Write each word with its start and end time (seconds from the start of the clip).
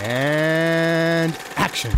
And 0.00 1.36
action. 1.56 1.90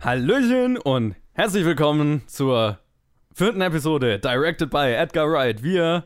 Hallöchen 0.00 0.76
und 0.78 1.14
herzlich 1.32 1.64
willkommen 1.64 2.22
zur 2.26 2.78
vierten 3.32 3.60
Episode, 3.60 4.18
directed 4.18 4.70
by 4.70 4.92
Edgar 4.92 5.30
Wright. 5.30 5.62
Wir 5.62 6.04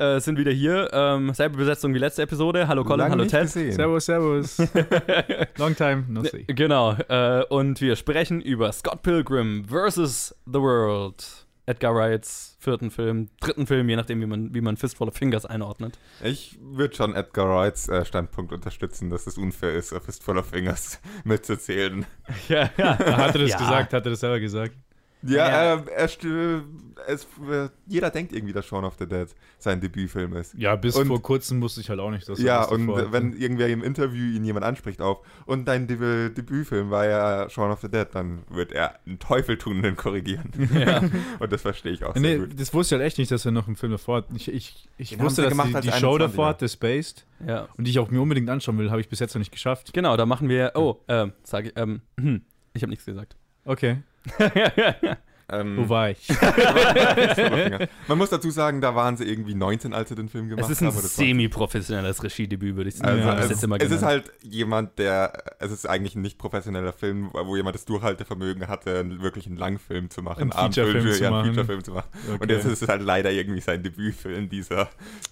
äh, 0.00 0.18
sind 0.20 0.38
wieder 0.38 0.50
hier. 0.52 0.88
Ähm, 0.92 1.32
selbe 1.34 1.58
Besetzung 1.58 1.94
wie 1.94 1.98
letzte 1.98 2.22
Episode. 2.22 2.66
Hallo 2.68 2.82
Colin, 2.84 2.98
Lange 3.00 3.10
hallo 3.12 3.24
Ted. 3.26 3.42
gesehen. 3.42 3.72
Servus, 3.72 4.06
servus. 4.06 4.58
Long 5.58 5.76
time 5.76 6.04
no 6.08 6.22
see. 6.24 6.44
Genau. 6.48 6.94
Äh, 7.08 7.44
und 7.50 7.80
wir 7.80 7.96
sprechen 7.96 8.40
über 8.40 8.72
Scott 8.72 9.02
Pilgrim 9.02 9.64
vs. 9.68 10.34
The 10.46 10.60
World. 10.60 11.46
Edgar 11.66 11.94
Wrights 11.94 12.56
vierten 12.58 12.90
Film, 12.90 13.28
dritten 13.40 13.64
Film, 13.66 13.88
je 13.88 13.94
nachdem, 13.94 14.20
wie 14.20 14.26
man, 14.26 14.52
wie 14.52 14.60
man 14.60 14.76
Fistful 14.76 15.06
of 15.06 15.14
Fingers 15.14 15.46
einordnet. 15.46 15.98
Ich 16.24 16.58
würde 16.60 16.96
schon 16.96 17.14
Edgar 17.14 17.48
Wrights 17.48 17.88
äh, 17.88 18.04
Standpunkt 18.04 18.52
unterstützen, 18.52 19.08
dass 19.08 19.28
es 19.28 19.38
unfair 19.38 19.74
ist, 19.74 19.94
Fistful 20.04 20.36
of 20.38 20.46
Fingers 20.46 21.00
mitzuzählen. 21.24 22.06
Ja, 22.48 22.70
ja. 22.76 22.98
Hat 22.98 23.34
er 23.36 23.42
das 23.42 23.50
Ja. 23.50 23.58
gesagt? 23.58 23.92
Hat 23.92 24.04
er 24.04 24.10
das 24.10 24.18
selber 24.20 24.40
gesagt? 24.40 24.74
Ja, 25.22 25.36
Ja. 25.48 25.74
ähm, 25.74 25.82
er 25.94 26.08
st- 26.08 26.62
es, 27.06 27.24
äh, 27.50 27.68
jeder 27.86 28.10
denkt 28.10 28.32
irgendwie, 28.32 28.52
dass 28.52 28.66
Shaun 28.66 28.84
of 28.84 28.94
the 28.98 29.06
Dead 29.06 29.26
sein 29.58 29.80
Debütfilm 29.80 30.34
ist. 30.36 30.54
Ja, 30.54 30.76
bis 30.76 30.96
Und- 30.96 31.06
vor 31.08 31.20
kurzem 31.22 31.60
wusste 31.60 31.80
ich 31.80 31.88
halt 31.90 31.98
auch 32.00 32.10
nicht, 32.10 32.28
dass 32.28 32.38
er 32.38 32.44
Ja, 32.44 32.60
das 32.62 32.70
und 32.72 32.86
davor 32.86 33.02
äh, 33.02 33.12
wenn 33.12 33.32
irgendwer 33.34 33.68
im 33.68 33.82
Interview 33.82 34.22
ihn 34.36 34.44
jemand 34.44 34.64
anspricht 34.64 35.00
auf 35.00 35.20
und 35.46 35.66
dein 35.66 35.86
Deb 35.86 36.00
Debütfilm 36.34 36.90
war 36.90 37.06
ja 37.06 37.48
Shaun 37.50 37.70
of 37.70 37.80
the 37.80 37.88
Dead, 37.90 38.06
dann 38.12 38.40
wird 38.50 38.72
er 38.72 38.98
einen 39.06 39.18
Teufel 39.18 39.58
tun 39.58 39.78
und 39.78 39.84
ihn 39.84 39.96
korrigieren. 39.96 40.50
Ja. 40.74 41.02
Und 41.40 41.52
das 41.52 41.62
verstehe 41.62 41.92
ich 41.92 42.04
auch 42.04 42.12
sehr 42.14 42.22
Nee, 42.22 42.38
gut. 42.38 42.58
das 42.60 42.72
wusste 42.72 42.94
ich 42.94 43.00
halt 43.00 43.06
echt 43.08 43.18
nicht, 43.18 43.30
dass 43.30 43.44
er 43.44 43.52
noch 43.52 43.66
einen 43.66 43.76
Film 43.76 43.92
davor 43.92 44.18
hat. 44.18 44.26
Ich, 44.34 44.48
ich, 44.52 44.88
ich 44.98 45.10
Den 45.10 45.20
wusste, 45.20 45.42
dass 45.42 45.50
gemacht 45.50 45.68
die, 45.84 45.90
die 45.90 45.92
Show 45.92 46.14
21er. 46.14 46.18
davor 46.18 46.46
hat, 46.46 46.60
The 46.60 46.68
Spaced, 46.68 47.26
ja. 47.46 47.68
und 47.76 47.86
die 47.86 47.90
ich 47.90 47.98
auch 47.98 48.10
mir 48.10 48.20
unbedingt 48.20 48.48
anschauen 48.48 48.78
will, 48.78 48.90
habe 48.90 49.00
ich 49.00 49.08
bis 49.08 49.18
jetzt 49.20 49.34
noch 49.34 49.38
nicht 49.40 49.52
geschafft. 49.52 49.92
Genau, 49.92 50.16
da 50.16 50.26
machen 50.26 50.48
wir. 50.48 50.72
Oh, 50.74 50.96
ähm, 51.08 51.32
sage 51.42 51.68
ich. 51.70 51.76
Ähm, 51.76 52.00
hm, 52.18 52.42
ich 52.74 52.82
habe 52.82 52.90
nichts 52.90 53.04
gesagt. 53.04 53.36
Okay, 53.64 53.98
yeah, 54.40 54.70
yeah, 54.76 54.94
yeah. 55.02 55.14
Ähm, 55.52 55.76
wo 55.78 55.88
war 55.88 56.10
ich? 56.10 56.28
Man 58.08 58.18
muss 58.18 58.30
dazu 58.30 58.50
sagen, 58.50 58.80
da 58.80 58.94
waren 58.94 59.16
sie 59.16 59.24
irgendwie 59.24 59.54
19, 59.54 59.92
als 59.94 60.08
sie 60.08 60.14
den 60.14 60.28
Film 60.28 60.48
gemacht 60.48 60.64
es 60.66 60.70
ist 60.70 60.80
ein 60.82 60.86
haben. 60.88 60.94
oder 60.94 61.02
20. 61.08 61.16
semi-professionelles 61.28 62.22
Regiedebüt, 62.22 62.76
würde 62.76 62.88
ich 62.88 62.96
sagen. 62.96 63.18
Also 63.22 63.28
Ja, 63.28 63.38
es, 63.38 63.50
jetzt 63.50 63.64
immer 63.64 63.76
es 63.80 63.90
ist 63.90 64.02
halt 64.02 64.30
jemand, 64.42 64.98
der, 64.98 65.32
es 65.58 65.70
ist 65.72 65.86
eigentlich 65.88 66.14
ein 66.14 66.22
nicht 66.22 66.38
professioneller 66.38 66.92
Film, 66.92 67.30
wo 67.32 67.56
jemand 67.56 67.74
das 67.74 67.84
Durchhaltevermögen 67.84 68.68
hatte, 68.68 68.98
einen- 69.00 69.22
wirklich 69.22 69.46
einen 69.46 69.56
Langfilm 69.56 70.10
zu 70.10 70.22
machen, 70.22 70.52
Einen 70.52 70.72
Featurefilm 70.72 71.04
für- 71.04 71.12
zu 71.12 71.22
ja, 71.22 71.28
einen 71.28 71.36
machen. 71.38 71.46
Featurefilm 71.54 71.84
zu 71.84 71.90
machen. 71.92 72.08
Und 72.28 72.34
Okay. 72.42 72.52
jetzt 72.52 72.64
ist 72.66 72.82
es 72.82 72.88
halt 72.88 73.02
leider 73.02 73.30
irgendwie 73.30 73.60
sein 73.60 73.82
Debütfilm, 73.82 74.48
dieser, 74.48 74.88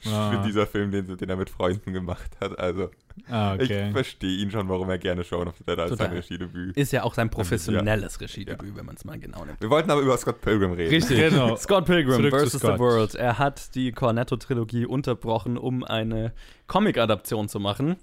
Ah. 0.07 0.43
dieser 0.47 0.67
Film, 0.67 0.91
den, 0.91 1.17
den 1.17 1.29
er 1.29 1.37
mit 1.37 1.51
Freunden 1.51 1.93
gemacht 1.93 2.31
hat. 2.41 2.59
Also 2.59 2.91
Ah, 3.29 3.55
okay. 3.55 3.87
ich 3.89 3.93
verstehe 3.93 4.39
ihn 4.39 4.51
schon, 4.51 4.69
warum 4.69 4.89
er 4.91 4.99
gerne 4.99 5.25
Shaun 5.25 5.49
of 5.49 5.55
the 5.59 5.65
Dead 5.65 5.77
als 5.79 5.91
Total. 5.91 6.07
sein 6.07 6.17
Regiedebüt. 6.17 6.77
Ist 6.77 6.93
ja 6.93 7.03
auch 7.03 7.15
sein 7.15 7.29
professionelles 7.31 8.21
Regiedebüt, 8.21 8.77
wenn 8.77 8.87
man 8.87 8.95
es 8.95 9.05
mal 9.05 9.19
genau 9.19 9.45
nimmt. 9.45 9.61
Wir 9.61 9.71
wollten 9.71 9.91
aber 9.91 10.01
über 10.09 10.19
Scott 10.19 10.41
Pilgrim 10.41 10.73
reden. 10.73 10.91
Richtig. 10.91 11.31
Genau. 11.31 11.57
Scott 11.57 11.85
Pilgrim 11.85 12.17
Zurück 12.17 12.39
zu 12.41 12.47
vs. 12.47 12.53
The 12.53 12.59
Scott. 12.59 12.79
World. 12.79 13.15
Er 13.15 13.39
hat 13.39 13.75
die 13.75 13.93
Cornetto-Trilogie 13.93 14.87
unterbrochen, 14.87 15.57
um 15.57 15.85
eine 15.85 16.33
Comic-Adaption 16.67 17.49
zu 17.49 17.61
machen. 17.61 17.97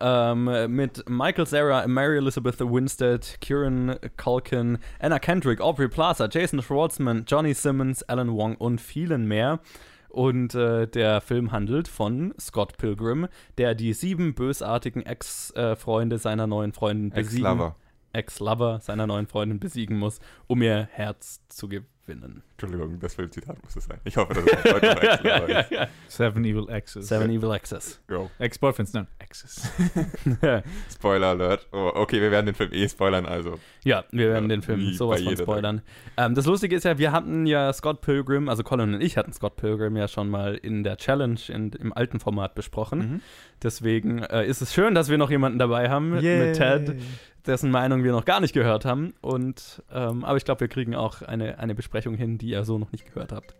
Ähm, 0.00 0.50
mit 0.74 1.08
Michael 1.08 1.46
Cera, 1.46 1.86
Mary 1.86 2.16
Elizabeth 2.18 2.58
Winstead, 2.60 3.36
Kieran 3.40 3.96
Culkin, 4.16 4.78
Anna 4.98 5.20
Kendrick, 5.20 5.60
Aubrey 5.60 5.88
Plaza, 5.88 6.28
Jason 6.30 6.60
Schwartzman, 6.62 7.24
Johnny 7.28 7.54
Simmons, 7.54 8.02
Alan 8.02 8.32
Wong 8.32 8.56
und 8.56 8.80
vielen 8.80 9.26
mehr. 9.28 9.60
Und 10.08 10.54
äh, 10.54 10.86
der 10.86 11.20
Film 11.20 11.52
handelt 11.52 11.88
von 11.88 12.34
Scott 12.40 12.76
Pilgrim, 12.76 13.28
der 13.58 13.74
die 13.74 13.92
sieben 13.92 14.34
bösartigen 14.34 15.02
Ex-Freunde 15.04 16.18
seiner 16.18 16.46
neuen 16.46 16.72
Freundin 16.72 17.10
besiegen. 17.10 17.46
Ex-Lover. 17.46 17.76
Ex-Lover 18.14 18.80
seiner 18.80 19.06
neuen 19.06 19.26
Freundin 19.26 19.60
besiegen 19.60 19.98
muss, 19.98 20.20
um 20.46 20.62
ihr 20.62 20.88
Herz 20.92 21.40
zu 21.48 21.68
gewinnen. 21.68 22.42
Entschuldigung, 22.58 23.00
das 23.00 23.14
Filmzitat 23.14 23.62
muss 23.64 23.74
es 23.76 23.84
sein. 23.84 23.98
Ich 24.04 24.16
hoffe, 24.16 24.34
dass 24.34 24.44
es 24.44 24.64
noch 24.64 24.82
Ex-Lover 25.02 25.70
ist. 25.82 25.90
Seven 26.08 26.44
Evil 26.44 26.68
Exes. 26.68 27.08
Seven 27.08 27.30
Evil 27.30 27.50
Access. 27.50 28.00
Go. 28.06 28.30
Ex-Boyfriends, 28.38 28.92
nein, 28.92 29.06
Exes. 29.18 29.70
Spoiler 30.92 31.28
Alert. 31.28 31.66
Oh, 31.72 31.90
okay, 31.94 32.20
wir 32.20 32.30
werden 32.30 32.46
den 32.46 32.54
Film 32.54 32.72
eh 32.72 32.88
spoilern, 32.88 33.26
also. 33.26 33.58
ja, 33.84 34.04
wir 34.10 34.28
werden 34.28 34.50
Ja, 34.50 34.56
den 34.56 34.62
Film 34.62 34.92
sowas 34.92 35.22
von 35.22 35.36
spoilern. 35.36 35.82
Ähm, 36.16 36.34
das 36.34 36.44
Lustige 36.46 36.76
ist 36.76 36.84
ja, 36.84 36.98
wir 36.98 37.10
hatten 37.12 37.46
ja 37.46 37.72
Scott 37.72 38.00
Pilgrim, 38.02 38.48
also 38.48 38.62
Colin 38.62 38.94
und 38.94 39.00
ich 39.00 39.16
hatten 39.16 39.32
Scott 39.32 39.56
Pilgrim 39.56 39.96
ja 39.96 40.06
schon 40.06 40.28
mal 40.28 40.54
in 40.56 40.84
der 40.84 40.96
Challenge 40.98 41.40
in, 41.48 41.72
im 41.72 41.92
alten 41.92 42.20
Format 42.20 42.54
besprochen. 42.54 42.98
Mhm. 42.98 43.20
Deswegen 43.62 44.18
äh, 44.22 44.46
ist 44.46 44.60
es 44.60 44.74
schön, 44.74 44.94
dass 44.94 45.08
wir 45.08 45.18
noch 45.18 45.30
jemanden 45.30 45.58
dabei 45.58 45.88
haben 45.88 46.10
mit, 46.10 46.22
mit 46.22 46.56
Ted, 46.56 46.96
dessen 47.46 47.70
Meinung 47.70 48.04
wir 48.04 48.12
noch 48.12 48.24
gar 48.24 48.40
nicht 48.40 48.54
gehört 48.54 48.84
haben. 48.84 49.14
Und 49.20 49.82
ähm, 49.92 50.24
aber 50.24 50.36
ich 50.36 50.44
glaube, 50.44 50.60
wir 50.60 50.68
kriegen 50.68 50.94
auch 50.94 51.22
eine, 51.22 51.58
eine 51.58 51.74
Besprechung 51.74 52.14
hin, 52.14 52.38
die 52.38 52.50
ihr 52.50 52.64
so 52.64 52.78
noch 52.78 52.92
nicht 52.92 53.12
gehört 53.12 53.32
habt. 53.32 53.54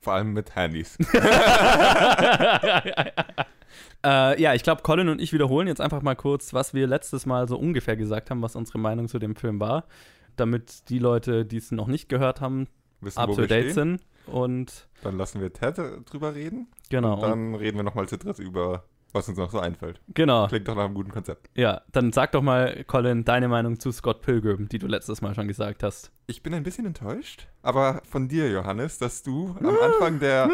Vor 0.00 0.12
allem 0.14 0.32
mit 0.32 0.54
Handys. 0.54 0.98
äh, 4.04 4.40
ja, 4.40 4.54
ich 4.54 4.62
glaube, 4.62 4.82
Colin 4.82 5.08
und 5.08 5.20
ich 5.20 5.32
wiederholen 5.32 5.66
jetzt 5.66 5.80
einfach 5.80 6.02
mal 6.02 6.14
kurz, 6.14 6.52
was 6.52 6.74
wir 6.74 6.86
letztes 6.86 7.26
Mal 7.26 7.48
so 7.48 7.56
ungefähr 7.58 7.96
gesagt 7.96 8.30
haben, 8.30 8.42
was 8.42 8.54
unsere 8.56 8.78
Meinung 8.78 9.08
zu 9.08 9.18
dem 9.18 9.34
Film 9.34 9.60
war, 9.60 9.84
damit 10.36 10.90
die 10.90 10.98
Leute, 10.98 11.46
die 11.46 11.56
es 11.56 11.70
noch 11.70 11.86
nicht 11.86 12.08
gehört 12.08 12.40
haben, 12.40 12.68
Wissen, 13.00 13.18
up 13.18 13.30
wo 13.30 13.34
to 13.34 13.40
wir 13.42 13.48
date 13.48 13.72
sind. 13.72 14.00
Und 14.26 14.88
Dann 15.02 15.16
lassen 15.18 15.40
wir 15.40 15.52
Ted 15.52 15.78
drüber 16.06 16.34
reden. 16.34 16.68
genau, 16.90 17.14
Und 17.14 17.22
dann 17.22 17.54
reden 17.54 17.76
wir 17.76 17.84
nochmal 17.84 18.08
zu 18.08 18.16
dritt 18.18 18.38
über, 18.38 18.84
was 19.14 19.28
uns 19.28 19.38
noch 19.38 19.50
so 19.50 19.58
einfällt. 19.60 20.00
genau, 20.12 20.46
Klingt 20.48 20.68
doch 20.68 20.74
nach 20.76 20.84
einem 20.84 20.94
guten 20.94 21.10
Konzept. 21.12 21.48
ja, 21.54 21.80
dann 21.92 22.12
sag 22.12 22.32
doch 22.32 22.42
mal, 22.42 22.84
Colin, 22.86 23.24
deine 23.24 23.48
Meinung 23.48 23.78
zu 23.80 23.90
Scott 23.92 24.20
Pilgrim, 24.22 24.68
die 24.68 24.78
du 24.78 24.86
letztes 24.86 25.22
Mal 25.22 25.34
schon 25.34 25.48
gesagt 25.48 25.82
hast. 25.82 26.10
Ich 26.26 26.42
bin 26.42 26.52
ein 26.54 26.62
bisschen 26.62 26.84
enttäuscht, 26.86 27.46
aber 27.62 28.02
von 28.10 28.28
dir, 28.28 28.50
Johannes, 28.50 28.98
dass 28.98 29.22
du 29.22 29.56
am 29.60 29.76
Anfang 29.78 30.18
der, 30.20 30.48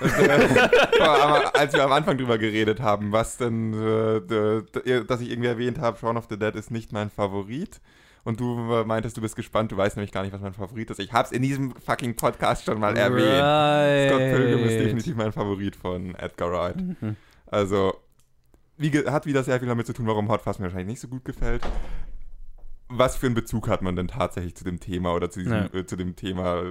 aber 1.00 1.54
als 1.56 1.72
wir 1.74 1.84
am 1.84 1.92
Anfang 1.92 2.16
drüber 2.18 2.38
geredet 2.38 2.80
haben, 2.80 3.12
was 3.12 3.36
denn, 3.36 3.72
äh, 3.74 4.20
d- 4.20 5.04
dass 5.04 5.20
ich 5.20 5.30
irgendwie 5.30 5.48
erwähnt 5.48 5.78
habe, 5.78 5.98
Shaun 5.98 6.16
of 6.16 6.26
the 6.30 6.38
Dead 6.38 6.54
ist 6.54 6.70
nicht 6.70 6.92
mein 6.92 7.10
Favorit. 7.10 7.80
Und 8.24 8.40
du 8.40 8.58
äh, 8.74 8.84
meintest, 8.84 9.16
du 9.16 9.22
bist 9.22 9.36
gespannt, 9.36 9.72
du 9.72 9.76
weißt 9.76 9.96
nämlich 9.96 10.12
gar 10.12 10.22
nicht, 10.22 10.32
was 10.34 10.40
mein 10.42 10.52
Favorit 10.52 10.90
ist. 10.90 11.00
Ich 11.00 11.12
hab's 11.12 11.32
in 11.32 11.40
diesem 11.40 11.72
fucking 11.76 12.14
Podcast 12.14 12.64
schon 12.64 12.78
mal 12.78 12.94
erwähnt. 12.96 13.24
Right. 13.42 14.08
Scott 14.10 14.18
Pilgrim 14.18 14.64
ist 14.66 14.78
definitiv 14.84 15.16
mein 15.16 15.32
Favorit 15.32 15.76
von 15.76 16.14
Edgar 16.16 16.50
Wright. 16.52 16.76
Mhm. 16.76 17.16
Also, 17.50 17.94
wie, 18.76 18.90
hat 18.90 19.26
wieder 19.26 19.42
sehr 19.42 19.58
viel 19.58 19.68
damit 19.68 19.86
zu 19.86 19.92
tun, 19.92 20.06
warum 20.06 20.28
Hot 20.28 20.42
Fuzz 20.42 20.58
mir 20.58 20.64
wahrscheinlich 20.64 20.88
nicht 20.88 21.00
so 21.00 21.08
gut 21.08 21.24
gefällt. 21.24 21.62
Was 22.90 23.16
für 23.16 23.26
einen 23.26 23.34
Bezug 23.34 23.68
hat 23.68 23.82
man 23.82 23.96
denn 23.96 24.08
tatsächlich 24.08 24.54
zu 24.54 24.64
dem 24.64 24.80
Thema 24.80 25.14
oder 25.14 25.30
zu, 25.30 25.40
diesem, 25.40 25.52
Ja. 25.54 25.74
äh, 25.74 25.84
zu 25.86 25.96
dem 25.96 26.16
Thema 26.16 26.62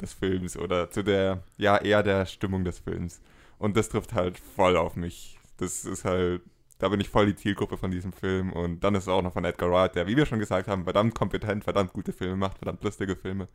des 0.00 0.12
Films 0.12 0.56
oder 0.56 0.90
zu 0.90 1.02
der, 1.02 1.42
ja, 1.56 1.78
eher 1.78 2.02
der 2.02 2.26
Stimmung 2.26 2.64
des 2.64 2.78
Films? 2.80 3.20
Und 3.58 3.76
das 3.76 3.88
trifft 3.88 4.12
halt 4.12 4.38
voll 4.38 4.76
auf 4.76 4.96
mich. 4.96 5.38
Das 5.56 5.86
ist 5.86 6.04
halt, 6.04 6.42
da 6.78 6.90
bin 6.90 7.00
ich 7.00 7.08
voll 7.08 7.24
die 7.26 7.34
Zielgruppe 7.36 7.78
von 7.78 7.90
diesem 7.90 8.12
Film 8.12 8.52
und 8.52 8.80
dann 8.84 8.94
ist 8.94 9.04
es 9.04 9.08
auch 9.08 9.22
noch 9.22 9.32
von 9.32 9.46
Edgar 9.46 9.70
Wright, 9.70 9.94
der, 9.94 10.06
wie 10.06 10.16
wir 10.16 10.26
schon 10.26 10.40
gesagt 10.40 10.68
haben, 10.68 10.84
verdammt 10.84 11.14
kompetent, 11.14 11.64
verdammt 11.64 11.94
gute 11.94 12.12
Filme 12.12 12.36
macht, 12.36 12.58
verdammt 12.58 12.84
lustige 12.84 13.16
Filme. 13.16 13.48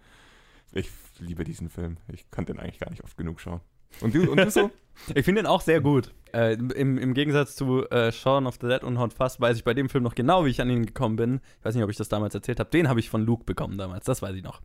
Ich 0.72 0.90
liebe 1.20 1.44
diesen 1.44 1.70
Film. 1.70 1.98
Ich 2.08 2.32
kann 2.32 2.46
den 2.46 2.58
eigentlich 2.58 2.80
gar 2.80 2.90
nicht 2.90 3.04
oft 3.04 3.16
genug 3.18 3.40
schauen. 3.40 3.62
Und 4.00 4.16
du, 4.16 4.32
und 4.32 4.38
du 4.38 4.50
so? 4.50 4.72
Ich 5.16 5.26
finde 5.26 5.42
ihn 5.42 5.48
auch 5.48 5.62
sehr 5.62 5.82
gut. 5.82 6.12
Äh, 6.34 6.54
im, 6.54 6.98
Im 6.98 7.14
Gegensatz 7.14 7.56
zu 7.56 7.90
äh, 7.90 8.12
Shaun 8.12 8.46
of 8.46 8.60
the 8.62 8.68
Dead 8.68 8.84
und 8.84 9.00
Hot 9.00 9.14
Fuzz 9.14 9.40
weiß 9.40 9.58
ich 9.58 9.64
bei 9.64 9.74
dem 9.74 9.90
Film 9.90 10.04
noch 10.04 10.16
genau, 10.16 10.46
wie 10.46 10.50
ich 10.50 10.62
an 10.62 10.70
ihn 10.70 10.86
gekommen 10.86 11.16
bin. 11.16 11.42
Ich 11.60 11.66
weiß 11.66 11.76
nicht, 11.76 11.84
ob 11.84 11.90
ich 11.90 11.98
das 11.98 12.08
damals 12.08 12.36
erzählt 12.36 12.60
habe. 12.60 12.70
Den 12.70 12.88
habe 12.88 13.00
ich 13.00 13.10
von 13.10 13.26
Luke 13.26 13.44
bekommen 13.44 13.78
damals, 13.78 14.06
das 14.06 14.22
weiß 14.22 14.36
ich 14.36 14.44
noch. 14.44 14.62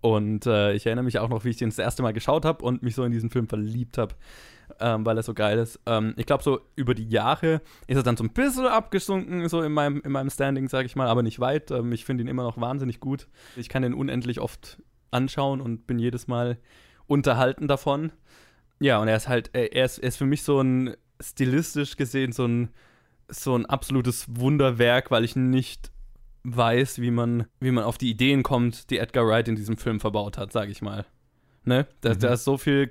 Und 0.00 0.46
äh, 0.46 0.72
ich 0.72 0.86
erinnere 0.86 1.04
mich 1.04 1.18
auch 1.18 1.28
noch, 1.28 1.44
wie 1.44 1.50
ich 1.50 1.58
den 1.58 1.68
das 1.68 1.78
erste 1.78 2.02
Mal 2.02 2.12
geschaut 2.12 2.44
habe 2.44 2.64
und 2.64 2.82
mich 2.82 2.94
so 2.94 3.04
in 3.04 3.12
diesen 3.12 3.30
Film 3.30 3.48
verliebt 3.48 3.98
habe, 3.98 4.14
ähm, 4.78 5.04
weil 5.04 5.16
er 5.16 5.22
so 5.22 5.34
geil 5.34 5.58
ist. 5.58 5.78
Ähm, 5.84 6.14
ich 6.16 6.24
glaube, 6.24 6.42
so 6.42 6.60
über 6.74 6.94
die 6.94 7.08
Jahre 7.08 7.60
ist 7.86 7.96
er 7.96 8.02
dann 8.02 8.16
so 8.16 8.24
ein 8.24 8.30
bisschen 8.30 8.66
abgesunken, 8.66 9.46
so 9.48 9.60
in 9.60 9.72
meinem, 9.72 10.00
in 10.02 10.12
meinem 10.12 10.30
Standing, 10.30 10.68
sage 10.68 10.86
ich 10.86 10.96
mal, 10.96 11.08
aber 11.08 11.22
nicht 11.22 11.38
weit. 11.40 11.70
Ähm, 11.70 11.92
ich 11.92 12.06
finde 12.06 12.24
ihn 12.24 12.28
immer 12.28 12.44
noch 12.44 12.58
wahnsinnig 12.58 13.00
gut. 13.00 13.28
Ich 13.56 13.68
kann 13.68 13.82
den 13.82 13.92
unendlich 13.92 14.40
oft 14.40 14.82
anschauen 15.10 15.60
und 15.60 15.86
bin 15.86 15.98
jedes 15.98 16.28
Mal 16.28 16.58
unterhalten 17.06 17.68
davon. 17.68 18.12
Ja, 18.80 18.98
und 18.98 19.08
er 19.08 19.16
ist 19.16 19.28
halt, 19.28 19.50
er 19.52 19.72
er 19.74 19.84
ist, 19.84 19.98
er 19.98 20.08
ist 20.08 20.16
für 20.16 20.26
mich 20.26 20.42
so 20.42 20.60
ein 20.60 20.94
stilistisch 21.20 21.96
gesehen 21.96 22.32
so 22.32 22.46
ein, 22.46 22.70
so 23.28 23.54
ein 23.54 23.66
absolutes 23.66 24.26
Wunderwerk, 24.28 25.10
weil 25.10 25.24
ich 25.24 25.36
nicht 25.36 25.90
weiß, 26.44 27.00
wie 27.00 27.10
man, 27.10 27.44
wie 27.60 27.70
man 27.70 27.84
auf 27.84 27.98
die 27.98 28.10
Ideen 28.10 28.42
kommt, 28.42 28.88
die 28.90 28.98
Edgar 28.98 29.26
Wright 29.26 29.46
in 29.48 29.56
diesem 29.56 29.76
Film 29.76 30.00
verbaut 30.00 30.38
hat, 30.38 30.50
sage 30.52 30.70
ich 30.72 30.80
mal. 30.80 31.04
Ne? 31.64 31.86
Da, 32.00 32.14
Mhm. 32.14 32.18
da 32.20 32.32
ist 32.32 32.44
so 32.44 32.56
viel, 32.56 32.90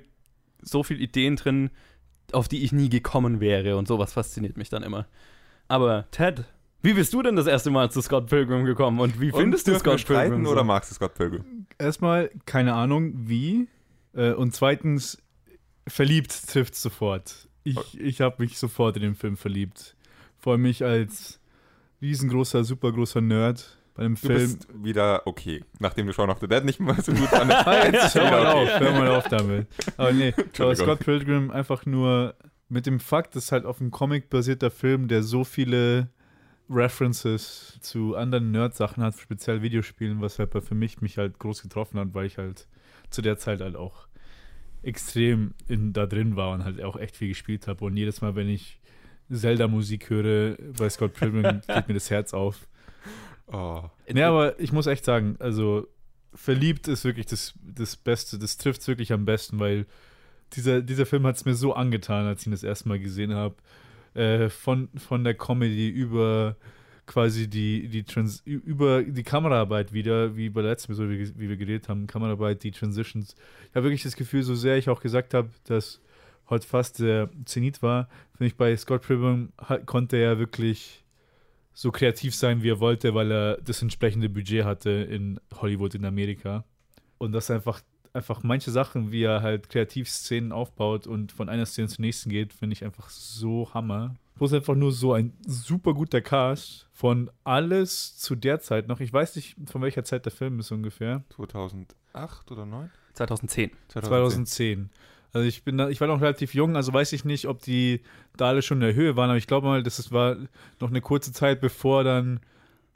so 0.62 0.84
viel 0.84 1.00
Ideen 1.00 1.34
drin, 1.34 1.70
auf 2.32 2.46
die 2.46 2.62
ich 2.62 2.70
nie 2.70 2.88
gekommen 2.88 3.40
wäre 3.40 3.76
und 3.76 3.88
sowas 3.88 4.12
fasziniert 4.12 4.56
mich 4.56 4.68
dann 4.68 4.84
immer. 4.84 5.06
Aber 5.66 6.06
Ted, 6.12 6.44
Wie 6.82 6.94
bist 6.94 7.12
du 7.12 7.22
denn 7.22 7.34
das 7.34 7.46
erste 7.48 7.70
Mal 7.70 7.90
zu 7.90 8.00
Scott 8.00 8.28
Pilgrim 8.28 8.64
gekommen 8.64 9.00
und 9.00 9.20
wie 9.20 9.32
findest 9.32 9.66
du 9.66 9.72
dürfen 9.72 9.84
wir 9.86 9.98
Scott 9.98 10.06
Pilgrim? 10.06 10.44
so? 10.44 10.52
oder 10.52 10.62
magst 10.64 10.90
du 10.90 10.94
Scott 10.94 11.14
Pilgrim? 11.14 11.66
Erstmal, 11.78 12.30
keine 12.46 12.74
Ahnung, 12.74 13.12
wie. 13.16 13.66
Äh, 14.14 14.32
und 14.32 14.54
zweitens, 14.54 15.18
verliebt 15.86 16.48
trifft 16.48 16.74
sofort. 16.74 17.48
Ich, 17.64 17.98
ich 18.00 18.20
habe 18.20 18.36
mich 18.42 18.58
sofort 18.58 18.96
in 18.96 19.02
den 19.02 19.14
Film 19.14 19.36
verliebt. 19.36 19.96
Vor 20.38 20.52
allem 20.54 20.62
mich 20.62 20.82
als 20.84 21.40
riesengroßer, 22.00 22.64
supergroßer 22.64 23.20
Nerd 23.20 23.76
bei 23.94 24.04
dem 24.04 24.14
Du 24.14 24.20
Film. 24.28 24.38
bist 24.38 24.68
wieder 24.84 25.26
okay, 25.26 25.62
nachdem 25.78 26.06
du 26.06 26.12
Shaun 26.12 26.30
of 26.30 26.38
the 26.40 26.48
Dead 26.48 26.64
nicht 26.64 26.80
mal 26.80 27.00
so 27.02 27.12
gut 27.12 27.28
fandest. 27.28 27.60
Ah, 27.66 27.86
jetzt 27.86 28.14
hör 28.14 28.30
mal 28.30 28.46
okay. 28.46 28.74
auf, 28.74 28.80
hör 28.80 28.92
mal 28.92 29.08
auf 29.08 29.28
damit. 29.28 29.66
Aber 29.96 30.12
nee, 30.12 30.32
aber. 30.58 30.76
Scott 30.76 31.00
Pilgrim 31.00 31.50
einfach 31.50 31.84
nur 31.86 32.34
mit 32.68 32.86
dem 32.86 33.00
Fakt, 33.00 33.36
dass 33.36 33.52
halt 33.52 33.66
auf 33.66 33.80
einem 33.80 33.90
Comic 33.90 34.30
basierter 34.30 34.70
Film, 34.70 35.08
der 35.08 35.22
so 35.22 35.44
viele 35.44 36.08
References 36.74 37.78
zu 37.80 38.14
anderen 38.16 38.52
Nerd-Sachen 38.52 39.02
hat, 39.02 39.18
speziell 39.18 39.60
Videospielen, 39.60 40.20
was 40.20 40.38
halt 40.38 40.50
bei- 40.50 40.60
für 40.60 40.74
mich 40.76 41.00
mich 41.00 41.18
halt 41.18 41.38
groß 41.38 41.62
getroffen 41.62 41.98
hat, 41.98 42.14
weil 42.14 42.26
ich 42.26 42.38
halt 42.38 42.68
zu 43.10 43.22
der 43.22 43.38
Zeit 43.38 43.60
halt 43.60 43.74
auch 43.76 44.06
extrem 44.82 45.54
in, 45.68 45.92
da 45.92 46.06
drin 46.06 46.36
war 46.36 46.52
und 46.52 46.64
halt 46.64 46.82
auch 46.82 46.96
echt 46.96 47.16
viel 47.16 47.28
gespielt 47.28 47.66
habe. 47.66 47.84
Und 47.84 47.96
jedes 47.96 48.20
Mal, 48.20 48.34
wenn 48.34 48.48
ich 48.48 48.80
Zelda-Musik 49.30 50.10
höre 50.10 50.56
bei 50.78 50.88
Scott 50.88 51.14
Pilgrim, 51.14 51.60
geht 51.66 51.88
mir 51.88 51.94
das 51.94 52.10
Herz 52.10 52.34
auf. 52.34 52.66
Oh. 53.46 53.82
Ja, 54.12 54.28
aber 54.28 54.58
ich 54.60 54.72
muss 54.72 54.86
echt 54.86 55.04
sagen, 55.04 55.36
also 55.38 55.86
verliebt 56.34 56.88
ist 56.88 57.04
wirklich 57.04 57.26
das, 57.26 57.54
das 57.62 57.96
Beste, 57.96 58.38
das 58.38 58.56
trifft 58.56 58.80
es 58.80 58.88
wirklich 58.88 59.12
am 59.12 59.24
besten, 59.24 59.58
weil 59.58 59.86
dieser, 60.52 60.82
dieser 60.82 61.06
Film 61.06 61.26
hat 61.26 61.36
es 61.36 61.44
mir 61.44 61.54
so 61.54 61.74
angetan, 61.74 62.26
als 62.26 62.42
ich 62.42 62.46
ihn 62.46 62.52
das 62.52 62.62
erste 62.62 62.88
Mal 62.88 62.98
gesehen 62.98 63.34
habe. 63.34 63.56
Äh, 64.14 64.48
von, 64.48 64.88
von 64.96 65.22
der 65.22 65.34
Comedy 65.34 65.88
über 65.88 66.56
quasi 67.10 67.48
die, 67.50 67.88
die 67.88 68.04
Trans 68.04 68.40
über 68.44 69.02
die 69.02 69.24
Kameraarbeit 69.24 69.92
wieder, 69.92 70.36
wie 70.36 70.48
bei 70.48 70.62
der 70.62 70.70
letzten 70.70 70.92
Episode, 70.92 71.10
wie, 71.10 71.48
wir 71.48 71.56
geredet 71.56 71.88
haben, 71.88 72.06
Kameraarbeit, 72.06 72.62
die 72.62 72.70
Transitions. 72.70 73.34
Ich 73.68 73.74
habe 73.74 73.86
wirklich 73.86 74.04
das 74.04 74.14
Gefühl, 74.14 74.44
so 74.44 74.54
sehr 74.54 74.78
ich 74.78 74.88
auch 74.88 75.00
gesagt 75.00 75.34
habe, 75.34 75.50
dass 75.64 76.00
heute 76.48 76.68
fast 76.68 77.00
der 77.00 77.28
Zenit 77.46 77.82
war, 77.82 78.08
finde 78.36 78.46
ich 78.46 78.56
bei 78.56 78.76
Scott 78.76 79.02
Pilgrim 79.02 79.52
konnte 79.86 80.18
er 80.18 80.38
wirklich 80.38 81.04
so 81.72 81.90
kreativ 81.90 82.32
sein, 82.32 82.62
wie 82.62 82.70
er 82.70 82.78
wollte, 82.78 83.12
weil 83.12 83.32
er 83.32 83.56
das 83.56 83.82
entsprechende 83.82 84.28
Budget 84.28 84.64
hatte 84.64 84.90
in 84.90 85.40
Hollywood 85.52 85.96
in 85.96 86.04
Amerika. 86.04 86.64
Und 87.18 87.32
das 87.32 87.50
einfach, 87.50 87.80
einfach 88.12 88.42
manche 88.42 88.70
Sachen, 88.70 89.12
wie 89.12 89.22
er 89.22 89.42
halt 89.42 89.68
kreativ 89.68 90.08
Szenen 90.08 90.52
aufbaut 90.52 91.06
und 91.06 91.32
von 91.32 91.48
einer 91.48 91.66
Szene 91.66 91.88
zur 91.88 92.02
nächsten 92.02 92.30
geht, 92.30 92.52
finde 92.52 92.74
ich 92.74 92.84
einfach 92.84 93.10
so 93.10 93.72
Hammer. 93.72 94.14
Plus 94.36 94.52
einfach 94.52 94.74
nur 94.74 94.92
so 94.92 95.12
ein 95.12 95.34
super 95.46 95.94
guter 95.94 96.20
Cast 96.20 96.88
von 96.92 97.30
alles 97.44 98.16
zu 98.16 98.34
der 98.34 98.60
Zeit 98.60 98.88
noch. 98.88 99.00
Ich 99.00 99.12
weiß 99.12 99.36
nicht, 99.36 99.56
von 99.66 99.82
welcher 99.82 100.04
Zeit 100.04 100.24
der 100.24 100.32
Film 100.32 100.58
ist 100.60 100.70
ungefähr. 100.70 101.22
2008 101.36 102.50
oder 102.50 102.66
9? 102.66 102.90
2010. 103.14 103.70
2010. 103.88 104.90
Also 105.32 105.46
ich 105.46 105.62
bin 105.62 105.78
da, 105.78 105.88
ich 105.88 106.00
war 106.00 106.08
noch 106.08 106.20
relativ 106.20 106.54
jung, 106.54 106.74
also 106.74 106.92
weiß 106.92 107.12
ich 107.12 107.24
nicht, 107.24 107.46
ob 107.46 107.62
die 107.62 108.00
da 108.36 108.48
alle 108.48 108.62
schon 108.62 108.78
in 108.78 108.86
der 108.88 108.94
Höhe 108.94 109.16
waren, 109.16 109.30
aber 109.30 109.36
ich 109.36 109.46
glaube 109.46 109.66
mal, 109.66 109.82
das 109.82 110.10
war 110.10 110.36
noch 110.80 110.88
eine 110.88 111.00
kurze 111.00 111.32
Zeit, 111.32 111.60
bevor 111.60 112.02
dann 112.02 112.40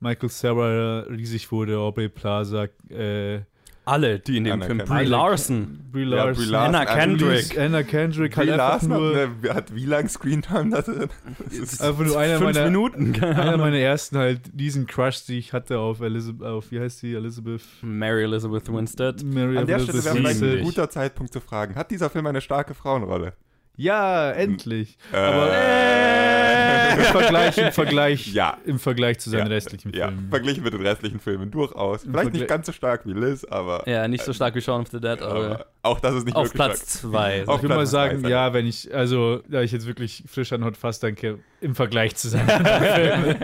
Michael 0.00 0.28
Sarah 0.28 1.00
riesig 1.08 1.52
wurde, 1.52 1.78
Aubrey 1.78 2.08
Plaza, 2.08 2.64
äh, 2.88 3.42
Alle, 3.86 4.18
die 4.18 4.38
in 4.38 4.44
dem 4.44 4.54
Anerkennen. 4.54 4.86
Film. 4.86 4.98
Brie. 4.98 5.06
Larson. 5.06 5.80
Brie 5.92 6.04
Ja, 6.04 6.24
Larson, 6.24 6.44
Brie 6.44 6.50
Larson, 6.50 6.74
Anna 6.74 6.78
also 6.80 6.94
Kendrick. 6.94 7.58
Anna 7.58 7.82
Kendrick 7.82 8.34
Brie 8.34 8.40
einfach 8.42 8.56
Larson 8.56 8.92
hat, 8.92 9.00
nur, 9.00 9.10
eine, 9.10 9.54
hat 9.54 9.74
wie 9.74 9.86
lang 9.86 10.08
Screentime? 10.08 10.70
Das 10.70 10.88
ist 10.88 11.82
einfach 11.82 12.04
nur 12.04 12.18
einer 12.18 12.38
Fünf 12.38 12.54
meiner, 12.54 12.66
Minuten. 12.66 13.14
einer 13.22 13.56
meiner 13.58 13.78
ersten 13.78 14.16
halt 14.16 14.40
diesen 14.52 14.86
Crush, 14.86 15.26
die 15.26 15.38
ich 15.38 15.52
hatte 15.52 15.78
auf 15.78 16.00
Elizabeth, 16.00 16.46
auf 16.46 16.70
wie 16.70 16.80
heißt 16.80 17.00
sie, 17.00 17.14
Elizabeth? 17.14 17.62
Mary 17.82 18.24
Elizabeth 18.24 18.72
Winstead. 18.72 19.22
Mary 19.22 19.58
An 19.58 19.66
der 19.66 19.78
Stelle 19.80 20.04
wäre 20.04 20.16
vielleicht 20.16 20.42
ein 20.42 20.62
guter 20.62 20.88
Zeitpunkt 20.88 21.32
zu 21.32 21.40
fragen, 21.40 21.74
hat 21.74 21.90
dieser 21.90 22.08
Film 22.10 22.26
eine 22.26 22.40
starke 22.40 22.74
Frauenrolle? 22.74 23.34
Ja, 23.76 24.30
endlich. 24.30 24.96
Äh, 25.12 26.94
Im 26.96 27.02
Vergleich, 27.06 27.58
im 27.58 27.72
Vergleich, 27.72 28.26
Ja. 28.32 28.56
im 28.64 28.78
Vergleich 28.78 29.18
zu 29.18 29.28
seinen 29.30 29.46
Ja, 29.48 29.52
restlichen 29.54 29.92
Ja, 29.92 30.08
Filmen. 30.08 30.28
verglichen 30.30 30.62
mit 30.62 30.72
den 30.74 30.80
restlichen 30.86 31.18
Filmen 31.18 31.50
durchaus. 31.50 32.04
Im 32.04 32.12
Vielleicht 32.12 32.32
nicht 32.34 32.46
ganz 32.46 32.66
so 32.66 32.72
stark 32.72 33.04
wie 33.04 33.12
Liz, 33.12 33.44
aber, 33.44 33.82
Ja, 33.88 34.06
nicht 34.06 34.22
so 34.24 34.32
stark 34.32 34.54
wie 34.54 34.60
Shaun 34.60 34.82
of 34.82 34.88
the 34.88 35.00
Dead, 35.00 35.20
aber 35.20 35.34
aber 35.34 35.66
auch 35.82 35.98
das 35.98 36.14
ist 36.14 36.24
nicht 36.24 36.36
auf 36.36 36.52
Platz 36.52 36.76
stark. 37.00 37.12
zwei. 37.12 37.46
Auf 37.48 37.56
Ich 37.56 37.62
würde 37.62 37.74
mal 37.74 37.86
sagen, 37.86 38.22
drei, 38.22 38.30
ja, 38.30 38.52
wenn 38.52 38.66
ich, 38.66 38.94
also, 38.94 39.40
da 39.48 39.62
ich 39.62 39.72
jetzt 39.72 39.86
wirklich 39.88 40.22
frisch 40.28 40.52
an 40.52 40.64
Hot 40.64 40.76
Fast 40.76 41.02
denke, 41.02 41.40
im 41.60 41.74
Vergleich 41.74 42.14
zu 42.14 42.28
seinen 42.28 42.46
Filmen. 42.64 43.36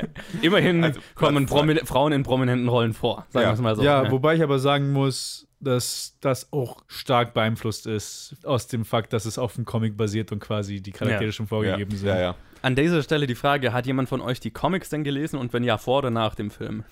Immerhin 0.43 0.85
Also, 0.85 1.01
kommen 1.17 1.49
zwei. 1.49 1.77
Frauen 1.85 2.13
in 2.13 2.23
prominenten 2.23 2.69
Rollen 2.69 2.93
vor, 2.95 3.27
sagen 3.31 3.43
Ja. 3.45 3.51
wir 3.51 3.55
es 3.55 3.61
mal 3.61 3.75
so. 3.77 3.83
ja, 3.83 4.09
wobei 4.13 4.37
ich 4.37 4.43
aber 4.43 4.61
sagen 4.61 4.93
muss, 4.93 5.49
dass 5.61 6.17
das 6.21 6.53
auch 6.53 6.83
stark 6.89 7.35
beeinflusst 7.35 7.87
ist 7.87 8.37
aus 8.45 8.67
dem 8.67 8.85
Fakt, 8.85 9.13
dass 9.13 9.25
es 9.27 9.39
auf 9.39 9.55
dem 9.55 9.65
Comic 9.65 9.97
basiert 9.97 10.33
und 10.33 10.41
quasi 10.41 10.81
die 10.81 10.93
Charaktere 10.93 11.27
Ja. 11.27 11.33
schon 11.33 11.47
Ja, 11.47 11.49
vorgegeben 11.49 11.97
sind. 11.97 12.09
ja, 12.09 12.19
ja. 12.21 12.35
An 12.63 12.75
dieser 12.77 13.03
Stelle 13.03 13.27
die 13.27 13.35
Frage, 13.35 13.73
hat 13.73 13.87
jemand 13.87 14.09
von 14.09 14.21
euch 14.21 14.41
die 14.41 14.51
Comics 14.51 14.89
denn 14.91 15.05
gelesen 15.05 15.39
und 15.39 15.53
wenn 15.53 15.65
ja, 15.65 15.79
vor 15.79 15.99
oder 15.99 16.11
nach 16.11 16.35
dem 16.35 16.51
Film? 16.51 16.85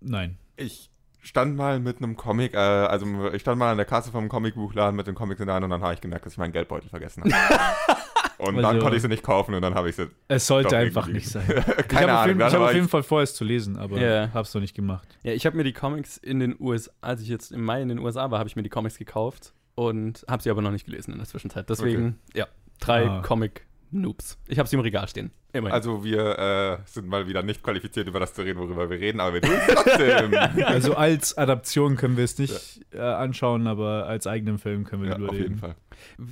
Nein. 0.00 0.36
Ich 0.56 0.90
stand 1.22 1.56
mal 1.56 1.80
mit 1.80 1.98
einem 1.98 2.16
Comic, 2.16 2.54
äh, 2.54 2.56
also 2.58 3.06
ich 3.32 3.40
stand 3.42 3.58
mal 3.58 3.70
an 3.70 3.76
der 3.76 3.86
Kasse 3.86 4.10
vom 4.10 4.28
Comicbuchladen 4.28 4.94
mit 4.96 5.06
den 5.06 5.14
Comics 5.14 5.40
in 5.40 5.46
der 5.46 5.54
Hand 5.56 5.64
und 5.64 5.70
dann 5.70 5.82
habe 5.82 5.94
ich 5.94 6.00
gemerkt, 6.00 6.26
dass 6.26 6.32
ich 6.34 6.38
meinen 6.38 6.52
Geldbeutel 6.52 6.88
vergessen 6.88 7.22
habe. 7.24 7.34
und 8.42 8.56
dann 8.56 8.64
Also- 8.64 8.80
konnte 8.80 8.96
ich 8.96 9.02
sie 9.02 9.08
nicht 9.08 9.22
kaufen 9.22 9.54
und 9.54 9.62
dann 9.62 9.74
habe 9.74 9.88
ich 9.88 9.96
sie. 9.96 10.08
Es 10.28 10.46
sollte 10.46 10.76
einfach 10.76 11.06
nicht 11.08 11.28
sein. 11.28 11.44
Ich 11.48 11.56
habe 11.66 11.82
Keine 11.84 12.18
auf, 12.18 12.26
dann 12.26 12.38
ich 12.40 12.54
hab 12.54 12.60
auf 12.60 12.74
jeden 12.74 12.88
Fall 12.88 13.02
vor, 13.02 13.22
es 13.22 13.34
zu 13.34 13.44
lesen, 13.44 13.76
aber 13.76 13.98
Ja. 14.00 14.30
habe 14.32 14.42
es 14.42 14.52
noch 14.54 14.60
nicht 14.60 14.74
gemacht. 14.74 15.06
Ja, 15.22 15.32
ich 15.32 15.46
habe 15.46 15.56
mir 15.56 15.64
die 15.64 15.72
Comics 15.72 16.16
in 16.16 16.40
den 16.40 16.56
USA, 16.58 16.90
als 17.00 17.20
ich 17.22 17.28
jetzt 17.28 17.52
im 17.52 17.64
Mai 17.64 17.82
in 17.82 17.88
den 17.88 17.98
USA 17.98 18.30
war, 18.30 18.38
habe 18.38 18.48
ich 18.48 18.56
mir 18.56 18.62
die 18.62 18.70
Comics 18.70 18.98
gekauft 18.98 19.52
und 19.74 20.24
habe 20.28 20.42
sie 20.42 20.50
aber 20.50 20.62
noch 20.62 20.70
nicht 20.72 20.84
gelesen 20.86 21.12
in 21.12 21.18
der 21.18 21.26
Zwischenzeit. 21.26 21.68
Deswegen, 21.70 22.18
ja, 22.34 22.46
drei 22.80 23.06
Ah. 23.08 23.22
Comic-Noobs. 23.22 24.38
Ich 24.48 24.58
habe 24.58 24.68
sie 24.68 24.76
im 24.76 24.80
Regal 24.82 25.08
stehen. 25.08 25.30
Immerhin. 25.54 25.74
Also 25.74 26.02
wir 26.02 26.38
äh, 26.38 26.78
sind 26.86 27.08
mal 27.08 27.26
wieder 27.26 27.42
nicht 27.42 27.62
qualifiziert, 27.62 28.08
über 28.08 28.18
das 28.20 28.32
zu 28.32 28.40
reden, 28.40 28.58
worüber 28.58 28.88
wir 28.88 28.98
reden, 28.98 29.20
aber 29.20 29.34
wir 29.34 29.42
tun 29.42 29.52
es 29.54 29.74
trotzdem. 29.74 30.32
Also 30.64 30.94
als 30.94 31.36
Adaption 31.36 31.96
können 31.96 32.16
wir 32.16 32.24
es 32.24 32.38
nicht 32.38 32.80
äh, 32.94 32.98
anschauen, 33.00 33.66
aber 33.66 34.06
als 34.06 34.26
eigenen 34.26 34.58
Film 34.58 34.84
können 34.84 35.02
wir 35.02 35.10
ja, 35.10 35.16
drüber 35.16 35.30
auf 35.30 35.36
jeden. 35.36 35.56
Fall. 35.58 35.74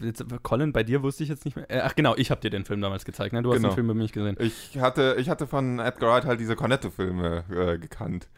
Jetzt, 0.03 0.25
Colin, 0.43 0.73
bei 0.73 0.83
dir 0.83 1.03
wusste 1.03 1.23
ich 1.23 1.29
jetzt 1.29 1.45
nicht 1.45 1.57
mehr. 1.57 1.71
Äh, 1.71 1.81
ach 1.81 1.95
genau, 1.95 2.15
ich 2.17 2.31
habe 2.31 2.41
dir 2.41 2.51
den 2.51 2.65
Film 2.65 2.81
damals 2.81 3.05
gezeigt, 3.05 3.33
ne? 3.33 3.43
Du 3.43 3.51
hast 3.51 3.57
Genau. 3.59 3.69
den 3.71 3.75
Film 3.75 3.87
bei 3.89 3.95
mir 3.95 4.03
nicht 4.03 4.15
gesehen. 4.15 4.37
Ich 4.41 4.79
hatte, 4.79 5.17
ich 5.19 5.29
hatte 5.29 5.47
von 5.47 5.79
Edgar 5.79 6.11
Wright 6.15 6.25
halt 6.25 6.41
diese 6.41 6.57
Cornetto-Filme 6.57 7.45
äh, 7.51 7.79
gekannt. 7.79 8.29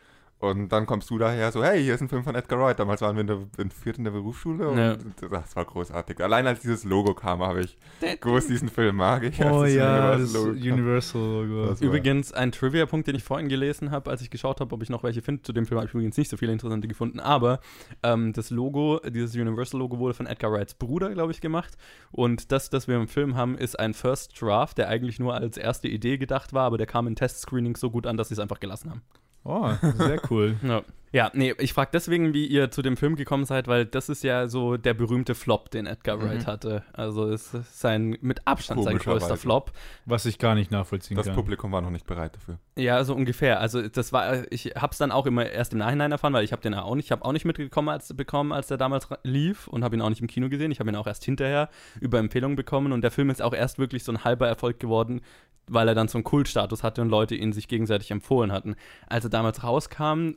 Und 0.42 0.70
dann 0.70 0.86
kommst 0.86 1.08
du 1.08 1.18
daher 1.18 1.52
so, 1.52 1.62
hey, 1.62 1.80
hier 1.80 1.94
ist 1.94 2.00
ein 2.00 2.08
Film 2.08 2.24
von 2.24 2.34
Edgar 2.34 2.58
Wright. 2.58 2.76
Damals 2.76 3.00
waren 3.00 3.14
wir 3.14 3.20
in 3.20 3.26
der, 3.28 3.36
in 3.58 3.68
der 3.68 3.70
vierten 3.70 4.02
der 4.02 4.10
Berufsschule 4.10 4.68
und 4.68 4.76
Ja. 4.76 4.96
das 5.30 5.54
war 5.54 5.64
großartig. 5.64 6.20
Allein 6.20 6.48
als 6.48 6.58
dieses 6.58 6.82
Logo 6.82 7.14
kam, 7.14 7.42
habe 7.42 7.60
ich 7.60 7.78
gewusst, 8.20 8.50
diesen 8.50 8.68
Film 8.68 8.96
mag 8.96 9.22
ich. 9.22 9.40
Oh 9.44 9.64
ja, 9.64 10.16
das 10.18 10.34
Universal-Logo 10.34 11.68
war- 11.68 11.80
Übrigens 11.80 12.32
ein 12.32 12.50
Trivia-Punkt, 12.50 13.06
den 13.06 13.14
ich 13.14 13.22
vorhin 13.22 13.48
gelesen 13.48 13.92
habe, 13.92 14.10
als 14.10 14.20
ich 14.20 14.30
geschaut 14.30 14.60
habe, 14.60 14.74
ob 14.74 14.82
ich 14.82 14.90
noch 14.90 15.04
welche 15.04 15.22
finde. 15.22 15.42
Zu 15.42 15.52
dem 15.52 15.64
Film 15.64 15.78
habe 15.78 15.86
ich 15.86 15.94
übrigens 15.94 16.16
nicht 16.16 16.28
so 16.28 16.36
viele 16.36 16.50
interessante 16.50 16.88
gefunden, 16.88 17.20
aber 17.20 17.60
ähm, 18.02 18.32
das 18.32 18.50
Logo, 18.50 19.00
dieses 19.08 19.36
Universal-Logo 19.36 19.98
wurde 20.00 20.14
von 20.14 20.26
Edgar 20.26 20.50
Wrights 20.50 20.74
Bruder, 20.74 21.10
glaube 21.10 21.30
ich, 21.30 21.40
gemacht. 21.40 21.76
Und 22.10 22.50
das, 22.50 22.68
das 22.68 22.88
wir 22.88 22.96
im 22.96 23.06
Film 23.06 23.36
haben, 23.36 23.56
ist 23.56 23.78
ein 23.78 23.94
First 23.94 24.40
Draft, 24.42 24.76
der 24.78 24.88
eigentlich 24.88 25.20
nur 25.20 25.34
als 25.34 25.56
erste 25.56 25.86
Idee 25.86 26.18
gedacht 26.18 26.52
war, 26.52 26.64
aber 26.64 26.78
der 26.78 26.88
kam 26.88 27.06
in 27.06 27.14
Testscreenings 27.14 27.78
so 27.78 27.90
gut 27.92 28.08
an, 28.08 28.16
dass 28.16 28.28
sie 28.28 28.34
es 28.34 28.40
einfach 28.40 28.58
gelassen 28.58 28.90
haben. 28.90 29.02
Oh, 29.44 29.74
sehr 29.96 30.20
cool. 30.30 30.56
Ja, 30.62 30.82
ja 31.12 31.30
nee, 31.34 31.54
ich 31.58 31.72
frage 31.72 31.90
deswegen, 31.92 32.32
wie 32.34 32.46
ihr 32.46 32.70
zu 32.70 32.82
dem 32.82 32.96
Film 32.96 33.16
gekommen 33.16 33.44
seid, 33.44 33.68
weil 33.68 33.84
das 33.86 34.08
ist 34.08 34.24
ja 34.24 34.48
so 34.48 34.76
der 34.76 34.94
berühmte 34.94 35.34
Flop, 35.34 35.70
den 35.70 35.86
Edgar 35.86 36.16
Mhm. 36.16 36.22
Wright 36.22 36.46
hatte. 36.46 36.82
Also 36.92 37.28
es 37.28 37.52
ist 37.54 37.80
sein, 37.80 38.16
mit 38.20 38.46
Abstand 38.46 38.82
sein 38.82 38.98
größter. 38.98 39.36
Flop. 39.36 39.72
Was 40.06 40.24
ich 40.26 40.38
gar 40.38 40.54
nicht 40.54 40.70
nachvollziehen 40.70 41.16
Das 41.16 41.26
kann. 41.26 41.34
Publikum 41.34 41.70
war 41.72 41.80
noch 41.82 41.90
nicht 41.90 42.06
bereit 42.06 42.34
dafür. 42.34 42.58
Ja, 42.76 43.04
so 43.04 43.14
ungefähr. 43.14 43.60
Also 43.60 43.86
das 43.86 44.12
war, 44.12 44.50
ich 44.50 44.72
habe 44.76 44.92
es 44.92 44.98
dann 44.98 45.12
auch 45.12 45.26
immer 45.26 45.46
erst 45.46 45.72
im 45.72 45.78
Nachhinein 45.78 46.10
erfahren, 46.12 46.32
weil 46.32 46.44
ich 46.44 46.52
habe 46.52 46.62
den 46.62 46.74
auch 46.74 46.94
nicht, 46.94 47.06
ich 47.06 47.12
habe 47.12 47.24
auch 47.24 47.32
nicht 47.32 47.44
mitbekommen, 47.44 47.88
als 47.90 48.14
bekommen, 48.14 48.52
als 48.52 48.68
der 48.68 48.78
damals 48.78 49.08
lief 49.22 49.68
und 49.68 49.84
habe 49.84 49.94
ihn 49.96 50.02
auch 50.02 50.08
nicht 50.08 50.20
im 50.22 50.26
Kino 50.28 50.48
gesehen. 50.48 50.70
Ich 50.72 50.80
habe 50.80 50.90
ihn 50.90 50.96
auch 50.96 51.06
erst 51.06 51.24
hinterher 51.24 51.68
über 52.00 52.18
Empfehlungen 52.18 52.56
bekommen 52.56 52.92
und 52.92 53.02
der 53.02 53.10
Film 53.10 53.28
ist 53.30 53.42
auch 53.42 53.52
erst 53.54 53.78
wirklich 53.78 54.04
so 54.04 54.12
ein 54.12 54.24
halber 54.24 54.48
Erfolg 54.48 54.80
geworden, 54.80 55.20
weil 55.68 55.86
er 55.88 55.94
dann 55.94 56.08
so 56.08 56.16
einen 56.18 56.24
Kultstatus 56.24 56.82
hatte 56.82 57.02
und 57.02 57.08
Leute 57.10 57.34
ihn 57.34 57.52
sich 57.52 57.68
gegenseitig 57.68 58.10
empfohlen 58.10 58.50
hatten. 58.50 58.74
Als 59.06 59.24
er 59.24 59.30
damals 59.30 59.62
rauskam, 59.62 60.30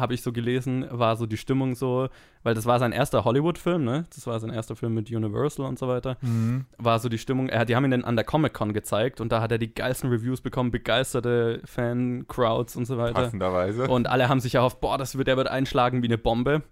habe 0.00 0.14
ich 0.14 0.22
so 0.22 0.32
gelesen, 0.32 0.86
war 0.90 1.16
so 1.16 1.26
die 1.26 1.36
Stimmung 1.36 1.74
so, 1.74 2.08
weil 2.42 2.54
das 2.54 2.66
war 2.66 2.78
sein 2.78 2.92
erster 2.92 3.24
Hollywood-Film, 3.24 3.84
ne? 3.84 4.06
Das 4.14 4.26
war 4.26 4.38
sein 4.40 4.50
erster 4.50 4.76
Film 4.76 4.94
mit 4.94 5.10
Universal 5.10 5.66
und 5.66 5.78
so 5.78 5.88
weiter 5.88 6.16
Mhm. 6.22 6.64
war 6.78 6.98
so 6.98 7.08
die 7.08 7.18
Stimmung, 7.18 7.48
er, 7.48 7.64
die 7.64 7.76
haben 7.76 7.84
ihn 7.84 7.90
dann 7.90 8.04
an 8.04 8.16
der 8.16 8.24
Comic-Con 8.24 8.72
gezeigt 8.72 9.20
und 9.20 9.30
da 9.32 9.40
hat 9.40 9.52
er 9.52 9.58
die 9.58 9.72
geilsten 9.74 10.10
Reviews 10.10 10.40
bekommen, 10.40 10.70
begeisterte 10.70 11.60
Fan-Crowds 11.64 12.76
und 12.76 12.84
so 12.86 12.98
weiter. 12.98 13.14
Passenderweise. 13.22 13.88
Und 13.88 14.08
alle 14.08 14.28
haben 14.28 14.40
sich 14.40 14.54
erhofft, 14.54 14.80
boah, 14.80 14.98
das 14.98 15.16
wird, 15.18 15.28
der 15.28 15.36
wird 15.36 15.48
einschlagen 15.48 16.02
wie 16.02 16.06
eine 16.06 16.18
Bombe. 16.18 16.62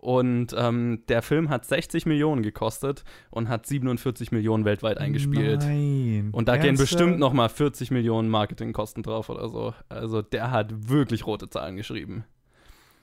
Und 0.00 0.54
ähm, 0.56 1.02
der 1.08 1.20
Film 1.22 1.48
hat 1.48 1.64
60 1.64 2.06
Millionen 2.06 2.42
gekostet 2.42 3.02
und 3.30 3.48
hat 3.48 3.66
47 3.66 4.30
Millionen 4.30 4.64
weltweit 4.64 4.98
eingespielt. 4.98 5.62
Nein. 5.62 6.28
Und 6.32 6.46
da 6.48 6.56
gehen 6.56 6.66
Ernsthaft? 6.66 6.90
bestimmt 6.90 7.18
noch 7.18 7.32
mal 7.32 7.48
40 7.48 7.90
Millionen 7.90 8.28
Marketingkosten 8.28 9.02
drauf 9.02 9.30
oder 9.30 9.48
so. 9.48 9.74
Also 9.88 10.22
der 10.22 10.52
hat 10.52 10.88
wirklich 10.88 11.26
rote 11.26 11.48
Zahlen 11.48 11.76
geschrieben. 11.76 12.24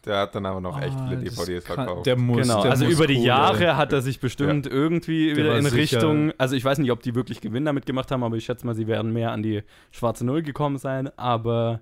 Der 0.06 0.18
hat 0.20 0.36
dann 0.36 0.46
aber 0.46 0.60
noch 0.60 0.82
echt 0.82 0.98
Ah, 0.98 1.08
viele 1.08 1.22
DVDs 1.22 1.64
kann- 1.64 1.76
verkauft. 1.78 2.06
Der 2.06 2.18
muss, 2.18 2.42
genau, 2.42 2.62
der 2.62 2.72
also 2.72 2.84
muss 2.86 2.94
über 2.94 3.08
die 3.08 3.16
Kohle- 3.16 3.26
Jahre 3.28 3.78
hat 3.78 3.94
er 3.94 4.02
sich 4.02 4.20
bestimmt 4.20 4.68
irgendwie 4.68 5.28
Der 5.28 5.38
wieder 5.38 5.58
in 5.58 5.64
sicher- 5.66 5.78
Richtung, 5.78 6.34
also 6.38 6.56
ich 6.56 6.66
weiß 6.66 6.78
nicht, 6.80 6.92
ob 6.92 7.02
die 7.02 7.16
wirklich 7.16 7.40
Gewinn 7.40 7.64
damit 7.66 7.86
gemacht 7.86 8.12
haben, 8.12 8.24
aber 8.24 8.36
ich 8.36 8.44
schätze 8.46 8.66
mal, 8.66 8.76
sie 8.76 8.88
werden 8.88 9.14
mehr 9.14 9.32
an 9.32 9.42
die 9.44 9.64
schwarze 9.92 10.26
Null 10.26 10.42
gekommen 10.42 10.78
sein. 10.78 11.10
Aber 11.18 11.80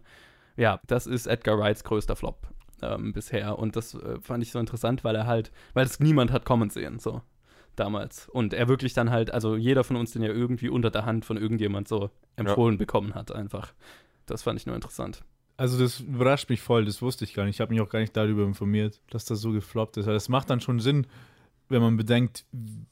ja, 0.55 0.79
das 0.85 1.07
ist 1.07 1.25
Edgar 1.25 1.57
Wrights 1.57 1.83
größter 1.83 2.15
Flop 2.15 2.47
ähm, 2.83 3.11
bisher. 3.13 3.57
Und 3.57 3.75
das 3.75 3.95
äh, 3.95 4.19
fand 4.21 4.43
ich 4.43 4.51
so 4.51 4.59
interessant, 4.59 5.03
weil 5.03 5.15
er 5.15 5.25
halt, 5.25 5.51
weil 5.73 5.85
es 5.85 5.99
niemand 5.99 6.31
hat 6.31 6.45
kommen 6.45 6.69
sehen, 6.69 6.99
so 6.99 7.21
damals. 7.75 8.29
Und 8.29 8.53
er 8.53 8.67
wirklich 8.67 8.93
dann 8.93 9.09
halt, 9.09 9.33
also 9.33 9.55
jeder 9.55 9.83
von 9.83 9.95
uns 9.95 10.11
den 10.11 10.21
ja 10.21 10.29
irgendwie 10.29 10.69
unter 10.69 10.91
der 10.91 11.05
Hand 11.05 11.25
von 11.25 11.37
irgendjemand 11.37 11.87
so 11.87 12.11
empfohlen 12.35 12.77
bekommen 12.77 13.15
hat, 13.15 13.31
einfach. 13.33 13.73
Das 14.27 14.43
fand 14.43 14.59
ich 14.59 14.65
nur 14.67 14.75
interessant. 14.75 15.23
Also 15.62 15.77
das 15.77 16.00
überrascht 16.00 16.50
mich 16.50 16.60
voll, 16.60 16.86
das 16.86 17.03
wusste 17.03 17.24
ich 17.24 17.36
gar 17.36 17.46
nicht. 17.46 17.58
Ich 17.58 17.62
habe 17.62 17.72
mich 17.72 17.82
auch 17.82 17.89
gar 17.89 18.00
nicht 18.00 18.18
darüber 18.18 18.41
informiert, 18.46 19.00
dass 19.12 19.25
das 19.25 19.41
so 19.41 19.51
gefloppt 19.51 19.96
ist. 19.98 20.06
Aber 20.06 20.15
das 20.15 20.27
macht 20.27 20.50
dann 20.50 20.60
schon 20.60 20.80
Sinn, 20.80 21.06
wenn 21.71 21.81
man 21.81 21.97
bedenkt, 21.97 22.45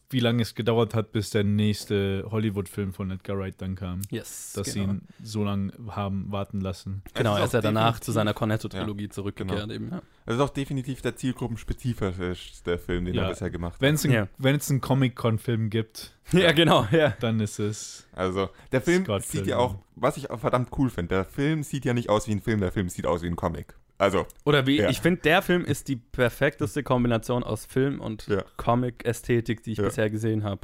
wie 0.09 0.19
lange 0.19 0.41
es 0.41 0.55
gedauert 0.55 0.95
hat, 0.95 1.11
bis 1.11 1.29
der 1.29 1.43
nächste 1.43 2.25
Hollywood-Film 2.31 2.93
von 2.93 3.11
Edgar 3.11 3.37
Wright 3.37 3.55
dann 3.61 3.75
kam. 3.75 4.01
Yes. 4.09 4.53
Dass 4.55 4.71
sie 4.71 4.79
genau. 4.79 4.93
ihn 4.93 5.01
so 5.21 5.43
lange 5.43 5.71
haben 5.89 6.31
warten 6.31 6.61
lassen. 6.61 7.03
Genau, 7.13 7.33
Es 7.35 7.39
er 7.39 7.45
ist 7.45 7.53
ja 7.53 7.61
danach 7.61 7.99
zu 7.99 8.11
seiner 8.11 8.33
Cornetto-Trilogie 8.33 9.09
zurückgekehrt 9.09 9.59
genau. 9.61 9.73
eben. 9.73 9.91
Ja. 9.91 10.01
Das 10.25 10.35
ist 10.35 10.41
auch 10.41 10.49
definitiv 10.49 11.01
der 11.01 11.15
zielgruppenspezifischste 11.15 12.77
Film, 12.79 13.05
den 13.05 13.13
Ja. 13.13 13.23
er 13.23 13.29
bisher 13.29 13.49
gemacht 13.51 13.73
hat. 13.75 13.81
Wenn 13.81 13.95
es 13.95 14.05
einen, 14.05 14.13
Ja. 14.13 14.27
es 14.55 14.73
Comic-Con-Film 14.81 15.69
gibt, 15.69 16.17
ja, 16.31 16.51
genau, 16.53 16.87
ja. 16.91 17.13
dann 17.19 17.39
ist 17.39 17.59
es. 17.59 18.07
Also, 18.13 18.49
der 18.71 18.81
Film 18.81 19.03
Scott 19.03 19.23
sieht 19.23 19.31
Pilgrim. 19.43 19.49
ja 19.49 19.57
auch, 19.57 19.75
was 19.95 20.17
ich 20.17 20.31
auch 20.31 20.39
verdammt 20.39 20.69
cool 20.77 20.89
finde, 20.89 21.09
der 21.15 21.25
Film 21.25 21.63
sieht 21.63 21.85
ja 21.85 21.93
nicht 21.93 22.09
aus 22.09 22.27
wie 22.27 22.31
ein 22.31 22.41
Film, 22.41 22.59
der 22.61 22.71
Film 22.71 22.89
sieht 22.89 23.05
aus 23.05 23.21
wie 23.21 23.27
ein 23.27 23.35
Comic. 23.35 23.75
Also, 23.99 24.25
Oder 24.45 24.65
wie, 24.65 24.77
Ja. 24.77 24.89
ich 24.89 25.01
finde, 25.01 25.19
der 25.21 25.41
Film 25.41 25.65
ist 25.65 25.89
die 25.89 25.97
perfekteste 25.97 26.83
Kombination 26.83 27.43
aus 27.43 27.65
Film 27.65 27.99
und 27.99 28.27
Ja. 28.27 28.43
Comic-Ästhetik, 28.55 29.61
die 29.61 29.73
ich 29.73 29.77
Ja. 29.77 29.83
bisher 29.85 30.09
gesehen 30.09 30.43
habe. 30.45 30.61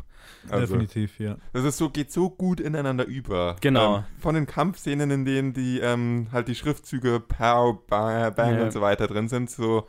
also 0.49 0.73
Definitiv, 0.75 1.19
ja. 1.19 1.35
das 1.53 1.65
ist 1.65 1.77
so, 1.77 1.89
geht 1.89 2.11
so 2.11 2.29
gut 2.31 2.59
ineinander 2.59 3.05
über. 3.05 3.57
Genau. 3.61 3.97
Ähm, 3.97 4.03
von 4.19 4.33
den 4.35 4.47
Kampfszenen, 4.47 5.11
in 5.11 5.25
denen 5.25 5.53
die 5.53 5.79
ähm, 5.81 6.29
halt 6.31 6.47
die 6.47 6.55
Schriftzüge 6.55 7.19
Pow, 7.19 7.77
Bang, 7.87 8.33
Bang 8.33 8.55
Ja. 8.57 8.63
und 8.63 8.71
so 8.73 8.81
weiter 8.81 9.05
drin 9.07 9.27
sind, 9.27 9.51
so 9.51 9.85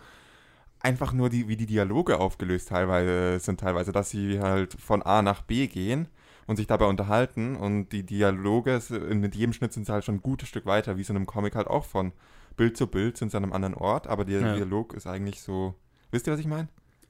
einfach 0.81 1.13
nur 1.13 1.31
die, 1.31 1.49
wie 1.49 1.57
die 1.57 1.67
Dialoge 1.67 2.19
aufgelöst 2.19 2.69
teilweise 2.69 3.39
sind, 3.39 3.61
teilweise, 3.61 3.93
dass 3.93 4.11
sie 4.11 4.41
halt 4.41 4.75
von 4.75 5.03
A 5.03 5.23
nach 5.23 5.43
B 5.43 5.69
gehen 5.69 6.09
und 6.47 6.57
sich 6.57 6.67
dabei 6.67 6.87
unterhalten 6.87 7.57
und 7.57 7.91
die 7.91 8.03
Dialoge, 8.05 8.81
mit 9.11 9.35
jedem 9.37 9.53
Schnitt 9.53 9.73
sind 9.73 9.87
sie 9.87 9.93
halt 9.93 10.05
schon 10.05 10.17
ein 10.17 10.23
gutes 10.23 10.49
Stück 10.49 10.67
weiter, 10.67 10.97
wie 10.99 11.03
so 11.05 11.13
in 11.13 11.17
einem 11.17 11.27
Comic 11.27 11.55
halt 11.55 11.67
auch 11.69 11.85
von 11.85 12.13
Bild 12.57 12.77
zu 12.77 12.87
Bild 12.87 13.17
sind 13.17 13.31
sie 13.31 13.37
an 13.37 13.43
einem 13.45 13.53
anderen 13.53 13.75
Ort, 13.75 14.07
aber 14.07 14.25
der 14.25 14.41
Ja. 14.41 14.55
Dialog 14.55 14.95
ist 14.95 15.07
eigentlich 15.07 15.41
so, 15.43 15.75
wisst 16.11 16.27
ihr, 16.27 16.33
was 16.33 16.41
ich 16.41 16.47
meine? 16.47 16.69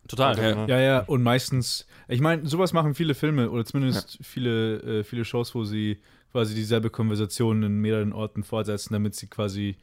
Total, 0.09 0.37
Ja, 0.37 0.43
ja. 0.43 0.51
genau. 0.51 0.67
Ja, 0.69 0.81
ja, 0.81 1.01
und 1.01 1.23
meistens, 1.23 1.87
ich 2.09 2.21
meine, 2.21 2.47
sowas 2.47 2.73
machen 2.73 2.95
viele 2.95 3.15
Filme 3.15 3.51
oder 3.51 3.65
zumindest 3.65 4.19
viele, 4.23 5.01
äh, 5.01 5.05
viele 5.05 5.25
Shows, 5.25 5.55
wo 5.55 5.65
sie 5.65 5.99
quasi 6.33 6.55
dieselbe 6.55 6.91
Konversation 6.91 7.63
in 7.63 7.81
mehreren 7.81 8.13
Orten 8.13 8.45
fortsetzen, 8.45 8.93
damit 8.93 9.15
sie 9.15 9.27
quasi 9.27 9.77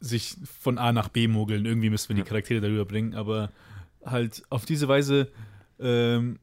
sich 0.00 0.36
von 0.60 0.78
A 0.78 0.92
nach 0.92 1.08
B 1.08 1.26
mogeln. 1.28 1.66
Irgendwie 1.66 1.90
müssen 1.90 2.08
wir 2.10 2.16
die 2.16 2.20
Ja. 2.22 2.26
Charaktere 2.26 2.60
darüber 2.60 2.84
bringen, 2.84 3.14
aber 3.14 3.50
halt 4.04 4.42
auf 4.50 4.64
diese 4.64 4.88
Weise, 4.88 5.28
ähm, 5.78 6.38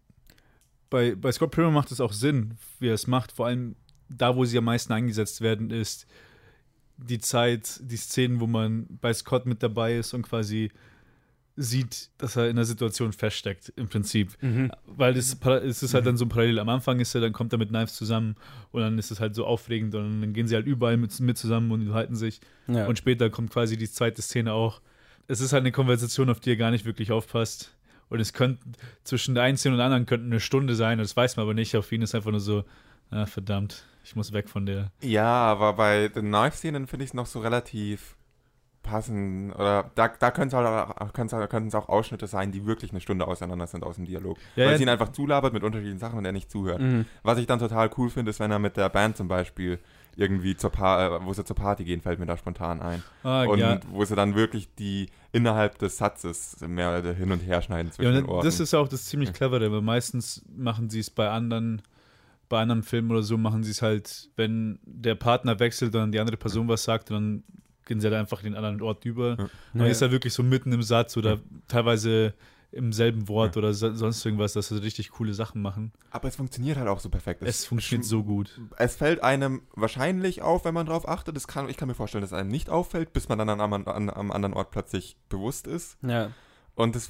bei, 0.90 1.16
bei 1.16 1.32
Scott 1.32 1.52
Pilgrim 1.52 1.74
macht 1.74 1.92
es 1.92 2.02
auch 2.02 2.14
Sinn, 2.14 2.56
wie 2.80 2.90
er 2.90 2.94
es 2.94 3.08
macht. 3.08 3.32
Vor 3.32 3.48
allem 3.48 3.76
da, 4.10 4.36
wo 4.36 4.46
sie 4.46 4.58
am 4.60 4.66
meisten 4.66 4.94
eingesetzt 4.94 5.42
werden, 5.42 5.72
ist 5.72 6.06
die 6.98 7.20
Zeit, 7.20 7.80
die 7.82 7.98
Szenen, 7.98 8.40
wo 8.40 8.48
man 8.48 8.88
bei 9.02 9.14
Scott 9.14 9.46
mit 9.46 9.64
dabei 9.64 9.96
ist 9.98 10.14
und 10.14 10.24
quasi 10.24 10.72
sieht, 11.56 12.10
dass 12.18 12.36
er 12.36 12.46
in 12.46 12.58
einer 12.58 12.66
Situation 12.66 13.14
feststeckt, 13.14 13.72
im 13.76 13.88
Prinzip. 13.88 14.32
Mhm. 14.42 14.72
Weil 14.88 15.16
es, 15.16 15.38
es 15.40 15.84
ist 15.84 15.94
halt 15.94 16.06
dann 16.06 16.18
so 16.18 16.26
parallel. 16.26 16.58
Am 16.58 16.70
Anfang 16.70 17.00
ist 17.00 17.14
er, 17.14 17.22
dann 17.22 17.34
kommt 17.34 17.54
er 17.54 17.60
mit 17.60 17.70
Knives 17.70 17.94
zusammen 17.94 18.36
und 18.72 18.82
dann 18.82 18.98
ist 18.98 19.12
es 19.12 19.20
halt 19.20 19.36
so 19.36 19.46
aufregend 19.46 19.94
und 19.94 20.22
dann 20.22 20.34
gehen 20.34 20.48
sie 20.48 20.56
halt 20.56 20.66
überall 20.66 20.98
mit, 20.98 21.20
mit 21.20 21.38
zusammen 21.38 21.72
und 21.72 21.82
unterhalten 21.82 22.16
sich. 22.16 22.42
ja. 22.68 22.88
Und 22.88 22.98
später 22.98 23.30
kommt 23.30 23.52
quasi 23.52 23.78
die 23.78 23.90
zweite 23.90 24.22
Szene 24.22 24.54
auch. 24.54 24.82
Es 25.28 25.42
ist 25.42 25.54
halt 25.54 25.62
eine 25.62 25.72
Konversation, 25.72 26.30
auf 26.30 26.40
die 26.40 26.52
er 26.52 26.58
gar 26.58 26.72
nicht 26.72 26.86
wirklich 26.86 27.12
aufpasst. 27.12 27.76
Und 28.10 28.20
es 28.20 28.34
könnte 28.34 28.60
zwischen 29.04 29.36
der 29.36 29.44
einen 29.44 29.58
Szene 29.58 29.74
und 29.74 29.78
der 29.78 29.86
anderen 29.86 30.06
könnte 30.06 30.26
eine 30.26 30.40
Stunde 30.40 30.76
sein, 30.76 30.98
das 30.98 31.16
weiß 31.16 31.38
man 31.38 31.44
aber 31.44 31.54
nicht. 31.54 31.76
Auf 31.76 31.92
ihn 31.92 32.02
ist 32.02 32.16
einfach 32.16 32.32
nur 32.32 32.40
so, 32.40 32.66
ah, 33.12 33.26
verdammt, 33.26 33.86
ich 34.04 34.16
muss 34.16 34.34
weg 34.34 34.50
von 34.50 34.66
der. 34.66 34.92
Ja, 35.02 35.26
aber 35.26 35.74
bei 35.74 36.08
den 36.10 36.28
Knife-Szenen 36.28 36.88
finde 36.88 37.06
ich 37.06 37.12
es 37.12 37.14
noch 37.14 37.26
so 37.26 37.40
relativ 37.40 38.16
passend. 38.82 39.56
Oder 39.56 39.90
da, 39.96 40.10
da 40.10 40.32
könnten 40.32 40.54
es 40.56 40.62
halt, 40.62 41.14
können's 41.14 41.34
halt- 41.34 41.50
können's 41.50 41.76
auch 41.76 41.88
Ausschnitte 41.90 42.28
sein, 42.28 42.52
die 42.52 42.66
wirklich 42.66 42.92
eine 42.92 43.00
Stunde 43.02 43.26
auseinander 43.28 43.66
sind 43.68 43.84
aus 43.84 43.96
dem 43.96 44.06
Dialog. 44.06 44.38
Ja, 44.56 44.66
Weil 44.66 44.72
ja. 44.74 44.78
sie 44.78 44.84
ihn 44.84 44.90
einfach 44.90 45.10
zulabert 45.14 45.54
mit 45.54 45.64
unterschiedlichen 45.64 46.00
Sachen 46.00 46.18
und 46.20 46.26
er 46.26 46.32
nicht 46.34 46.52
zuhört. 46.52 46.82
Mhm. 46.82 47.06
Was 47.24 47.38
ich 47.38 47.48
dann 47.48 47.60
total 47.60 47.90
cool 47.98 48.10
finde, 48.10 48.32
ist, 48.32 48.40
wenn 48.40 48.52
er 48.52 48.60
mit 48.60 48.76
der 48.78 48.90
Band 48.90 49.16
zum 49.18 49.28
Beispiel 49.28 49.80
irgendwie 50.16 50.56
zur 50.56 50.70
pa 50.70 51.18
äh, 51.18 51.26
wo 51.26 51.34
sie 51.34 51.44
zur 51.44 51.56
Party 51.56 51.86
gehen, 51.86 52.02
fällt 52.02 52.20
mir 52.20 52.26
da 52.28 52.38
spontan 52.38 52.82
ein. 52.82 53.02
Ah, 53.24 53.46
und 53.46 53.58
ja. 53.58 53.80
wo 53.90 54.04
sie 54.06 54.16
dann 54.16 54.36
wirklich 54.36 54.70
die 54.76 55.10
innerhalb 55.32 55.80
des 55.80 55.98
Satzes 55.98 56.58
mehr 56.68 57.02
hin 57.16 57.32
und 57.32 57.40
her 57.40 57.62
schneiden 57.64 57.88
Ja, 57.88 57.94
zwischen 57.94 58.14
den 58.14 58.24
und 58.26 58.30
Orten. 58.30 58.46
das 58.46 58.60
ist 58.60 58.74
auch 58.76 58.88
das 58.88 59.06
ziemlich 59.06 59.34
clevere, 59.34 59.72
weil 59.72 59.82
meistens 59.82 60.44
machen 60.56 60.90
sie 60.92 61.00
es 61.00 61.10
bei 61.10 61.30
anderen, 61.30 61.82
bei 62.54 62.62
anderen 62.62 62.84
Filmen 62.84 63.10
oder 63.12 63.24
so, 63.24 63.38
machen 63.38 63.64
sie 63.64 63.72
es 63.72 63.82
halt, 63.82 64.30
wenn 64.36 64.80
der 64.84 65.16
Partner 65.16 65.60
wechselt 65.60 65.94
und 65.96 66.00
dann 66.02 66.12
die 66.12 66.20
andere 66.20 66.38
Person 66.38 66.68
was 66.68 66.84
sagt, 66.84 67.10
dann 67.10 67.44
gehen 67.86 68.00
sie 68.00 68.08
halt 68.08 68.16
einfach 68.16 68.40
in 68.44 68.46
den 68.46 68.56
anderen 68.56 68.82
Ort 68.82 69.04
über. 69.06 69.32
Ja. 69.32 69.36
Dann 69.74 69.86
Ja. 69.86 69.88
ist 69.88 70.02
er 70.02 70.12
wirklich 70.12 70.34
so 70.34 70.44
mitten 70.44 70.72
im 70.72 70.84
Satz 70.84 71.18
oder 71.18 71.34
Ja. 71.34 71.40
teilweise 71.68 72.34
im 72.72 72.92
selben 72.92 73.28
Wort 73.28 73.56
oder 73.58 73.72
so, 73.74 73.94
sonst 73.94 74.26
irgendwas, 74.26 74.54
dass 74.54 74.70
sie 74.70 74.82
richtig 74.82 75.12
coole 75.12 75.34
Sachen 75.36 75.62
machen. 75.62 75.92
aber 76.10 76.28
es 76.28 76.36
funktioniert 76.36 76.78
halt 76.78 76.88
auch 76.88 77.00
so 77.00 77.10
perfekt. 77.10 77.44
Es 77.44 77.66
funktioniert 77.66 78.06
so 78.06 78.24
gut. 78.24 78.60
es 78.78 78.96
fällt 78.96 79.22
einem 79.24 79.62
wahrscheinlich 79.76 80.42
auf, 80.42 80.66
wenn 80.66 80.74
man 80.74 80.86
drauf 80.88 81.08
achtet. 81.08 81.36
Das 81.36 81.48
kann, 81.48 81.70
ich 81.70 81.78
kann 81.78 81.88
mir 81.88 81.94
vorstellen, 81.94 82.22
dass 82.24 82.32
es 82.32 82.38
einem 82.38 82.50
nicht 82.50 82.70
auffällt, 82.72 83.14
bis 83.14 83.30
man 83.30 83.38
dann 83.38 83.50
am, 83.50 83.74
an, 83.74 84.10
am 84.10 84.32
anderen 84.32 84.54
Ort 84.56 84.72
plötzlich 84.72 85.18
bewusst 85.30 85.68
ist. 85.68 85.98
ja. 86.02 86.30
Und 86.76 86.96
das, 86.96 87.10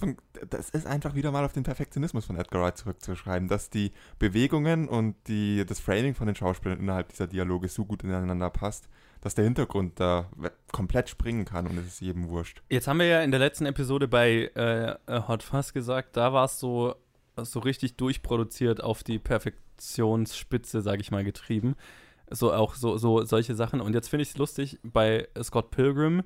das 0.49 0.69
ist 0.71 0.85
einfach 0.85 1.15
wieder 1.15 1.31
mal 1.31 1.45
auf 1.45 1.53
den 1.53 1.63
Perfektionismus 1.63 2.25
von 2.25 2.35
Edgar 2.35 2.61
Wright 2.61 2.77
zurückzuschreiben, 2.77 3.47
dass 3.47 3.69
die 3.69 3.91
Bewegungen 4.19 4.89
und 4.89 5.15
die, 5.27 5.65
das 5.65 5.79
Framing 5.79 6.15
von 6.15 6.27
den 6.27 6.35
Schauspielern 6.35 6.79
innerhalb 6.79 7.09
dieser 7.09 7.27
Dialoge 7.27 7.69
so 7.69 7.85
gut 7.85 8.03
ineinander 8.03 8.49
passt, 8.49 8.89
dass 9.21 9.35
der 9.35 9.45
Hintergrund 9.45 10.01
da 10.01 10.29
komplett 10.73 11.07
springen 11.07 11.45
kann 11.45 11.65
und 11.65 11.77
es 11.77 11.85
ist 11.85 12.01
jedem 12.01 12.27
wurscht. 12.27 12.61
Jetzt 12.69 12.89
haben 12.89 12.99
wir 12.99 13.05
ja 13.05 13.21
in 13.21 13.31
der 13.31 13.39
letzten 13.39 13.65
Episode 13.65 14.09
bei 14.09 14.51
äh, 14.53 14.95
Hot 15.27 15.43
Fuzz 15.43 15.71
gesagt, 15.71 16.17
da 16.17 16.33
war 16.33 16.45
es 16.45 16.59
so, 16.59 16.95
so 17.37 17.59
richtig 17.59 17.95
durchproduziert 17.95 18.83
auf 18.83 19.01
die 19.01 19.17
Perfektionsspitze, 19.17 20.81
sage 20.81 20.99
ich 20.99 21.11
mal, 21.11 21.23
getrieben. 21.23 21.75
So 22.29 22.51
auch 22.51 22.75
so, 22.75 22.97
so 22.97 23.23
solche 23.23 23.55
Sachen. 23.55 23.79
Und 23.79 23.93
jetzt 23.93 24.09
finde 24.09 24.23
ich 24.23 24.31
es 24.31 24.37
lustig, 24.37 24.79
bei 24.83 25.27
Scott 25.41 25.71
Pilgrim 25.71 26.23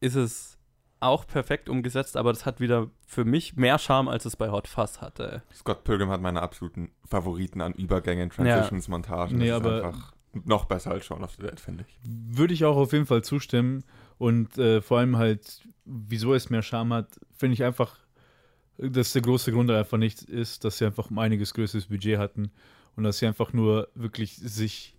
ist 0.00 0.16
es 0.16 0.58
auch 1.00 1.26
perfekt 1.26 1.68
umgesetzt, 1.68 2.16
aber 2.16 2.32
das 2.32 2.44
hat 2.46 2.60
wieder 2.60 2.88
für 3.06 3.24
mich 3.24 3.56
mehr 3.56 3.78
Charme, 3.78 4.08
als 4.08 4.24
es 4.26 4.36
bei 4.36 4.50
Hot 4.50 4.68
Fuzz 4.68 5.00
hatte. 5.00 5.42
Scott 5.54 5.82
Pilgrim 5.84 6.10
hat 6.10 6.20
meine 6.20 6.42
absoluten 6.42 6.90
Favoriten 7.06 7.60
an 7.60 7.72
Übergängen, 7.72 8.30
Transitions, 8.30 8.88
Montagen. 8.88 9.38
Nee, 9.38 9.48
das 9.48 9.60
ist 9.60 9.66
aber- 9.66 9.84
einfach 9.86 10.12
noch 10.44 10.66
besser 10.66 10.92
als 10.92 11.04
Shaun 11.06 11.24
of 11.24 11.32
the 11.32 11.42
Dead, 11.42 11.58
finde 11.58 11.84
ich. 11.88 11.98
Würde 12.04 12.54
ich 12.54 12.64
auch 12.64 12.76
auf 12.76 12.92
jeden 12.92 13.06
Fall 13.06 13.22
zustimmen. 13.24 13.82
Und 14.18 14.58
äh, 14.58 14.80
vor 14.80 14.98
allem 14.98 15.16
halt, 15.16 15.62
wieso 15.84 16.34
es 16.34 16.50
mehr 16.50 16.62
Charme 16.62 16.92
hat, 16.94 17.08
finde 17.36 17.54
ich 17.54 17.64
einfach, 17.64 17.96
dass 18.78 19.12
der 19.12 19.22
große 19.22 19.50
Grund 19.50 19.70
einfach 19.70 19.98
nicht 19.98 20.22
ist, 20.22 20.64
dass 20.64 20.78
sie 20.78 20.84
einfach 20.86 21.10
um 21.10 21.18
einiges 21.18 21.52
größeres 21.54 21.86
Budget 21.86 22.18
hatten 22.18 22.52
und 22.96 23.04
dass 23.04 23.18
sie 23.18 23.26
einfach 23.26 23.52
nur 23.52 23.88
wirklich 23.94 24.36
sich 24.36 24.94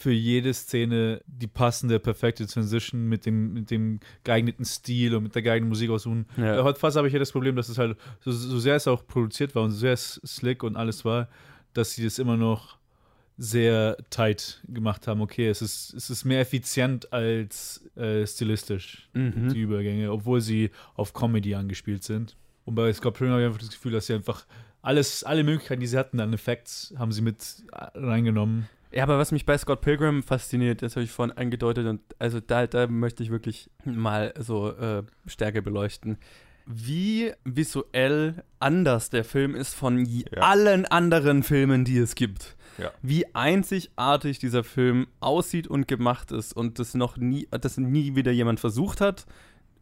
für 0.00 0.12
jede 0.12 0.54
Szene 0.54 1.20
die 1.26 1.48
passende, 1.48 1.98
perfekte 1.98 2.46
Transition 2.46 3.08
mit 3.08 3.26
dem, 3.26 3.52
mit 3.52 3.70
dem 3.72 3.98
geeigneten 4.22 4.64
Stil 4.64 5.16
und 5.16 5.24
mit 5.24 5.34
der 5.34 5.42
geeigneten 5.42 5.68
Musik 5.68 5.90
aussuchen. 5.90 6.26
Ja. 6.36 6.62
Hot 6.62 6.78
Fuzz 6.78 6.94
habe 6.94 7.08
ich 7.08 7.12
ja 7.12 7.18
das 7.18 7.32
Problem, 7.32 7.56
dass 7.56 7.68
es 7.68 7.78
halt, 7.78 7.98
so, 8.20 8.30
so 8.30 8.60
sehr 8.60 8.76
es 8.76 8.86
auch 8.86 9.04
produziert 9.08 9.56
war 9.56 9.64
und 9.64 9.72
so 9.72 9.78
sehr 9.78 9.94
es 9.94 10.20
slick 10.24 10.62
und 10.62 10.76
alles 10.76 11.04
war, 11.04 11.28
dass 11.74 11.94
sie 11.94 12.04
das 12.04 12.20
immer 12.20 12.36
noch 12.36 12.78
sehr 13.38 13.96
tight 14.10 14.62
gemacht 14.68 15.08
haben. 15.08 15.20
Okay, 15.20 15.48
es 15.48 15.62
ist, 15.62 15.94
es 15.94 16.10
ist 16.10 16.24
mehr 16.24 16.40
effizient 16.40 17.12
als 17.12 17.84
äh, 17.96 18.24
stilistisch, 18.24 19.08
Mhm. 19.14 19.52
die 19.52 19.60
Übergänge, 19.60 20.12
obwohl 20.12 20.40
sie 20.40 20.70
auf 20.94 21.12
Comedy 21.12 21.56
angespielt 21.56 22.04
sind. 22.04 22.36
Und 22.64 22.76
bei 22.76 22.92
Scott 22.92 23.14
Pilgrim 23.14 23.32
habe 23.32 23.42
ich 23.42 23.46
einfach 23.48 23.60
das 23.60 23.70
Gefühl, 23.70 23.92
dass 23.92 24.06
sie 24.06 24.14
einfach 24.14 24.46
alles, 24.80 25.24
alle 25.24 25.42
Möglichkeiten, 25.42 25.80
die 25.80 25.86
sie 25.88 25.98
hatten 25.98 26.20
an 26.20 26.32
Effekts, 26.32 26.94
haben 26.98 27.10
sie 27.10 27.22
mit 27.22 27.64
äh, 27.72 27.98
reingenommen. 27.98 28.68
Ja, 28.90 29.02
aber 29.02 29.18
was 29.18 29.32
mich 29.32 29.44
bei 29.44 29.56
Scott 29.58 29.80
Pilgrim 29.82 30.22
fasziniert, 30.22 30.82
das 30.82 30.96
habe 30.96 31.04
ich 31.04 31.10
vorhin 31.10 31.36
angedeutet 31.36 31.86
und 31.86 32.00
also 32.18 32.40
da, 32.40 32.66
da 32.66 32.86
möchte 32.86 33.22
ich 33.22 33.30
wirklich 33.30 33.70
mal 33.84 34.32
so 34.38 34.70
äh, 34.72 35.02
stärker 35.26 35.60
beleuchten. 35.60 36.18
wie 36.70 37.32
visuell 37.44 38.44
anders 38.60 39.08
der 39.08 39.24
Film 39.24 39.54
ist 39.54 39.72
von 39.74 40.04
Ja. 40.04 40.42
allen 40.42 40.84
anderen 40.84 41.42
Filmen, 41.42 41.84
die 41.86 41.96
es 41.98 42.14
gibt. 42.14 42.56
Ja. 42.76 42.90
Wie 43.02 43.24
einzigartig 43.34 44.38
dieser 44.38 44.64
Film 44.64 45.06
aussieht 45.20 45.66
und 45.66 45.88
gemacht 45.88 46.30
ist 46.30 46.52
und 46.54 46.78
das 46.78 46.94
noch 46.94 47.16
nie, 47.16 47.48
das 47.50 47.78
nie 47.78 48.14
wieder 48.16 48.32
jemand 48.32 48.60
versucht 48.60 49.00
hat 49.00 49.26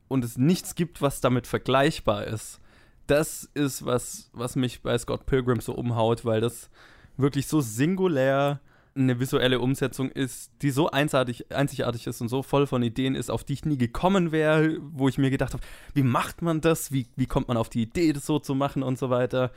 und 0.09 0.25
es 0.25 0.39
nichts 0.39 0.75
gibt, 0.77 1.03
was 1.03 1.21
damit 1.21 1.47
vergleichbar 1.49 2.27
ist. 2.27 2.61
Das 3.09 3.51
ist 3.55 3.85
was, 3.85 4.31
was 4.33 4.55
mich 4.57 4.83
bei 4.83 4.97
Scott 4.99 5.27
Pilgrim 5.27 5.61
so 5.61 5.75
umhaut, 5.75 6.25
weil 6.25 6.41
das 6.41 6.71
wirklich 7.17 7.47
so 7.49 7.61
singulär 7.61 8.61
eine 8.97 9.21
visuelle 9.21 9.61
Umsetzung 9.61 10.11
ist, 10.11 10.51
die 10.63 10.71
so 10.71 10.91
einzigartig, 10.91 11.53
einzigartig 11.53 12.07
ist 12.07 12.21
und 12.21 12.29
so 12.29 12.43
voll 12.43 12.67
von 12.67 12.83
Ideen 12.83 13.15
ist, 13.15 13.31
auf 13.31 13.45
die 13.45 13.53
ich 13.53 13.65
nie 13.65 13.79
gekommen 13.79 14.33
wäre, 14.33 14.79
wo 14.81 15.09
ich 15.09 15.19
mir 15.19 15.31
gedacht 15.31 15.53
habe, 15.53 15.63
wie 15.95 16.03
macht 16.03 16.43
man 16.43 16.61
das? 16.61 16.93
Wie, 16.93 17.07
wie 17.17 17.27
kommt 17.27 17.49
man 17.49 17.57
auf 17.57 17.69
die 17.69 17.83
Idee, 17.83 18.13
das 18.13 18.27
so 18.27 18.39
zu 18.39 18.55
machen 18.55 18.83
und 18.83 18.99
so 18.99 19.11
weiter? 19.11 19.53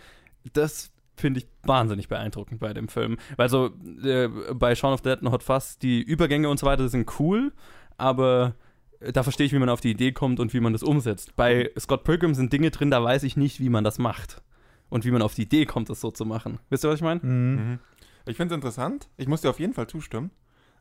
Das 0.53 0.91
finde 1.15 1.41
ich 1.41 1.48
wahnsinnig 1.63 2.08
beeindruckend 2.08 2.60
bei 2.60 2.74
dem 2.74 2.88
Film. 2.88 3.17
Weil 3.36 3.50
so 3.50 3.72
äh, 4.03 4.29
bei 4.53 4.75
Shaun 4.75 4.93
of 4.93 5.01
the 5.03 5.10
Dead 5.10 5.22
und 5.22 5.31
Hot 5.31 5.43
Fuzz, 5.43 5.77
die 5.77 6.01
Übergänge 6.01 6.50
und 6.50 6.60
so 6.60 6.65
weiter 6.65 6.88
sind 6.89 7.19
cool, 7.19 7.51
aber 7.98 8.55
äh, 9.00 9.12
da 9.12 9.24
verstehe 9.24 9.46
ich, 9.46 9.53
wie 9.53 9.60
man 9.60 9.69
auf 9.69 9.81
die 9.81 9.91
Idee 9.91 10.12
kommt 10.12 10.39
und 10.39 10.53
wie 10.53 10.60
man 10.60 10.74
das 10.74 10.84
umsetzt. 10.84 11.36
Bei 11.36 11.72
Scott 11.79 12.03
Pilgrim 12.03 12.34
sind 12.34 12.53
Dinge 12.53 12.72
drin, 12.72 12.91
da 12.91 13.03
weiß 13.03 13.24
ich 13.24 13.38
nicht, 13.38 13.60
wie 13.60 13.69
man 13.69 13.84
das 13.84 14.00
macht. 14.00 14.41
Und 14.89 15.05
wie 15.05 15.12
man 15.12 15.22
auf 15.22 15.36
die 15.36 15.43
Idee 15.43 15.65
kommt, 15.65 15.89
das 15.89 16.01
so 16.01 16.10
zu 16.10 16.25
machen. 16.25 16.58
Wisst 16.69 16.84
ihr, 16.84 16.89
was 16.89 16.96
ich 16.96 17.03
meine? 17.03 17.19
Mhm. 17.22 17.79
Ich 18.26 18.38
finde 18.38 18.54
es 18.54 18.58
interessant. 18.58 19.08
Ich 19.18 19.28
muss 19.28 19.42
dir 19.42 19.50
auf 19.50 19.60
jeden 19.60 19.74
Fall 19.74 19.88
zustimmen. 19.88 20.32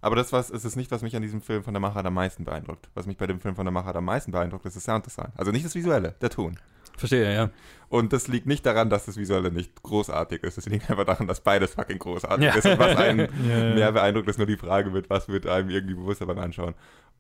Aber 0.01 0.15
das 0.15 0.33
was, 0.33 0.51
ist 0.51 0.65
es 0.65 0.77
nicht, 0.77 0.91
was 0.93 1.03
mich 1.03 1.17
an 1.17 1.23
diesem 1.23 1.41
Film 1.41 1.65
von 1.65 1.75
der 1.75 1.81
Machart 1.81 2.07
am 2.07 2.15
meisten 2.15 2.45
beeindruckt. 2.45 2.89
Was 2.95 3.07
mich 3.07 3.17
bei 3.17 3.27
dem 3.27 3.41
Film 3.41 3.57
von 3.57 3.65
der 3.65 3.73
Machart 3.73 3.97
am 3.97 4.05
meisten 4.05 4.31
beeindruckt, 4.31 4.65
ist 4.67 4.77
das 4.77 4.85
Sounddesign. 4.85 5.33
Also 5.37 5.51
nicht 5.51 5.65
das 5.65 5.75
Visuelle, 5.75 6.15
der 6.21 6.31
Ton. 6.31 6.57
Verstehe, 6.97 7.33
ja. 7.35 7.51
Und 7.89 8.13
das 8.13 8.29
liegt 8.29 8.47
nicht 8.47 8.65
daran, 8.67 8.91
dass 8.91 9.07
das 9.07 9.17
Visuelle 9.17 9.51
nicht 9.53 9.83
großartig 9.83 10.43
ist. 10.45 10.59
Es 10.59 10.67
liegt 10.67 10.89
einfach 10.91 11.05
daran, 11.05 11.27
dass 11.27 11.41
beides 11.41 11.75
fucking 11.75 11.99
großartig 11.99 12.45
Ja. 12.47 12.55
ist. 12.55 12.67
Und 12.67 12.79
was 12.79 12.97
einen 12.97 13.21
Ja. 13.49 13.75
mehr 13.75 13.93
beeindruckt, 13.93 14.29
ist 14.29 14.39
nur 14.39 14.47
die 14.47 14.57
Frage 14.57 14.91
mit, 14.91 15.09
was 15.11 15.29
wird 15.29 15.47
einem 15.47 15.71
irgendwie 15.71 15.95
bewusster 15.95 16.27
beim 16.27 16.39
Anschauen. 16.39 16.75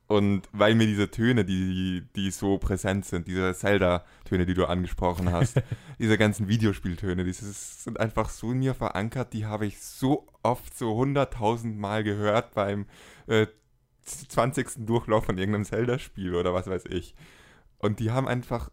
Und 0.08 0.48
weil 0.52 0.74
mir 0.74 0.86
diese 0.86 1.10
Töne, 1.10 1.44
die, 1.44 2.02
die 2.16 2.30
so 2.30 2.56
präsent 2.56 3.04
sind, 3.04 3.28
diese 3.28 3.54
Zelda-Töne, 3.54 4.46
die 4.46 4.54
du 4.54 4.64
angesprochen 4.64 5.30
hast, 5.30 5.60
diese 5.98 6.16
ganzen 6.16 6.48
Videospieltöne, 6.48 7.24
die 7.24 7.32
sind 7.32 8.00
einfach 8.00 8.30
so 8.30 8.52
in 8.52 8.58
mir 8.60 8.74
verankert, 8.74 9.34
die 9.34 9.44
habe 9.44 9.66
ich 9.66 9.80
so 9.80 10.26
oft, 10.42 10.76
so 10.76 10.96
hunderttausend 10.96 11.78
Mal 11.78 12.04
gehört 12.04 12.54
beim 12.54 12.86
äh, 13.26 13.46
20. 14.04 14.86
Durchlauf 14.86 15.26
von 15.26 15.36
irgendeinem 15.36 15.66
Zelda-Spiel 15.66 16.34
oder 16.34 16.54
was 16.54 16.66
weiß 16.66 16.86
ich. 16.86 17.14
Und 17.76 18.00
die 18.00 18.10
haben 18.10 18.26
einfach 18.26 18.70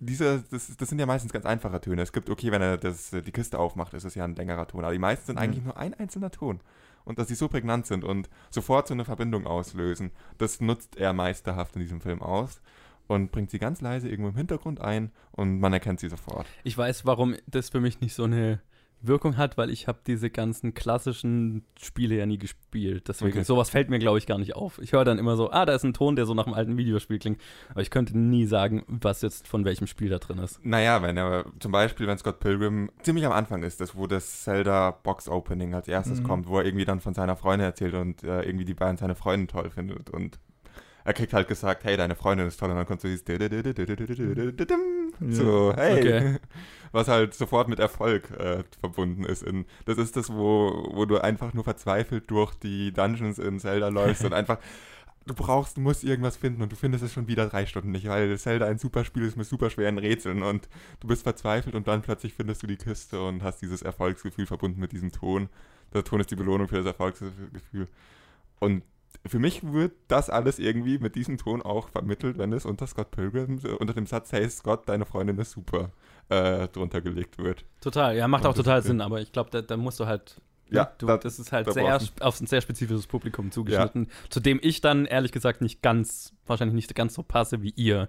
diese, 0.00 0.42
das, 0.50 0.76
das 0.76 0.88
sind 0.88 0.98
ja 0.98 1.06
meistens 1.06 1.32
ganz 1.32 1.46
einfache 1.46 1.80
Töne. 1.80 2.02
Es 2.02 2.12
gibt, 2.12 2.28
okay, 2.28 2.50
wenn 2.50 2.60
er 2.60 2.76
das, 2.76 3.10
die 3.10 3.32
Kiste 3.32 3.58
aufmacht, 3.58 3.94
ist 3.94 4.04
es 4.04 4.14
ja 4.16 4.24
ein 4.24 4.34
längerer 4.34 4.66
Ton. 4.66 4.84
Aber 4.84 4.92
die 4.92 4.98
meisten 4.98 5.26
sind 5.26 5.36
Mhm. 5.36 5.42
eigentlich 5.42 5.64
nur 5.64 5.76
ein 5.76 5.94
einzelner 5.94 6.30
Ton. 6.30 6.60
Und 7.06 7.18
dass 7.18 7.28
die 7.28 7.34
so 7.34 7.48
prägnant 7.48 7.86
sind 7.86 8.04
und 8.04 8.28
sofort 8.50 8.88
so 8.88 8.94
eine 8.94 9.06
Verbindung 9.06 9.46
auslösen, 9.46 10.10
das 10.36 10.60
nutzt 10.60 10.96
er 10.96 11.14
meisterhaft 11.14 11.74
in 11.76 11.80
diesem 11.80 12.02
Film 12.02 12.20
aus 12.20 12.60
und 13.06 13.32
bringt 13.32 13.50
sie 13.50 13.58
ganz 13.58 13.80
leise 13.80 14.08
irgendwo 14.08 14.28
im 14.28 14.36
Hintergrund 14.36 14.80
ein 14.80 15.12
und 15.30 15.60
man 15.60 15.72
erkennt 15.72 16.00
sie 16.00 16.08
sofort. 16.08 16.46
Ich 16.64 16.76
weiß, 16.76 17.06
warum 17.06 17.36
das 17.46 17.70
für 17.70 17.80
mich 17.80 18.00
nicht 18.00 18.14
so 18.14 18.24
eine 18.24 18.60
Wirkung 19.06 19.36
hat, 19.36 19.56
weil 19.58 19.70
ich 19.70 19.86
habe 19.88 19.98
diese 20.06 20.30
ganzen 20.30 20.74
klassischen 20.74 21.64
Spiele 21.80 22.16
ja 22.16 22.26
nie 22.26 22.38
gespielt. 22.38 23.08
Deswegen, 23.08 23.32
Okay. 23.38 23.44
sowas 23.44 23.70
fällt 23.70 23.90
mir, 23.90 23.98
glaube 23.98 24.18
ich, 24.18 24.26
gar 24.26 24.38
nicht 24.38 24.56
auf. 24.56 24.78
Ich 24.80 24.92
höre 24.92 25.04
dann 25.04 25.18
immer 25.18 25.36
so, 25.36 25.50
ah, 25.50 25.64
da 25.66 25.74
ist 25.74 25.84
ein 25.84 25.92
Ton, 25.94 26.16
der 26.16 26.26
so 26.26 26.34
nach 26.34 26.46
einem 26.46 26.54
alten 26.54 26.76
Videospiel 26.76 27.18
klingt. 27.18 27.40
Aber 27.70 27.82
ich 27.82 27.90
könnte 27.90 28.16
nie 28.18 28.46
sagen, 28.46 28.84
was 28.86 29.22
jetzt 29.22 29.46
von 29.48 29.64
welchem 29.64 29.86
Spiel 29.86 30.08
da 30.08 30.18
drin 30.18 30.38
ist. 30.38 30.64
Naja, 30.64 31.02
wenn 31.02 31.16
er 31.16 31.46
zum 31.60 31.72
Beispiel, 31.72 32.06
wenn 32.06 32.18
Scott 32.18 32.40
Pilgrim 32.40 32.90
ziemlich 33.02 33.24
am 33.26 33.32
Anfang 33.32 33.62
ist, 33.62 33.80
das, 33.80 33.96
wo 33.96 34.06
das 34.06 34.42
Zelda 34.44 34.90
Box 34.90 35.28
Opening 35.28 35.74
als 35.74 35.88
erstes 35.88 36.20
Mhm. 36.20 36.24
kommt, 36.24 36.48
wo 36.48 36.58
er 36.58 36.64
irgendwie 36.64 36.84
dann 36.84 37.00
von 37.00 37.14
seiner 37.14 37.36
Freundin 37.36 37.66
erzählt 37.66 37.94
und 37.94 38.22
äh, 38.24 38.42
irgendwie 38.42 38.64
die 38.64 38.74
beiden 38.74 38.96
seine 38.96 39.14
Freundin 39.14 39.48
toll 39.48 39.70
findet 39.70 40.10
und 40.10 40.38
er 41.04 41.12
kriegt 41.12 41.32
halt 41.32 41.46
gesagt, 41.46 41.84
hey, 41.84 41.96
deine 41.96 42.16
Freundin 42.16 42.48
ist 42.48 42.58
toll 42.58 42.68
und 42.70 42.76
dann 42.76 42.84
kommt 42.86 43.00
so 43.00 43.06
dieses 43.06 43.24
so, 45.30 45.72
hey, 45.76 45.98
Okay. 45.98 46.36
Was 46.96 47.08
halt 47.08 47.34
sofort 47.34 47.68
mit 47.68 47.78
Erfolg 47.78 48.30
äh, 48.32 48.64
verbunden 48.80 49.24
ist. 49.24 49.42
In, 49.42 49.66
das 49.84 49.98
ist 49.98 50.16
das, 50.16 50.32
wo, 50.32 50.88
wo 50.92 51.04
du 51.04 51.18
einfach 51.18 51.54
nur 51.54 51.62
verzweifelt 51.62 52.30
durch 52.30 52.54
die 52.54 52.92
Dungeons 52.92 53.38
in 53.38 53.60
Zelda 53.60 53.88
läufst 53.88 54.24
und 54.24 54.32
einfach 54.32 54.58
du 55.26 55.34
brauchst, 55.34 55.76
du 55.76 55.80
musst 55.80 56.04
irgendwas 56.04 56.36
finden 56.36 56.62
und 56.62 56.72
du 56.72 56.76
findest 56.76 57.04
es 57.04 57.12
schon 57.12 57.28
wieder 57.28 57.48
drei 57.48 57.66
Stunden 57.66 57.90
nicht, 57.90 58.08
weil 58.08 58.38
Zelda 58.38 58.66
ein 58.66 58.78
super 58.78 59.04
Spiel 59.04 59.24
ist 59.24 59.36
mit 59.36 59.46
super 59.46 59.70
schweren 59.70 59.98
Rätseln 59.98 60.42
und 60.42 60.68
du 61.00 61.08
bist 61.08 61.24
verzweifelt 61.24 61.74
und 61.74 61.88
dann 61.88 62.02
plötzlich 62.02 62.32
findest 62.34 62.62
du 62.62 62.66
die 62.66 62.76
Kiste 62.76 63.20
und 63.20 63.42
hast 63.42 63.60
dieses 63.60 63.82
Erfolgsgefühl 63.82 64.46
verbunden 64.46 64.80
mit 64.80 64.92
diesem 64.92 65.12
Ton. 65.12 65.48
Der 65.92 66.04
Ton 66.04 66.20
ist 66.20 66.30
die 66.30 66.36
Belohnung 66.36 66.68
für 66.68 66.76
das 66.76 66.86
Erfolgsgefühl. 66.86 67.88
Und 68.60 68.82
für 69.26 69.38
mich 69.38 69.72
wird 69.72 69.92
das 70.08 70.28
alles 70.30 70.58
irgendwie 70.58 70.98
mit 70.98 71.14
diesem 71.14 71.38
Ton 71.38 71.62
auch 71.62 71.88
vermittelt, 71.88 72.38
wenn 72.38 72.52
es 72.52 72.64
unter 72.66 72.86
Scott 72.86 73.10
Pilgrim, 73.10 73.60
äh, 73.64 73.68
unter 73.68 73.94
dem 73.94 74.06
Satz, 74.06 74.32
hey 74.32 74.48
Scott, 74.50 74.88
deine 74.88 75.06
Freundin 75.06 75.38
ist 75.38 75.52
super, 75.52 75.90
äh, 76.28 76.68
drunter 76.68 77.00
gelegt 77.00 77.38
wird. 77.38 77.64
Total, 77.80 78.16
ja, 78.16 78.28
macht 78.28 78.44
Und 78.44 78.50
auch 78.50 78.54
total 78.54 78.82
Sinn, 78.82 79.00
aber 79.00 79.20
ich 79.20 79.32
glaube, 79.32 79.50
da, 79.50 79.62
da 79.62 79.76
musst 79.76 80.00
du 80.00 80.06
halt. 80.06 80.40
Ja, 80.68 80.92
du, 80.98 81.06
da- 81.06 81.16
das 81.18 81.38
ist 81.38 81.52
halt 81.52 81.68
da 81.68 81.72
sehr 81.72 82.00
auf 82.20 82.40
ein 82.40 82.46
sehr 82.48 82.60
spezifisches 82.60 83.06
Publikum 83.06 83.52
zugeschnitten, 83.52 84.08
zu 84.30 84.40
dem 84.40 84.58
ich 84.62 84.80
dann 84.80 85.06
ehrlich 85.06 85.30
gesagt 85.30 85.60
nicht 85.60 85.80
ganz, 85.80 86.32
wahrscheinlich 86.44 86.74
nicht 86.74 86.92
ganz 86.96 87.14
so 87.14 87.22
passe 87.22 87.62
wie 87.62 87.70
ihr. 87.76 88.08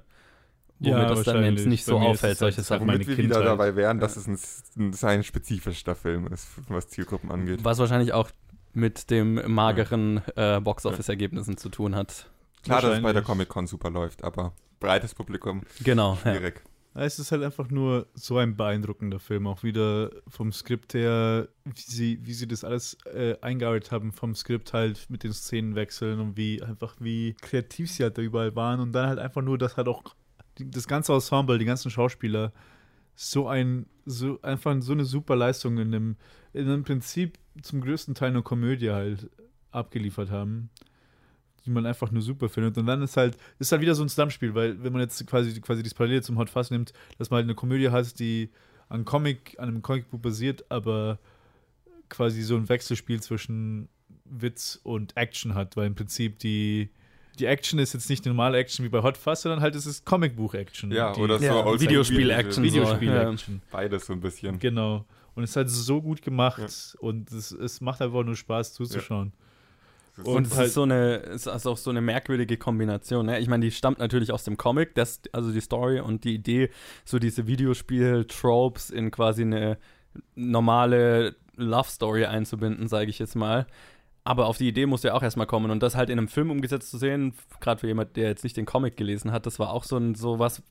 Wo 0.79 0.89
Ja, 0.89 0.97
mir 0.99 1.05
das 1.07 1.23
dann 1.23 1.43
jetzt 1.43 1.65
nicht 1.67 1.85
Bei 1.87 1.91
so 1.91 1.97
auffällt, 1.99 2.33
es 2.33 2.39
solche 2.39 2.57
halt 2.57 2.65
Sachen. 2.67 2.85
meine 2.87 2.97
Womit 2.99 3.07
wir 3.09 3.17
wieder 3.17 3.35
Kindheit. 3.37 3.51
dabei 3.51 3.75
wären, 3.75 3.99
dass 3.99 4.15
Ja. 4.15 4.21
es 4.33 4.75
ein, 4.75 4.91
ein, 4.91 4.93
ein 5.09 5.23
spezifischer 5.23 5.95
Film 5.95 6.27
ist, 6.27 6.49
was 6.67 6.87
Zielgruppen 6.87 7.31
angeht. 7.31 7.63
Was 7.63 7.79
wahrscheinlich 7.79 8.13
auch 8.13 8.29
mit 8.77 9.09
dem 9.09 9.41
mageren 9.51 10.21
äh, 10.35 10.61
Box-Office-Ergebnissen 10.61 11.57
zu 11.57 11.69
tun 11.69 11.95
hat. 11.95 12.29
Klar, 12.63 12.81
dass 12.81 12.97
es 12.97 13.01
bei 13.01 13.11
der. 13.11 13.23
Comic-Con 13.23 13.65
super 13.67 13.89
läuft, 13.89 14.23
aber 14.23 14.53
breites 14.79 15.15
Publikum, 15.15 15.63
Genau. 15.83 16.15
Schwierig. 16.21 16.61
Ja, 16.95 17.01
Es 17.01 17.17
ist 17.17 17.31
halt 17.31 17.43
einfach 17.43 17.69
nur 17.69 18.07
so 18.13 18.37
ein 18.37 18.55
beeindruckender 18.55 19.19
Film, 19.19 19.47
auch 19.47 19.63
wieder 19.63 20.11
vom 20.27 20.51
Skript 20.51 20.93
her, 20.93 21.47
wie 21.65 21.81
sie, 21.81 22.19
wie 22.21 22.33
sie 22.33 22.47
das 22.47 22.63
alles 22.63 22.97
äh, 23.05 23.35
eingearbeitet 23.41 23.91
haben, 23.91 24.11
vom 24.11 24.35
Skript 24.35 24.73
halt 24.73 25.09
mit 25.09 25.23
den 25.23 25.33
Szenenwechseln 25.33 26.19
und 26.19 26.37
wie 26.37 26.61
einfach 26.61 26.95
wie 26.99 27.33
kreativ 27.41 27.91
sie 27.91 28.03
halt 28.03 28.17
da 28.17 28.21
überall 28.21 28.55
waren 28.55 28.79
und 28.79 28.91
dann 28.91 29.07
halt 29.09 29.19
einfach 29.19 29.41
nur, 29.41 29.57
dass 29.57 29.75
halt 29.77 29.87
auch 29.87 30.03
die, 30.59 30.69
das 30.69 30.87
ganze 30.87 31.13
Ensemble, 31.13 31.57
die 31.57 31.65
ganzen 31.65 31.89
Schauspieler 31.89 32.51
so 33.15 33.47
ein, 33.47 33.87
so 34.05 34.39
einfach 34.43 34.75
so 34.81 34.91
eine 34.91 35.05
super 35.05 35.35
Leistung 35.35 35.79
in 35.79 35.87
einem, 35.93 36.15
in 36.53 36.67
einem 36.67 36.83
Prinzip 36.83 37.39
zum 37.61 37.81
größten 37.81 38.15
Teil 38.15 38.29
eine 38.29 38.41
Komödie 38.41 38.91
halt 38.91 39.29
abgeliefert 39.71 40.31
haben 40.31 40.69
die 41.67 41.71
man 41.71 41.85
einfach 41.85 42.11
nur 42.11 42.21
super 42.21 42.49
findet. 42.49 42.77
Und 42.77 42.87
dann 42.87 43.01
ist 43.01 43.17
halt, 43.17 43.37
ist 43.59 43.71
halt 43.71 43.81
wieder 43.81 43.93
so 43.93 44.01
ein 44.01 44.09
Slump-Spiel, 44.09 44.55
weil 44.55 44.81
wenn 44.81 44.93
man 44.93 45.01
jetzt 45.01 45.27
quasi, 45.27 45.59
quasi 45.59 45.83
das 45.83 45.93
Parallel 45.93 46.23
zum 46.23 46.37
Hot 46.37 46.49
Fuzz 46.49 46.71
nimmt, 46.71 46.93
dass 47.19 47.29
man 47.29 47.37
halt 47.37 47.43
eine 47.43 47.55
Komödie 47.55 47.89
hat, 47.89 48.19
die 48.19 48.49
an 48.89 49.03
Comic, 49.03 49.55
an 49.59 49.67
einem 49.67 49.81
Comicbuch 49.81 50.19
basiert, 50.19 50.63
aber 50.69 51.19
quasi 52.09 52.41
so 52.41 52.55
ein 52.55 52.69
Wechselspiel 52.69 53.21
zwischen 53.21 53.89
Witz 54.23 54.79
und 54.81 55.15
Action 55.17 55.55
hat, 55.55 55.75
weil 55.75 55.87
im 55.87 55.95
Prinzip 55.95 56.39
die, 56.39 56.89
die 57.37 57.45
Action 57.45 57.79
ist 57.79 57.93
jetzt 57.93 58.09
nicht 58.09 58.23
die 58.23 58.29
normale 58.29 58.57
Action 58.57 58.85
wie 58.85 58.89
bei 58.89 59.03
Hot 59.03 59.17
Fuzz, 59.17 59.41
sondern 59.41 59.59
halt 59.59 59.75
es 59.75 59.85
ist 59.85 60.05
Comicbuch-Action. 60.05 60.91
Ja, 60.91 61.11
die 61.11 61.19
oder 61.19 61.37
so 61.37 61.43
Ja, 61.43 61.79
Videospiel-Action. 61.79 62.63
Videospiel-Action. 62.63 63.61
Beides 63.69 64.05
so 64.05 64.13
ein 64.13 64.21
bisschen. 64.21 64.57
Genau. 64.57 65.05
Und 65.37 65.43
es 65.43 65.51
ist 65.51 65.55
halt 65.55 65.69
so 65.69 66.01
gut 66.01 66.21
gemacht 66.23 66.57
Ja. 66.59 66.99
und 66.99 67.31
es, 67.31 67.51
es 67.51 67.79
macht 67.79 68.01
einfach 68.01 68.23
nur 68.23 68.35
Spaß 68.35 68.73
zuzuschauen. 68.73 69.33
Das 70.15 70.25
Und 70.25 70.35
Und 70.35 70.47
es 70.47 70.57
halt- 70.57 70.67
ist 70.69 70.73
so 70.73 70.81
eine, 70.81 71.17
es 71.25 71.41
ist 71.41 71.47
also 71.47 71.71
auch 71.73 71.77
so 71.77 71.91
eine 71.91 72.01
merkwürdige 72.01 72.57
Kombination. 72.57 73.27
Ne? 73.27 73.39
Ich 73.39 73.47
meine, 73.47 73.63
die 73.63 73.71
stammt 73.71 73.99
natürlich 73.99 74.31
aus 74.31 74.43
dem 74.43 74.57
Comic, 74.57 74.95
das, 74.95 75.21
also 75.31 75.51
die 75.51 75.61
Story 75.61 75.99
und 75.99 76.23
die 76.23 76.33
Idee, 76.33 76.71
so 77.05 77.19
diese 77.19 77.45
Videospiel-Tropes 77.45 78.89
in 78.89 79.11
quasi 79.11 79.43
eine 79.43 79.77
normale 80.35 81.35
Love-Story 81.55 82.25
einzubinden, 82.25 82.87
sage 82.87 83.09
ich 83.09 83.19
jetzt 83.19 83.35
mal. 83.35 83.67
Aber 84.23 84.47
auf 84.47 84.57
die 84.57 84.67
Idee 84.67 84.87
muss 84.87 85.03
ja 85.03 85.13
auch 85.13 85.23
erstmal 85.23 85.47
kommen. 85.47 85.71
Und 85.71 85.83
das 85.83 85.95
halt 85.95 86.09
in 86.09 86.17
einem 86.17 86.27
Film 86.27 86.51
umgesetzt 86.51 86.91
zu 86.91 86.97
sehen, 86.97 87.33
gerade 87.59 87.79
für 87.79 87.87
jemand, 87.87 88.15
der 88.17 88.27
jetzt 88.29 88.43
nicht 88.43 88.57
den 88.57 88.65
Comic 88.65 88.97
gelesen 88.97 89.31
hat, 89.31 89.45
das 89.45 89.59
war 89.59 89.71
auch 89.71 89.83
so 89.83 89.97
ein 89.97 90.15
so 90.15 90.39
was, 90.39 90.63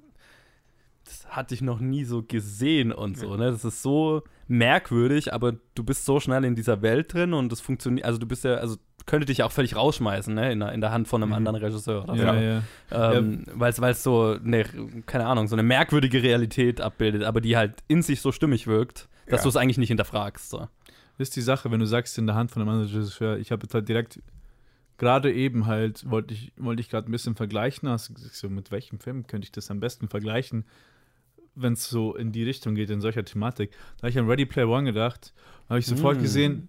das 1.07 1.27
hatte 1.29 1.55
ich 1.55 1.62
noch 1.62 1.81
nie 1.81 2.05
so 2.05 2.23
gesehen 2.23 2.92
und 2.92 3.16
so, 3.16 3.37
ne? 3.37 3.51
Das 3.51 3.64
ist 3.64 3.83
so 3.83 4.23
merkwürdig, 4.49 5.33
aber 5.33 5.55
du 5.75 5.85
bist 5.85 6.05
so 6.05 6.21
schnell 6.21 6.45
in 6.45 6.55
dieser 6.55 6.83
Welt 6.83 7.12
drin 7.14 7.33
und 7.33 7.53
es 7.53 7.61
funktioniert, 7.61 8.05
also 8.07 8.19
du 8.19 8.27
bist 8.27 8.45
ja, 8.45 8.55
also 8.57 8.77
könnte 9.07 9.25
dich 9.27 9.38
ja 9.38 9.47
auch 9.47 9.53
völlig 9.53 9.77
rausschmeißen, 9.77 10.35
ne? 10.35 10.51
In 10.53 10.59
der, 10.61 10.73
in 10.73 10.81
der 10.81 10.90
Hand 10.90 11.07
von 11.07 11.23
einem 11.23 11.31
Mhm. 11.31 11.37
anderen 11.37 11.57
Regisseur 11.57 12.03
oder 12.05 12.14
Ja, 12.16 12.33
so. 12.35 12.95
ja. 12.97 13.12
Ähm, 13.14 13.45
Weil 13.55 13.71
es 13.73 14.03
so 14.03 14.37
eine, 14.45 14.64
keine 15.07 15.27
Ahnung, 15.27 15.47
so 15.47 15.55
eine 15.55 15.62
merkwürdige 15.62 16.23
Realität 16.23 16.81
abbildet, 16.81 17.23
aber 17.23 17.40
die 17.40 17.57
halt 17.57 17.75
in 17.88 18.03
sich 18.03 18.21
so 18.21 18.33
stimmig 18.33 18.66
wirkt, 18.66 19.09
dass 19.29 19.40
Ja. 19.40 19.42
du 19.45 19.49
es 19.51 19.57
eigentlich 19.57 19.79
nicht 19.79 19.88
hinterfragst. 19.88 20.51
So. 20.51 20.59
Das 20.59 21.29
ist 21.29 21.37
die 21.37 21.40
Sache, 21.40 21.71
wenn 21.71 21.79
du 21.81 21.87
sagst, 21.87 22.19
in 22.19 22.27
der 22.27 22.35
Hand 22.35 22.51
von 22.51 22.62
einem 22.62 22.71
anderen 22.71 22.88
Regisseur, 22.92 23.38
ich 23.38 23.53
habe 23.53 23.62
jetzt 23.62 23.75
halt 23.75 23.88
direkt, 23.88 24.21
gerade 24.99 25.33
eben 25.33 25.66
halt, 25.66 26.09
wollte 26.11 26.35
ich, 26.35 26.53
wollte 26.57 26.81
ich 26.81 26.90
gerade 26.90 27.09
ein 27.09 27.12
bisschen 27.12 27.37
vergleichen, 27.37 27.88
hast 27.88 28.09
du 28.09 28.14
gesagt, 28.14 28.35
so, 28.35 28.49
mit 28.49 28.71
welchem 28.73 28.99
Film 28.99 29.27
könnte 29.27 29.45
ich 29.45 29.53
das 29.53 29.71
am 29.71 29.79
besten 29.79 30.09
vergleichen? 30.09 30.64
Wenn 31.57 31.73
es 31.73 31.88
so 31.88 32.14
in 32.14 32.31
die 32.33 32.45
Richtung 32.45 32.75
geht, 32.75 32.90
in 32.90 33.01
solcher 33.01 33.25
Thematik. 33.25 33.73
Da 33.97 34.03
habe 34.03 34.11
ich 34.11 34.19
an 34.19 34.29
Ready 34.29 34.47
Player 34.47 34.69
One 34.69 34.85
gedacht, 34.85 35.33
habe 35.69 35.79
ich 35.81 35.87
sofort 35.87 36.19
Mm. 36.19 36.23
gesehen, 36.23 36.69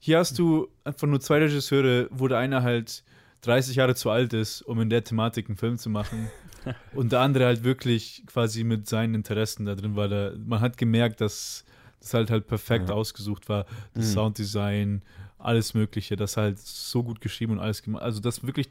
hier 0.00 0.18
hast 0.18 0.38
du 0.38 0.68
einfach 0.84 1.06
nur 1.06 1.20
zwei 1.20 1.38
Regisseure, 1.38 2.08
wo 2.10 2.26
der 2.26 2.38
eine 2.38 2.62
halt 2.62 3.04
30 3.42 3.76
Jahre 3.76 3.94
zu 3.94 4.10
alt 4.10 4.32
ist, 4.32 4.62
um 4.62 4.80
in 4.80 4.90
der 4.90 5.04
Thematik 5.04 5.48
einen 5.48 5.56
Film 5.56 5.78
zu 5.78 5.90
machen. 5.90 6.28
und 6.94 7.12
der 7.12 7.20
andere 7.20 7.44
halt 7.46 7.64
wirklich 7.64 8.22
quasi 8.26 8.64
mit 8.64 8.88
seinen 8.88 9.14
Interessen 9.14 9.66
da 9.66 9.74
drin 9.74 9.96
war. 9.96 10.08
Da, 10.08 10.32
man 10.44 10.60
hat 10.60 10.76
gemerkt, 10.76 11.20
dass 11.20 11.64
das 12.00 12.14
halt 12.14 12.30
halt 12.30 12.46
perfekt 12.46 12.88
Ja. 12.88 12.94
ausgesucht 12.94 13.48
war. 13.48 13.66
Das 13.94 14.08
Mhm. 14.08 14.12
Sounddesign, 14.14 15.02
alles 15.44 15.74
Mögliche, 15.74 16.16
das 16.16 16.36
halt 16.36 16.58
so 16.58 17.02
gut 17.02 17.20
geschrieben 17.20 17.52
und 17.52 17.58
alles 17.58 17.82
gemacht. 17.82 18.02
Also, 18.02 18.20
dass 18.20 18.46
wirklich 18.46 18.70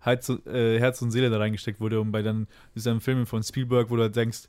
Herz, 0.00 0.28
äh, 0.46 0.78
Herz 0.78 1.00
und 1.02 1.10
Seele 1.10 1.30
da 1.30 1.38
reingesteckt 1.38 1.80
wurde. 1.80 2.00
Und 2.00 2.12
bei 2.12 2.22
dann 2.22 2.46
diesen 2.74 3.00
Filmen 3.00 3.26
von 3.26 3.42
Spielberg, 3.42 3.90
wo 3.90 3.96
du 3.96 4.02
halt 4.02 4.16
denkst, 4.16 4.48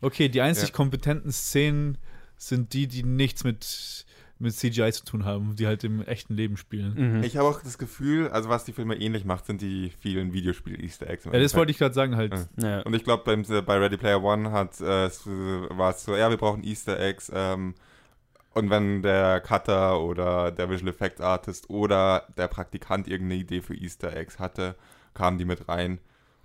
okay, 0.00 0.28
die 0.28 0.40
einzig 0.40 0.68
Ja. 0.70 0.74
kompetenten 0.74 1.32
Szenen 1.32 1.98
sind 2.36 2.72
die, 2.74 2.86
die 2.86 3.02
nichts 3.02 3.44
mit, 3.44 4.04
mit 4.38 4.54
CGI 4.54 4.92
zu 4.92 5.04
tun 5.04 5.24
haben, 5.24 5.56
die 5.56 5.66
halt 5.66 5.84
im 5.84 6.02
echten 6.02 6.34
Leben 6.34 6.56
spielen. 6.58 7.16
Mhm. 7.16 7.22
Ich 7.22 7.36
habe 7.38 7.48
auch 7.48 7.62
das 7.62 7.78
Gefühl, 7.78 8.28
also 8.28 8.48
was 8.50 8.64
die 8.64 8.72
Filme 8.72 8.94
ähnlich 8.96 9.24
macht, 9.24 9.46
sind 9.46 9.62
die 9.62 9.90
vielen 10.00 10.32
Videospiel-Easter 10.34 11.08
Eggs. 11.08 11.24
Ja, 11.24 11.30
das 11.30 11.36
Endeffekt. 11.36 11.58
wollte 11.58 11.70
ich 11.72 11.78
gerade 11.78 11.94
sagen 11.94 12.16
halt. 12.16 12.34
Ja. 12.58 12.68
ja. 12.68 12.82
Und 12.82 12.94
ich 12.94 13.04
glaube, 13.04 13.24
bei 13.24 13.78
Ready 13.78 13.96
Player 13.96 14.22
One 14.22 14.50
hat, 14.52 14.78
äh, 14.80 15.08
war 15.70 15.90
es 15.94 16.04
so, 16.04 16.14
ja, 16.14 16.28
wir 16.28 16.36
brauchen 16.36 16.62
Easter 16.62 17.00
Eggs. 17.00 17.30
Ähm, 17.34 17.74
und 18.56 18.70
wenn 18.70 19.02
der 19.02 19.40
Cutter 19.40 20.00
oder 20.00 20.50
der 20.50 20.70
Visual 20.70 20.90
Effects 20.90 21.20
Artist 21.20 21.68
oder 21.70 22.26
der 22.36 22.48
Praktikant 22.48 23.06
irgendeine 23.06 23.40
Idee 23.40 23.60
für 23.60 23.74
Easter 23.74 24.16
Eggs 24.16 24.38
hatte, 24.38 24.74
kamen 25.14 25.38
die 25.38 25.44
mit 25.44 25.68
rein. 25.68 25.98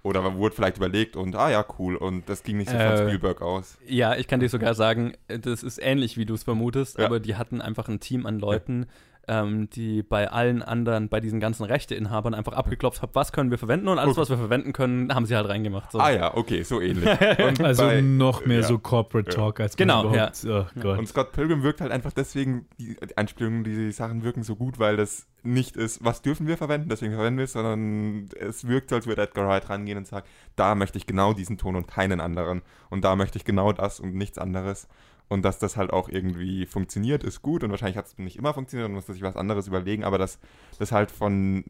Oder 0.03 0.21
man 0.21 0.35
wurde 0.37 0.55
vielleicht 0.55 0.77
überlegt 0.77 1.15
und, 1.15 1.35
ah 1.35 1.49
ja, 1.51 1.63
cool. 1.77 1.95
Und 1.95 2.27
das 2.27 2.41
ging 2.43 2.57
nicht 2.57 2.69
so 2.71 2.75
Äh, 2.75 2.97
von 2.97 3.07
Spielberg 3.07 3.41
aus. 3.41 3.77
Ja, 3.85 4.15
ich 4.15 4.27
kann 4.27 4.39
dir 4.39 4.49
sogar 4.49 4.73
sagen, 4.73 5.13
äh, 5.27 5.37
das 5.39 5.61
ist 5.63 5.77
ähnlich, 5.77 6.17
wie 6.17 6.25
du 6.25 6.33
es 6.33 6.43
vermutest, 6.43 6.97
Ja. 6.97 7.05
aber 7.05 7.19
die 7.19 7.35
hatten 7.35 7.61
einfach 7.61 7.87
ein 7.87 7.99
Team 7.99 8.25
an 8.25 8.39
Leuten, 8.39 8.87
ähm, 9.33 9.69
die 9.69 10.03
bei 10.03 10.29
allen 10.29 10.61
anderen, 10.61 11.07
bei 11.07 11.21
diesen 11.21 11.39
ganzen 11.39 11.63
Rechteinhabern 11.63 12.33
einfach 12.33 12.51
abgeklopft 12.51 13.01
haben, 13.01 13.11
was 13.13 13.31
können 13.31 13.49
wir 13.49 13.57
verwenden 13.57 13.87
und 13.87 13.97
alles, 13.97 14.11
Okay. 14.11 14.21
was 14.21 14.29
wir 14.29 14.37
verwenden 14.37 14.73
können, 14.73 15.15
haben 15.15 15.25
sie 15.25 15.37
halt 15.37 15.47
reingemacht. 15.47 15.89
So. 15.93 15.99
Ah 15.99 16.09
ja, 16.11 16.35
okay, 16.35 16.63
so 16.63 16.81
ähnlich. 16.81 17.05
Und 17.39 17.61
Also 17.63 17.83
bei- 17.83 18.01
noch 18.01 18.45
mehr 18.45 18.59
ja. 18.59 18.63
so 18.67 18.77
Corporate 18.77 19.31
Ja. 19.31 19.35
Talk 19.37 19.59
als 19.61 19.77
man 19.79 19.87
Genau, 19.87 20.09
überhaupt. 20.09 20.45
Oh 20.45 20.65
Gott. 20.81 20.99
Und 20.99 21.07
Scott 21.07 21.31
Pilgrim 21.31 21.63
wirkt 21.63 21.79
halt 21.79 21.91
einfach 21.93 22.11
deswegen, 22.11 22.65
die, 22.77 22.97
die 22.97 23.17
Einspielungen, 23.17 23.63
die 23.63 23.91
Sachen 23.93 24.23
wirken 24.23 24.43
so 24.43 24.55
gut, 24.57 24.79
weil 24.79 24.97
das 24.97 25.27
nicht 25.43 25.77
ist, 25.77 26.03
was 26.03 26.21
dürfen 26.21 26.45
wir 26.47 26.57
verwenden, 26.57 26.89
deswegen 26.89 27.13
verwenden 27.15 27.37
wir 27.37 27.45
es, 27.45 27.53
sondern 27.53 28.29
es 28.39 28.67
wirkt 28.67 28.89
so, 28.89 28.95
als 28.97 29.07
würde 29.07 29.21
Edgar 29.23 29.47
Wright 29.47 29.69
rangehen 29.69 29.97
und 29.97 30.05
sagen, 30.07 30.27
da 30.55 30.75
möchte 30.75 30.97
ich 30.97 31.07
genau 31.07 31.33
diesen 31.33 31.57
Ton 31.57 31.75
und 31.77 31.87
keinen 31.87 32.19
anderen. 32.21 32.61
Und 32.89 33.05
da 33.05 33.15
möchte 33.15 33.37
ich 33.37 33.45
genau 33.45 33.71
das 33.71 33.99
und 33.99 34.13
nichts 34.13 34.37
anderes. 34.37 34.87
Und 35.31 35.43
dass 35.45 35.59
das 35.59 35.77
halt 35.77 35.93
auch 35.93 36.09
irgendwie 36.09 36.65
funktioniert, 36.65 37.23
ist 37.23 37.41
gut. 37.41 37.63
Und 37.63 37.71
wahrscheinlich 37.71 37.95
hat 37.95 38.05
es 38.05 38.17
nicht 38.17 38.35
immer 38.35 38.53
funktioniert 38.53 38.89
und 38.89 38.95
musste 38.95 39.13
sich 39.13 39.21
was 39.21 39.37
anderes 39.37 39.65
überlegen, 39.65 40.03
aber 40.03 40.17
dass 40.17 40.39
das 40.77 40.91
halt 40.91 41.09
von 41.09 41.63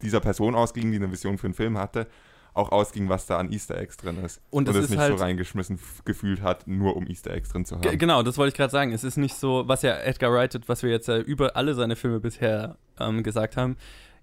dieser 0.00 0.20
Person 0.20 0.54
ausging, 0.54 0.90
die 0.92 0.96
eine 0.96 1.12
Vision 1.12 1.36
für 1.36 1.46
einen 1.46 1.52
Film 1.52 1.76
hatte, 1.76 2.06
auch 2.54 2.72
ausging, 2.72 3.10
was 3.10 3.26
da 3.26 3.36
an 3.36 3.52
Easter 3.52 3.76
Eggs 3.76 3.98
drin 3.98 4.16
ist. 4.24 4.40
Und 4.48 4.66
das 4.66 4.76
es 4.76 4.84
ist 4.84 4.90
nicht 4.92 4.98
halt- 4.98 5.18
so 5.18 5.22
reingeschmissen 5.22 5.78
gefühlt 6.06 6.40
hat, 6.40 6.66
nur 6.66 6.96
um 6.96 7.06
Easter 7.06 7.32
Eggs 7.32 7.50
drin 7.50 7.66
zu 7.66 7.74
haben. 7.76 7.98
Genau, 7.98 8.22
das 8.22 8.38
wollte 8.38 8.48
ich 8.48 8.56
gerade 8.56 8.70
sagen. 8.70 8.92
Es 8.92 9.04
ist 9.04 9.18
nicht 9.18 9.34
so, 9.34 9.64
was 9.66 9.82
ja 9.82 9.94
Edgar 9.98 10.32
Wright, 10.32 10.58
was 10.66 10.82
wir 10.82 10.88
jetzt 10.88 11.08
ja 11.08 11.18
über 11.18 11.54
alle 11.54 11.74
seine 11.74 11.96
Filme 11.96 12.18
bisher 12.18 12.78
ähm, 12.98 13.22
gesagt 13.22 13.58
haben. 13.58 13.76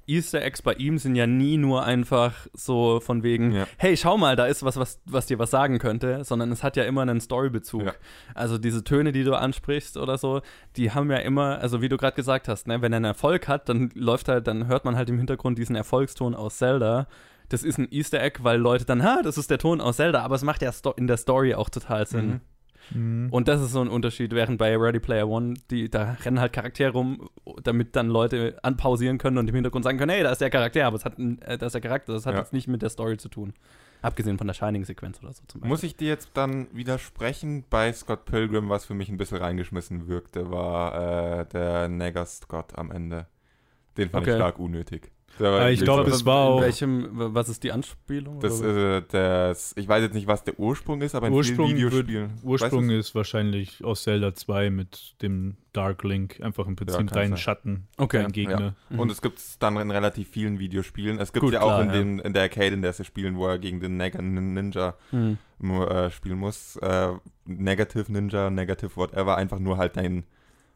Easter 0.09 0.41
Eggs 0.41 0.61
bei 0.61 0.73
ihm 0.73 0.97
sind 0.97 1.15
ja 1.15 1.27
nie 1.27 1.57
nur 1.57 1.83
einfach 1.83 2.33
so 2.53 2.99
von 2.99 3.21
wegen, 3.23 3.51
Ja. 3.53 3.67
hey, 3.77 3.95
schau 3.95 4.17
mal, 4.17 4.35
da 4.35 4.47
ist 4.47 4.63
was, 4.63 4.77
was, 4.77 4.99
was 5.05 5.27
dir 5.27 5.37
was 5.39 5.51
sagen 5.51 5.77
könnte, 5.77 6.23
sondern 6.23 6.51
es 6.51 6.63
hat 6.63 6.75
ja 6.75 6.83
immer 6.83 7.03
einen 7.03 7.21
Storybezug. 7.21 7.85
Ja. 7.85 7.93
Also 8.33 8.57
diese 8.57 8.83
Töne, 8.83 9.11
die 9.11 9.23
du 9.23 9.35
ansprichst 9.35 9.97
oder 9.97 10.17
so, 10.17 10.41
die 10.75 10.91
haben 10.91 11.11
ja 11.11 11.17
immer, 11.17 11.59
also 11.59 11.81
wie 11.81 11.89
du 11.89 11.97
gerade 11.97 12.15
gesagt 12.15 12.47
hast, 12.47 12.67
ne, 12.67 12.81
wenn 12.81 12.91
er 12.93 12.97
einen 12.97 13.05
Erfolg 13.05 13.47
hat, 13.47 13.69
dann 13.69 13.91
läuft 13.93 14.27
halt, 14.27 14.47
dann 14.47 14.67
hört 14.67 14.83
man 14.85 14.95
halt 14.95 15.09
im 15.09 15.17
Hintergrund 15.17 15.57
diesen 15.57 15.75
Erfolgston 15.75 16.33
aus 16.35 16.57
Zelda. 16.57 17.07
Das 17.49 17.63
ist 17.63 17.77
ein 17.77 17.87
Easter 17.91 18.21
Egg, 18.21 18.39
weil 18.43 18.59
Leute 18.59 18.85
dann, 18.85 19.03
ha, 19.03 19.21
das 19.23 19.37
ist 19.37 19.49
der 19.49 19.57
Ton 19.57 19.81
aus 19.81 19.97
Zelda, 19.97 20.21
aber 20.23 20.35
es 20.35 20.43
macht 20.43 20.61
ja 20.61 20.71
in 20.97 21.07
der 21.07 21.17
Story 21.17 21.53
auch 21.55 21.69
total 21.69 22.05
Sinn. 22.07 22.27
Mhm. 22.27 22.41
Mhm. 22.91 23.27
Und 23.31 23.47
das 23.47 23.61
ist 23.61 23.71
so 23.71 23.81
ein 23.81 23.87
Unterschied, 23.87 24.31
während 24.33 24.57
bei 24.57 24.75
Ready 24.75 24.99
Player 24.99 25.27
One, 25.27 25.55
die, 25.69 25.89
da 25.89 26.17
rennen 26.23 26.39
halt 26.39 26.53
Charaktere 26.53 26.91
rum, 26.91 27.29
damit 27.63 27.95
dann 27.95 28.07
Leute 28.09 28.57
anpausieren 28.63 29.17
können 29.17 29.37
und 29.37 29.47
im 29.47 29.55
Hintergrund 29.55 29.83
sagen 29.85 29.97
können, 29.97 30.11
hey, 30.11 30.23
da 30.23 30.31
ist 30.31 30.41
der 30.41 30.49
Charakter, 30.49 30.85
aber 30.85 30.95
es 30.95 31.05
hat, 31.05 31.17
äh, 31.19 31.57
da 31.57 31.65
ist 31.67 31.73
der 31.73 31.81
Charakter, 31.81 32.13
das 32.13 32.25
hat 32.25 32.33
Ja. 32.33 32.39
jetzt 32.39 32.53
nicht 32.53 32.67
mit 32.67 32.81
der 32.81 32.89
Story 32.89 33.17
zu 33.17 33.29
tun. 33.29 33.53
Abgesehen 34.01 34.37
von 34.37 34.47
der 34.47 34.53
Shining-Sequenz 34.53 35.19
oder 35.21 35.33
so 35.33 35.43
zum 35.47 35.59
Beispiel. 35.59 35.69
Muss 35.69 35.83
ich 35.83 35.97
dir 35.97 36.07
jetzt 36.07 36.29
dann 36.33 36.67
widersprechen? 36.73 37.65
Bei 37.69 37.91
Scott 37.91 38.23
Pilgrim, 38.25 38.69
was 38.69 38.85
für 38.85 38.93
mich 38.93 39.09
ein 39.09 39.17
bisschen 39.17 39.39
reingeschmissen 39.39 40.07
wirkte, 40.07 40.49
war 40.51 41.41
äh, 41.41 41.45
der 41.47 41.89
Nagger 41.89 42.25
Scott 42.25 42.77
am 42.77 42.91
Ende. 42.91 43.27
Den 43.97 44.09
fand 44.09 44.23
Okay. 44.23 44.31
ich 44.31 44.37
stark 44.37 44.57
unnötig. 44.57 45.11
Aber 45.39 45.71
ich 45.71 45.81
glaube, 45.81 46.09
es 46.09 46.25
war 46.25 46.47
In 46.47 46.53
auch- 46.53 46.61
welchem, 46.61 47.07
was 47.11 47.49
ist 47.49 47.63
die 47.63 47.71
Anspielung? 47.71 48.39
das, 48.39 48.61
oder? 48.61 48.97
äh, 48.97 49.01
das, 49.09 49.73
ich 49.77 49.87
weiß 49.87 50.01
jetzt 50.03 50.13
nicht, 50.13 50.27
was 50.27 50.43
der 50.43 50.59
Ursprung 50.59 51.01
ist, 51.01 51.15
aber 51.15 51.27
in 51.27 51.33
Ursprung 51.33 51.67
vielen 51.67 51.91
wird- 51.91 52.07
Videospielen. 52.07 52.31
Ursprung 52.43 52.89
weißt 52.89 52.99
ist 52.99 53.15
wahrscheinlich 53.15 53.83
aus 53.83 54.03
Zelda 54.03 54.33
2 54.35 54.69
mit 54.69 55.15
dem 55.21 55.57
Dark 55.73 56.03
Link, 56.03 56.41
einfach 56.41 56.67
im 56.67 56.75
Prinzip 56.75 56.97
kann 56.97 57.07
dein 57.07 57.29
sein. 57.29 57.37
Schatten, 57.37 57.87
Okay, 57.97 58.21
dein 58.23 58.31
Gegner. 58.31 58.75
du? 58.89 58.93
Mhm. 58.95 58.99
Und 58.99 59.11
es 59.11 59.21
gibt 59.21 59.37
es 59.37 59.59
dann 59.59 59.77
in 59.77 59.91
relativ 59.91 60.27
vielen 60.29 60.59
Videospielen. 60.59 61.19
Es 61.19 61.31
gibt 61.31 61.43
Gut, 61.45 61.53
ja 61.53 61.61
auch 61.61 61.67
klar, 61.67 61.81
in, 61.83 61.87
ja. 61.89 61.93
den, 61.93 62.19
in 62.19 62.33
der 62.33 62.43
Arcade, 62.43 62.73
in 62.73 62.81
der 62.81 62.93
sie 62.93 63.05
spielen, 63.05 63.35
wo 63.37 63.47
er 63.47 63.59
gegen 63.59 63.79
den 63.79 63.95
Nagger 63.97 64.21
Ninja 64.21 64.95
Hm. 65.11 65.37
äh, 65.61 66.09
spielen 66.09 66.39
muss. 66.39 66.75
Äh, 66.77 67.09
Negative 67.45 68.11
Ninja, 68.11 68.49
Negative 68.49 68.95
whatever, 68.95 69.37
einfach 69.37 69.59
nur 69.59 69.77
halt 69.77 69.95
dein 69.97 70.23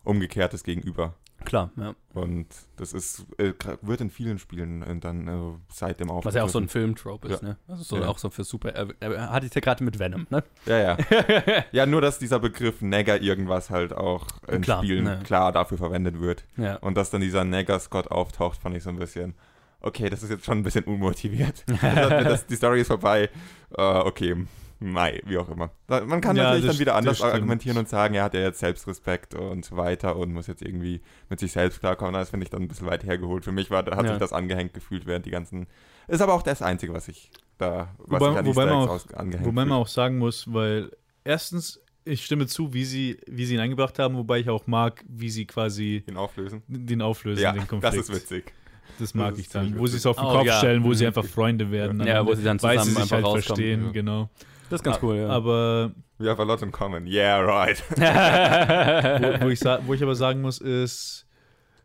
umgekehrtes 0.04 0.64
Gegenüber. 0.64 1.16
Klar, 1.46 1.72
ja. 1.76 1.94
Und 2.14 2.48
das 2.78 2.94
ist, 2.94 3.26
äh, 3.38 3.52
wird 3.82 4.00
in 4.00 4.10
vielen 4.10 4.40
Spielen 4.40 4.82
äh, 4.82 4.96
dann 4.98 5.28
äh, 5.28 5.58
seitdem 5.70 6.10
auch. 6.10 6.24
Was 6.24 6.36
ja 6.36 6.44
auch 6.44 6.50
so 6.50 6.60
ein 6.60 6.70
Film-Trope 6.70 7.28
ist, 7.28 7.42
Ja. 7.42 7.50
ne? 7.50 7.58
Also 7.68 7.84
so 7.84 7.98
Ja. 7.98 8.08
auch 8.08 8.18
so 8.18 8.30
für 8.30 8.46
super. 8.46 8.70
Er, 8.74 8.88
er 9.02 9.30
hatte 9.30 9.46
ich 9.48 9.54
ja 9.54 9.60
gerade 9.60 9.84
mit 9.84 10.00
Venom, 10.00 10.26
ne? 10.30 10.44
Ja, 10.66 10.78
ja. 10.78 10.98
ja, 11.74 11.86
nur 11.86 12.00
dass 12.00 12.18
dieser 12.20 12.40
Begriff 12.40 12.82
Nagger 12.82 13.22
irgendwas 13.22 13.70
halt 13.70 13.92
auch 13.94 14.28
in 14.48 14.62
Klar, 14.62 14.84
Spielen 14.84 15.04
ne. 15.04 15.20
klar 15.26 15.52
dafür 15.52 15.78
verwendet 15.78 16.20
wird. 16.22 16.46
ja. 16.56 16.78
Und 16.78 16.96
dass 16.96 17.10
dann 17.10 17.20
dieser 17.22 17.44
Nagger-Scott 17.44 18.10
auftaucht, 18.10 18.62
fand 18.62 18.78
ich 18.78 18.84
so 18.84 18.90
ein 18.90 18.98
bisschen. 18.98 19.34
Okay, 19.82 20.10
das 20.10 20.24
ist 20.24 20.30
jetzt 20.30 20.46
schon 20.46 20.60
ein 20.60 20.64
bisschen 20.64 20.86
unmotiviert. 20.86 21.66
das, 21.82 22.24
das, 22.24 22.46
die 22.48 22.56
Story 22.56 22.80
ist 22.82 22.88
vorbei. 22.88 23.30
Äh, 23.78 23.82
okay, 23.82 24.46
Mai, 24.92 25.22
wie 25.26 25.38
auch 25.38 25.50
immer. 25.50 25.72
Man 25.88 26.20
kann 26.22 26.36
Ja, 26.36 26.44
natürlich 26.44 26.66
das- 26.66 26.76
dann 26.76 26.80
wieder 26.82 26.92
das 26.94 26.98
anders 27.00 27.22
argumentieren 27.22 27.78
und 27.78 27.88
sagen, 27.88 28.16
er 28.16 28.24
hat 28.24 28.34
ja 28.34 28.42
jetzt 28.42 28.60
Selbstrespekt 28.60 29.34
und 29.36 29.64
so 29.66 29.78
weiter 29.78 30.16
und 30.16 30.34
muss 30.34 30.48
jetzt 30.48 30.62
irgendwie 30.62 31.02
mit 31.30 31.40
sich 31.40 31.52
selbst 31.52 31.80
klarkommen. 31.80 32.14
Das 32.14 32.30
finde 32.30 32.44
ich 32.46 32.50
dann 32.50 32.62
ein 32.64 32.68
bisschen 32.68 32.88
weit 32.88 33.04
hergeholt. 33.04 33.44
Für 33.44 33.52
mich 33.52 33.70
war, 33.72 33.86
hat 33.86 34.04
Ja. 34.04 34.10
sich 34.10 34.18
das 34.20 34.34
angehängt 34.34 34.74
gefühlt 34.74 35.06
während 35.06 35.26
die 35.26 35.32
ganzen. 35.32 35.68
Ist 36.08 36.22
aber 36.22 36.34
auch 36.34 36.42
das 36.44 36.62
Einzige, 36.62 36.94
was 36.94 37.08
ich 37.08 37.32
da, 37.58 37.94
was 38.00 38.20
Wobei- 38.22 38.32
ich 38.32 38.38
an 38.40 38.46
wobei 38.46 38.66
man 38.66 38.74
auch- 38.76 38.90
aus, 38.90 39.14
angehängt 39.14 39.46
Wobei 39.48 39.66
man 39.66 39.72
auch 39.78 39.88
sagen 39.88 40.18
muss, 40.18 40.52
weil 40.52 40.92
erstens, 41.24 41.80
ich 42.06 42.26
stimme 42.26 42.48
zu, 42.48 42.74
wie 42.74 42.84
sie, 42.84 43.18
wie 43.28 43.46
sie 43.46 43.54
ihn 43.54 43.62
eingebracht 43.62 43.98
haben, 44.00 44.16
wobei 44.18 44.40
ich 44.40 44.50
auch 44.50 44.68
mag, 44.68 45.04
wie 45.08 45.30
sie 45.30 45.46
quasi 45.46 46.04
ihn 46.08 46.18
auflösen. 46.18 46.62
den 46.68 47.02
auflösen, 47.02 47.42
Ja, 47.42 47.52
den 47.54 47.60
das 47.62 47.68
Konflikt. 47.70 47.96
ist 47.96 48.14
witzig. 48.14 48.54
Das 49.00 49.16
mag 49.16 49.32
Das 49.32 49.40
ich 49.40 49.50
dann. 49.50 49.80
Wo 49.80 49.88
sie 49.88 49.96
es 49.98 50.06
auf 50.06 50.18
den 50.18 50.26
Oh, 50.26 50.34
Kopf 50.34 50.46
ja. 50.46 50.58
stellen, 50.58 50.84
wo 50.84 50.94
sie 50.94 51.06
Mhm. 51.06 51.08
einfach 51.08 51.26
Freunde 51.26 51.72
werden. 51.72 52.06
Ja, 52.06 52.26
wo 52.26 52.34
sie 52.36 52.44
dann 52.44 52.60
zusammen 52.60 52.80
sie 52.84 52.90
sich 52.92 53.00
einfach 53.00 53.16
halt 53.16 53.26
rauskommen. 53.26 53.44
verstehen, 53.44 53.86
Ja. 53.86 53.92
genau. 53.92 54.30
Das 54.74 54.80
ist 54.82 54.84
ganz 54.86 55.04
cool, 55.04 55.16
ja. 55.18 55.30
Aber 55.30 55.92
We 56.18 56.30
have 56.30 56.42
a 56.42 56.46
lot 56.46 56.62
in 56.62 56.72
common. 56.72 57.06
Yeah, 57.08 57.40
right. 57.42 57.82
wo, 57.92 59.46
wo, 59.46 59.50
ich 59.50 59.62
wo 59.88 59.94
ich 59.94 60.02
aber 60.04 60.16
sagen 60.16 60.42
muss, 60.42 60.58
ist, 60.60 61.26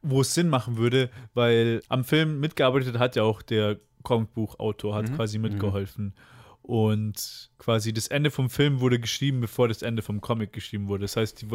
wo 0.02 0.20
es 0.20 0.32
Sinn 0.34 0.48
machen 0.48 0.76
würde, 0.76 1.10
weil 1.34 1.82
am 1.88 2.04
Film 2.04 2.40
mitgearbeitet 2.40 2.98
hat 2.98 3.16
ja 3.16 3.22
auch 3.24 3.42
der 3.42 3.78
Comicbuchautor, 4.04 4.94
hat 4.94 5.08
Mhm. 5.10 5.16
quasi 5.16 5.38
mitgeholfen. 5.38 6.14
Und 6.62 7.50
quasi 7.58 7.94
das 7.94 8.08
Ende 8.08 8.30
vom 8.30 8.50
Film 8.50 8.80
wurde 8.80 9.00
geschrieben, 9.00 9.40
bevor 9.40 9.68
das 9.68 9.80
Ende 9.82 10.02
vom 10.02 10.20
Comic 10.20 10.52
geschrieben 10.52 10.88
wurde. 10.88 11.02
Das 11.02 11.16
heißt, 11.16 11.40
die, 11.40 11.46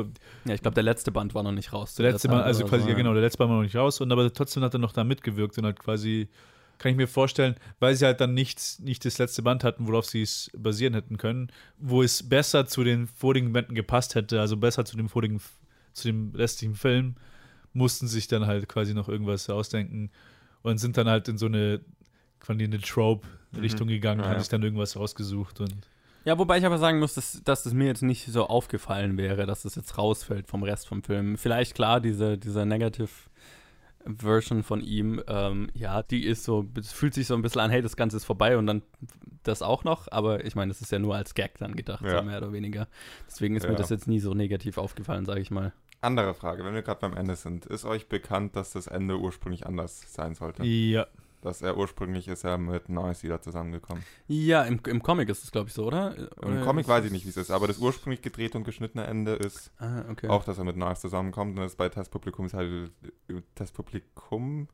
ja, 0.46 0.54
ich 0.56 0.62
glaube, 0.62 0.74
der 0.76 0.84
letzte 0.84 1.12
Band 1.12 1.36
war 1.36 1.44
noch 1.44 1.52
nicht 1.52 1.72
raus. 1.72 1.94
der 1.96 2.12
letzte 2.12 2.30
Mal, 2.30 2.42
also 2.42 2.66
quasi, 2.66 2.84
so, 2.84 2.90
ja, 2.90 2.96
genau, 2.96 3.14
der 3.14 3.22
letzte 3.22 3.44
Mal 3.44 3.50
war 3.50 3.58
noch 3.58 3.64
nicht 3.64 3.76
raus, 3.76 4.02
und 4.02 4.12
aber 4.12 4.34
trotzdem 4.34 4.64
hat 4.64 4.74
er 4.74 4.80
noch 4.80 4.92
da 4.92 5.04
mitgewirkt 5.04 5.56
und 5.60 5.66
hat 5.68 5.78
quasi, 5.80 6.30
kann 6.84 6.92
ich 6.92 6.98
mir 6.98 7.08
vorstellen, 7.08 7.56
weil 7.80 7.96
sie 7.96 8.04
halt 8.06 8.20
dann 8.20 8.34
nichts, 8.34 8.78
nicht 8.80 9.06
das 9.06 9.18
letzte 9.18 9.42
Band 9.42 9.64
hatten, 9.64 9.88
worauf 9.88 10.06
sie 10.06 10.22
es 10.22 10.52
basieren 10.54 10.94
hätten 10.94 11.18
können, 11.18 11.50
wo 11.78 12.04
es 12.04 12.28
besser 12.28 12.66
zu 12.66 12.84
den 12.84 13.08
vorigen 13.08 13.54
Bänden 13.54 13.74
gepasst 13.74 14.16
hätte, 14.16 14.42
also 14.42 14.58
besser 14.58 14.84
zu 14.84 14.98
dem 14.98 15.08
vorigen, 15.08 15.40
zu 15.94 16.10
dem 16.10 16.34
restlichen 16.36 16.76
Film, 16.76 17.16
mussten 17.72 18.10
sich 18.10 18.28
dann 18.28 18.48
halt 18.48 18.68
quasi 18.68 18.94
noch 18.94 19.08
irgendwas 19.08 19.50
ausdenken 19.50 20.12
und 20.62 20.78
sind 20.78 20.98
dann 20.98 21.08
halt 21.08 21.30
in 21.30 21.38
so 21.38 21.46
eine, 21.46 21.80
quasi 22.42 22.66
eine 22.66 22.82
Trope-Richtung 22.82 23.88
gegangen, 23.88 24.20
Ja, 24.20 24.26
haben 24.26 24.34
ja. 24.34 24.40
sich 24.40 24.50
dann 24.50 24.62
irgendwas 24.62 24.98
rausgesucht 24.98 25.62
und 25.62 25.74
Ja, 26.26 26.38
wobei 26.38 26.58
ich 26.58 26.66
aber 26.66 26.80
sagen 26.80 27.00
muss, 27.00 27.14
dass, 27.14 27.42
dass 27.46 27.64
das 27.64 27.72
mir 27.72 27.88
jetzt 27.88 28.04
nicht 28.04 28.26
so 28.26 28.46
aufgefallen 28.46 29.18
wäre, 29.18 29.46
dass 29.46 29.62
das 29.62 29.76
jetzt 29.76 29.98
rausfällt 29.98 30.48
vom 30.48 30.64
Rest 30.64 30.90
vom 30.90 31.02
Film. 31.02 31.38
Vielleicht 31.38 31.76
klar, 31.76 32.02
diese, 32.02 32.38
diese 32.38 32.66
Negative 32.66 33.08
Version 34.06 34.64
von 34.64 34.82
ihm, 34.82 35.22
ähm, 35.28 35.70
ja, 35.74 36.04
die 36.04 36.26
ist 36.26 36.44
so, 36.44 36.66
es 36.78 36.92
fühlt 36.92 37.14
sich 37.14 37.28
so 37.28 37.36
ein 37.36 37.42
bisschen 37.42 37.62
an, 37.62 37.72
hey, 37.72 37.82
das 37.82 37.96
Ganze 37.96 38.18
ist 38.18 38.26
vorbei 38.26 38.58
und 38.58 38.68
dann 38.68 38.82
das 39.44 39.62
auch 39.62 39.84
noch, 39.84 40.08
aber 40.12 40.46
ich 40.46 40.56
meine, 40.56 40.70
das 40.70 40.82
ist 40.82 40.92
ja 40.92 41.00
nur 41.00 41.16
als 41.16 41.34
Gag 41.36 41.58
dann 41.58 41.76
gedacht, 41.76 42.04
Ja. 42.04 42.20
so 42.20 42.24
mehr 42.24 42.38
oder 42.38 42.54
weniger. 42.54 42.88
Deswegen 43.28 43.56
ist 43.56 43.64
mir 43.64 43.72
Ja. 43.74 43.78
das 43.78 43.90
jetzt 43.90 44.08
nie 44.08 44.20
so 44.20 44.34
negativ 44.34 44.78
aufgefallen, 44.78 45.26
sage 45.26 45.42
ich 45.42 45.52
mal. 45.52 45.74
Andere 46.02 46.34
Frage, 46.34 46.66
wenn 46.66 46.74
wir 46.74 46.82
gerade 46.82 47.00
beim 47.02 47.16
Ende 47.16 47.36
sind. 47.38 47.66
Ist 47.66 47.86
euch 47.86 48.10
bekannt, 48.10 48.56
dass 48.58 48.72
das 48.72 48.88
Ende 48.88 49.18
ursprünglich 49.20 49.66
anders 49.66 50.14
sein 50.14 50.36
sollte? 50.36 50.64
Ja. 50.66 51.08
Dass 51.44 51.62
er 51.62 51.78
ursprünglich 51.78 52.28
ist 52.30 52.46
er 52.46 52.58
mit 52.58 52.88
Noise 52.88 53.24
wieder 53.24 53.42
zusammengekommen. 53.42 54.02
Ja, 54.28 54.64
im, 54.64 54.80
im 54.88 55.04
Comic 55.04 55.28
ist 55.30 55.44
es, 55.44 55.52
glaube 55.52 55.68
ich, 55.68 55.74
so, 55.74 55.86
oder? 55.86 56.16
Im 56.18 56.28
Oder 56.54 56.62
Comic 56.64 56.86
ist 56.86 56.90
weiß 56.90 57.06
ich 57.06 57.12
nicht, 57.12 57.26
wie 57.26 57.30
es 57.30 57.38
ist, 57.38 57.52
aber 57.52 57.68
das 57.68 57.80
ursprünglich 57.80 58.22
gedrehte 58.22 58.58
und 58.58 58.64
geschnittene 58.64 59.06
Ende 59.06 59.34
ist 59.34 59.72
Ah, 59.78 60.04
okay. 60.10 60.30
auch, 60.30 60.46
dass 60.46 60.58
er 60.58 60.64
mit 60.64 60.78
Noise 60.78 61.02
zusammenkommt. 61.02 61.58
Und 61.58 61.64
das 61.66 61.76
bei 61.76 61.90
Testpublikum 61.90 62.46
ist 62.46 62.54
halt 62.54 62.92
äh, 63.30 63.34
Testpublikum, 63.56 64.68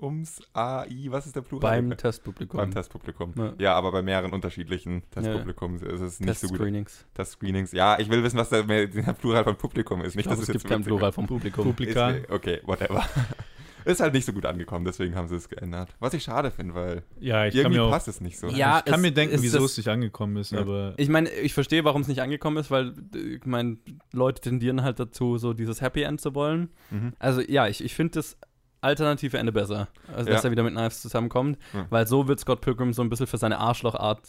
ums 0.00 0.40
AI, 0.54 1.06
was 1.10 1.26
ist 1.26 1.36
der 1.36 1.42
Plural? 1.42 1.82
beim 1.82 1.90
Testpublikum. 1.96 2.56
Beim 2.58 2.70
Testpublikum. 2.70 3.34
Ja. 3.36 3.52
Ja. 3.58 3.74
aber 3.74 3.92
bei 3.92 4.02
mehreren 4.02 4.32
unterschiedlichen 4.32 5.02
Testpublikums 5.10 5.82
ist 5.82 6.00
es 6.00 6.20
nicht 6.20 6.38
so 6.38 6.48
gut. 6.48 6.56
Test-Screenings. 6.58 7.06
Testscreenings. 7.14 7.72
Ja, 7.72 7.98
ich 7.98 8.08
will 8.08 8.22
wissen, 8.22 8.38
was 8.38 8.48
der, 8.48 8.62
der 8.86 9.12
Plural 9.12 9.44
von 9.44 9.56
Publikum 9.56 10.00
ist. 10.00 10.10
Ich 10.10 10.16
Nicht, 10.16 10.24
glaube, 10.26 10.40
dass 10.40 10.48
es 10.48 10.54
es 10.54 10.62
gibt 10.62 10.70
kein 10.72 10.82
Plural 10.82 11.12
vom 11.12 11.26
Publikum. 11.26 11.64
Publika. 11.64 12.10
Ist, 12.10 12.30
okay, 12.30 12.60
whatever. 12.64 13.04
Ist 13.84 14.00
halt 14.00 14.12
nicht 14.14 14.24
so 14.24 14.32
gut 14.32 14.44
angekommen, 14.46 14.84
deswegen 14.84 15.14
haben 15.14 15.28
sie 15.28 15.36
es 15.36 15.48
geändert. 15.48 15.88
Was 16.00 16.14
ich 16.14 16.22
schade 16.24 16.50
finde, 16.50 16.74
weil 16.74 17.02
Ja, 17.20 17.46
ich 17.46 17.54
kann 17.54 17.60
irgendwie 17.62 17.78
mir 17.78 17.84
auch. 17.84 17.90
passt 17.90 18.08
es 18.08 18.20
nicht 18.20 18.38
so. 18.38 18.48
Ja, 18.48 18.78
ich 18.78 18.84
kann 18.86 18.94
es- 18.96 19.00
mir 19.00 19.12
denken, 19.12 19.34
es 19.36 19.42
wieso 19.42 19.64
es 19.64 19.76
nicht 19.76 19.88
angekommen 19.88 20.36
ist, 20.36 20.52
Ja. 20.52 20.60
aber. 20.60 20.94
Ich 20.96 21.08
meine, 21.08 21.30
ich 21.30 21.54
verstehe, 21.54 21.84
warum 21.84 22.02
es 22.02 22.08
nicht 22.08 22.20
angekommen 22.20 22.56
ist, 22.58 22.70
weil 22.70 22.92
äh, 23.14 23.18
ich 23.36 23.44
meine, 23.46 23.78
Leute 24.12 24.40
tendieren 24.42 24.82
halt 24.82 24.98
dazu, 25.00 25.38
so 25.38 25.52
dieses 25.52 25.80
Happy 25.80 26.02
End 26.02 26.20
zu 26.20 26.34
wollen. 26.34 26.70
Mhm. 26.90 27.12
Also 27.18 27.40
ja, 27.40 27.66
ich, 27.68 27.82
ich 27.84 27.94
finde 27.94 28.14
das 28.18 28.36
alternative 28.80 29.36
Ende 29.38 29.50
besser, 29.52 29.88
also 30.14 30.28
Ja. 30.28 30.36
dass 30.36 30.44
er 30.44 30.50
wieder 30.52 30.62
mit 30.62 30.72
Knives 30.74 31.00
zusammenkommt, 31.02 31.58
Ja. 31.74 31.86
weil 31.90 32.06
so 32.06 32.28
wird 32.28 32.38
Scott 32.40 32.60
Pilgrim 32.60 32.92
so 32.92 33.02
ein 33.02 33.10
bisschen 33.10 33.26
für 33.26 33.38
seine 33.38 33.58
Arschlochart 33.58 34.20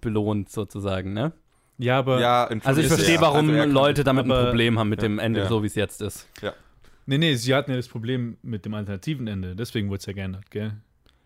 belohnt 0.00 0.50
sozusagen, 0.50 1.12
ne? 1.12 1.32
Ja, 1.78 1.98
aber. 1.98 2.20
Ja, 2.20 2.44
Also 2.64 2.80
ich 2.80 2.86
verstehe, 2.86 3.16
ja. 3.16 3.20
warum 3.20 3.50
Also 3.50 3.68
Leute 3.72 4.04
damit 4.04 4.26
ein 4.26 4.30
Problem 4.46 4.78
haben 4.78 4.88
mit 4.88 5.02
Ja. 5.02 5.08
dem 5.08 5.18
Ende, 5.18 5.40
Ja. 5.40 5.48
so 5.48 5.62
wie 5.62 5.66
es 5.66 5.74
jetzt 5.74 6.02
ist. 6.02 6.28
Nee, 7.06 7.18
nee, 7.18 7.34
sie 7.34 7.54
hatten 7.54 7.70
ja 7.70 7.76
das 7.76 7.88
Problem 7.88 8.36
mit 8.42 8.64
dem 8.64 8.74
alternativen 8.74 9.26
Ende. 9.26 9.54
Deswegen 9.56 9.88
wurde 9.88 9.98
es 9.98 10.06
ja 10.06 10.12
geändert, 10.12 10.50
gell? 10.50 10.72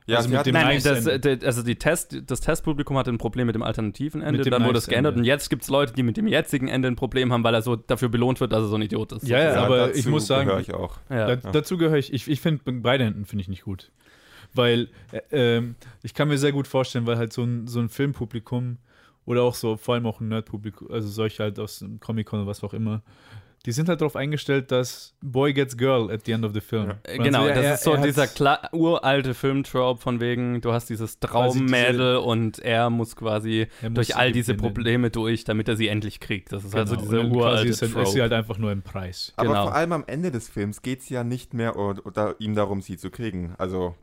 Ja, 0.06 0.16
also 0.16 0.30
mit 0.30 0.46
dem 0.46 0.54
Nein, 0.54 0.80
das, 0.82 1.06
Ende. 1.06 1.32
äh, 1.32 1.44
also 1.44 1.62
die 1.62 1.76
Test, 1.76 2.16
das 2.26 2.40
Testpublikum 2.40 2.96
hatte 2.96 3.10
ein 3.10 3.18
Problem 3.18 3.46
mit 3.46 3.54
dem 3.54 3.62
alternativen 3.62 4.22
Ende, 4.22 4.42
dem 4.42 4.50
dann 4.50 4.64
wurde 4.64 4.78
es 4.78 4.86
geändert 4.86 5.12
Ende. 5.12 5.20
und 5.20 5.24
jetzt 5.26 5.50
gibt 5.50 5.62
es 5.64 5.68
Leute, 5.68 5.92
die 5.92 6.02
mit 6.02 6.16
dem 6.16 6.26
jetzigen 6.26 6.66
Ende 6.68 6.88
ein 6.88 6.96
Problem 6.96 7.30
haben, 7.30 7.44
weil 7.44 7.52
er 7.54 7.60
so 7.60 7.76
dafür 7.76 8.08
belohnt 8.08 8.40
wird, 8.40 8.52
dass 8.52 8.62
er 8.62 8.68
so 8.68 8.76
ein 8.76 8.82
Idiot 8.82 9.12
ist. 9.12 9.28
Ja, 9.28 9.36
ja, 9.38 9.44
sozusagen. 9.50 9.66
aber 9.66 9.76
dazu 9.88 9.98
ich 9.98 10.06
muss 10.06 10.26
sagen- 10.26 10.46
gehöre 10.46 10.60
ich 10.62 10.72
auch. 10.72 10.96
ja. 11.10 11.36
Da, 11.36 11.50
dazu 11.52 11.76
gehöre 11.76 11.98
ich, 11.98 12.10
ich, 12.14 12.26
ich 12.26 12.40
finde 12.40 12.72
beide 12.72 13.04
Enden 13.04 13.26
finde 13.26 13.42
ich 13.42 13.48
nicht 13.48 13.64
gut. 13.64 13.90
Weil 14.54 14.88
äh, 15.12 15.56
ähm, 15.58 15.74
ich 16.02 16.14
kann 16.14 16.28
mir 16.28 16.38
sehr 16.38 16.52
gut 16.52 16.66
vorstellen, 16.66 17.04
weil 17.06 17.18
halt 17.18 17.34
so 17.34 17.42
ein, 17.42 17.66
so 17.66 17.78
ein 17.78 17.90
Filmpublikum 17.90 18.78
oder 19.26 19.42
auch 19.42 19.54
so, 19.54 19.76
vor 19.76 19.94
allem 19.94 20.06
auch 20.06 20.22
ein 20.22 20.28
Nerdpublikum, 20.28 20.90
also 20.90 21.06
solche 21.06 21.42
halt 21.42 21.58
aus 21.58 21.80
dem 21.80 22.00
Comic-Con 22.00 22.40
oder 22.40 22.48
was 22.48 22.64
auch 22.64 22.72
immer, 22.72 23.02
die 23.66 23.72
sind 23.72 23.88
halt 23.88 24.00
darauf 24.00 24.16
eingestellt, 24.16 24.70
dass 24.70 25.14
Boy 25.20 25.52
gets 25.52 25.76
girl 25.76 26.10
at 26.10 26.24
the 26.24 26.32
end 26.32 26.44
of 26.44 26.52
the 26.54 26.60
film. 26.60 26.88
Ja. 27.06 27.16
Genau, 27.22 27.46
er- 27.46 27.54
das 27.54 27.64
er- 27.64 27.74
ist 27.74 27.82
so 27.84 27.92
er 27.94 28.02
dieser 28.02 28.24
kla- 28.24 28.72
uralte 28.72 29.34
Filmtrope 29.34 30.00
von 30.00 30.20
wegen, 30.20 30.60
du 30.60 30.72
hast 30.72 30.88
dieses 30.88 31.18
Traummädel 31.18 32.16
und 32.16 32.58
er 32.60 32.90
muss 32.90 33.16
quasi 33.16 33.66
er 33.82 33.90
muss 33.90 33.94
durch 33.96 34.16
all 34.16 34.32
diese. 34.32 34.54
Probleme 34.54 35.10
durch, 35.10 35.44
damit 35.44 35.68
er 35.68 35.76
sie 35.76 35.88
endlich 35.88 36.20
kriegt. 36.20 36.52
Das 36.52 36.64
ist 36.64 36.70
Genau. 36.70 36.80
also 36.82 36.94
Und 36.96 37.02
diese 37.02 37.20
uralte 37.26 37.68
ist, 37.68 37.82
halt- 37.82 37.90
ist 37.90 37.96
sie 37.96 38.04
Trope. 38.04 38.22
halt 38.22 38.32
einfach 38.32 38.58
nur 38.58 38.72
im 38.72 38.82
Preis. 38.82 39.32
Aber 39.36 39.48
Genau. 39.50 39.62
vor 39.64 39.74
allem 39.74 39.92
am 39.92 40.04
Ende 40.06 40.30
des 40.30 40.48
Films 40.48 40.82
geht 40.82 41.00
es 41.00 41.08
ja 41.08 41.24
nicht 41.24 41.52
mehr 41.54 41.76
o- 41.76 41.94
oder 42.04 42.36
ihm 42.38 42.54
darum, 42.54 42.80
sie 42.80 42.96
zu 42.96 43.10
kriegen. 43.10 43.54
Also 43.58 43.94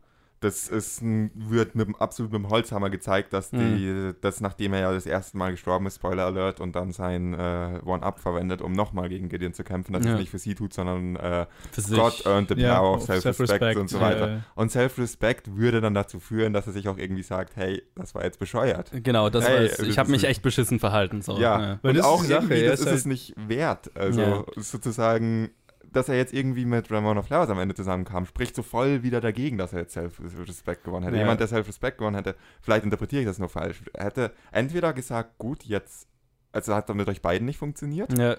das 0.45 0.67
ist 0.67 1.01
ein, 1.01 1.31
wird 1.35 1.75
mit, 1.75 1.87
dem- 1.87 1.95
absolut 1.95 2.31
mit 2.31 2.41
dem 2.43 2.49
Holzhammer 2.49 2.89
gezeigt, 2.89 3.33
dass 3.33 3.49
die, 3.49 3.57
Mhm. 3.57 4.15
dass 4.21 4.39
nachdem 4.41 4.73
er 4.73 4.79
ja 4.81 4.93
das 4.93 5.05
erste 5.05 5.37
Mal 5.37 5.51
gestorben 5.51 5.85
ist, 5.87 5.95
Spoiler 5.95 6.25
Alert, 6.27 6.59
und 6.61 6.75
dann 6.75 6.91
sein 6.91 7.33
äh, 7.33 7.79
One-Up 7.83 8.19
verwendet, 8.19 8.61
um 8.61 8.71
nochmal 8.73 9.09
gegen 9.09 9.27
Gideon 9.29 9.53
zu 9.53 9.63
kämpfen, 9.63 9.93
dass 9.93 10.03
er 10.03 10.09
Ja. 10.09 10.13
es 10.13 10.19
nicht 10.19 10.29
für 10.29 10.39
sie 10.39 10.55
tut, 10.55 10.73
sondern 10.73 11.15
äh. 11.15 11.45
God 11.89 12.25
earned 12.25 12.49
the 12.49 12.61
Ja, 12.61 12.79
power 12.79 12.95
of 12.97 13.03
self-respect 13.03 13.47
Self-Respect, 13.49 13.79
und 13.79 13.89
so 13.89 13.99
weiter. 13.99 14.27
ja. 14.29 14.39
Und 14.55 14.71
Self-Respect 14.71 15.55
würde 15.57 15.81
dann 15.81 15.93
dazu 15.93 16.19
führen, 16.19 16.53
dass 16.53 16.67
er 16.67 16.73
sich 16.73 16.87
auch 16.87 16.97
irgendwie 16.97 17.23
sagt, 17.23 17.55
hey, 17.55 17.81
das 17.95 18.13
war 18.15 18.23
jetzt 18.23 18.39
bescheuert. 18.39 18.91
Genau, 18.93 19.29
das 19.29 19.47
Hey, 19.47 19.67
das 19.67 19.79
Ich 19.79 19.97
habe 19.97 20.11
mich 20.11 20.23
echt 20.25 20.41
beschissen 20.41 20.79
verhalten. 20.79 21.21
So. 21.21 21.37
Ja, 21.39 21.79
Weil 21.81 21.91
und 21.91 21.97
das 21.97 22.05
ist 22.05 22.11
auch 22.11 22.23
Sache, 22.23 22.33
irgendwie, 22.33 22.63
das 22.65 22.79
ist 22.79 22.85
ist 22.85 22.91
es 22.91 22.95
halt- 22.97 23.05
nicht 23.07 23.33
wert. 23.47 23.91
Also 23.95 24.21
Ja. 24.21 24.43
sozusagen, 24.57 25.49
dass 25.95 26.09
er 26.09 26.15
jetzt 26.17 26.33
irgendwie 26.33 26.65
mit 26.65 26.91
Ramona 26.91 27.21
Flowers 27.21 27.49
am 27.49 27.59
Ende 27.59 27.73
zusammenkam, 27.75 28.25
spricht 28.25 28.55
so 28.55 28.63
voll 28.63 29.03
wieder 29.03 29.21
dagegen, 29.21 29.57
dass 29.57 29.73
er 29.73 29.79
jetzt 29.79 29.93
Self-Respect 29.93 30.83
gewonnen 30.83 31.03
hätte. 31.05 31.15
Ja. 31.17 31.23
Jemand, 31.23 31.39
der 31.39 31.47
Self-Respect 31.47 31.97
gewonnen 31.97 32.15
hätte, 32.15 32.35
vielleicht 32.61 32.83
interpretiere 32.83 33.21
ich 33.21 33.27
das 33.27 33.39
nur 33.39 33.49
falsch, 33.49 33.81
hätte 33.97 34.31
entweder 34.51 34.93
gesagt, 34.93 35.37
gut, 35.37 35.63
jetzt, 35.63 36.07
also 36.51 36.73
hat 36.75 36.89
er 36.89 36.95
mit 36.95 37.07
euch 37.09 37.21
beiden 37.21 37.45
nicht 37.45 37.57
funktioniert, 37.57 38.17
Ja. 38.17 38.37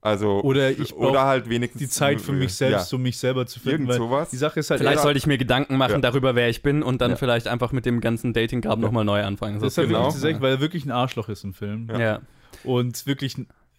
also 0.00 0.40
Oder 0.42 0.70
ich 0.70 0.94
oder 0.94 1.24
halt 1.24 1.48
wenigstens 1.48 1.80
Die 1.80 1.88
Zeit 1.88 2.20
für 2.20 2.32
mich 2.32 2.54
selbst, 2.54 2.90
ja, 2.92 2.96
um 2.96 3.02
mich 3.02 3.18
selber 3.18 3.46
zu 3.46 3.60
finden. 3.60 3.82
irgend 3.82 3.88
Weil 3.90 3.96
sowas. 3.98 4.30
die 4.30 4.36
Sache 4.36 4.60
ist 4.60 4.70
halt, 4.70 4.80
Vielleicht 4.80 5.00
sollte 5.00 5.18
ich 5.18 5.26
mir 5.26 5.38
Gedanken 5.38 5.76
machen 5.76 5.94
Ja. 5.94 5.98
darüber, 5.98 6.34
wer 6.34 6.48
ich 6.48 6.62
bin 6.62 6.82
und 6.82 7.00
dann 7.00 7.10
Ja. 7.12 7.16
vielleicht 7.16 7.48
einfach 7.48 7.72
mit 7.72 7.86
dem 7.86 8.00
ganzen 8.00 8.32
Dating-Grab 8.32 8.78
Ja. 8.78 8.82
nochmal 8.82 9.04
neu 9.04 9.22
anfangen. 9.22 9.60
das 9.60 9.72
ist 9.72 9.78
halt 9.78 9.88
genau. 9.88 10.12
wirklich 10.14 10.40
weil 10.40 10.52
er 10.52 10.60
wirklich 10.60 10.84
ein 10.84 10.90
Arschloch 10.90 11.28
ist 11.28 11.44
im 11.44 11.54
Film. 11.54 11.88
ja. 11.90 11.98
ja. 11.98 12.20
Und 12.64 13.06
wirklich, 13.06 13.36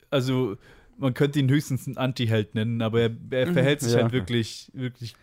also 0.10 0.56
man 1.02 1.14
könnte 1.14 1.40
ihn 1.40 1.50
höchstens 1.50 1.88
einen 1.88 1.98
Anti-Held 1.98 2.56
nennen, 2.56 2.82
aber 2.82 3.02
er, 3.02 3.12
er 3.32 3.48
verhält 3.52 3.82
sich 3.82 3.94
Ja. 3.94 4.04
halt 4.04 4.14
wirklich, 4.14 4.70
wirklich 4.74 5.16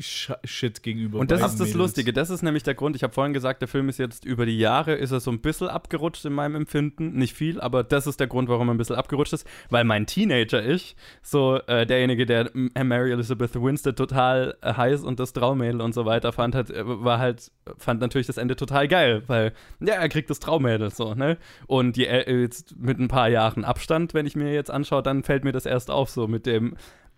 Shit 0.00 0.82
gegenüber. 0.82 1.18
Und 1.18 1.30
das 1.30 1.40
ist 1.40 1.52
das 1.52 1.68
Mädels. 1.68 1.74
Lustige. 1.74 2.12
Das 2.12 2.30
ist 2.30 2.42
nämlich 2.42 2.62
der 2.62 2.74
Grund. 2.74 2.96
Ich 2.96 3.02
habe 3.02 3.12
vorhin 3.12 3.32
gesagt, 3.32 3.60
der 3.60 3.68
Film 3.68 3.88
ist 3.88 3.98
jetzt 3.98 4.24
über 4.24 4.46
die 4.46 4.58
Jahre 4.58 4.94
ist 4.94 5.10
er 5.10 5.20
so 5.20 5.30
ein 5.30 5.40
bisschen 5.40 5.68
abgerutscht 5.68 6.24
in 6.24 6.32
meinem 6.32 6.56
Empfinden. 6.56 7.12
Nicht 7.12 7.34
viel, 7.34 7.60
aber 7.60 7.84
das 7.84 8.06
ist 8.06 8.20
der 8.20 8.26
Grund, 8.26 8.48
warum 8.48 8.68
er 8.68 8.74
ein 8.74 8.78
bisschen 8.78 8.96
abgerutscht 8.96 9.32
ist. 9.32 9.46
Weil 9.70 9.84
mein 9.84 10.06
Teenager-Ich, 10.06 10.96
so 11.22 11.58
äh, 11.66 11.86
derjenige, 11.86 12.26
der 12.26 12.50
Mary 12.54 13.12
Elizabeth 13.12 13.54
Winstead 13.54 13.96
total 13.96 14.56
äh, 14.60 14.74
heiß 14.74 15.02
und 15.04 15.20
das 15.20 15.32
Traummädel 15.32 15.80
und 15.80 15.94
so 15.94 16.04
weiter 16.04 16.32
fand, 16.32 16.54
hat, 16.54 16.70
äh, 16.70 16.82
war 16.84 17.18
halt, 17.18 17.50
fand 17.78 18.00
natürlich 18.00 18.26
das 18.26 18.36
Ende 18.36 18.56
total 18.56 18.88
geil, 18.88 19.22
weil 19.26 19.52
ja, 19.80 19.94
er 19.94 20.08
kriegt 20.08 20.30
das 20.30 20.40
Traummädel 20.40 20.90
so, 20.90 21.14
ne? 21.14 21.38
Und 21.66 21.96
die, 21.96 22.06
äh, 22.06 22.40
jetzt 22.40 22.76
mit 22.78 22.98
ein 22.98 23.08
paar 23.08 23.28
Jahren 23.28 23.64
Abstand, 23.64 24.14
wenn 24.14 24.26
ich 24.26 24.36
mir 24.36 24.52
jetzt 24.52 24.70
anschaue, 24.70 25.02
dann 25.02 25.22
fällt 25.22 25.44
mir 25.44 25.52
das 25.52 25.66
erst 25.66 25.90
auf, 25.90 26.10
so 26.10 26.26
mit 26.26 26.46
dem, 26.46 26.76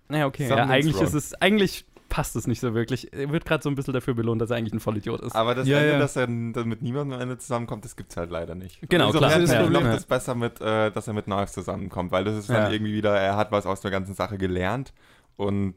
naja, 0.08 0.26
okay, 0.26 0.48
ja, 0.48 0.66
eigentlich 0.66 0.96
wrong. 0.96 1.04
ist 1.04 1.14
es, 1.14 1.34
eigentlich 1.34 1.84
passt 2.08 2.36
es 2.36 2.46
nicht 2.46 2.60
so 2.60 2.74
wirklich. 2.74 3.12
Er 3.12 3.30
wird 3.32 3.44
gerade 3.44 3.62
so 3.62 3.68
ein 3.68 3.74
bisschen 3.74 3.94
dafür 3.94 4.14
belohnt, 4.14 4.40
dass 4.40 4.50
er 4.50 4.56
eigentlich 4.56 4.72
ein 4.74 4.80
Vollidiot 4.80 5.20
ist. 5.20 5.34
Aber 5.34 5.54
das 5.54 5.66
Ja, 5.66 5.78
Ende, 5.78 5.92
ja. 5.92 5.98
dass 5.98 6.16
er 6.16 6.26
dann 6.26 6.52
mit 6.68 6.82
niemandem 6.82 7.14
am 7.16 7.20
Ende 7.22 7.38
zusammenkommt, 7.38 7.84
das 7.84 7.96
gibt's 7.96 8.16
halt 8.16 8.30
leider 8.30 8.54
nicht. 8.54 8.78
Genau, 8.88 9.06
Insofern 9.08 9.28
klar. 9.30 9.40
Das 9.40 9.44
ist 9.44 9.52
das 9.52 9.58
ja, 9.58 9.62
Problem. 9.70 9.86
es 9.92 10.04
besser 10.06 10.34
mit, 10.34 10.60
äh, 10.60 10.90
dass 10.90 11.06
er 11.08 11.14
mit 11.14 11.24
Knives 11.26 11.52
zusammenkommt, 11.52 12.12
weil 12.12 12.24
das 12.24 12.36
ist 12.36 12.48
dann 12.48 12.56
Ja. 12.66 12.70
irgendwie 12.70 12.94
wieder, 12.94 13.16
er 13.18 13.36
hat 13.36 13.52
was 13.52 13.66
aus 13.66 13.80
der 13.80 13.90
ganzen 13.90 14.14
Sache 14.14 14.38
gelernt 14.38 14.92
und 15.36 15.74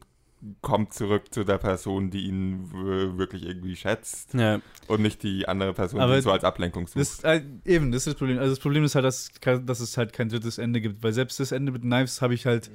kommt 0.62 0.94
zurück 0.94 1.24
zu 1.34 1.44
der 1.44 1.58
Person, 1.58 2.08
die 2.10 2.26
ihn 2.26 2.70
wirklich 3.18 3.44
irgendwie 3.44 3.76
schätzt 3.76 4.32
Ja, 4.32 4.60
und 4.86 5.02
nicht 5.02 5.22
die 5.22 5.46
andere 5.46 5.74
Person, 5.74 6.00
Aber 6.00 6.12
die 6.14 6.20
ihn 6.20 6.22
so 6.22 6.32
als 6.32 6.44
Ablenkung 6.44 6.86
sucht. 6.86 6.96
Das, 6.98 7.22
äh, 7.24 7.42
eben, 7.66 7.92
das 7.92 8.02
ist 8.02 8.06
das 8.06 8.14
Problem. 8.14 8.38
Also 8.38 8.50
das 8.52 8.58
Problem 8.58 8.82
ist 8.84 8.94
halt, 8.94 9.04
dass, 9.04 9.30
dass 9.42 9.80
es 9.80 9.98
halt 9.98 10.14
kein 10.14 10.30
drittes 10.30 10.56
Ende 10.56 10.80
gibt, 10.80 11.02
weil 11.02 11.12
selbst 11.12 11.40
das 11.40 11.52
Ende 11.52 11.72
mit 11.72 11.82
Knives 11.82 12.22
habe 12.22 12.32
ich 12.32 12.46
halt 12.46 12.70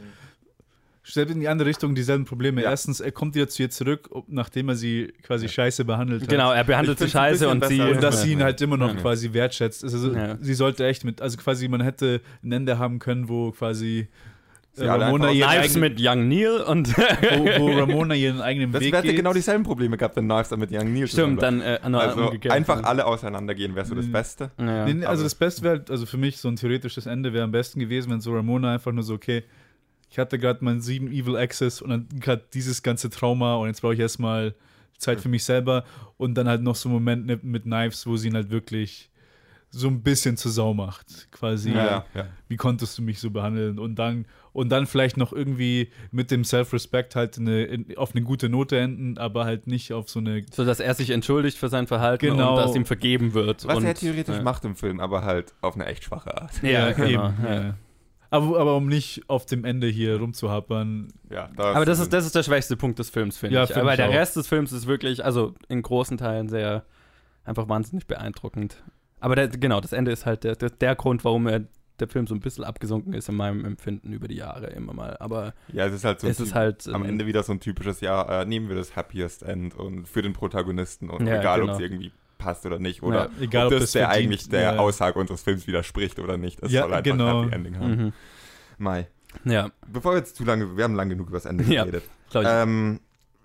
selbst 1.06 1.34
in 1.34 1.40
die 1.40 1.48
andere 1.48 1.68
Richtung 1.70 1.94
dieselben 1.96 2.26
Probleme. 2.26 2.62
Ja. 2.64 2.72
Erstens, 2.72 3.00
er 3.00 3.12
kommt 3.12 3.36
wieder 3.36 3.48
zu 3.48 3.62
ihr 3.64 3.70
zurück, 3.70 4.10
ob- 4.12 4.26
nachdem 4.28 4.70
er 4.70 4.76
sie 4.76 5.14
quasi 5.24 5.48
scheiße 5.48 5.86
behandelt 5.86 6.24
hat. 6.24 6.30
genau, 6.30 6.52
er 6.52 6.64
behandelt 6.64 6.98
sie 7.00 7.10
scheiße 7.10 7.48
und 7.48 7.64
sie. 7.66 7.80
Und 7.82 8.02
dass 8.02 8.16
Ja. 8.16 8.22
sie 8.24 8.32
ihn 8.34 8.44
halt 8.44 8.60
immer 8.62 8.78
noch 8.78 8.94
Ja. 8.96 9.00
quasi 9.02 9.32
wertschätzt. 9.34 9.84
Also 9.84 10.14
Ja. 10.14 10.38
sie 10.42 10.54
sollte 10.54 10.86
echt 10.86 11.04
mit, 11.04 11.22
also 11.22 11.38
quasi 11.38 11.68
man 11.68 11.82
hätte 11.82 12.22
ein 12.44 12.52
Ende 12.52 12.80
haben 12.80 13.00
können, 13.00 13.30
wo 13.30 13.52
quasi 13.52 14.08
Sie 14.78 14.84
äh, 14.84 14.90
alle 14.90 15.06
Ramona 15.06 15.32
ihren 15.32 15.50
Knives 15.50 15.78
mit 15.78 15.98
Young 16.02 16.28
Neil 16.28 16.60
und. 16.68 16.90
wo, 16.98 17.46
wo 17.60 17.80
Ramona 17.80 18.14
ihren 18.14 18.42
eigenen 18.42 18.74
das 18.74 18.82
Weg 18.82 18.94
hätte 18.94 19.08
geht. 19.08 19.16
genau 19.16 19.32
dieselben 19.32 19.64
Probleme 19.64 19.96
gehabt, 19.96 20.18
wenn 20.18 20.26
Knives 20.28 20.50
dann 20.50 20.60
mit 20.60 20.70
Young 20.74 20.92
Neil 20.94 21.08
Stimmt, 21.08 21.42
dann 21.42 21.62
äh. 21.62 21.80
Also 21.82 22.32
einfach 22.50 22.84
alle 22.84 23.06
auseinandergehen, 23.06 23.74
wäre 23.76 23.86
so 23.86 23.96
das 23.96 24.08
Mhm. 24.08 24.12
Beste. 24.12 24.52
Ja. 24.60 24.86
Nee, 24.86 25.06
also 25.06 25.24
das 25.24 25.34
Beste 25.36 25.62
wäre, 25.62 25.86
also 25.88 26.06
für 26.06 26.18
mich 26.18 26.40
so 26.40 26.50
ein 26.50 26.58
theoretisches 26.58 27.06
Ende 27.06 27.32
wäre 27.32 27.46
am 27.46 27.52
besten 27.52 27.80
gewesen, 27.80 28.12
wenn 28.12 28.20
so 28.20 28.34
Ramona 28.36 28.74
einfach 28.74 28.92
nur 28.92 29.04
so, 29.04 29.14
okay, 29.14 29.44
ich 30.16 30.20
hatte 30.20 30.40
gerade 30.40 30.64
meinen 30.64 30.80
sieben 30.80 31.12
Evil 31.12 31.36
Access 31.36 31.82
und 31.82 31.90
dann 31.90 32.08
gerade 32.22 32.42
dieses 32.54 32.82
ganze 32.82 33.10
Trauma 33.10 33.56
und 33.56 33.68
jetzt 33.68 33.82
brauche 33.82 33.96
ich 33.96 34.00
erstmal 34.00 34.56
Zeit 34.98 35.20
für 35.20 35.28
mich 35.28 35.44
selber 35.44 35.84
und 36.16 36.36
dann 36.36 36.48
halt 36.48 36.62
noch 36.62 36.78
so 36.78 36.88
einen 36.88 36.94
Moment 36.94 37.44
mit, 37.44 37.64
Knives, 37.64 38.08
wo 38.08 38.16
sie 38.16 38.30
ihn 38.30 38.34
halt 38.36 38.50
wirklich 38.50 39.10
so 39.72 39.90
ein 39.90 40.04
bisschen 40.04 40.38
zur 40.38 40.52
Sau 40.52 40.74
macht. 40.74 41.30
Quasi, 41.32 41.72
Ja, 41.72 41.86
ja, 41.86 42.06
ja. 42.14 42.28
wie 42.48 42.56
konntest 42.56 42.98
du 42.98 43.02
mich 43.02 43.20
so 43.20 43.30
behandeln? 43.30 43.78
Und 43.78 43.96
dann, 43.96 44.26
und 44.54 44.70
dann 44.70 44.88
vielleicht 44.88 45.18
noch 45.18 45.34
irgendwie 45.34 45.92
mit 46.12 46.32
dem 46.32 46.46
Self-Respect 46.46 47.18
halt 47.18 47.38
eine, 47.38 47.66
in, 47.66 47.98
auf 47.98 48.16
eine 48.16 48.24
gute 48.24 48.48
Note 48.48 48.80
enden, 48.80 49.18
aber 49.18 49.44
halt 49.44 49.68
nicht 49.68 49.92
auf 49.92 50.10
so 50.10 50.20
eine 50.20 50.46
So 50.50 50.64
dass 50.64 50.80
er 50.80 50.94
sich 50.94 51.10
entschuldigt 51.10 51.58
für 51.58 51.68
sein 51.68 51.88
Verhalten 51.88 52.28
Genau. 52.28 52.52
und 52.52 52.64
dass 52.64 52.74
ihm 52.74 52.86
vergeben 52.86 53.34
wird. 53.34 53.68
Was 53.68 53.80
und, 53.80 53.84
er 53.84 53.96
theoretisch 53.96 54.38
ja. 54.38 54.44
macht 54.44 54.64
im 54.64 54.78
Film, 54.78 55.02
aber 55.02 55.24
halt 55.24 55.54
auf 55.60 55.76
eine 55.76 55.88
echt 55.88 56.06
schwache 56.06 56.42
Art. 56.42 56.64
Ja, 56.64 56.94
genau. 56.94 57.10
eben, 57.10 57.44
ja. 57.44 57.54
ja. 57.54 57.76
Aber, 58.36 58.60
aber 58.60 58.76
um 58.78 58.88
nicht 58.88 59.24
auf 59.30 59.46
dem 59.46 59.66
Ende 59.66 59.88
hier 59.88 60.18
rumzuhappern, 60.20 61.08
Ja, 61.30 61.50
Aber 61.58 61.86
das 61.86 62.00
ist, 62.00 62.12
das 62.14 62.26
ist 62.26 62.36
der 62.36 62.44
schwächste 62.44 62.76
Punkt 62.78 63.00
des 63.00 63.10
Films, 63.10 63.38
finde 63.38 63.56
Ja, 63.56 63.64
ich. 63.64 63.70
find 63.70 63.80
Aber 63.82 63.92
ich 63.92 63.98
der 63.98 64.10
auch. 64.10 64.14
Rest 64.14 64.36
des 64.36 64.48
Films 64.48 64.72
ist 64.72 64.88
wirklich, 64.88 65.24
also 65.24 65.54
in 65.70 65.82
großen 65.82 66.18
Teilen 66.18 66.50
sehr, 66.50 66.84
einfach 67.44 67.70
wahnsinnig 67.70 68.08
beeindruckend. 68.08 68.84
Aber 69.20 69.36
der, 69.36 69.48
genau, 69.48 69.80
das 69.82 69.94
Ende 69.94 70.12
ist 70.12 70.26
halt 70.26 70.44
der, 70.44 70.56
der, 70.56 70.70
der 70.70 70.96
Grund, 70.96 71.24
warum 71.24 71.48
er, 71.48 71.64
der 72.00 72.10
Film 72.10 72.28
so 72.28 72.36
ein 72.36 72.42
bisschen 72.42 72.66
abgesunken 72.66 73.14
ist 73.14 73.30
in 73.30 73.36
meinem 73.36 73.64
Empfinden 73.64 74.12
über 74.12 74.28
die 74.28 74.36
Jahre 74.36 74.68
immer 74.68 74.94
mal. 74.94 75.16
Aber 75.20 75.54
Ja, 75.72 75.86
es 75.86 75.94
ist 75.94 76.04
halt 76.04 76.20
so 76.20 76.28
es 76.28 76.40
ein 76.40 76.46
ist 76.46 76.54
halt 76.54 76.88
am 76.90 77.04
ähm, 77.04 77.10
Ende 77.12 77.26
wieder 77.26 77.42
so 77.44 77.54
ein 77.54 77.62
typisches, 77.62 78.02
ja, 78.02 78.42
äh, 78.42 78.46
nehmen 78.46 78.68
wir 78.68 78.76
das 78.76 78.96
Happiest 78.98 79.44
End 79.44 79.74
und 79.76 80.06
für 80.08 80.22
den 80.22 80.34
Protagonisten 80.34 81.10
und 81.10 81.26
Ja, 81.26 81.40
egal, 81.40 81.62
genau. 81.62 81.72
ob 81.74 81.80
es 81.80 81.84
irgendwie 81.86 82.12
passt 82.46 82.66
oder 82.66 82.80
nicht 82.80 83.04
oder 83.04 83.30
Egal, 83.40 83.68
ob 83.68 83.74
ob 83.74 83.80
das 83.80 83.84
das 83.88 83.92
der 83.94 84.08
verdient- 84.08 84.26
eigentlich 84.26 84.50
der 84.50 84.62
ja. 84.62 84.78
Aussage 84.78 85.20
unseres 85.20 85.42
Films 85.42 85.68
widerspricht 85.68 86.20
oder 86.20 86.38
nicht. 86.38 86.62
Es 86.64 86.72
Ja, 86.72 86.82
soll 86.84 86.92
einfach 86.94 87.04
genau. 87.04 87.42
ein 87.42 87.44
Happy 87.50 87.56
Ending 87.56 87.78
haben. 87.80 87.96
Mhm. 88.06 88.14
Mai. 88.78 89.08
Ja, 89.44 89.70
Bevor 89.88 90.14
wir 90.14 90.20
jetzt 90.20 90.36
zu 90.38 90.44
lange, 90.46 90.78
wir 90.78 90.84
haben 90.84 90.96
lang 90.96 91.10
genug 91.10 91.28
über 91.28 91.38
das 91.38 91.46
Ende 91.46 91.64
Ja. 91.74 91.84
geredet. 91.84 92.04
Ähm, 92.34 93.00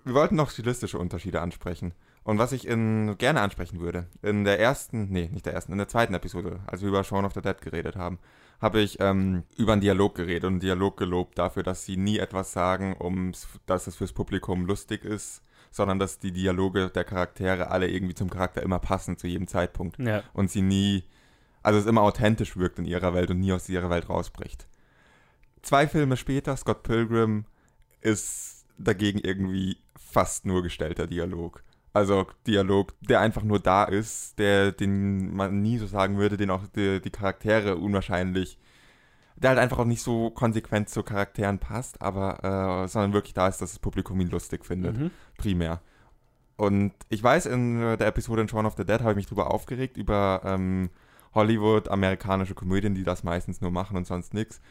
wir 0.05 0.13
wollten 0.13 0.35
noch 0.35 0.49
stilistische 0.49 0.97
Unterschiede 0.97 1.41
ansprechen. 1.41 1.93
Und 2.23 2.37
was 2.37 2.51
ich 2.51 2.67
in, 2.67 3.17
gerne 3.17 3.41
ansprechen 3.41 3.79
würde, 3.79 4.05
in 4.21 4.43
der 4.43 4.59
ersten, 4.59 5.09
nee, 5.09 5.29
nicht 5.33 5.45
der 5.47 5.53
ersten, 5.53 5.71
in 5.71 5.79
der 5.79 5.87
zweiten 5.87 6.13
Episode, 6.13 6.59
als 6.67 6.81
wir 6.81 6.89
über 6.89 7.03
Shaun 7.03 7.25
of 7.25 7.33
the 7.33 7.41
Dead 7.41 7.59
geredet 7.61 7.95
haben, 7.95 8.19
habe 8.61 8.79
ich 8.79 8.99
ähm, 8.99 9.41
über 9.57 9.71
einen 9.73 9.81
Dialog 9.81 10.13
geredet 10.15 10.43
und 10.43 10.53
einen 10.53 10.59
Dialog 10.59 10.97
gelobt 10.97 11.39
dafür, 11.39 11.63
dass 11.63 11.83
sie 11.83 11.97
nie 11.97 12.19
etwas 12.19 12.53
sagen, 12.53 12.93
um 12.99 13.31
dass 13.65 13.87
es 13.87 13.95
fürs 13.95 14.13
Publikum 14.13 14.65
lustig 14.67 15.03
ist, 15.03 15.41
sondern 15.71 15.99
dass 15.99 16.19
die 16.19 16.31
Dialoge 16.31 16.89
der 16.89 17.05
Charaktere 17.05 17.71
alle 17.71 17.89
irgendwie 17.89 18.13
zum 18.13 18.29
Charakter 18.29 18.61
immer 18.61 18.79
passen 18.79 19.17
zu 19.17 19.27
jedem 19.27 19.47
Zeitpunkt 19.47 19.97
ja. 19.99 20.21
und 20.33 20.51
sie 20.51 20.61
nie, 20.61 21.03
also 21.63 21.79
es 21.79 21.85
immer 21.85 22.01
authentisch 22.01 22.57
wirkt 22.57 22.77
in 22.77 22.85
ihrer 22.85 23.13
Welt 23.13 23.31
und 23.31 23.39
nie 23.39 23.53
aus 23.53 23.69
ihrer 23.69 23.89
Welt 23.89 24.09
rausbricht. 24.09 24.67
Zwei 25.61 25.87
Filme 25.87 26.17
später, 26.17 26.55
Scott 26.57 26.83
Pilgrim, 26.83 27.45
ist 28.01 28.65
dagegen 28.77 29.19
irgendwie 29.19 29.77
fast 29.95 30.45
nur 30.45 30.63
gestellter 30.63 31.07
Dialog. 31.07 31.63
Also 31.93 32.25
Dialog, 32.47 32.93
der 33.01 33.19
einfach 33.19 33.43
nur 33.43 33.59
da 33.59 33.83
ist, 33.83 34.39
der, 34.39 34.71
den 34.71 35.33
man 35.35 35.61
nie 35.61 35.77
so 35.77 35.87
sagen 35.87 36.17
würde, 36.17 36.37
den 36.37 36.49
auch 36.49 36.65
die, 36.67 37.01
die 37.01 37.09
Charaktere 37.09 37.77
unwahrscheinlich, 37.77 38.57
der 39.35 39.51
halt 39.51 39.59
einfach 39.59 39.79
auch 39.79 39.85
nicht 39.85 40.01
so 40.01 40.29
konsequent 40.31 40.89
zu 40.89 41.03
Charakteren 41.03 41.59
passt, 41.59 42.01
aber 42.01 42.83
äh, 42.83 42.87
sondern 42.87 43.13
wirklich 43.13 43.33
da 43.33 43.47
ist, 43.47 43.61
dass 43.61 43.71
das 43.71 43.79
Publikum 43.79 44.19
ihn 44.21 44.29
lustig 44.29 44.65
findet 44.65 44.97
Mhm. 44.97 45.11
primär. 45.37 45.81
Und 46.57 46.93
ich 47.09 47.23
weiß, 47.23 47.47
in 47.47 47.81
äh, 47.81 47.97
der 47.97 48.07
Episode 48.07 48.41
in 48.43 48.47
Shaun 48.47 48.65
of 48.65 48.75
the 48.77 48.85
Dead 48.85 48.99
habe 49.01 49.11
ich 49.11 49.15
mich 49.15 49.27
drüber 49.27 49.51
aufgeregt, 49.51 49.97
über 49.97 50.41
ähm, 50.45 50.89
Hollywood, 51.33 51.87
amerikanische 51.87 52.53
Komödien, 52.53 52.93
die 52.93 53.03
das 53.03 53.23
meistens 53.23 53.61
nur 53.61 53.71
machen 53.71 53.97
und 53.97 54.05
sonst 54.05 54.33
nichts. 54.33 54.61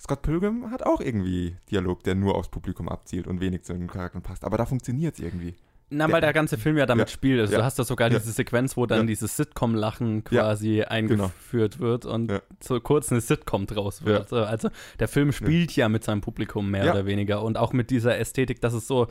Scott 0.00 0.22
Pilgrim 0.22 0.70
hat 0.70 0.82
auch 0.82 1.00
irgendwie 1.00 1.56
Dialog, 1.70 2.02
der 2.04 2.14
nur 2.14 2.34
aufs 2.34 2.48
Publikum 2.48 2.88
abzielt 2.88 3.26
und 3.26 3.40
wenig 3.40 3.64
zu 3.64 3.74
den 3.74 3.86
Charakteren 3.86 4.22
passt. 4.22 4.44
Aber 4.44 4.56
da 4.56 4.64
funktioniert 4.64 5.14
es 5.14 5.20
irgendwie. 5.20 5.54
Na, 5.92 6.10
weil 6.10 6.20
der 6.20 6.32
ganze 6.32 6.56
Film 6.56 6.76
ja 6.78 6.86
damit 6.86 7.08
Ja. 7.08 7.12
spielt. 7.12 7.40
Also 7.40 7.52
Ja. 7.52 7.58
du 7.58 7.64
hast 7.64 7.78
da 7.78 7.84
sogar 7.84 8.10
Ja. 8.10 8.18
diese 8.18 8.30
Sequenz, 8.30 8.76
wo 8.76 8.86
dann 8.86 9.06
dieses 9.08 9.36
Sitcom-Lachen 9.36 10.22
quasi 10.24 10.82
eingeführt 10.82 11.80
wird 11.80 12.06
und 12.06 12.32
so 12.62 12.78
kurz 12.80 13.10
eine 13.10 13.20
Sitcom 13.20 13.66
draus 13.66 14.04
wird. 14.04 14.32
Also 14.32 14.70
der 15.00 15.08
Film 15.08 15.32
spielt 15.32 15.74
ja, 15.74 15.88
mit 15.88 16.04
seinem 16.04 16.20
Publikum 16.20 16.70
mehr 16.70 16.92
oder 16.92 17.06
weniger 17.06 17.42
und 17.42 17.58
auch 17.58 17.72
mit 17.72 17.90
dieser 17.90 18.16
Ästhetik, 18.18 18.60
dass 18.60 18.72
es 18.72 18.86
so 18.86 19.08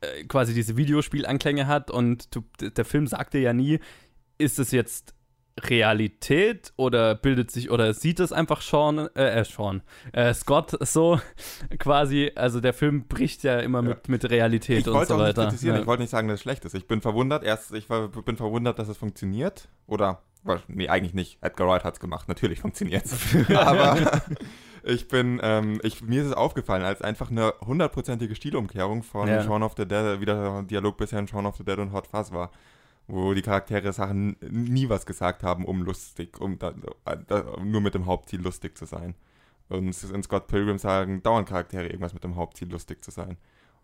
äh, 0.00 0.24
quasi 0.24 0.54
diese 0.54 0.76
Videospielanklänge 0.76 1.66
hat 1.66 1.90
und 1.90 2.34
du, 2.36 2.42
der 2.60 2.84
Film 2.84 3.06
sagt 3.08 3.34
dir 3.34 3.40
ja 3.40 3.52
nie, 3.52 3.80
ist 4.38 4.58
es 4.58 4.70
jetzt 4.70 5.14
Realität 5.60 6.72
oder 6.76 7.14
bildet 7.14 7.50
sich 7.50 7.70
oder 7.70 7.94
sieht 7.94 8.20
es 8.20 8.32
einfach 8.32 8.60
Sean, 8.60 9.08
äh, 9.14 9.40
äh 9.40 9.44
Sean, 9.44 9.82
äh, 10.12 10.34
Scott 10.34 10.76
so 10.80 11.20
quasi, 11.78 12.32
also 12.34 12.60
der 12.60 12.74
Film 12.74 13.06
bricht 13.08 13.42
ja 13.42 13.58
immer 13.60 13.82
Ja. 13.82 13.88
mit, 13.90 14.08
mit 14.08 14.30
Realität 14.30 14.80
Ich 14.80 14.86
und 14.86 14.94
wollte 14.94 15.08
so 15.08 15.14
auch 15.14 15.18
nicht 15.18 15.28
weiter. 15.28 15.44
kritisieren, 15.48 15.76
Ja. 15.76 15.80
ich 15.82 15.86
wollte 15.86 16.02
nicht 16.02 16.10
sagen, 16.10 16.28
dass 16.28 16.36
es 16.36 16.42
schlecht 16.42 16.64
ist. 16.64 16.74
Ich 16.74 16.86
bin 16.86 17.00
verwundert, 17.00 17.42
erst, 17.44 17.72
ich 17.72 17.88
war, 17.88 18.08
bin 18.08 18.36
verwundert, 18.36 18.78
dass 18.78 18.88
es 18.88 18.96
funktioniert. 18.96 19.68
Oder, 19.86 20.22
nee, 20.68 20.88
eigentlich 20.88 21.14
nicht. 21.14 21.38
Edgar 21.42 21.68
Wright 21.68 21.84
hat 21.84 21.94
es 21.94 22.00
gemacht, 22.00 22.28
natürlich 22.28 22.60
funktioniert 22.60 23.06
es. 23.06 23.50
Aber 23.56 24.22
ich 24.84 25.08
bin, 25.08 25.40
ähm, 25.42 25.80
ich, 25.82 26.02
mir 26.02 26.20
ist 26.20 26.28
es 26.28 26.34
aufgefallen, 26.34 26.84
als 26.84 27.00
einfach 27.02 27.30
eine 27.30 27.54
hundertprozentige 27.64 28.34
Stilumkehrung 28.34 29.02
von 29.02 29.28
Ja. 29.28 29.42
Shaun 29.42 29.62
of 29.62 29.74
the 29.76 29.86
Dead, 29.86 30.20
wie 30.20 30.26
der 30.26 30.62
Dialog 30.64 30.96
bisher 30.98 31.18
in 31.18 31.28
Shaun 31.28 31.46
of 31.46 31.56
the 31.56 31.64
Dead 31.64 31.78
und 31.78 31.92
Hot 31.92 32.06
Fuzz 32.08 32.30
war. 32.32 32.50
Wo 33.08 33.34
die 33.34 33.42
Charaktere 33.42 33.92
Sachen 33.92 34.36
nie 34.40 34.88
was 34.88 35.06
gesagt 35.06 35.42
haben, 35.42 35.64
um 35.64 35.82
lustig, 35.82 36.40
um 36.40 36.58
da, 36.58 36.74
da, 37.04 37.56
nur 37.62 37.80
mit 37.80 37.94
dem 37.94 38.06
Hauptziel 38.06 38.40
lustig 38.40 38.76
zu 38.76 38.84
sein. 38.84 39.14
Und 39.68 40.02
in 40.02 40.22
Scott 40.22 40.48
Pilgrim 40.48 40.78
sagen 40.78 41.22
dauernd 41.22 41.48
Charaktere 41.48 41.86
irgendwas 41.86 42.14
mit 42.14 42.24
dem 42.24 42.36
Hauptziel 42.36 42.70
lustig 42.70 43.04
zu 43.04 43.10
sein. 43.10 43.36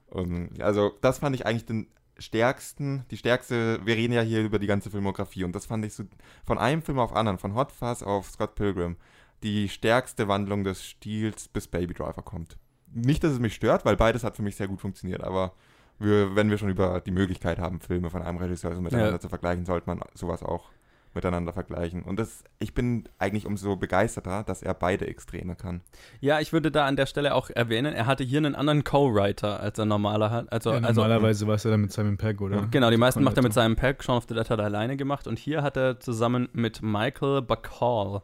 Und 0.07 0.61
also 0.61 0.93
das 1.01 1.19
fand 1.19 1.35
ich 1.35 1.47
eigentlich 1.47 1.67
den 1.67 1.87
stärksten, 2.19 3.05
die 3.11 3.17
stärkste, 3.17 3.81
wir 3.85 3.97
reden 3.97 4.13
ja 4.13 4.23
hier 4.23 4.43
über 4.43 4.59
die 4.59 4.67
ganze 4.67 4.91
Filmografie 4.91 5.45
und 5.45 5.55
das 5.55 5.67
fand 5.67 5.85
ich 5.85 5.95
so 5.95 6.05
von 6.45 6.59
einem 6.59 6.83
Film 6.83 6.99
auf 6.99 7.15
anderen, 7.15 7.39
von 7.39 7.55
Hot 7.55 7.73
Fuzz 7.73 8.03
auf 8.03 8.31
Scott 8.31 8.55
Pilgrim, 8.55 8.97
die 9.43 9.69
stärkste 9.69 10.29
Wandlung 10.29 10.65
des 10.65 10.85
Stils 10.85 11.49
bis 11.49 11.67
Baby 11.67 11.95
Driver 11.95 12.23
kommt. 12.23 12.59
Nicht, 12.93 13.25
dass 13.25 13.33
es 13.33 13.39
mich 13.39 13.55
stört, 13.55 13.85
weil 13.85 13.97
beides 13.97 14.23
hat 14.23 14.37
für 14.37 14.43
mich 14.43 14.57
sehr 14.57 14.69
gut 14.69 14.81
funktioniert, 14.81 15.23
aber 15.23 15.55
wir, 16.03 16.37
wenn 16.37 16.51
wir 16.51 16.59
schon 16.59 16.69
über 16.71 17.01
die 17.01 17.11
Möglichkeit 17.11 17.59
haben, 17.59 17.81
Filme 17.81 18.11
von 18.11 18.23
einem 18.23 18.39
Regisseur 18.39 18.75
so 18.75 18.81
miteinander 18.81 19.13
Ja. 19.13 19.21
zu 19.21 19.29
vergleichen, 19.29 19.65
sollte 19.65 19.87
man 19.89 20.01
sowas 20.15 20.43
auch 20.43 20.71
miteinander 21.15 21.53
vergleichen. 21.53 22.03
Und 22.05 22.19
das, 22.19 22.43
ich 22.59 22.73
bin 22.73 23.07
eigentlich 23.19 23.45
umso 23.45 23.77
begeisterter, 23.77 24.45
dass 24.45 24.63
er 24.63 24.73
beide 24.73 25.07
Extreme 25.07 25.57
kann. 25.57 25.83
Ja, 26.21 26.41
ich 26.41 26.55
würde 26.55 26.71
da 26.71 26.87
an 26.87 26.97
der 26.97 27.05
Stelle 27.05 27.35
auch 27.35 27.51
erwähnen, 27.51 27.93
er 27.93 28.07
hatte 28.07 28.25
hier 28.25 28.39
einen 28.39 28.55
anderen 28.55 28.83
Co-Writer, 28.83 29.61
als 29.61 29.79
er 29.79 29.85
normaler 29.85 30.31
hat. 30.31 30.51
Also, 30.51 30.71
Ja, 30.73 30.79
also 30.81 31.03
normalerweise 31.03 31.47
war 31.47 31.57
es 31.57 31.65
ja 31.65 31.71
dann 31.71 31.83
mit 31.83 31.93
Simon 31.93 32.17
Pegg, 32.17 32.41
oder? 32.43 32.67
genau, 32.71 32.91
die 32.91 32.97
meisten 32.97 33.23
macht 33.23 33.37
er 33.37 33.43
mit 33.43 33.53
seinem 33.53 33.77
Pack, 33.77 34.03
Shaun 34.03 34.17
of 34.17 34.25
the 34.27 34.35
Dead 34.35 34.49
hat 34.49 34.59
er 34.59 34.65
alleine 34.65 34.97
gemacht 34.97 35.27
und 35.27 35.39
hier 35.39 35.63
hat 35.63 35.77
er 35.77 36.01
zusammen 36.01 36.49
mit 36.55 36.81
Michael 36.81 37.43
Bacall 37.43 38.23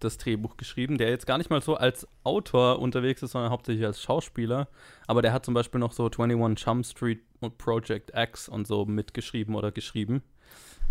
das 0.00 0.18
Drehbuch 0.18 0.56
geschrieben, 0.56 0.98
der 0.98 1.10
jetzt 1.10 1.26
gar 1.26 1.38
nicht 1.38 1.50
mal 1.50 1.60
so 1.60 1.76
als 1.76 2.06
Autor 2.24 2.78
unterwegs 2.78 3.22
ist, 3.22 3.32
sondern 3.32 3.50
hauptsächlich 3.50 3.84
als 3.86 4.00
Schauspieler. 4.02 4.68
Aber 5.06 5.22
der 5.22 5.32
hat 5.32 5.44
zum 5.44 5.54
Beispiel 5.54 5.80
noch 5.80 5.92
so 5.92 6.04
21 6.06 6.64
Jump 6.66 6.86
Street 6.86 7.20
und 7.40 7.58
Project 7.58 8.12
X 8.14 8.48
und 8.48 8.66
so 8.66 8.84
mitgeschrieben 8.86 9.54
oder 9.54 9.72
geschrieben. 9.72 10.22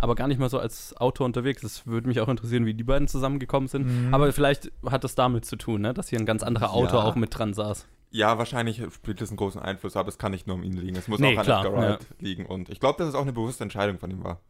Aber 0.00 0.14
gar 0.14 0.28
nicht 0.28 0.38
mal 0.38 0.48
so 0.48 0.58
als 0.60 0.96
Autor 0.96 1.26
unterwegs. 1.26 1.62
Es 1.64 1.86
würde 1.86 2.06
mich 2.06 2.20
auch 2.20 2.28
interessieren, 2.28 2.66
wie 2.66 2.74
die 2.74 2.84
beiden 2.84 3.08
zusammengekommen 3.08 3.68
sind. 3.68 3.86
Mhm. 4.06 4.14
Aber 4.14 4.32
vielleicht 4.32 4.70
hat 4.86 5.02
das 5.02 5.14
damit 5.16 5.44
zu 5.44 5.56
tun, 5.56 5.80
ne? 5.80 5.92
dass 5.94 6.08
hier 6.08 6.20
ein 6.20 6.26
ganz 6.26 6.42
anderer 6.44 6.72
Autor 6.72 7.00
Ja. 7.00 7.06
auch 7.06 7.16
mit 7.16 7.36
dran 7.36 7.52
saß. 7.54 7.86
Ja, 8.10 8.38
wahrscheinlich 8.38 8.80
spielt 8.94 9.20
das 9.20 9.28
einen 9.30 9.36
großen 9.36 9.60
Einfluss, 9.60 9.96
aber 9.96 10.08
es 10.08 10.16
kann 10.16 10.32
nicht 10.32 10.46
nur 10.46 10.56
um 10.56 10.62
ihn 10.62 10.72
liegen. 10.74 10.96
Es 10.96 11.08
muss 11.08 11.18
Nee, 11.20 11.34
auch 11.34 11.40
an 11.40 11.44
klar, 11.44 11.64
Edgar 11.66 11.80
Wright 11.82 12.06
liegen. 12.20 12.46
Und 12.46 12.68
ich 12.70 12.80
glaube, 12.80 12.98
dass 12.98 13.08
es 13.08 13.14
auch 13.14 13.22
eine 13.22 13.32
bewusste 13.32 13.64
Entscheidung 13.64 13.98
von 13.98 14.10
ihm 14.10 14.22
war. 14.24 14.40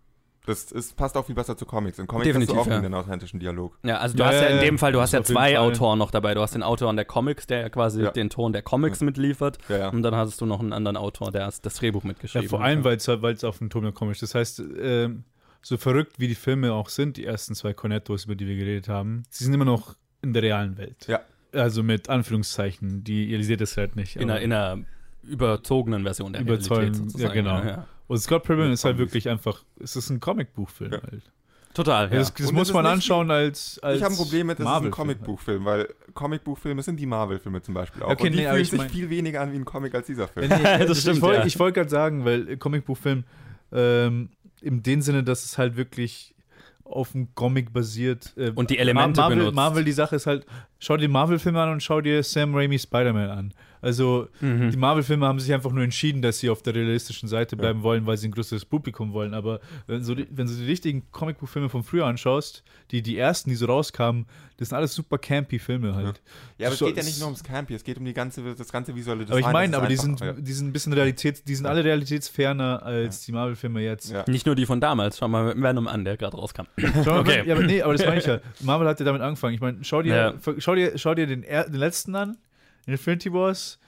Das 0.49 0.73
ist, 0.73 0.97
passt 0.97 1.17
auch 1.17 1.27
viel 1.27 1.35
besser 1.35 1.57
zu 1.57 1.67
Comics. 1.67 1.99
In 1.99 2.07
Comics 2.07 2.27
Definitiv, 2.27 2.57
hast 2.57 2.67
du 2.67 2.71
auch 2.71 2.73
ja. 2.75 2.79
einen 2.79 2.95
authentischen 2.95 3.39
Dialog. 3.39 3.79
Ja, 3.85 3.99
also 3.99 4.17
du 4.17 4.23
Ja, 4.23 4.29
hast 4.31 4.35
ja 4.37 4.43
ja, 4.45 4.49
in 4.49 4.57
ja. 4.57 4.63
dem 4.63 4.79
Fall, 4.79 4.93
du 4.93 5.01
hast 5.01 5.13
ja 5.13 5.23
zwei. 5.23 5.59
Autoren 5.59 5.99
noch 5.99 6.11
dabei. 6.11 6.35
Du 6.35 6.41
hast 6.41 6.55
den 6.55 6.63
Autor 6.63 6.95
der 6.95 7.05
Comics, 7.05 7.47
der 7.47 7.61
ja 7.61 7.69
quasi 7.69 8.03
Ja. 8.03 8.11
den 8.11 8.31
Ton 8.31 8.53
der 8.53 8.63
Comics 8.63 9.01
mitliefert. 9.03 9.59
Ja, 9.69 9.77
ja. 9.79 9.89
Und 9.91 10.03
dann 10.03 10.15
hattest 10.17 10.41
du 10.41 10.47
noch 10.47 10.61
einen 10.61 10.73
anderen 10.73 10.97
Autor, 10.97 11.31
der 11.33 11.51
das 11.63 11.75
Drehbuch 11.75 12.03
Ja, 12.03 12.09
mitgeschrieben 12.09 12.49
vor 12.49 12.61
hat. 12.61 12.67
allem, 12.67 12.85
weil 12.85 12.97
es 12.97 13.07
weil 13.09 13.35
es 13.35 13.45
auf 13.45 13.59
dem 13.59 13.69
Ton 13.71 13.93
komisch 13.93 14.23
ist. 14.23 14.35
Das 14.35 14.35
heißt, 14.35 14.63
ähm, 14.81 15.25
so 15.61 15.77
verrückt 15.77 16.19
wie 16.19 16.29
die 16.29 16.35
Filme 16.35 16.73
auch 16.73 16.89
sind, 16.89 17.17
die 17.19 17.25
ersten 17.27 17.55
zwei 17.55 17.75
Cornettos, 17.75 18.25
über 18.25 18.35
die 18.35 18.47
wir 18.47 18.57
geredet 18.57 18.89
haben, 18.89 19.25
sie 19.29 19.45
sind 19.45 19.53
immer 19.53 19.65
noch 19.67 19.97
in 20.23 20.33
der 20.33 20.43
realen 20.43 20.79
Welt. 20.79 21.07
Ja. 21.09 21.21
Also 21.53 21.83
mit 21.83 22.09
Anführungszeichen, 22.09 23.05
die, 23.05 23.27
ihr 23.27 23.43
seht 23.45 23.61
es 23.61 23.77
halt 23.77 23.97
nicht. 23.97 24.17
in, 24.17 24.31
einer, 24.31 24.41
in 24.41 24.53
einer 24.53 24.79
überzogenen 25.23 26.05
Version 26.05 26.33
der 26.33 26.43
Überzeugen, 26.43 26.81
Realität 26.81 27.11
sozusagen. 27.11 27.23
ja, 27.29 27.43
genau. 27.43 27.59
Ja, 27.59 27.67
ja. 27.67 27.87
Und 28.09 28.19
Scott 28.19 28.43
Pilgrim 28.43 28.73
ist 28.73 28.85
halt 28.85 28.97
Zombies. 28.97 29.13
wirklich 29.13 29.29
einfach, 29.29 29.63
es 29.81 29.95
ist 29.97 30.11
ein 30.11 30.19
Comicbuchfilm 30.21 30.93
Ja. 30.93 31.03
halt. 31.03 31.23
Total, 31.75 32.11
ja. 32.11 32.17
Das, 32.17 32.35
das 32.35 32.51
muss 32.51 32.73
man 32.73 32.83
nicht- 32.85 32.93
anschauen 32.95 33.31
als, 33.31 33.79
als 33.81 33.99
ich 33.99 34.03
habe 34.03 34.15
ein 34.15 34.17
Problem 34.17 34.47
mit, 34.49 34.59
das 34.59 34.67
ist 34.67 34.73
ein 34.73 34.83
halt. 34.85 34.91
Comicbuchfilm, 34.91 35.65
weil 35.65 35.89
Comicbuchfilme 36.15 36.83
sind 36.83 36.97
die 36.99 37.07
Marvel-Filme 37.07 37.63
zum 37.63 37.75
Beispiel 37.75 38.03
auch. 38.03 38.11
Okay, 38.11 38.27
und 38.27 38.33
die 38.33 38.39
nee, 38.39 38.49
fühlen 38.49 38.63
ich 38.63 38.71
sich 38.71 38.79
mein- 38.81 38.91
viel 38.91 39.11
weniger 39.11 39.43
an 39.43 39.53
wie 39.53 39.57
ein 39.57 39.65
Comic 39.65 39.95
als 39.95 40.07
dieser 40.07 40.27
Film. 40.27 40.51
Ja, 40.51 40.57
nee, 40.59 40.87
Das 40.87 40.97
ich- 40.97 41.03
stimmt, 41.03 41.17
Ich 41.19 41.23
wollte 41.23 41.41
ja. 41.41 41.47
ich 41.47 41.59
wollt 41.61 41.75
gerade 41.75 41.91
sagen, 41.91 42.25
weil 42.25 42.57
Comicbuchfilm 42.57 43.23
ähm, 43.71 44.31
in 44.63 44.83
dem 44.83 45.03
Sinne, 45.03 45.23
dass 45.23 45.45
es 45.45 45.59
halt 45.59 45.77
wirklich 45.77 46.35
auf 46.85 47.13
dem 47.13 47.35
Comic 47.35 47.73
basiert. 47.73 48.33
äh, 48.39 48.51
Und 48.55 48.71
die 48.71 48.79
Elemente 48.79 49.21
Marvel, 49.21 49.37
benutzt. 49.37 49.55
Marvel, 49.55 49.85
die 49.85 49.93
Sache 49.93 50.17
ist 50.17 50.27
halt, 50.27 50.47
schau 50.79 50.97
dir 50.97 51.09
Marvel-Filme 51.11 51.61
an 51.61 51.71
und 51.73 51.83
schau 51.83 52.01
dir 52.01 52.23
Sam 52.23 52.55
Raimi 52.55 52.79
Spider-Man 52.79 53.31
an. 53.31 53.55
Also 53.81 54.29
Mhm. 54.41 54.71
die 54.71 54.77
Marvel-Filme 54.77 55.27
haben 55.27 55.41
sich 55.41 55.53
einfach 55.53 55.71
nur 55.73 55.85
entschieden, 55.85 56.23
dass 56.23 56.39
sie 56.41 56.51
auf 56.51 56.63
der 56.63 56.75
realistischen 56.75 57.29
Seite 57.29 57.57
bleiben 57.57 57.83
wollen, 57.83 58.07
weil 58.07 58.17
sie 58.17 58.29
ein 58.29 58.33
größeres 58.33 58.65
Publikum 58.65 59.13
wollen. 59.13 59.35
Aber 59.35 59.61
wenn, 59.87 60.03
so 60.03 60.15
die, 60.15 60.27
wenn 60.31 60.47
du 60.47 60.53
die 60.55 60.65
richtigen 60.67 61.11
Comicbuchfilme 61.13 61.69
von 61.69 61.83
früher 61.83 62.07
anschaust, 62.07 62.63
die, 62.91 63.03
die 63.03 63.17
ersten, 63.19 63.51
die 63.51 63.57
so 63.57 63.67
rauskamen, 63.67 64.27
das 64.57 64.71
sind 64.71 64.77
alles 64.77 64.93
super 64.95 65.19
campy 65.19 65.59
Filme 65.61 65.95
halt. 65.95 66.21
Ja, 66.59 66.67
aber 66.67 66.73
es 66.75 66.79
So- 66.81 66.87
geht 66.87 66.97
ja 66.97 67.03
nicht 67.05 67.19
nur 67.19 67.27
ums 67.29 67.45
Campy, 67.45 67.75
es 67.75 67.85
geht 67.85 67.97
um 67.99 68.05
die 68.05 68.13
ganze, 68.15 68.55
das 68.57 68.73
ganze 68.73 68.95
visuelle 68.97 69.25
Design. 69.25 69.45
Aber 69.45 69.49
ich 69.49 69.53
meine, 69.53 69.71
das 69.73 69.79
aber 69.79 69.89
die 69.89 69.95
ist 69.95 70.01
sind, 70.03 70.21
ja. 70.21 70.33
die 70.33 70.53
sind 70.53 70.67
ein 70.69 70.73
bisschen 70.73 70.93
Realität, 70.93 71.47
die 71.47 71.55
sind 71.55 71.67
alle 71.67 71.85
realitätsferner 71.85 72.83
als 72.83 73.25
die 73.25 73.33
Marvel-Filme 73.33 73.81
jetzt. 73.83 74.11
Ja. 74.11 74.25
Nicht 74.27 74.47
nur 74.47 74.55
die 74.57 74.67
von 74.67 74.81
damals. 74.81 75.19
Schau 75.19 75.29
mal 75.29 75.55
Venom 75.61 75.87
an, 75.87 76.05
der 76.05 76.17
gerade 76.17 76.37
rauskam. 76.37 76.63
Schau 77.05 77.11
mal, 77.13 77.19
Okay. 77.21 77.43
ja, 77.47 77.55
aber 77.55 77.65
nee, 77.65 77.83
aber 77.83 77.93
das 77.95 78.05
meine 78.05 78.19
ich 78.19 78.27
ja. 78.27 78.41
Marvel 78.61 78.89
hat 78.89 78.99
ja 78.99 79.07
damit 79.07 79.23
angefangen. 79.23 79.55
Ich 79.55 79.61
meine, 79.61 79.79
schau 79.85 80.03
dir, 80.03 80.15
Ja. 80.15 80.35
schau 80.59 80.75
dir, 80.75 80.99
schau 80.99 81.15
dir 81.15 81.27
den, 81.29 81.43
er, 81.45 81.65
den 81.69 81.75
letzten 81.79 82.17
an, 82.17 82.37
Infinity 82.89 83.33
Wars, 83.33 83.79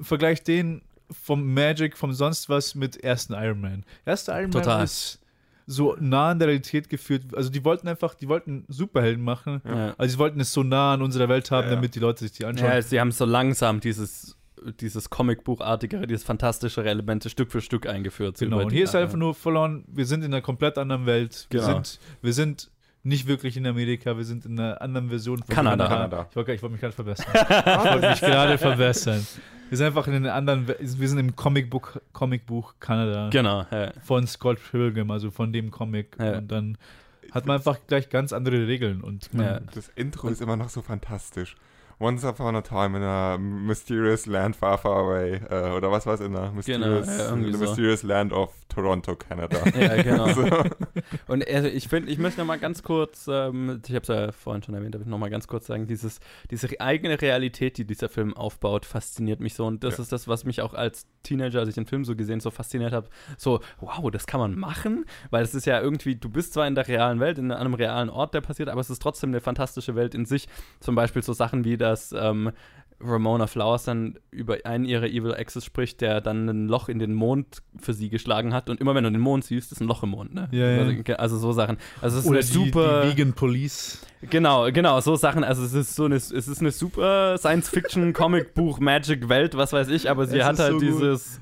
vergleich 0.00 0.42
den 0.42 0.82
vom 1.10 1.54
Magic, 1.54 1.96
vom 1.96 2.12
sonst 2.12 2.48
was 2.48 2.74
mit 2.74 2.96
ersten 3.02 3.32
Iron 3.34 3.60
Man. 3.60 3.84
Erster 4.04 4.38
Iron 4.40 4.50
Total. 4.50 4.76
Man 4.78 4.84
ist 4.84 5.20
so 5.66 5.96
nah 6.00 6.30
an 6.30 6.38
der 6.38 6.48
Realität 6.48 6.88
geführt. 6.88 7.24
Also 7.34 7.50
die 7.50 7.64
wollten 7.64 7.88
einfach, 7.88 8.14
die 8.14 8.28
wollten 8.28 8.64
Superhelden 8.68 9.22
machen. 9.22 9.60
Ja. 9.66 9.94
Also 9.98 10.12
sie 10.14 10.18
wollten 10.18 10.40
es 10.40 10.52
so 10.52 10.62
nah 10.62 10.94
an 10.94 11.02
unserer 11.02 11.28
Welt 11.28 11.50
haben, 11.50 11.64
Ja, 11.64 11.70
ja. 11.70 11.74
damit 11.76 11.94
die 11.94 11.98
Leute 12.00 12.20
sich 12.24 12.32
die 12.32 12.44
anschauen. 12.44 12.68
Ja, 12.70 12.80
sie 12.82 12.98
haben 13.00 13.12
so 13.12 13.24
langsam 13.26 13.80
dieses, 13.80 14.36
dieses 14.80 15.08
Comicbuchartigere, 15.10 16.06
dieses 16.06 16.24
fantastischere 16.24 16.88
Elemente 16.88 17.28
Stück 17.30 17.50
für 17.52 17.60
Stück 17.60 17.86
eingeführt. 17.86 18.38
Genau, 18.38 18.60
und 18.62 18.70
hier 18.72 18.84
ist 18.84 18.94
einfach 18.94 19.16
nur 19.18 19.34
verloren, 19.34 19.84
wir 19.88 20.06
sind 20.06 20.24
in 20.24 20.32
einer 20.32 20.42
komplett 20.42 20.78
anderen 20.78 21.04
Welt. 21.06 21.46
Wir, 21.50 21.60
Genau. 21.60 21.74
sind, 21.74 21.98
wir 22.22 22.32
sind 22.32 22.70
nicht 23.02 23.26
wirklich 23.26 23.56
in 23.56 23.66
Amerika, 23.66 24.16
wir 24.16 24.24
sind 24.24 24.44
in 24.44 24.58
einer 24.58 24.80
anderen 24.82 25.08
Version 25.08 25.38
von 25.38 25.54
Kanada. 25.54 25.86
Kanada. 25.88 26.26
Ich 26.30 26.36
wollte 26.36 26.52
ich 26.52 26.62
wollte 26.62 26.72
mich 26.72 26.80
gerade 26.80 26.94
verbessern. 26.94 27.26
ich 27.34 27.92
wollte 27.92 28.08
mich 28.10 28.20
gerade 28.20 28.58
verbessern. 28.58 29.26
Wir 29.68 29.76
sind 29.76 29.86
einfach 29.86 30.06
in 30.08 30.14
einer 30.14 30.34
anderen, 30.34 30.66
wir 30.68 31.08
sind 31.08 31.18
im 31.18 31.36
Comicbuch, 31.36 31.96
Comicbuch 32.12 32.74
Kanada 32.80 33.28
Genau, 33.30 33.66
ja. 33.70 33.92
von 34.02 34.26
Scott 34.26 34.58
Pilgrim, 34.70 35.10
also 35.10 35.30
von 35.30 35.52
dem 35.52 35.70
Comic. 35.70 36.16
Ja. 36.18 36.38
Und 36.38 36.50
dann 36.50 36.78
hat 37.32 37.46
man 37.46 37.56
einfach 37.58 37.78
gleich 37.86 38.08
ganz 38.08 38.32
andere 38.32 38.66
Regeln 38.66 39.02
und 39.02 39.32
man, 39.34 39.44
Ja. 39.46 39.60
Das 39.74 39.88
Intro 39.94 40.28
ist 40.28 40.40
immer 40.40 40.56
noch 40.56 40.70
so 40.70 40.80
fantastisch. 40.82 41.54
Once 42.00 42.24
upon 42.24 42.54
a 42.54 42.62
time 42.62 42.96
in 42.96 43.02
a 43.02 43.36
mysterious 43.38 44.26
land 44.26 44.54
far, 44.54 44.78
far 44.78 45.00
away. 45.04 45.40
Äh, 45.50 45.72
oder 45.76 45.90
was 45.90 46.06
war 46.06 46.14
es 46.14 46.20
in 46.20 46.36
a 46.36 46.52
mysterious, 46.52 47.06
Genau, 47.06 47.18
ja, 47.18 47.28
so. 47.28 47.36
mysterious 47.36 48.02
land 48.04 48.32
of 48.32 48.52
Toronto, 48.68 49.16
Canada. 49.16 49.58
Ja, 49.78 50.00
genau. 50.02 50.28
so. 50.28 50.42
Und 51.26 51.48
also 51.48 51.66
ich 51.68 51.88
finde, 51.88 52.10
ich 52.12 52.18
möchte 52.18 52.40
noch 52.40 52.46
mal 52.46 52.58
ganz 52.58 52.84
kurz, 52.84 53.26
ähm, 53.28 53.80
ich 53.84 53.94
habe 53.94 54.02
es 54.02 54.08
ja 54.08 54.30
vorhin 54.30 54.62
schon 54.62 54.74
erwähnt, 54.76 54.94
aber 54.94 55.02
ich 55.02 55.08
noch 55.10 55.18
mal 55.18 55.28
ganz 55.30 55.48
kurz 55.48 55.66
sagen, 55.66 55.88
dieses, 55.88 56.20
diese 56.52 56.68
eigene 56.80 57.20
Realität, 57.20 57.78
die 57.78 57.84
dieser 57.84 58.08
Film 58.08 58.32
aufbaut, 58.36 58.84
fasziniert 58.84 59.40
mich 59.40 59.54
so. 59.54 59.66
Und 59.66 59.82
das 59.82 59.96
Ja. 59.96 60.02
ist 60.04 60.12
das, 60.12 60.28
was 60.28 60.44
mich 60.44 60.62
auch 60.62 60.74
als 60.74 61.06
Teenager, 61.24 61.58
als 61.60 61.70
ich 61.70 61.74
den 61.74 61.86
Film 61.86 62.04
so 62.04 62.14
gesehen, 62.14 62.38
so 62.38 62.50
fasziniert 62.52 62.92
habe. 62.92 63.08
So, 63.36 63.58
wow, 63.80 64.08
das 64.12 64.26
kann 64.28 64.38
man 64.38 64.54
machen, 64.56 65.04
weil 65.30 65.42
es 65.42 65.52
ist 65.54 65.66
ja 65.66 65.80
irgendwie, 65.80 66.14
du 66.14 66.28
bist 66.28 66.52
zwar 66.52 66.68
in 66.68 66.76
der 66.76 66.86
realen 66.86 67.18
Welt, 67.18 67.38
in 67.38 67.50
einem 67.50 67.74
realen 67.74 68.08
Ort, 68.08 68.34
der 68.34 68.40
passiert, 68.40 68.68
aber 68.68 68.80
es 68.80 68.88
ist 68.90 69.02
trotzdem 69.02 69.30
eine 69.30 69.40
fantastische 69.40 69.96
Welt 69.96 70.14
in 70.14 70.26
sich. 70.26 70.46
Zum 70.78 70.94
Beispiel 70.94 71.22
so 71.24 71.32
Sachen 71.32 71.64
wie, 71.64 71.76
dass 71.90 72.12
ähm, 72.12 72.52
Ramona 73.00 73.46
Flowers 73.46 73.84
dann 73.84 74.18
über 74.30 74.58
einen 74.64 74.84
ihrer 74.84 75.06
Evil 75.06 75.32
Exes 75.32 75.64
spricht, 75.64 76.00
der 76.00 76.20
dann 76.20 76.48
ein 76.48 76.68
Loch 76.68 76.88
in 76.88 76.98
den 76.98 77.14
Mond 77.14 77.62
für 77.78 77.94
sie 77.94 78.08
geschlagen 78.08 78.52
hat. 78.52 78.68
Und 78.68 78.80
immer 78.80 78.94
wenn 78.94 79.04
du 79.04 79.10
den 79.10 79.20
Mond 79.20 79.44
siehst, 79.44 79.70
ist 79.70 79.80
ein 79.80 79.86
Loch 79.86 80.02
im 80.02 80.10
Mond, 80.10 80.34
ne? 80.34 80.48
Ja, 80.50 80.70
ja. 80.70 80.82
Also, 80.82 81.12
also 81.14 81.38
so 81.38 81.52
Sachen. 81.52 81.78
Also 82.00 82.18
es 82.18 82.24
ist 82.24 82.30
oder 82.30 82.38
eine 82.40 82.46
die, 82.46 82.52
super. 82.52 83.02
die 83.02 83.10
Vegan 83.10 83.32
Police. 83.34 84.04
Genau, 84.28 84.70
genau, 84.72 85.00
so 85.00 85.14
Sachen. 85.14 85.44
Also 85.44 85.62
es 85.64 85.74
ist 85.74 85.94
so 85.94 86.06
eine, 86.06 86.16
es 86.16 86.30
ist 86.30 86.60
eine 86.60 86.72
super 86.72 87.38
Science-Fiction, 87.38 88.12
Comic-Buch, 88.14 88.80
Magic-Welt, 88.80 89.56
was 89.56 89.72
weiß 89.72 89.88
ich, 89.88 90.10
aber 90.10 90.26
sie 90.26 90.38
Es 90.38 90.44
hat 90.44 90.58
halt 90.58 90.72
so 90.72 90.78
gut. 90.78 90.82
dieses. 90.82 91.40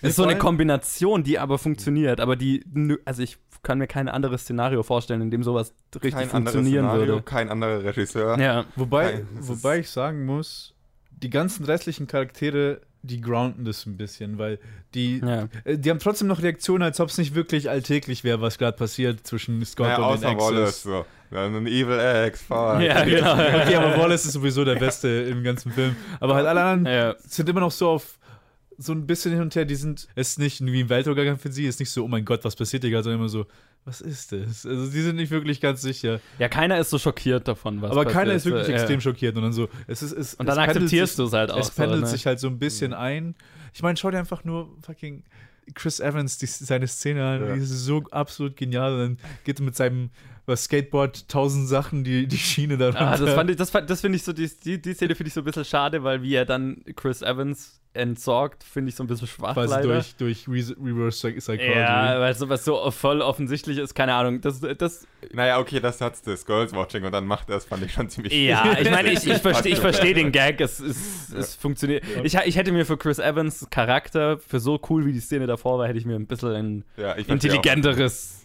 Es 0.00 0.10
ist 0.10 0.16
so 0.16 0.22
eine 0.24 0.38
Kombination, 0.38 1.24
die 1.24 1.40
aber 1.40 1.58
funktioniert, 1.58 2.20
aber 2.20 2.36
die, 2.36 2.62
also 3.04 3.20
ich 3.20 3.38
kann 3.68 3.76
mir 3.76 3.86
kein 3.86 4.08
anderes 4.08 4.44
Szenario 4.44 4.82
vorstellen, 4.82 5.20
in 5.20 5.30
dem 5.30 5.42
sowas 5.42 5.74
richtig 5.96 6.12
Kein 6.12 6.30
anderes 6.30 6.54
funktionieren 6.54 6.86
Szenario, 6.86 7.06
würde. 7.16 7.22
kein 7.22 7.50
anderer 7.50 7.84
Regisseur. 7.84 8.40
Ja, 8.40 8.64
Wobei, 8.76 9.12
Nein, 9.12 9.28
wobei 9.40 9.80
ich 9.80 9.90
sagen 9.90 10.24
muss, 10.24 10.72
die 11.10 11.28
ganzen 11.28 11.66
restlichen 11.66 12.06
Charaktere, 12.06 12.80
die 13.02 13.20
grounden 13.20 13.66
das 13.66 13.84
ein 13.84 13.98
bisschen, 13.98 14.38
weil 14.38 14.58
die, 14.94 15.18
ja. 15.18 15.48
äh, 15.64 15.76
die 15.76 15.90
haben 15.90 15.98
trotzdem 15.98 16.28
noch 16.28 16.40
Reaktionen, 16.40 16.82
als 16.82 16.98
ob 16.98 17.10
es 17.10 17.18
nicht 17.18 17.34
wirklich 17.34 17.68
alltäglich 17.68 18.24
wäre, 18.24 18.40
was 18.40 18.56
gerade 18.56 18.74
passiert 18.74 19.26
zwischen 19.26 19.62
Scott 19.66 19.88
Naja, 19.88 20.08
und 20.08 20.22
den 20.22 20.38
Wallace. 20.38 20.84
So. 20.84 21.04
Dann 21.30 21.54
ein 21.54 21.66
Evil 21.66 21.98
Ex, 21.98 22.40
fuck. 22.40 22.80
Ja, 22.80 23.04
genau. 23.04 23.34
Okay, 23.34 23.74
aber 23.74 23.98
Wallace 23.98 24.24
ist 24.24 24.32
sowieso 24.32 24.64
der 24.64 24.76
Beste 24.76 25.08
im 25.08 25.42
ganzen 25.42 25.72
Film. 25.72 25.94
Aber 26.20 26.36
halt 26.36 26.46
alle 26.46 26.62
anderen 26.62 26.94
ja. 26.94 27.16
sind 27.18 27.50
immer 27.50 27.60
noch 27.60 27.70
so 27.70 27.90
auf 27.90 28.18
so 28.80 28.92
ein 28.92 29.06
bisschen 29.06 29.32
hin 29.32 29.42
und 29.42 29.54
her, 29.56 29.64
die 29.64 29.74
sind, 29.74 30.06
es 30.14 30.30
ist 30.30 30.38
nicht 30.38 30.64
wie 30.64 30.80
ein 30.84 30.88
Weltuntergang 30.88 31.36
für 31.36 31.50
sie, 31.50 31.66
es 31.66 31.74
ist 31.74 31.80
nicht 31.80 31.90
so, 31.90 32.04
oh 32.04 32.08
mein 32.08 32.24
Gott, 32.24 32.44
was 32.44 32.54
passiert 32.54 32.84
hier 32.84 32.90
gerade, 32.92 33.02
sondern 33.04 33.20
immer 33.20 33.28
so, 33.28 33.44
was 33.84 34.00
ist 34.00 34.30
das? 34.32 34.64
Also 34.64 34.90
die 34.90 35.00
sind 35.02 35.16
nicht 35.16 35.30
wirklich 35.32 35.60
ganz 35.60 35.82
sicher. 35.82 36.20
ja, 36.38 36.48
keiner 36.48 36.78
ist 36.78 36.90
so 36.90 36.98
schockiert 36.98 37.48
davon, 37.48 37.82
was 37.82 37.90
aber 37.90 38.04
passiert. 38.04 38.20
keiner 38.22 38.34
ist 38.34 38.44
wirklich 38.44 38.68
Äh, 38.68 38.74
extrem 38.74 39.00
schockiert 39.00 39.36
und 39.36 39.42
dann 39.42 39.52
so, 39.52 39.68
es 39.88 40.02
ist, 40.02 40.12
es, 40.12 40.34
Und 40.34 40.48
es 40.48 40.54
dann 40.54 40.64
pendelt 40.64 40.76
akzeptierst 40.76 41.16
sich, 41.16 41.16
du 41.16 41.24
es 41.24 41.32
halt 41.32 41.50
auch. 41.50 41.58
Es 41.58 41.70
pendelt 41.72 42.00
so, 42.00 42.06
ne? 42.06 42.10
sich 42.12 42.26
halt 42.26 42.38
so 42.38 42.46
ein 42.46 42.58
bisschen 42.60 42.92
ein. 42.94 43.34
Ich 43.74 43.82
meine, 43.82 43.96
schau 43.96 44.10
dir 44.12 44.18
einfach 44.18 44.44
nur 44.44 44.76
fucking 44.86 45.24
Chris 45.74 45.98
Evans, 46.00 46.38
die, 46.38 46.46
seine 46.46 46.86
Szene 46.86 47.26
an, 47.26 47.46
Ja. 47.48 47.54
die 47.56 47.60
ist 47.62 47.70
so 47.70 48.02
absolut 48.12 48.56
genial. 48.56 48.92
Und 48.92 48.98
dann 49.00 49.18
geht 49.44 49.58
er 49.60 49.64
mit 49.64 49.74
seinem 49.76 50.10
was 50.48 50.64
Skateboard 50.64 51.28
tausend 51.28 51.68
Sachen 51.68 52.02
die, 52.04 52.26
die 52.26 52.38
Schiene 52.38 52.76
da 52.78 52.88
Ah, 52.94 53.16
das 53.16 53.32
fand 53.34 53.50
ich, 53.50 53.56
das, 53.56 53.70
das 53.70 54.00
finde 54.00 54.16
ich 54.16 54.22
so, 54.24 54.32
die, 54.32 54.50
die, 54.64 54.80
die 54.80 54.94
Szene 54.94 55.14
finde 55.14 55.28
ich 55.28 55.34
so 55.34 55.42
ein 55.42 55.44
bisschen 55.44 55.64
schade, 55.64 56.02
weil 56.02 56.22
wie 56.22 56.34
er 56.34 56.44
dann 56.46 56.82
Chris 56.96 57.22
Evans 57.22 57.80
entsorgt, 57.94 58.62
finde 58.64 58.90
ich 58.90 58.94
so 58.96 59.02
ein 59.02 59.06
bisschen 59.08 59.26
schwach 59.26 59.54
quasi 59.54 59.74
leider. 59.74 59.88
durch, 59.94 60.14
durch 60.16 60.46
Re 60.48 60.74
Reverse 60.80 61.18
Psych- 61.28 61.38
Psychology. 61.38 61.78
ja, 61.80 62.20
weil 62.20 62.34
so 62.34 62.48
was 62.48 62.64
so 62.64 62.90
voll 62.90 63.22
offensichtlich 63.22 63.78
ist, 63.78 63.94
keine 63.94 64.14
Ahnung. 64.14 64.40
Das, 64.40 64.60
das, 64.60 65.06
Naja, 65.32 65.58
okay, 65.58 65.80
das 65.80 66.00
hat's 66.00 66.22
des 66.22 66.44
Girls 66.46 66.72
Watching 66.72 67.04
und 67.04 67.12
dann 67.12 67.26
macht 67.26 67.50
er 67.50 67.56
es, 67.56 67.64
fand 67.64 67.84
ich 67.84 67.92
schon 67.92 68.08
ziemlich 68.08 68.32
ja, 68.32 68.78
ich 68.80 68.90
meine, 68.90 69.10
ich, 69.12 69.26
ich 69.26 69.38
verstehe 69.38 69.74
versteh 69.76 70.14
den 70.14 70.30
Gag, 70.32 70.60
es, 70.60 70.78
es, 70.80 71.32
es 71.32 71.54
funktioniert. 71.56 72.04
Ich, 72.22 72.34
ich 72.34 72.56
hätte 72.56 72.72
mir 72.72 72.84
für 72.86 72.96
Chris 72.98 73.18
Evans 73.18 73.66
Charakter, 73.70 74.38
für 74.38 74.60
so 74.60 74.80
cool 74.90 75.04
wie 75.06 75.12
die 75.12 75.20
Szene 75.20 75.46
davor 75.46 75.78
war, 75.78 75.88
hätte 75.88 75.98
ich 75.98 76.06
mir 76.06 76.14
ein 76.16 76.26
bisschen 76.26 76.50
ein 76.54 76.84
Ja, 76.96 77.12
intelligenteres 77.12 78.37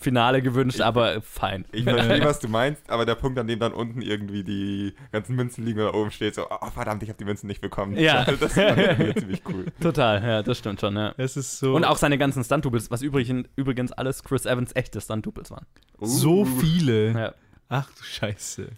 Finale 0.00 0.42
gewünscht, 0.42 0.80
aber 0.80 1.20
fein. 1.22 1.64
Ich 1.72 1.82
verstehe, 1.84 2.24
was 2.24 2.38
du 2.38 2.48
meinst, 2.48 2.88
aber 2.88 3.04
der 3.04 3.16
Punkt, 3.16 3.38
an 3.38 3.46
dem 3.48 3.58
dann 3.58 3.72
unten 3.72 4.00
irgendwie 4.00 4.44
die 4.44 4.94
ganzen 5.10 5.34
Münzen 5.34 5.64
liegen 5.64 5.80
oder 5.80 5.94
oben 5.94 6.10
steht, 6.12 6.36
so, 6.36 6.46
oh 6.48 6.70
verdammt, 6.70 7.02
ich 7.02 7.08
habe 7.08 7.18
die 7.18 7.24
Münzen 7.24 7.48
nicht 7.48 7.60
bekommen. 7.60 7.96
Ja. 7.96 8.24
Das 8.38 8.54
mir 8.54 9.14
ziemlich 9.18 9.42
cool. 9.48 9.66
Total, 9.80 10.22
ja, 10.22 10.42
das 10.42 10.58
stimmt 10.58 10.80
schon, 10.80 10.96
ja. 10.96 11.14
Es 11.16 11.36
ist 11.36 11.58
so, 11.58 11.74
Und 11.74 11.84
auch 11.84 11.96
seine 11.96 12.16
ganzen 12.18 12.44
Stunt-Doubles, 12.44 12.90
was 12.90 13.02
übrigens, 13.02 13.48
übrigens 13.56 13.90
alles 13.92 14.22
Chris 14.22 14.46
Evans 14.46 14.70
echte 14.76 15.00
Stunt-Doubles 15.00 15.50
waren. 15.50 15.66
so 16.00 16.40
Uh. 16.40 16.44
viele. 16.44 17.10
Ja. 17.12 17.34
Ach 17.68 17.90
du 17.90 18.02
Scheiße. 18.04 18.68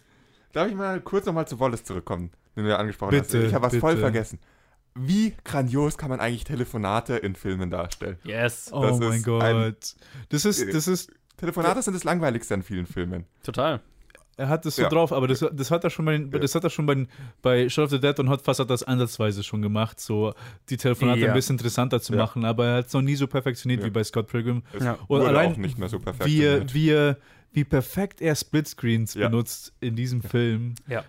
Darf 0.52 0.68
ich 0.68 0.74
mal 0.74 1.00
kurz 1.00 1.26
nochmal 1.26 1.46
zu 1.46 1.60
Wallace 1.60 1.84
zurückkommen, 1.84 2.30
den 2.56 2.64
du 2.64 2.70
ja 2.70 2.76
angesprochen 2.76 3.10
Bitte, 3.10 3.38
hast? 3.38 3.46
Ich 3.46 3.54
habe 3.54 3.66
was 3.66 3.76
voll 3.76 3.90
bitte. 3.92 4.00
vergessen. 4.00 4.38
Wie 4.94 5.34
grandios 5.44 5.96
kann 5.98 6.10
man 6.10 6.20
eigentlich 6.20 6.44
Telefonate 6.44 7.16
in 7.16 7.34
Filmen 7.34 7.70
darstellen? 7.70 8.18
Yes. 8.24 8.70
Oh 8.72 8.82
Das 8.82 8.98
mein 8.98 9.12
ist 9.12 9.24
Gott. 9.24 9.94
das 10.30 10.44
ist, 10.44 10.74
das 10.74 10.88
ist, 10.88 11.12
Telefonate 11.36 11.80
sind 11.82 11.94
das 11.94 12.04
langweiligste 12.04 12.54
an 12.54 12.62
vielen 12.62 12.86
Filmen. 12.86 13.24
Total. 13.42 13.80
er 14.36 14.48
hat 14.48 14.64
das 14.64 14.76
so 14.76 14.82
Ja. 14.82 14.88
drauf, 14.88 15.12
aber 15.12 15.28
das, 15.28 15.44
das 15.52 15.70
hat 15.70 15.84
er 15.84 15.90
schon 15.90 16.06
bei, 16.06 16.12
den, 16.12 16.30
Ja. 16.32 16.38
das 16.38 16.54
hat 16.54 16.64
er 16.64 16.70
schon 16.70 16.86
bei, 16.86 16.94
den- 16.94 17.08
bei 17.42 17.68
Shaun 17.68 17.84
of 17.84 17.90
the 17.90 18.00
Dead 18.00 18.18
und 18.20 18.30
Hot 18.30 18.40
Fuzz 18.40 18.58
hat 18.58 18.66
er 18.68 18.74
das 18.74 18.82
ansatzweise 18.84 19.42
schon 19.42 19.60
gemacht, 19.60 20.00
so 20.00 20.32
die 20.70 20.78
Telefonate 20.78 21.20
Ja. 21.20 21.28
ein 21.28 21.34
bisschen 21.34 21.54
interessanter 21.58 22.00
zu 22.00 22.14
Ja. 22.14 22.20
machen, 22.20 22.46
aber 22.46 22.64
er 22.66 22.76
hat 22.78 22.86
es 22.86 22.92
noch 22.94 23.02
nie 23.02 23.16
so 23.16 23.26
perfektioniert 23.26 23.80
Ja. 23.80 23.86
wie 23.86 23.90
bei 23.90 24.02
Scott 24.02 24.28
Pilgrim. 24.28 24.62
Es 24.72 24.82
Ja. 24.82 24.98
Und 25.08 25.20
allein 25.26 25.52
auch 25.52 25.56
nicht 25.58 25.76
mehr 25.78 25.90
so 25.90 25.98
perfekt. 25.98 26.24
Wie, 26.24 26.42
wie, 26.72 27.14
wie 27.52 27.64
perfekt 27.64 28.22
er 28.22 28.34
Splitscreens 28.34 29.12
Ja. 29.12 29.28
benutzt 29.28 29.74
in 29.80 29.94
diesem 29.94 30.22
Film. 30.22 30.74
Ja. 30.88 31.04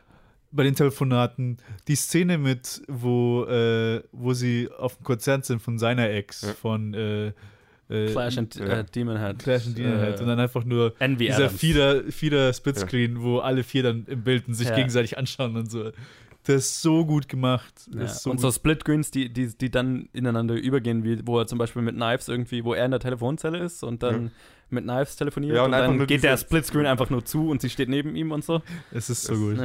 Bei 0.51 0.63
den 0.63 0.75
Telefonaten. 0.75 1.57
Die 1.87 1.95
Szene 1.95 2.37
mit, 2.37 2.81
wo, 2.87 3.45
äh, 3.45 4.01
wo 4.11 4.33
sie 4.33 4.69
auf 4.77 4.95
dem 4.97 5.03
Konzert 5.03 5.45
sind 5.45 5.61
von 5.61 5.77
seiner 5.79 6.09
Ex, 6.09 6.41
Ja. 6.41 6.53
von 6.53 6.93
äh, 6.93 7.27
äh, 7.89 8.11
Clash 8.11 8.37
and 8.37 8.55
Ja. 8.55 8.65
äh, 8.65 8.83
Demon 8.85 9.17
Head. 9.17 9.39
Clash 9.39 9.67
and 9.67 9.77
Demon 9.77 9.99
Head. 9.99 10.17
Äh, 10.17 10.21
Und 10.21 10.27
dann 10.27 10.39
einfach 10.39 10.63
nur 10.65 10.93
Envy 10.99 11.25
dieser 11.27 11.45
Adams. 11.45 11.59
Vierer, 11.59 12.03
Vierer 12.09 12.53
Splitscreen, 12.53 13.21
wo 13.21 13.39
alle 13.39 13.63
vier 13.63 13.83
dann 13.83 14.05
im 14.07 14.23
Bild 14.23 14.47
und 14.47 14.53
sich 14.55 14.67
Ja. 14.69 14.75
gegenseitig 14.75 15.17
anschauen 15.17 15.55
und 15.55 15.71
so. 15.71 15.91
Das 16.45 16.55
ist 16.55 16.81
so 16.81 17.05
gut 17.05 17.29
gemacht. 17.29 17.73
Das 17.91 18.01
Ja. 18.01 18.07
so 18.19 18.29
und 18.31 18.37
gut. 18.37 18.41
so 18.41 18.51
Split-Screens, 18.51 19.11
die, 19.11 19.29
die, 19.31 19.55
die 19.57 19.69
dann 19.69 20.09
ineinander 20.11 20.55
übergehen, 20.55 21.03
wie, 21.03 21.19
wo 21.25 21.37
er 21.39 21.45
zum 21.47 21.59
Beispiel 21.59 21.81
mit 21.83 21.95
Knives 21.95 22.27
irgendwie, 22.29 22.63
wo 22.63 22.73
er 22.73 22.85
in 22.85 22.91
der 22.91 22.99
Telefonzelle 22.99 23.59
ist 23.59 23.83
und 23.83 24.01
dann 24.03 24.23
Ja. 24.25 24.31
mit 24.71 24.83
Knives 24.85 25.15
telefoniert 25.17 25.55
Ja, 25.55 25.61
und 25.65 25.73
und, 25.73 25.79
dann 25.99 26.07
geht 26.07 26.23
der 26.23 26.35
Splitscreen 26.37 26.85
einfach 26.87 27.09
nur 27.11 27.23
zu 27.25 27.49
und 27.49 27.61
sie 27.61 27.69
steht 27.69 27.89
neben 27.89 28.15
ihm 28.15 28.31
und 28.31 28.43
so. 28.43 28.61
es 28.91 29.09
ist 29.09 29.23
so 29.23 29.33
Es- 29.33 29.39
gut. 29.39 29.57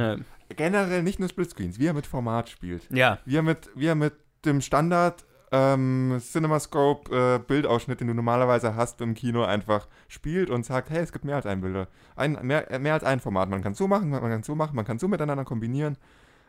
Generell 0.55 1.03
nicht 1.03 1.19
nur 1.19 1.29
Splitscreens, 1.29 1.77
wie 1.79 1.87
er 1.87 1.93
mit 1.93 2.07
Format 2.07 2.49
spielt. 2.49 2.87
ja. 2.89 3.19
Wie 3.25 3.35
er 3.35 3.43
mit, 3.43 3.69
wie 3.75 3.87
er 3.87 3.95
mit 3.95 4.13
dem 4.45 4.61
Standard 4.61 5.25
ähm, 5.51 6.17
CinemaScope 6.19 7.15
äh, 7.15 7.39
Bildausschnitt, 7.39 7.99
den 8.01 8.07
du 8.07 8.13
normalerweise 8.13 8.75
hast 8.75 8.99
im 9.01 9.13
Kino, 9.13 9.43
einfach 9.43 9.87
spielt 10.07 10.49
und 10.49 10.65
sagt, 10.65 10.89
hey, 10.89 10.99
es 11.01 11.11
gibt 11.11 11.25
mehr 11.25 11.35
als 11.37 11.45
ein 11.45 11.61
Bilder. 11.61 11.87
Ein, 12.15 12.37
mehr, 12.43 12.79
mehr 12.79 12.93
als 12.93 13.03
ein 13.03 13.19
Format. 13.19 13.49
Man 13.49 13.61
kann 13.61 13.73
so 13.73 13.87
machen, 13.87 14.09
man 14.09 14.21
kann 14.21 14.43
so 14.43 14.55
machen, 14.55 14.75
man 14.75 14.85
kann 14.85 14.99
so 14.99 15.07
miteinander 15.07 15.45
kombinieren. 15.45 15.97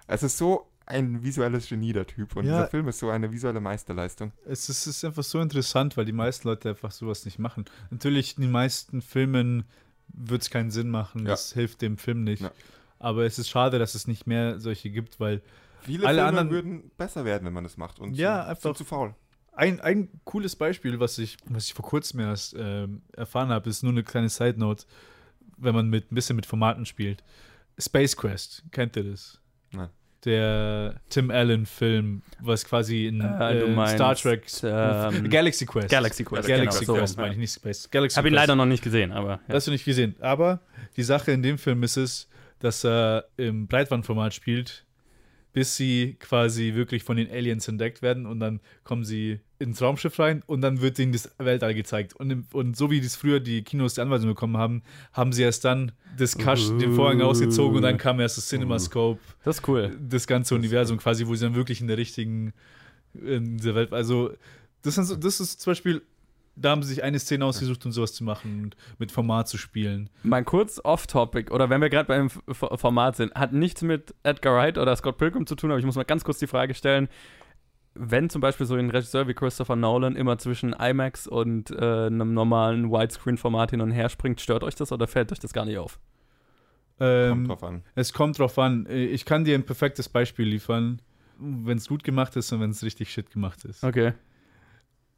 Es 0.06 0.22
ist 0.22 0.38
so 0.38 0.66
ein 0.86 1.22
visuelles 1.22 1.68
Genie, 1.68 1.92
der 1.92 2.06
Typ. 2.06 2.34
Und 2.34 2.46
Ja. 2.46 2.52
dieser 2.52 2.68
Film 2.68 2.88
ist 2.88 2.98
so 2.98 3.10
eine 3.10 3.30
visuelle 3.30 3.60
Meisterleistung. 3.60 4.32
Es 4.46 4.68
ist, 4.68 4.86
es 4.86 4.96
ist 4.96 5.04
einfach 5.04 5.22
so 5.22 5.40
interessant, 5.40 5.96
weil 5.96 6.04
die 6.06 6.12
meisten 6.12 6.48
Leute 6.48 6.70
einfach 6.70 6.90
sowas 6.90 7.24
nicht 7.24 7.38
machen. 7.38 7.66
Natürlich, 7.90 8.36
in 8.36 8.42
den 8.42 8.50
meisten 8.52 9.02
Filmen 9.02 9.64
wird 10.08 10.42
es 10.42 10.50
keinen 10.50 10.70
Sinn 10.70 10.88
machen. 10.88 11.20
Ja. 11.22 11.28
Das 11.32 11.52
hilft 11.52 11.82
dem 11.82 11.98
Film 11.98 12.24
nicht. 12.24 12.42
Ja. 12.42 12.50
Aber 12.98 13.24
es 13.24 13.38
ist 13.38 13.48
schade, 13.48 13.78
dass 13.78 13.94
es 13.94 14.06
nicht 14.06 14.26
mehr 14.26 14.58
solche 14.60 14.90
gibt, 14.90 15.20
weil 15.20 15.42
Viele 15.80 16.06
Alle 16.06 16.16
Filme 16.18 16.28
anderen- 16.28 16.50
würden 16.50 16.90
besser 16.96 17.24
werden, 17.24 17.44
wenn 17.46 17.52
man 17.52 17.62
das 17.64 17.76
macht. 17.76 18.00
Und 18.00 18.14
Ja, 18.14 18.40
sind, 18.42 18.50
einfach- 18.50 18.62
sind 18.62 18.76
zu 18.78 18.84
faul. 18.84 19.14
ein, 19.52 19.80
ein 19.80 20.08
cooles 20.24 20.56
Beispiel, 20.56 20.98
was 20.98 21.18
ich, 21.18 21.36
was 21.46 21.66
ich 21.66 21.74
vor 21.74 21.84
kurzem 21.84 22.18
erst 22.20 22.56
ähm, 22.58 23.02
erfahren 23.16 23.50
habe, 23.50 23.70
ist 23.70 23.82
nur 23.84 23.92
eine 23.92 24.02
kleine 24.02 24.28
Side 24.28 24.58
Note, 24.58 24.84
wenn 25.56 25.74
man 25.74 25.88
mit, 25.88 26.10
ein 26.10 26.14
bisschen 26.16 26.34
mit 26.36 26.46
Formaten 26.46 26.84
spielt. 26.84 27.22
Space 27.78 28.16
Quest, 28.16 28.64
kennt 28.72 28.96
ihr 28.96 29.04
das? 29.04 29.40
Nein. 29.70 29.88
der 30.24 31.00
Tim 31.10 31.30
Allen-Film, 31.30 32.22
was 32.40 32.64
quasi 32.64 33.06
in 33.06 33.20
Äh, 33.20 33.60
äh, 33.62 33.68
meinst, 33.72 33.94
Star 33.94 34.16
Trek 34.16 34.46
ähm, 34.64 35.30
Galaxy 35.30 35.64
Quest. 35.64 35.88
Galaxy 35.90 36.24
Quest, 36.24 36.48
Galaxy 36.48 36.80
genau, 36.80 36.94
so 36.94 36.98
Quest 36.98 37.16
rum, 37.16 37.20
meine 37.22 37.28
ja. 37.28 37.32
ich, 37.34 37.38
nicht 37.38 37.54
Space. 37.54 37.88
Galaxy 37.88 38.16
Habe 38.16 38.26
ihn 38.28 38.32
Quest. 38.32 38.42
leider 38.42 38.56
noch 38.56 38.66
nicht 38.66 38.82
gesehen, 38.82 39.12
aber. 39.12 39.40
Ja. 39.46 39.54
Hast 39.54 39.68
du 39.68 39.70
nicht 39.70 39.84
gesehen. 39.84 40.16
Aber 40.20 40.60
die 40.96 41.04
Sache 41.04 41.30
in 41.30 41.42
dem 41.44 41.56
Film 41.56 41.84
ist 41.84 41.96
es, 41.96 42.28
dass 42.60 42.84
er 42.84 43.26
im 43.36 43.66
Breitbandformat 43.66 44.34
spielt, 44.34 44.84
bis 45.52 45.76
sie 45.76 46.16
quasi 46.20 46.74
wirklich 46.74 47.02
von 47.02 47.16
den 47.16 47.30
Aliens 47.30 47.66
entdeckt 47.68 48.02
werden 48.02 48.26
und 48.26 48.40
dann 48.40 48.60
kommen 48.84 49.04
sie 49.04 49.40
ins 49.58 49.82
Raumschiff 49.82 50.18
rein 50.18 50.42
und 50.46 50.60
dann 50.60 50.80
wird 50.80 50.98
ihnen 50.98 51.12
das 51.12 51.30
Weltall 51.38 51.74
gezeigt. 51.74 52.14
Und, 52.14 52.30
im, 52.30 52.46
und 52.52 52.76
so 52.76 52.90
wie 52.90 53.00
das 53.00 53.16
früher 53.16 53.40
die 53.40 53.62
Kinos 53.62 53.94
die 53.94 54.00
Anweisung 54.00 54.28
bekommen 54.28 54.56
haben, 54.56 54.82
haben 55.12 55.32
sie 55.32 55.42
erst 55.42 55.64
dann 55.64 55.92
das 56.16 56.38
Kasch, 56.38 56.68
den 56.78 56.94
Vorhang 56.94 57.20
ausgezogen 57.22 57.76
und 57.76 57.82
dann 57.82 57.96
kam 57.96 58.20
erst 58.20 58.38
das 58.38 58.48
CinemaScope, 58.48 59.20
Das 59.44 59.58
ist 59.58 59.68
cool. 59.68 59.96
das 60.00 60.26
ganze 60.26 60.54
Universum 60.54 60.98
quasi, 60.98 61.26
wo 61.26 61.34
sie 61.34 61.44
dann 61.44 61.54
wirklich 61.54 61.80
in 61.80 61.88
der 61.88 61.96
richtigen, 61.96 62.52
in 63.14 63.56
dieser 63.56 63.74
Welt, 63.74 63.92
also 63.92 64.30
das, 64.82 64.94
sind 64.94 65.04
so, 65.04 65.16
das 65.16 65.40
ist 65.40 65.60
zum 65.60 65.72
Beispiel, 65.72 66.02
da 66.60 66.70
haben 66.70 66.82
sie 66.82 66.94
sich 66.94 67.02
eine 67.02 67.18
Szene 67.18 67.44
ausgesucht, 67.44 67.84
um 67.86 67.92
sowas 67.92 68.12
zu 68.12 68.24
machen 68.24 68.64
und 68.64 68.76
mit 68.98 69.12
Format 69.12 69.48
zu 69.48 69.58
spielen. 69.58 70.10
Mal 70.22 70.44
kurz 70.44 70.80
off-topic, 70.82 71.52
oder 71.52 71.70
wenn 71.70 71.80
wir 71.80 71.90
gerade 71.90 72.06
beim 72.08 72.30
Format 72.30 73.16
sind, 73.16 73.34
hat 73.34 73.52
nichts 73.52 73.82
mit 73.82 74.14
Edgar 74.22 74.54
Wright 74.54 74.78
oder 74.78 74.94
Scott 74.96 75.18
Pilgrim 75.18 75.46
zu 75.46 75.54
tun, 75.54 75.70
aber 75.70 75.78
ich 75.78 75.86
muss 75.86 75.96
mal 75.96 76.04
ganz 76.04 76.24
kurz 76.24 76.38
die 76.38 76.46
Frage 76.46 76.74
stellen, 76.74 77.08
wenn 77.94 78.30
zum 78.30 78.40
Beispiel 78.40 78.66
so 78.66 78.74
ein 78.74 78.90
Regisseur 78.90 79.26
wie 79.26 79.34
Christopher 79.34 79.76
Nolan 79.76 80.14
immer 80.14 80.38
zwischen 80.38 80.72
IMAX 80.72 81.26
und 81.26 81.70
äh, 81.70 82.06
einem 82.06 82.34
normalen 82.34 82.90
Widescreen-Format 82.90 83.72
hin 83.72 83.80
und 83.80 83.90
her 83.90 84.08
springt, 84.08 84.40
stört 84.40 84.62
euch 84.62 84.74
das 84.74 84.92
oder 84.92 85.06
fällt 85.06 85.32
euch 85.32 85.40
das 85.40 85.52
gar 85.52 85.64
nicht 85.64 85.78
auf? 85.78 85.98
Ähm, 87.00 87.30
Kommt 87.30 87.48
drauf 87.48 87.64
an. 87.64 87.82
Es 87.94 88.12
kommt 88.12 88.38
drauf 88.38 88.58
an. 88.58 88.86
Ich 88.88 89.24
kann 89.24 89.44
dir 89.44 89.54
ein 89.54 89.64
perfektes 89.64 90.08
Beispiel 90.08 90.46
liefern, 90.46 91.00
wenn 91.38 91.78
es 91.78 91.88
gut 91.88 92.04
gemacht 92.04 92.36
ist 92.36 92.52
und 92.52 92.60
wenn 92.60 92.70
es 92.70 92.82
richtig 92.82 93.12
shit 93.12 93.30
gemacht 93.30 93.64
ist. 93.64 93.84
Okay. 93.84 94.12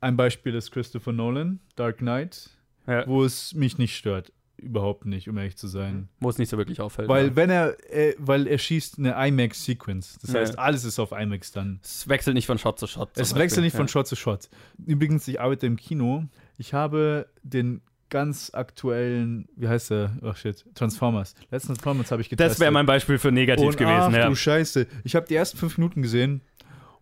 Ein 0.01 0.17
Beispiel 0.17 0.55
ist 0.55 0.71
Christopher 0.71 1.13
Nolan, 1.13 1.61
Dark 1.77 1.99
Knight, 1.99 2.51
Ja. 2.87 3.07
wo 3.07 3.25
es 3.25 3.55
mich 3.55 3.79
nicht 3.79 3.97
stört. 3.97 4.33
Überhaupt 4.57 5.07
nicht, 5.07 5.27
um 5.29 5.39
ehrlich 5.39 5.57
zu 5.57 5.69
sein. 5.69 6.09
Wo 6.21 6.29
es 6.29 6.37
nicht 6.37 6.51
so 6.51 6.59
wirklich 6.59 6.81
auffällt. 6.83 7.09
Weil 7.09 7.29
ja. 7.29 7.37
wenn 7.37 7.49
er, 7.49 7.77
äh, 7.91 8.15
weil 8.19 8.47
er 8.47 8.59
schießt 8.59 8.99
eine 8.99 9.13
IMAX-Sequence. 9.29 10.19
Das 10.21 10.33
Ja. 10.33 10.41
heißt, 10.41 10.59
alles 10.59 10.85
ist 10.85 10.99
auf 10.99 11.13
IMAX 11.13 11.53
dann. 11.53 11.81
es 11.83 12.07
wechselt 12.09 12.35
nicht 12.35 12.45
von 12.47 12.59
Shot 12.59 12.79
zu 12.79 12.87
Shot. 12.87 13.09
Es 13.15 13.17
Beispiel. 13.31 13.39
wechselt 13.43 13.65
nicht 13.65 13.77
von. 13.77 13.89
Shot 13.89 14.07
zu 14.07 14.17
Shot. 14.17 14.51
Übrigens, 14.87 15.27
ich 15.29 15.41
arbeite 15.41 15.67
im 15.67 15.77
Kino. 15.77 16.25
Ich 16.59 16.75
habe 16.75 17.27
den 17.43 17.81
ganz 18.11 18.51
aktuellen, 18.53 19.49
wie 19.57 19.69
heißt 19.69 19.91
der? 19.93 20.17
Ach 20.23 20.37
shit, 20.37 20.65
Transformers. 20.75 21.35
Letzten 21.51 21.69
Transformers 21.69 22.11
habe 22.11 22.21
ich 22.21 22.29
getestet. 22.29 22.51
Das 22.53 22.61
wäre 22.61 22.71
mein 22.73 22.85
Beispiel 22.85 23.19
für 23.19 23.33
negativ 23.33 23.65
und 23.67 23.77
gewesen, 23.79 23.95
ach, 24.09 24.13
ja. 24.13 24.29
du 24.29 24.35
Scheiße. 24.35 24.87
Ich 25.05 25.15
habe 25.17 25.27
die 25.27 25.37
ersten 25.37 25.57
fünf 25.57 25.79
Minuten 25.79 26.03
gesehen 26.03 26.43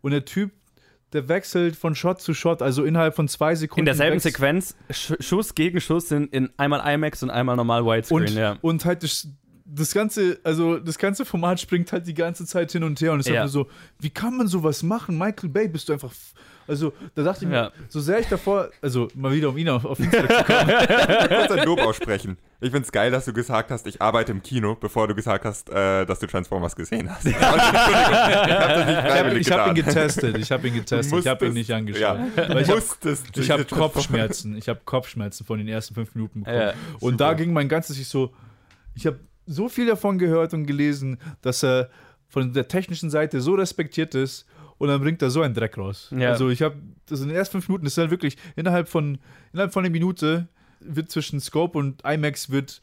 und 0.01 0.12
der 0.12 0.24
Typ, 0.24 0.53
der 1.13 1.29
wechselt 1.29 1.75
von 1.77 1.95
Shot 1.95 2.21
zu 2.21 2.35
Shot, 2.35 2.61
also 2.63 2.85
innerhalb 2.85 3.15
von 3.17 3.29
zwei 3.29 3.55
Sekunden. 3.55 3.81
In 3.81 3.85
derselben 3.87 4.21
Sequenz, 4.21 4.75
Sch 4.91 5.15
Schuss 5.21 5.55
gegen 5.55 5.81
Schuss 5.81 6.09
sind 6.09 6.33
in 6.33 6.51
einmal 6.57 6.81
IMAX 6.95 7.23
und 7.23 7.31
einmal 7.31 7.57
normal 7.57 7.85
Widescreen, 7.85 8.23
Und, 8.29 8.35
ja. 8.35 8.59
und 8.61 8.85
halt 8.85 9.03
das, 9.03 9.29
das 9.65 9.93
ganze, 9.95 10.39
also 10.45 10.79
das 10.79 10.99
ganze 10.99 11.25
Format 11.25 11.61
springt 11.61 11.93
halt 11.93 12.07
die 12.07 12.15
ganze 12.15 12.45
Zeit 12.47 12.73
hin 12.73 12.85
und 12.85 13.01
her 13.01 13.13
und 13.13 13.21
es 13.21 13.27
ist 13.27 13.33
Ja. 13.33 13.43
einfach 13.43 13.53
so, 13.53 13.69
wie 14.01 14.11
kann 14.11 14.37
man 14.37 14.49
sowas 14.49 14.83
machen? 14.83 15.17
Michael 15.19 15.49
Bay, 15.51 15.69
bist 15.69 15.89
du 15.89 15.95
einfach. 15.95 16.13
Also, 16.69 16.93
da 17.14 17.23
dachte 17.23 17.45
ich 17.45 17.51
mir, 17.51 17.73
so 17.89 17.99
sehr 17.99 18.21
ich 18.21 18.27
davor, 18.29 18.69
also 18.83 19.09
mal 19.14 19.33
wieder 19.33 19.49
um 19.49 19.57
ihn 19.57 19.69
auf, 19.71 19.85
auf 19.87 19.99
ihn 19.99 20.11
zurückzukommen. 20.11 20.71
Ich 21.31 21.31
muss 21.39 21.51
ein 21.59 21.64
Lob 21.64 21.81
aussprechen. 21.81 22.37
Ich 22.61 22.71
find's 22.71 22.93
geil, 22.93 23.11
dass 23.11 23.25
du 23.25 23.33
gesagt 23.33 23.71
hast, 23.71 23.87
ich 23.87 24.03
arbeite 24.03 24.33
im 24.33 24.43
Kino, 24.43 24.77
bevor 24.79 25.09
du 25.09 25.14
gesagt 25.14 25.45
hast, 25.47 25.71
äh, 25.71 26.05
dass 26.05 26.19
du 26.19 26.27
Transformers 26.27 26.77
gesehen 26.77 27.09
hast. 27.11 27.27
Ich 27.29 27.35
hab 27.35 27.59
habe 29.19 29.39
ich 29.39 29.51
hab 29.51 29.69
ihn 29.69 29.75
getestet, 29.75 30.37
ich 30.39 30.51
habe 30.53 30.69
ihn 30.69 30.75
getestet, 30.75 31.21
ich 31.21 31.27
habe 31.27 31.47
ihn 31.47 31.55
nicht 31.55 31.71
angeschaut. 31.73 32.01
Ja, 32.01 32.27
Weil 32.37 32.62
ich 32.62 32.69
habe 32.69 32.81
musstest 32.81 33.27
ich 33.27 33.33
diese 33.33 33.53
habe 33.53 33.62
Transformers- 33.62 33.93
Kopfschmerzen, 33.93 34.57
ich 34.57 34.69
habe 34.69 34.81
Kopfschmerzen 34.85 35.47
von 35.47 35.59
den 35.59 35.69
ersten 35.69 35.95
fünf 35.95 36.14
Minuten 36.14 36.41
bekommen. 36.45 36.59
Ja, 36.61 36.73
und 37.01 37.21
da 37.21 37.35
ging 37.35 37.53
mein 37.53 37.69
ganzes, 37.69 37.99
ich 37.99 38.09
so, 38.09 38.33
ich 38.95 39.07
habe 39.07 39.21
so 39.47 39.69
viel 39.69 39.87
davon 39.87 40.19
gehört 40.19 40.53
und 40.55 40.66
gelesen, 40.66 41.19
dass 41.43 41.62
er 41.64 41.89
von 42.29 42.53
der 42.53 42.69
technischen 42.69 43.11
Seite 43.11 43.41
so 43.41 43.55
respektiert 43.55 44.14
ist 44.14 44.47
und 44.79 44.89
dann 44.89 45.01
bringt 45.01 45.22
er 45.22 45.31
so 45.31 45.43
einen 45.43 45.55
Dreck 45.55 45.76
raus. 45.76 46.12
Ja. 46.16 46.31
Also 46.31 46.49
ich 46.49 46.62
habe, 46.62 46.76
das 47.07 47.20
in 47.20 47.29
den 47.29 47.37
ersten 47.37 47.53
fünf 47.53 47.68
Minuten, 47.68 47.85
das 47.85 47.95
ist 47.95 47.99
halt 47.99 48.11
wirklich, 48.11 48.37
innerhalb 48.57 48.89
von, 48.89 49.18
innerhalb 49.53 49.72
von 49.72 49.85
einer 49.85 49.93
Minute 49.93 50.49
wird 50.81 51.11
zwischen 51.11 51.41
Scope 51.41 51.76
und 51.76 52.03
IMAX 52.05 52.51
wird 52.51 52.81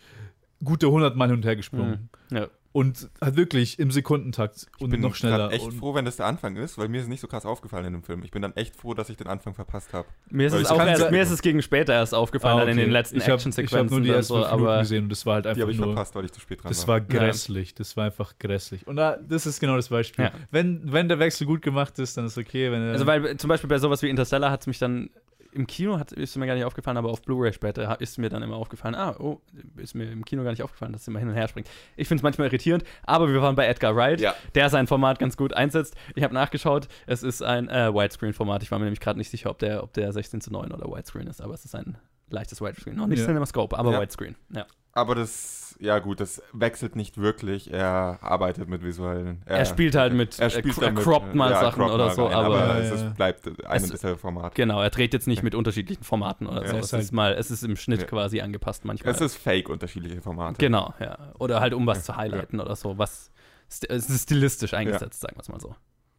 gute 0.63 0.87
100 0.87 1.15
Mal 1.15 1.29
hin 1.29 1.37
und 1.37 1.45
her 1.45 1.55
gesprungen. 1.55 2.09
Mhm. 2.29 2.37
ja. 2.37 2.47
Und 2.75 3.09
halt 3.21 3.37
wirklich 3.37 3.79
im 3.79 3.89
Sekundentakt 3.89 4.67
und 4.79 4.87
Ich 4.87 4.91
bin 4.91 4.99
noch 4.99 5.15
schneller. 5.15 5.37
grad 5.37 5.53
echt 5.53 5.63
und 5.65 5.71
froh, 5.75 5.93
wenn 5.95 6.03
das 6.03 6.17
der 6.17 6.25
Anfang 6.25 6.57
ist, 6.57 6.77
weil 6.77 6.89
mir 6.89 6.99
ist 6.99 7.07
nicht 7.07 7.21
so 7.21 7.27
krass 7.27 7.45
aufgefallen 7.45 7.85
in 7.85 7.93
dem 7.93 8.03
Film. 8.03 8.21
Ich 8.25 8.31
bin 8.31 8.41
dann 8.41 8.53
echt 8.57 8.75
froh, 8.75 8.93
dass 8.93 9.09
ich 9.09 9.15
den 9.15 9.27
Anfang 9.27 9.53
verpasst 9.53 9.93
habe. 9.93 10.05
Mir 10.29 10.47
ist, 10.47 10.53
es 10.53 10.69
ich 10.69 10.77
erst, 10.77 11.09
mir 11.09 11.21
ist 11.21 11.29
es 11.31 11.41
gegen 11.41 11.61
später 11.61 11.93
erst 11.93 12.13
aufgefallen, 12.13 12.57
Ah, 12.57 12.59
dann 12.61 12.69
in 12.71 12.75
den 12.75 12.87
okay. 12.87 12.91
letzten 12.91 13.15
ich 13.15 13.29
hab, 13.29 13.39
Ich 13.39 13.73
habe 13.73 13.85
nur 13.89 14.01
die 14.01 14.09
ersten 14.09 14.27
so, 14.27 14.33
Minuten 14.39 14.51
aber 14.53 14.79
gesehen 14.79 15.03
und 15.03 15.09
das 15.09 15.25
war 15.25 15.35
halt 15.35 15.45
Die 15.45 15.49
einfach 15.51 15.61
habe 15.61 15.71
ich 15.71 15.77
nur. 15.77 15.87
verpasst, 15.87 16.15
weil 16.15 16.25
ich 16.25 16.33
zu 16.33 16.41
spät 16.41 16.61
dran 16.63 16.69
Das 16.69 16.85
war. 16.85 16.95
war 16.95 17.01
grässlich, 17.01 17.73
das 17.75 17.95
war 17.95 18.03
einfach 18.07 18.33
grässlich. 18.39 18.85
Und 18.85 18.97
da, 18.97 19.15
das 19.25 19.45
ist 19.45 19.61
genau 19.61 19.77
das 19.77 19.87
Beispiel. 19.87 20.25
Ja. 20.25 20.31
Wenn, 20.51 20.91
wenn 20.91 21.07
der 21.07 21.19
Wechsel 21.19 21.47
gut 21.47 21.61
gemacht 21.61 21.97
ist, 21.99 22.17
dann 22.17 22.25
ist 22.25 22.37
okay. 22.37 22.73
Wenn 22.73 22.81
Also, 22.89 23.05
weil 23.07 23.37
zum 23.37 23.47
Beispiel 23.47 23.69
bei 23.69 23.77
sowas 23.79 24.01
wie 24.01 24.09
Interstellar 24.09 24.51
hat 24.51 24.59
es 24.59 24.67
mich 24.67 24.79
dann 24.79 25.09
im 25.55 25.65
Kino 25.67 25.97
hat, 25.97 26.11
ist 26.11 26.35
mir 26.37 26.45
gar 26.45 26.53
nicht 26.55 26.65
aufgefallen, 26.65 26.97
aber 26.97 27.09
auf 27.09 27.21
Blu-ray 27.21 27.53
später 27.53 27.99
ist 28.01 28.17
mir 28.19 28.29
dann 28.29 28.43
immer 28.43 28.55
aufgefallen, 28.57 28.93
ah, 28.95 29.15
oh, 29.19 29.39
ist 29.77 29.95
mir 29.95 30.11
im 30.11 30.23
Kino 30.25 30.43
gar 30.43 30.51
nicht 30.51 30.61
aufgefallen, 30.61 30.91
dass 30.93 31.01
es 31.03 31.07
immer 31.07 31.19
hin 31.19 31.29
und 31.29 31.35
her 31.35 31.47
springt. 31.47 31.67
Ich 31.95 32.07
finde 32.07 32.19
es 32.19 32.23
manchmal 32.23 32.47
irritierend, 32.47 32.83
aber 33.03 33.27
wir 33.31 33.41
waren 33.41 33.55
bei 33.55 33.65
Edgar 33.67 33.95
Wright, 33.95 34.19
Ja. 34.21 34.35
der 34.53 34.69
sein 34.69 34.87
Format 34.87 35.17
ganz 35.19 35.37
gut 35.37 35.53
einsetzt. 35.53 35.95
Ich 36.15 36.23
habe 36.23 36.33
nachgeschaut, 36.33 36.87
es 37.07 37.23
ist 37.23 37.41
ein 37.41 37.69
äh, 37.69 37.93
Widescreen-Format. 37.93 38.61
Ich 38.63 38.71
war 38.71 38.79
mir 38.79 38.85
nämlich 38.85 38.99
gerade 38.99 39.17
nicht 39.17 39.29
sicher, 39.31 39.49
ob 39.49 39.59
der, 39.59 39.81
ob 39.83 39.93
der 39.93 40.11
16 40.13 40.41
zu 40.41 40.51
9 40.51 40.71
oder 40.71 40.85
Widescreen 40.87 41.27
ist, 41.27 41.41
aber 41.41 41.53
es 41.53 41.65
ist 41.65 41.73
ein 41.75 41.97
leichtes 42.29 42.61
Widescreen. 42.61 42.95
Noch 42.95 43.07
nicht 43.07 43.19
Ja. 43.19 43.25
CinemaScope, 43.25 43.77
aber 43.77 43.91
Ja. 43.93 44.01
Widescreen. 44.01 44.35
Ja. 44.53 44.65
Aber 44.97 45.13
das, 45.13 45.75
ja 45.79 45.99
gut, 45.99 46.21
das 46.21 46.41
wechselt 46.53 46.95
nicht 46.95 47.17
wirklich. 47.17 47.71
Er 47.71 48.17
arbeitet 48.21 48.69
mit 48.69 48.81
visuellen. 48.81 49.41
Er 49.45 49.65
spielt 49.65 49.93
halt 49.93 50.13
mit, 50.13 50.39
er 50.39 50.47
äh, 50.47 50.49
spielt 50.49 50.73
cro- 50.75 50.81
damit, 50.81 51.03
croppt 51.03 51.35
mal 51.35 51.51
ja, 51.51 51.59
Sachen 51.59 51.79
croppt 51.81 51.93
oder 51.93 52.05
mal 52.05 52.13
so, 52.15 52.25
rein, 52.27 52.33
aber- 52.33 52.45
aber 52.63 52.67
Ja, 52.75 52.79
es 52.79 52.89
ja. 53.01 53.07
ist, 53.09 53.15
bleibt 53.15 53.45
ein 53.67 53.83
Es- 53.83 53.89
dasselbe 53.89 54.17
Format. 54.17 54.55
Genau, 54.55 54.81
er 54.81 54.89
dreht 54.89 55.13
jetzt 55.13 55.27
nicht 55.27 55.43
mit 55.43 55.53
unterschiedlichen 55.53 56.03
Formaten 56.05 56.47
oder 56.47 56.61
Ja. 56.63 56.69
so. 56.69 56.77
Es 56.77 56.79
Es 56.79 56.85
ist 56.85 56.93
halt- 56.93 57.03
ist 57.03 57.11
mal, 57.11 57.33
es 57.33 57.51
ist 57.51 57.63
im 57.63 57.75
Schnitt 57.75 58.01
Ja. 58.01 58.07
quasi 58.07 58.39
angepasst 58.39 58.85
manchmal. 58.85 59.13
Es 59.13 59.19
ist 59.19 59.35
fake, 59.35 59.67
unterschiedliche 59.69 60.21
Formate. 60.21 60.57
Genau, 60.59 60.93
ja. 61.01 61.33
Oder 61.39 61.59
halt 61.59 61.73
um 61.73 61.85
was 61.85 61.97
Ja, 61.99 62.03
zu 62.13 62.17
highlighten 62.17 62.61
oder 62.61 62.75
so. 62.77 62.97
Was 62.97 63.31
st 63.69 63.89
es 63.89 64.09
ist 64.09 64.23
stilistisch 64.23 64.73
eingesetzt, 64.73 65.19
sagen 65.19 65.35
wir 65.35 65.41
es 65.41 65.49
mal 65.49 65.59
so. 65.59 65.75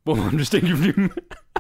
Wo 0.07 0.17
waren 0.17 0.39
wir 0.39 0.45
stehen 0.45 0.67
geblieben? 0.67 1.11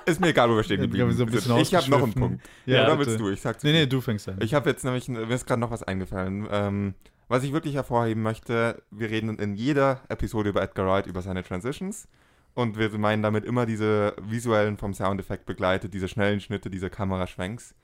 Ist 0.07 0.21
mir 0.21 0.29
egal, 0.29 0.49
wo 0.49 0.55
wir 0.57 0.63
stehen 0.63 0.79
Ja, 0.79 0.87
geblieben 0.87 1.13
sind 1.13 1.31
sind. 1.31 1.33
bisschen 1.33 1.57
Ich 1.59 1.75
habe 1.75 1.91
noch 1.91 2.03
einen. 2.03 2.15
Punkt. 2.15 2.45
ja, 2.65 2.85
Oder 2.85 2.97
bitte. 2.97 3.11
willst 3.11 3.21
du? 3.21 3.31
Ich 3.31 3.41
sag 3.41 3.63
Nee, 3.65 3.73
nee, 3.73 3.87
du 3.87 4.01
fängst 4.01 4.29
an. 4.29 4.37
Ich 4.41 4.55
habe 4.55 4.71
jetzt 4.71 4.85
nämlich, 4.85 5.09
mir 5.09 5.29
ist 5.31 5.47
gerade 5.47 5.61
noch 5.61 5.73
was 5.73 5.83
eingefallen. 5.83 6.47
Ähm, 6.51 6.95
was 7.29 7.43
ich 7.43 7.53
wirklich 7.53 7.75
hervorheben 7.75 8.23
möchte, 8.23 8.83
wir 8.93 9.11
reden 9.11 9.37
in 9.39 9.57
jeder 9.57 10.01
Episode 10.09 10.51
über 10.51 10.63
Edgar 10.63 10.87
Wright, 10.87 11.07
über 11.07 11.23
seine 11.23 11.43
Transitions. 11.43 12.07
Und 12.55 12.79
wir 12.79 12.89
meinen 12.99 13.23
damit 13.23 13.45
immer 13.45 13.67
diese 13.67 14.15
visuellen 14.23 14.77
vom 14.79 14.95
Soundeffekt 14.95 15.45
begleitet, 15.45 15.93
diese 15.93 16.07
schnellen 16.09 16.41
Schnitte, 16.41 16.71
diese 16.71 16.89
Kameraschwenks. 16.89 17.75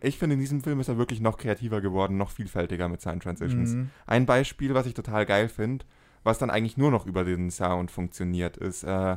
Ich 0.00 0.18
finde, 0.18 0.34
in 0.34 0.40
diesem 0.40 0.62
Film 0.62 0.78
ist 0.78 0.88
er 0.88 0.98
wirklich 0.98 1.20
noch 1.20 1.36
kreativer 1.36 1.80
geworden, 1.80 2.16
noch 2.16 2.30
vielfältiger 2.30 2.88
mit 2.88 3.00
seinen 3.00 3.20
Transitions. 3.20 3.72
Mhm. 3.74 3.90
Ein 4.06 4.24
Beispiel, 4.24 4.72
was 4.72 4.86
ich 4.86 4.94
total 4.94 5.26
geil 5.26 5.48
finde, 5.48 5.84
was 6.22 6.38
dann 6.38 6.50
eigentlich 6.50 6.76
nur 6.76 6.90
noch 6.90 7.06
über 7.06 7.24
den 7.24 7.50
Sound 7.50 7.90
funktioniert, 7.90 8.56
ist, 8.56 8.84
äh, 8.84 9.16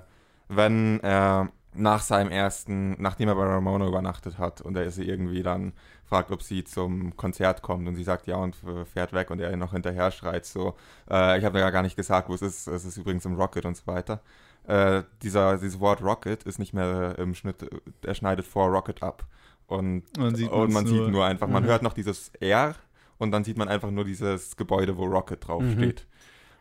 wenn 0.49 0.99
er 1.01 1.49
nach 1.73 2.01
seinem 2.01 2.31
ersten, 2.31 3.01
nachdem 3.01 3.29
er 3.29 3.35
bei 3.35 3.43
Ramona 3.45 3.87
übernachtet 3.87 4.37
hat 4.37 4.59
und 4.61 4.75
er 4.75 4.89
sie 4.91 5.03
irgendwie 5.07 5.43
dann 5.43 5.73
fragt, 6.05 6.31
ob 6.31 6.41
sie 6.41 6.63
zum 6.63 7.15
Konzert 7.15 7.61
kommt 7.61 7.87
und 7.87 7.95
sie 7.95 8.03
sagt 8.03 8.25
ja 8.25 8.35
und 8.37 8.55
äh, 8.63 8.83
fährt 8.85 9.13
weg 9.13 9.29
und 9.29 9.39
er 9.39 9.55
noch 9.55 9.71
hinterher 9.73 10.09
schreit 10.11 10.45
so, 10.45 10.75
äh, 11.09 11.37
ich 11.37 11.45
habe 11.45 11.59
ja 11.59 11.69
gar 11.69 11.83
nicht 11.83 11.95
gesagt, 11.95 12.27
wo 12.27 12.33
es 12.33 12.41
ist, 12.41 12.67
es 12.67 12.83
ist 12.85 12.97
übrigens 12.97 13.25
im 13.25 13.35
Rocket 13.35 13.65
und 13.65 13.77
so 13.77 13.85
weiter. 13.85 14.19
Äh, 14.67 15.03
dieser, 15.21 15.57
dieses 15.57 15.79
Wort 15.79 16.01
Rocket 16.01 16.43
ist 16.43 16.57
nicht 16.59 16.73
mehr 16.73 17.17
im 17.19 17.35
Schnitt, 17.35 17.69
er 18.03 18.15
schneidet 18.15 18.45
vor 18.47 18.67
Rocket 18.69 19.03
ab. 19.03 19.25
Und, 19.67 20.03
Man 20.17 20.33
sieht 20.35 20.49
und 20.49 20.59
man 20.61 20.73
man's 20.73 20.89
sieht 20.89 20.97
nur. 20.99 21.09
nur 21.11 21.25
einfach, 21.25 21.47
man 21.47 21.63
Mhm. 21.63 21.67
hört 21.67 21.83
noch 21.83 21.93
dieses 21.93 22.29
R 22.39 22.73
und 23.19 23.29
dann 23.31 23.43
sieht 23.43 23.57
man 23.57 23.67
einfach 23.67 23.91
nur 23.91 24.03
dieses 24.05 24.57
Gebäude, 24.57 24.97
wo 24.97 25.05
Rocket 25.05 25.47
draufsteht. 25.47 26.07
Mhm. 26.07 26.18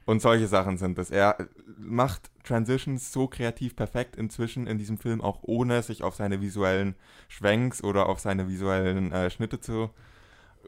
Und 0.08 0.22
solche 0.22 0.46
Sachen 0.46 0.78
sind 0.78 0.98
es. 0.98 1.10
Er 1.10 1.36
macht 1.76 2.30
Transitions 2.42 3.12
so 3.12 3.26
kreativ 3.28 3.76
perfekt 3.76 4.16
inzwischen 4.16 4.66
in 4.66 4.78
diesem 4.78 4.96
Film, 4.96 5.20
auch 5.20 5.40
ohne 5.42 5.82
sich 5.82 6.02
auf 6.02 6.14
seine 6.14 6.40
visuellen 6.40 6.94
Schwenks 7.28 7.84
oder 7.84 8.08
auf 8.08 8.18
seine 8.18 8.48
visuellen 8.48 9.12
äh, 9.12 9.28
Schnitte 9.28 9.60
zu 9.60 9.90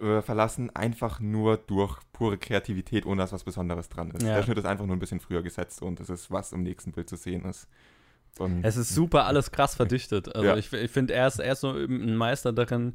äh, 0.03 0.21
verlassen. 0.21 0.69
Einfach 0.77 1.21
nur 1.21 1.57
durch 1.57 1.99
pure 2.13 2.37
Kreativität, 2.37 3.07
ohne 3.07 3.23
dass 3.23 3.33
was 3.33 3.45
Besonderes 3.45 3.89
dran 3.89 4.11
ist. 4.11 4.23
Ja. 4.23 4.35
Der 4.35 4.43
Schnitt 4.43 4.59
ist 4.59 4.67
einfach 4.67 4.85
nur 4.85 4.95
ein 4.95 4.99
bisschen 5.01 5.21
früher 5.21 5.43
gesetzt 5.43 5.81
und 5.81 6.01
es 6.01 6.11
ist, 6.11 6.31
was 6.31 6.53
im 6.53 6.63
nächsten 6.63 6.93
Bild 6.93 7.09
zu 7.09 7.17
sehen 7.17 7.47
ist. 7.47 7.67
Und 8.39 8.63
Es 8.63 8.77
ist 8.77 8.91
super 8.95 9.25
alles 9.25 9.51
krass 9.53 9.75
verdichtet. 9.75 10.35
Also 10.35 10.49
Ja. 10.49 10.57
ich, 10.59 10.71
ich 10.71 10.91
finde, 10.91 11.15
er 11.15 11.27
ist, 11.29 11.39
er 11.41 11.53
ist 11.55 11.61
so 11.63 11.71
ein 11.71 12.15
Meister 12.15 12.53
darin, 12.53 12.95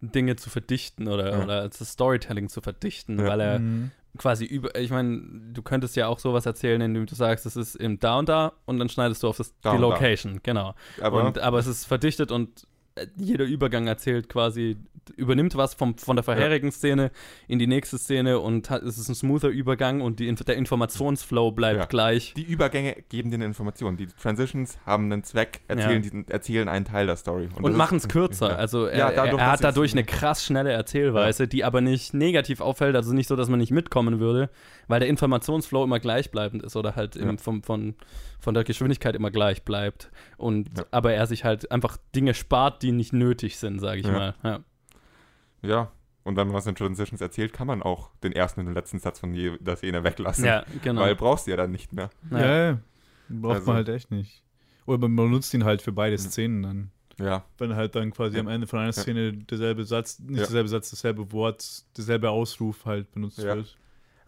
Dinge 0.00 0.34
zu 0.34 0.50
verdichten 0.50 1.06
oder, 1.06 1.38
Ja. 1.38 1.44
oder 1.44 1.68
das 1.68 1.88
Storytelling 1.88 2.48
zu 2.48 2.60
verdichten, 2.60 3.20
Ja. 3.20 3.26
weil 3.26 3.40
er 3.40 3.58
Mhm. 3.60 3.92
Quasi 4.18 4.44
über, 4.44 4.78
ich 4.78 4.90
meine, 4.90 5.22
du 5.52 5.62
könntest 5.62 5.96
ja 5.96 6.06
auch 6.08 6.18
sowas 6.18 6.46
erzählen, 6.46 6.80
indem 6.80 7.06
du 7.06 7.14
sagst, 7.14 7.46
es 7.46 7.56
ist 7.56 7.74
im 7.74 7.98
da 7.98 8.18
und 8.18 8.28
da 8.28 8.52
und 8.64 8.78
dann 8.78 8.88
schneidest 8.88 9.22
du 9.22 9.28
auf 9.28 9.36
das, 9.36 9.54
Da 9.60 9.70
die 9.70 9.76
und 9.76 9.82
da. 9.82 9.88
Location, 9.88 10.40
genau. 10.42 10.74
Aber, 11.00 11.24
und, 11.24 11.38
aber 11.38 11.58
es 11.58 11.66
ist 11.66 11.84
verdichtet 11.84 12.30
und 12.30 12.66
jeder 13.16 13.44
Übergang 13.44 13.86
erzählt 13.88 14.28
quasi, 14.28 14.76
übernimmt 15.16 15.56
was 15.56 15.74
vom, 15.74 15.98
von 15.98 16.16
der 16.16 16.22
vorherigen 16.22 16.70
Szene 16.70 17.10
in 17.48 17.58
die 17.58 17.66
nächste 17.66 17.98
Szene 17.98 18.38
und 18.38 18.70
hat, 18.70 18.82
es 18.84 18.96
ist 18.98 19.08
ein 19.08 19.14
smoother 19.16 19.48
Übergang 19.48 20.00
und 20.00 20.20
die, 20.20 20.32
der 20.32 20.56
Informationsflow 20.56 21.50
bleibt 21.50 21.78
Ja. 21.80 21.84
gleich. 21.86 22.32
die 22.34 22.44
Übergänge 22.44 22.96
geben 23.10 23.30
dir 23.30 23.34
eine 23.34 23.44
Information. 23.46 23.96
Die 23.96 24.06
Transitions 24.06 24.78
haben 24.86 25.12
einen 25.12 25.24
Zweck, 25.24 25.60
erzählen, 25.66 25.90
Ja. 25.94 25.98
diesen, 25.98 26.28
erzählen 26.28 26.68
einen 26.68 26.84
Teil 26.84 27.06
der 27.06 27.16
Story. 27.16 27.48
Und, 27.56 27.72
ist- 27.72 27.76
machen 27.76 27.98
es 27.98 28.08
kürzer. 28.08 28.50
Ja. 28.50 28.56
Also 28.56 28.86
er, 28.86 29.10
dadurch, 29.12 29.40
er 29.42 29.50
hat 29.50 29.64
dadurch 29.64 29.92
eine 29.92 30.04
krass 30.04 30.44
schnelle 30.44 30.70
Erzählweise, 30.72 31.48
die 31.48 31.64
aber 31.64 31.80
nicht 31.80 32.14
negativ 32.14 32.60
auffällt, 32.60 32.94
also 32.96 33.12
nicht 33.12 33.26
so, 33.26 33.34
dass 33.36 33.48
man 33.48 33.58
nicht 33.58 33.72
mitkommen 33.72 34.20
würde, 34.20 34.48
weil 34.86 35.00
der 35.00 35.08
Informationsflow 35.08 35.82
immer 35.84 35.98
gleichbleibend 35.98 36.62
ist 36.62 36.76
oder 36.76 36.94
halt 36.96 37.16
im, 37.16 37.36
vom, 37.38 37.62
von, 37.62 37.94
von 38.38 38.54
der 38.54 38.64
Geschwindigkeit 38.64 39.16
immer 39.16 39.30
gleich 39.30 39.64
bleibt. 39.64 40.10
Und 40.44 40.76
Ja. 40.76 40.84
aber 40.90 41.14
er 41.14 41.26
sich 41.26 41.42
halt 41.44 41.70
einfach 41.72 41.96
Dinge 42.14 42.34
spart, 42.34 42.82
die 42.82 42.92
nicht 42.92 43.14
nötig 43.14 43.56
sind, 43.56 43.78
sage 43.78 44.00
ich 44.00 44.06
Ja. 44.06 44.12
mal. 44.12 44.34
Ja. 44.42 44.60
Ja. 45.62 45.92
Und 46.22 46.36
wenn 46.36 46.46
man 46.48 46.56
was 46.56 46.66
in 46.66 46.74
Transitions 46.74 47.20
erzählt, 47.22 47.52
kann 47.52 47.66
man 47.66 47.82
auch 47.82 48.10
den 48.22 48.32
ersten 48.32 48.60
und 48.60 48.66
den 48.66 48.74
letzten 48.74 48.98
Satz 48.98 49.20
von 49.20 49.32
jeder 49.34 49.76
Szene 49.76 50.04
weglassen. 50.04 50.44
ja, 50.44 50.64
genau. 50.82 51.00
Weil 51.02 51.14
brauchst 51.16 51.46
du 51.46 51.50
ja 51.52 51.56
dann 51.56 51.70
nicht 51.70 51.92
mehr. 51.92 52.10
Ja, 52.30 52.38
ja. 52.38 52.66
ja. 52.72 52.78
braucht 53.30 53.54
Also- 53.54 53.66
man 53.68 53.76
halt 53.76 53.88
echt 53.88 54.10
nicht. 54.10 54.42
Oder 54.86 54.98
man 54.98 55.16
benutzt 55.16 55.54
ihn 55.54 55.64
halt 55.64 55.80
für 55.80 55.92
beide 55.92 56.18
Szenen 56.18 56.62
dann. 56.62 56.90
Ja. 57.18 57.44
Wenn 57.56 57.74
halt 57.74 57.94
dann 57.94 58.10
quasi 58.10 58.34
Ja. 58.36 58.40
am 58.42 58.48
Ende 58.48 58.66
von 58.66 58.80
einer 58.80 58.88
Ja. 58.88 58.92
Szene 58.92 59.32
derselbe 59.32 59.84
Satz, 59.84 60.18
nicht 60.18 60.32
Ja. 60.32 60.36
derselbe 60.44 60.68
Satz, 60.68 60.90
dasselbe 60.90 61.32
Wort, 61.32 61.84
derselbe 61.96 62.28
Ausruf 62.28 62.84
halt 62.84 63.10
benutzt 63.12 63.38
Ja. 63.38 63.56
wird. 63.56 63.78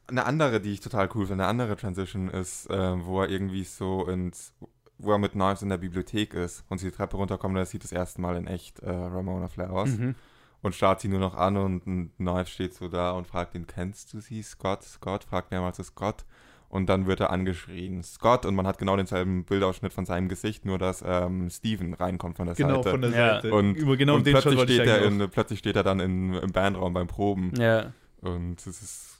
Eine 0.07 0.25
andere, 0.25 0.61
die 0.63 0.73
ich 0.73 0.81
total 0.81 1.11
cool 1.15 1.27
finde, 1.27 1.45
eine 1.45 1.51
andere 1.51 1.77
Transition 1.77 2.29
ist, 2.31 2.71
äh, 2.71 3.05
wo 3.05 3.21
er 3.21 3.29
irgendwie 3.29 3.65
so 3.65 4.07
ins, 4.07 4.55
wo 4.99 5.13
er 5.13 5.19
mit 5.19 5.33
Knives 5.33 5.63
in 5.63 5.69
der 5.69 5.77
Bibliothek 5.79 6.35
ist 6.35 6.65
und 6.69 6.79
sie 6.79 6.87
die 6.91 6.97
Treppe 6.97 7.17
runterkommt 7.17 7.53
und 7.55 7.59
er 7.59 7.67
sieht 7.67 7.85
das 7.85 7.93
erste 7.93 8.21
Mal 8.21 8.37
in 8.37 8.47
echt 8.47 8.81
äh, 8.81 8.91
Ramona 8.91 9.49
Flowers 9.49 9.91
Mhm. 9.99 10.15
und 10.63 10.75
starrt 10.75 11.01
sie 11.01 11.09
nur 11.09 11.21
noch 11.21 11.35
an 11.35 11.57
und 11.57 12.11
Knives 12.17 12.51
steht 12.51 12.75
so 12.75 12.89
da 12.89 13.13
und 13.13 13.27
fragt 13.27 13.55
ihn, 13.55 13.67
kennst 13.67 14.13
du 14.15 14.21
sie, 14.21 14.43
Scott? 14.43 14.83
Scott? 14.85 15.25
Fragt 15.25 15.51
mehrmals 15.51 15.77
Scott 15.79 16.25
und 16.69 16.87
dann 16.89 17.07
wird 17.07 17.21
er 17.21 17.31
angeschrien, 17.31 18.03
Scott 18.03 18.45
und 18.47 18.55
man 18.55 18.67
hat 18.67 18.79
genau 18.79 18.97
denselben 18.97 19.45
Bildausschnitt 19.45 19.93
von 19.93 20.05
seinem 20.07 20.29
Gesicht, 20.29 20.65
nur 20.65 20.79
dass 20.79 21.05
ähm, 21.07 21.49
Steven 21.51 21.95
reinkommt 21.95 22.37
von 22.39 22.47
der 22.47 22.57
Genau, 22.57 22.77
Seite. 22.83 22.91
von 22.91 23.01
der 23.03 23.11
Ja. 23.11 23.35
Seite. 23.41 23.55
und, 23.55 23.75
Über 23.77 23.97
genau 23.97 24.17
und 24.17 24.27
den 24.27 24.35
Shot 24.35 24.43
plötzlich, 24.55 24.71
ich 24.71 24.75
steht 24.77 24.89
er 24.89 25.05
in, 25.05 25.31
plötzlich 25.31 25.59
steht 25.61 25.77
er 25.77 25.83
dann 25.85 26.01
in, 26.01 26.35
im 26.35 26.53
Bandraum 26.53 26.93
beim 26.93 27.07
Proben 27.07 27.53
ja. 27.57 27.93
und 28.23 28.67
es 28.67 28.83
ist 28.83 29.13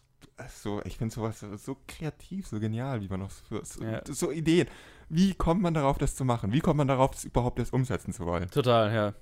so, 0.55 0.83
ich 0.85 0.99
finde 0.99 1.15
sowas 1.15 1.41
so 1.59 1.77
kreativ, 1.87 2.47
so 2.47 2.59
genial, 2.61 3.01
wie 3.01 3.09
man 3.09 3.21
noch 3.21 3.31
so, 3.31 3.61
so, 3.63 3.83
Ja. 3.85 4.01
so 4.07 4.31
Ideen. 4.33 4.67
Wie 5.09 5.35
kommt 5.35 5.63
man 5.63 5.75
darauf, 5.75 5.99
das 5.99 6.15
zu 6.17 6.25
machen? 6.25 6.53
Wie 6.53 6.61
kommt 6.61 6.79
man 6.79 6.89
darauf, 6.89 7.13
das 7.13 7.25
überhaupt 7.25 7.59
erst 7.59 7.73
umsetzen 7.73 8.13
zu 8.13 8.27
wollen? 8.27 8.51
Total, 8.51 8.93
ja. 8.93 9.15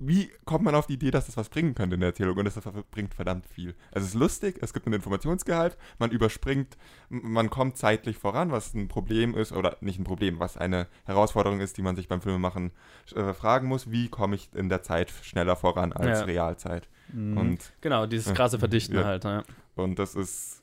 Wie 0.00 0.30
kommt 0.44 0.64
man 0.64 0.76
auf 0.76 0.86
die 0.86 0.94
Idee, 0.94 1.10
dass 1.10 1.26
das 1.26 1.36
was 1.36 1.48
bringen 1.48 1.74
könnte 1.74 1.94
in 1.94 2.00
der 2.00 2.10
Erzählung? 2.10 2.36
Und 2.36 2.44
das 2.44 2.54
bringt 2.92 3.14
verdammt 3.14 3.46
viel. 3.48 3.74
Es 3.90 4.04
ist 4.04 4.14
lustig, 4.14 4.56
es 4.62 4.72
gibt 4.72 4.86
einen 4.86 4.94
Informationsgehalt, 4.94 5.76
man 5.98 6.12
überspringt, 6.12 6.78
man 7.08 7.50
kommt 7.50 7.76
zeitlich 7.76 8.16
voran, 8.16 8.52
was 8.52 8.74
ein 8.74 8.86
Problem 8.86 9.34
ist, 9.34 9.50
oder 9.50 9.76
nicht 9.80 9.98
ein 9.98 10.04
Problem, 10.04 10.38
was 10.38 10.56
eine 10.56 10.86
Herausforderung 11.04 11.58
ist, 11.58 11.78
die 11.78 11.82
man 11.82 11.96
sich 11.96 12.06
beim 12.06 12.20
Filmemachen 12.20 12.70
äh, 13.16 13.32
fragen 13.34 13.66
muss. 13.66 13.90
Wie 13.90 14.08
komme 14.08 14.36
ich 14.36 14.50
in 14.54 14.68
der 14.68 14.84
Zeit 14.84 15.10
schneller 15.10 15.56
voran 15.56 15.92
als 15.92 16.20
Ja. 16.20 16.26
Realzeit? 16.26 16.88
Mhm. 17.12 17.36
Und 17.36 17.72
Genau, 17.80 18.06
dieses 18.06 18.32
krasse 18.34 18.60
Verdichten 18.60 18.94
Ja. 18.94 19.04
halt. 19.04 19.24
Ja. 19.24 19.42
Und 19.74 19.98
das 19.98 20.14
ist. 20.14 20.62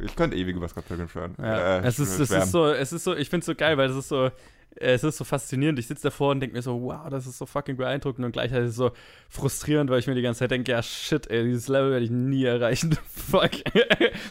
Ich 0.00 0.16
könnte 0.16 0.36
ewig 0.36 0.56
über 0.56 0.68
Scott 0.68 0.86
Pilgrim 0.86 1.08
schwören. 1.08 1.34
Ja. 1.38 1.78
Äh, 1.78 1.86
es, 1.86 1.98
ist, 1.98 2.18
es 2.18 2.30
ist 2.30 2.50
so, 2.50 2.68
es 2.68 2.92
ist 2.92 3.04
so, 3.04 3.14
ich 3.14 3.28
finde 3.28 3.40
es 3.40 3.46
so 3.46 3.54
geil, 3.54 3.76
weil 3.76 3.90
es 3.90 3.96
ist 3.96 4.08
so, 4.08 4.30
es 4.76 5.04
ist 5.04 5.18
so 5.18 5.24
faszinierend. 5.24 5.78
Ich 5.78 5.86
sitze 5.86 6.04
davor 6.04 6.30
und 6.30 6.40
denke 6.40 6.56
mir 6.56 6.62
so, 6.62 6.80
wow, 6.80 7.08
das 7.10 7.26
ist 7.26 7.38
so 7.38 7.46
fucking 7.46 7.76
beeindruckend 7.76 8.24
und 8.24 8.32
gleichzeitig 8.32 8.72
so 8.72 8.92
frustrierend, 9.28 9.90
weil 9.90 9.98
ich 9.98 10.06
mir 10.06 10.14
die 10.14 10.22
ganze 10.22 10.40
Zeit 10.40 10.50
denke, 10.50 10.72
ja 10.72 10.82
shit, 10.82 11.30
ey, 11.30 11.44
dieses 11.44 11.68
Level 11.68 11.90
werde 11.90 12.04
ich 12.04 12.10
nie 12.10 12.44
erreichen. 12.44 12.96
Fuck. 13.30 13.50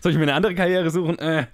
Soll 0.02 0.12
ich 0.12 0.18
mir 0.18 0.24
eine 0.24 0.34
andere 0.34 0.56
Karriere 0.56 0.90
suchen? 0.90 1.20
Äh, 1.20 1.46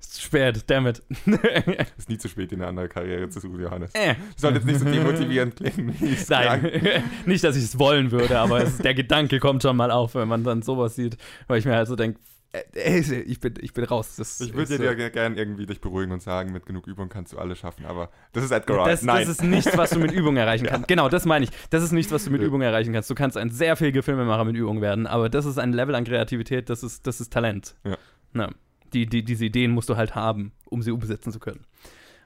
ist 0.00 0.22
spät, 0.22 0.64
damn 0.66 0.86
it. 0.86 1.02
ist 1.96 2.08
nie 2.08 2.18
zu 2.18 2.28
spät, 2.28 2.52
in 2.52 2.60
eine 2.60 2.68
andere 2.68 2.88
Karriere 2.88 3.28
zu 3.28 3.40
suchen, 3.40 3.60
Johannes. 3.60 3.92
äh. 3.94 4.14
Sollte 4.36 4.58
jetzt 4.58 4.66
nicht 4.66 4.80
so 4.80 4.84
demotivierend 4.84 5.56
klingen, 5.56 5.94
es. 6.00 6.28
Nein, 6.28 6.70
nicht, 7.26 7.42
dass 7.44 7.56
ich 7.56 7.64
es 7.64 7.78
wollen 7.78 8.10
würde, 8.10 8.38
aber 8.38 8.62
es, 8.62 8.78
der 8.78 8.94
Gedanke 8.94 9.38
kommt 9.38 9.62
schon 9.62 9.76
mal 9.76 9.90
auf, 9.90 10.14
wenn 10.14 10.28
man 10.28 10.44
dann 10.44 10.62
sowas 10.62 10.96
sieht, 10.96 11.16
weil 11.46 11.58
ich 11.58 11.64
mir 11.64 11.74
halt 11.74 11.88
so 11.88 11.96
denke, 11.96 12.20
ich, 12.74 13.40
bin, 13.40 13.54
ich 13.60 13.72
bin 13.72 13.84
raus. 13.84 14.16
Das 14.16 14.40
Ich 14.40 14.52
würde 14.52 14.76
so- 14.76 14.82
dir 14.82 14.96
ja 14.98 15.08
gerne 15.08 15.36
irgendwie 15.36 15.64
dich 15.66 15.80
beruhigen 15.80 16.12
und 16.12 16.20
sagen, 16.22 16.52
mit 16.52 16.66
genug 16.66 16.86
Übung 16.86 17.08
kannst 17.08 17.32
du 17.32 17.38
alles 17.38 17.58
schaffen, 17.58 17.86
aber 17.86 18.10
das 18.32 18.44
ist 18.44 18.50
Edgar 18.50 18.78
Wright. 18.78 18.92
Das, 18.92 19.02
Nein. 19.02 19.20
das 19.20 19.28
ist 19.30 19.42
nichts, 19.42 19.76
was 19.76 19.90
du 19.90 19.98
mit 19.98 20.12
Übung 20.12 20.36
erreichen 20.36 20.66
kannst. 20.68 20.88
Genau, 20.88 21.08
das 21.08 21.24
meine 21.24 21.44
ich. 21.46 21.50
Das 21.70 21.82
ist 21.82 21.92
nichts, 21.92 22.12
was 22.12 22.24
du 22.24 22.30
mit. 22.30 22.42
Übung 22.42 22.60
erreichen 22.60 22.92
kannst. 22.92 23.08
Du 23.08 23.14
kannst 23.14 23.36
ein 23.36 23.50
sehr 23.50 23.76
fähiger 23.76 24.02
Filmemacher 24.02 24.44
mit 24.44 24.56
Übung 24.56 24.80
werden, 24.82 25.06
aber 25.06 25.28
das 25.30 25.46
ist 25.46 25.58
ein 25.58 25.72
Level 25.72 25.94
an 25.94 26.04
Kreativität, 26.04 26.68
das 26.68 26.82
ist, 26.82 27.06
das 27.06 27.20
ist 27.20 27.32
Talent. 27.32 27.76
Ja. 27.84 27.96
Na, 28.32 28.50
die, 28.92 29.06
die, 29.06 29.24
diese 29.24 29.44
Ideen 29.46 29.70
musst 29.70 29.88
du 29.88 29.96
halt 29.96 30.14
haben, 30.14 30.52
um 30.66 30.82
sie 30.82 30.90
umsetzen 30.90 31.32
zu 31.32 31.38
können. 31.38 31.64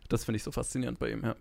Das 0.09 0.24
finde 0.24 0.37
ich 0.37 0.43
so 0.43 0.51
faszinierend 0.53 0.99
bei 0.99 1.11
ihm, 1.11 1.22
ja. 1.24 1.37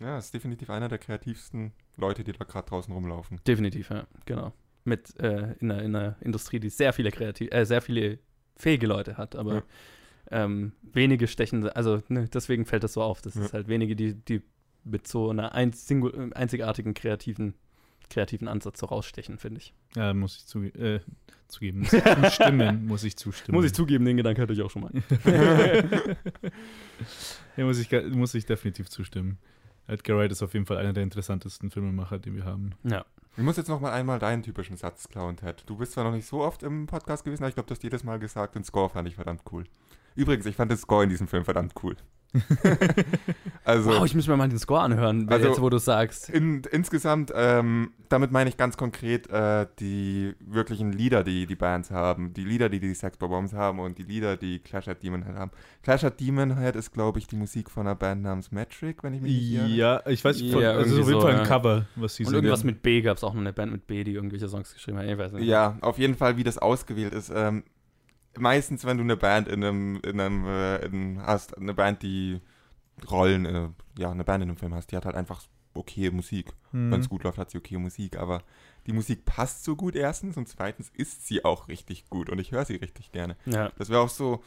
ja, 0.00 0.18
ist 0.18 0.34
definitiv 0.34 0.68
einer 0.70 0.88
der 0.88 0.98
kreativsten 0.98 1.72
Leute, 1.96 2.24
die 2.24 2.32
da 2.32 2.44
gerade 2.44 2.68
draußen 2.68 2.92
rumlaufen. 2.92 3.40
Definitiv, 3.46 3.90
ja, 3.90 4.06
genau. 4.26 4.52
Mit 4.84 5.18
äh, 5.20 5.54
in, 5.60 5.70
einer, 5.70 5.82
in 5.82 5.96
einer 5.96 6.16
Industrie, 6.20 6.60
die 6.60 6.68
sehr 6.68 6.92
viele 6.92 7.10
kreativ, 7.10 7.52
äh, 7.52 7.64
sehr 7.64 7.82
viele 7.82 8.18
fähige 8.56 8.86
Leute 8.86 9.16
hat, 9.16 9.36
aber 9.36 9.54
Ja. 9.56 9.62
ähm, 10.44 10.72
wenige 10.92 11.26
stechen, 11.28 11.68
also 11.68 12.02
ne, 12.08 12.28
deswegen 12.32 12.64
fällt 12.66 12.82
das 12.84 12.94
so 12.94 13.02
auf. 13.02 13.22
Das 13.22 13.34
Ja. 13.34 13.44
ist 13.44 13.52
halt 13.52 13.68
wenige, 13.68 13.94
die, 13.96 14.14
die 14.14 14.42
mit 14.84 15.06
so 15.08 15.30
einer 15.30 15.52
einzigartigen 15.54 16.94
kreativen, 16.94 17.54
kreativen 18.08 18.46
Ansatz 18.48 18.78
so 18.80 18.86
rausstechen, 18.86 19.38
finde 19.38 19.58
ich. 19.60 19.74
Ja, 19.96 20.14
muss 20.14 20.36
ich 20.36 20.46
zuge 20.46 20.68
äh, 20.78 21.00
zugeben. 21.48 21.80
Muss 21.80 21.92
ich 21.92 22.02
zustimmen. 22.04 22.86
muss 22.86 23.04
ich 23.04 23.16
zustimmen. 23.16 23.56
Muss 23.56 23.64
ich 23.66 23.72
zugeben, 23.74 24.04
den 24.04 24.16
Gedanken 24.16 24.40
hatte 24.42 24.52
ich 24.52 24.62
auch 24.62 24.70
schon 24.70 24.82
mal. 24.82 24.92
ja, 27.56 27.64
muss 27.64 27.78
ich, 27.78 27.90
muss 28.12 28.34
ich 28.34 28.46
definitiv 28.46 28.88
zustimmen. 28.88 29.38
Edgar 29.88 30.18
Wright 30.18 30.32
ist 30.32 30.42
auf 30.42 30.52
jeden 30.54 30.66
Fall 30.66 30.78
einer 30.78 30.92
der 30.92 31.02
interessantesten 31.02 31.70
Filmemacher, 31.70 32.18
die 32.18 32.34
wir 32.34 32.44
haben. 32.44 32.72
ja. 32.84 33.04
Ich 33.38 33.42
muss 33.42 33.58
jetzt 33.58 33.68
noch 33.68 33.80
mal 33.80 33.92
einmal 33.92 34.18
deinen 34.18 34.42
typischen 34.42 34.78
Satz 34.78 35.08
klauen, 35.08 35.36
Ted. 35.36 35.62
Du 35.66 35.76
bist 35.76 35.92
zwar 35.92 36.04
noch 36.04 36.12
nicht 36.12 36.26
so 36.26 36.40
oft 36.40 36.62
im 36.62 36.86
Podcast 36.86 37.22
gewesen, 37.22 37.42
aber 37.42 37.50
ich 37.50 37.54
glaube, 37.54 37.66
du 37.66 37.74
hast 37.74 37.82
jedes 37.82 38.02
Mal 38.02 38.18
gesagt, 38.18 38.54
den 38.54 38.64
Score 38.64 38.88
fand 38.88 39.06
ich 39.08 39.16
verdammt 39.16 39.42
cool. 39.52 39.64
Übrigens, 40.14 40.46
ich 40.46 40.56
fand 40.56 40.70
den 40.70 40.78
Score 40.78 41.04
in 41.04 41.10
diesem 41.10 41.28
Film 41.28 41.44
verdammt 41.44 41.74
cool. 41.82 41.96
also, 43.64 43.90
Wow, 43.90 44.04
ich 44.04 44.14
muss 44.14 44.26
mir 44.28 44.36
mal 44.36 44.48
den 44.48 44.58
Score 44.58 44.80
anhören, 44.80 45.28
Also- 45.28 45.48
jetzt 45.48 45.60
wo 45.60 45.68
du 45.70 45.78
sagst. 45.78 46.30
in, 46.30 46.62
insgesamt, 46.70 47.32
ähm, 47.34 47.90
damit 48.08 48.30
meine 48.30 48.48
ich 48.50 48.56
ganz 48.56 48.76
konkret 48.76 49.28
äh, 49.30 49.66
die 49.80 50.34
wirklichen 50.40 50.92
Lieder, 50.92 51.24
die 51.24 51.46
die 51.46 51.56
Bands 51.56 51.90
haben. 51.90 52.32
Die 52.34 52.44
Lieder, 52.44 52.68
die 52.68 52.78
die 52.80 52.94
Sex 52.94 53.16
Bombs 53.16 53.52
haben 53.52 53.80
und 53.80 53.98
die 53.98 54.04
Lieder, 54.04 54.36
die 54.36 54.58
Clash 54.60 54.86
at 54.88 55.02
Demon 55.02 55.24
Head 55.24 55.34
haben. 55.34 55.50
Clash 55.82 56.04
at 56.04 56.20
Demon 56.20 56.58
Head 56.58 56.76
ist, 56.76 56.92
glaube 56.92 57.18
ich, 57.18 57.26
die 57.26 57.36
Musik 57.36 57.70
von 57.70 57.86
einer 57.86 57.96
Band 57.96 58.22
namens 58.22 58.52
Metric, 58.52 59.02
wenn 59.02 59.14
ich 59.14 59.20
mich 59.22 59.32
nicht 59.32 59.52
irre. 59.54 59.66
Ja, 59.68 60.02
ich 60.06 60.24
weiß 60.24 60.40
nicht, 60.40 60.54
Ja, 60.54 60.72
also 60.72 61.00
auf 61.00 61.06
jeden 61.08 61.20
so, 61.20 61.20
Fall 61.20 61.32
ein 61.32 61.38
ja. 61.38 61.44
Cover, 61.44 61.86
was 61.96 62.14
sie 62.14 62.22
Und 62.24 62.30
singen. 62.30 62.44
irgendwas 62.44 62.64
mit 62.64 62.82
B 62.82 63.00
gab 63.02 63.16
es 63.16 63.24
auch 63.24 63.34
noch 63.34 63.40
eine 63.40 63.52
Band 63.52 63.72
mit 63.72 63.86
B, 63.86 64.04
die 64.04 64.12
irgendwelche 64.14 64.48
Songs 64.48 64.72
geschrieben 64.72 64.98
hat. 64.98 65.06
Ich 65.06 65.18
weiß 65.18 65.32
nicht. 65.32 65.44
Ja, 65.44 65.76
auf 65.80 65.98
jeden 65.98 66.14
Fall, 66.14 66.36
wie 66.36 66.44
das 66.44 66.58
ausgewählt 66.58 67.12
ist. 67.12 67.32
Ähm, 67.34 67.64
meistens, 68.38 68.84
wenn 68.84 68.98
du 68.98 69.02
eine 69.02 69.16
Band 69.16 69.48
in 69.48 69.64
einem, 69.64 70.00
in 70.02 70.20
einem 70.20 70.46
äh, 70.46 70.76
in, 70.84 71.22
hast, 71.22 71.56
eine 71.56 71.74
Band, 71.74 72.02
die 72.02 72.40
Rollen, 73.10 73.46
äh, 73.46 73.68
ja, 73.98 74.10
eine 74.10 74.24
Band 74.24 74.42
in 74.42 74.50
einem 74.50 74.58
Film 74.58 74.74
hast, 74.74 74.90
die 74.90 74.96
hat 74.96 75.04
halt 75.04 75.16
einfach 75.16 75.42
okay 75.74 76.10
Musik. 76.10 76.52
Mhm. 76.72 76.90
Wenn 76.90 77.00
es 77.00 77.08
gut 77.08 77.24
läuft, 77.24 77.38
hat 77.38 77.50
sie 77.50 77.58
okay 77.58 77.76
Musik, 77.78 78.16
aber 78.16 78.42
die 78.86 78.92
Musik 78.92 79.24
passt 79.24 79.64
so 79.64 79.76
gut 79.76 79.96
erstens 79.96 80.36
und 80.36 80.48
zweitens 80.48 80.90
ist 80.94 81.26
sie 81.26 81.44
auch 81.44 81.68
richtig 81.68 82.08
gut 82.08 82.30
und 82.30 82.38
ich 82.38 82.52
höre 82.52 82.64
sie 82.64 82.76
richtig 82.76 83.12
gerne. 83.12 83.36
Ja. 83.46 83.70
Das 83.78 83.90
wäre 83.90 84.00
auch 84.00 84.08
so 84.08 84.42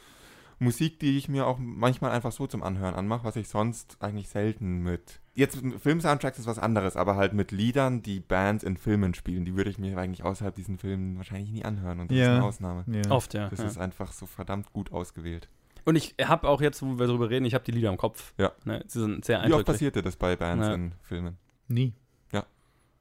Musik, 0.62 1.00
die 1.00 1.16
ich 1.16 1.28
mir 1.28 1.46
auch 1.46 1.58
manchmal 1.58 2.10
einfach 2.12 2.32
so 2.32 2.46
zum 2.46 2.62
Anhören 2.62 2.94
anmache, 2.94 3.24
was 3.24 3.34
ich 3.36 3.48
sonst 3.48 3.96
eigentlich 4.00 4.28
selten 4.28 4.82
mit. 4.82 5.20
Jetzt 5.34 5.62
mit 5.62 5.80
Film-Soundtracks 5.80 6.38
ist 6.38 6.46
was 6.46 6.58
anderes, 6.58 6.96
aber 6.96 7.16
halt 7.16 7.32
mit 7.32 7.50
Liedern, 7.50 8.02
die 8.02 8.20
Bands 8.20 8.62
in 8.62 8.76
Filmen 8.76 9.14
spielen, 9.14 9.44
die 9.46 9.56
würde 9.56 9.70
ich 9.70 9.78
mir 9.78 9.96
eigentlich 9.96 10.22
außerhalb 10.22 10.54
diesen 10.54 10.76
Filmen 10.78 11.16
wahrscheinlich 11.16 11.50
nie 11.50 11.64
anhören 11.64 12.00
und 12.00 12.10
das 12.10 12.18
Ja. 12.18 12.24
ist 12.24 12.30
eine 12.30 12.44
Ausnahme. 12.44 12.84
Ja. 12.88 13.10
Oft, 13.10 13.32
ja. 13.34 13.48
Das 13.48 13.58
ja. 13.60 13.64
ist 13.66 13.78
einfach 13.78 14.12
so 14.12 14.26
verdammt 14.26 14.70
gut 14.72 14.92
ausgewählt. 14.92 15.48
Und 15.86 15.96
ich 15.96 16.14
habe 16.22 16.46
auch 16.46 16.60
jetzt, 16.60 16.82
wo 16.82 16.98
wir 16.98 17.06
darüber 17.06 17.30
reden, 17.30 17.46
ich 17.46 17.54
habe 17.54 17.64
die 17.64 17.70
Lieder 17.72 17.88
im 17.88 17.96
Kopf. 17.96 18.34
Ja. 18.36 18.52
Ne, 18.66 18.84
sie 18.86 19.00
sind 19.00 19.24
sehr 19.24 19.36
Wie 19.36 19.40
oft 19.40 19.44
eindrücklich. 19.46 19.66
passiert 19.66 19.96
dir 19.96 20.02
das 20.02 20.16
bei 20.16 20.36
Bands 20.36 20.66
Ja. 20.66 20.74
in 20.74 20.92
Filmen? 21.02 21.38
Nie. 21.68 21.94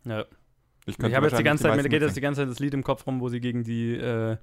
Ja. 0.05 0.23
Ich, 0.85 0.97
Ich 0.97 1.13
habe 1.13 1.27
jetzt 1.27 1.37
die 1.37 1.43
ganze 1.43 1.63
Zeit, 1.63 1.75
mir 1.75 1.87
geht 1.89 2.01
jetzt 2.01 2.15
die 2.15 2.21
ganze 2.21 2.41
Zeit 2.41 2.49
das 2.49 2.59
Lied 2.59 2.73
im 2.73 2.83
Kopf 2.83 3.05
rum, 3.05 3.19
wo 3.19 3.27
sie 3.27 3.41
gegen 3.41 3.63
die, 3.63 3.95
äh, 3.95 4.37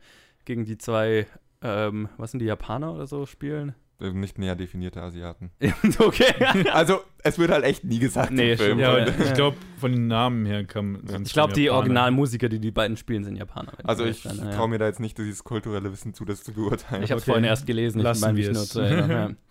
gegen 0.44 0.64
die 0.66 0.76
zwei, 0.76 1.26
ähm, 1.66 2.08
was 2.16 2.30
sind 2.30 2.40
die 2.40 2.46
Japaner 2.46 2.92
oder 2.94 3.06
so 3.06 3.26
spielen? 3.26 3.74
Äh, 4.00 4.10
Nicht 4.10 4.38
näher 4.38 4.56
definierte 4.56 5.00
Asiaten. 5.00 5.50
okay. 5.98 6.26
Also, 6.72 7.00
es 7.22 7.38
wird 7.38 7.50
halt 7.50 7.64
echt 7.64 7.82
nie 7.84 7.98
gesagt 7.98 8.30
Nee, 8.30 8.52
im 8.52 8.58
Film. 8.58 8.78
Ja, 8.78 8.98
Ja, 8.98 9.06
ja. 9.06 9.14
ich 9.24 9.32
glaube, 9.34 9.56
von 9.78 9.90
den 9.92 10.06
Namen 10.06 10.44
her 10.44 10.64
kam. 10.64 11.00
Ich 11.24 11.32
glaube, 11.32 11.54
die 11.54 11.70
Originalmusiker, 11.70 12.48
die 12.50 12.58
die 12.58 12.70
beiden 12.70 12.96
spielen, 12.98 13.24
sind 13.24 13.36
Japaner. 13.36 13.72
Also 13.84 14.04
ich 14.04 14.24
ja. 14.24 14.32
traue 14.52 14.68
mir 14.68 14.78
da 14.78 14.86
jetzt 14.86 15.00
nicht 15.00 15.16
dieses 15.16 15.44
kulturelle 15.44 15.90
Wissen 15.92 16.12
zu, 16.12 16.24
das 16.26 16.44
zu 16.44 16.52
beurteilen. 16.52 17.02
Ich 17.04 17.10
habe 17.10 17.18
es 17.18 17.22
Okay. 17.24 17.30
vorhin 17.32 17.44
erst 17.44 17.66
gelesen, 17.66 17.98
ich 17.98 18.04
Lassen 18.04 18.20
meine 18.20 18.34
mich 18.34 18.46
wir 18.46 18.52
nur 18.52 18.62
es. 18.62 18.68
zu 18.70 18.80
erinnern. 18.80 19.36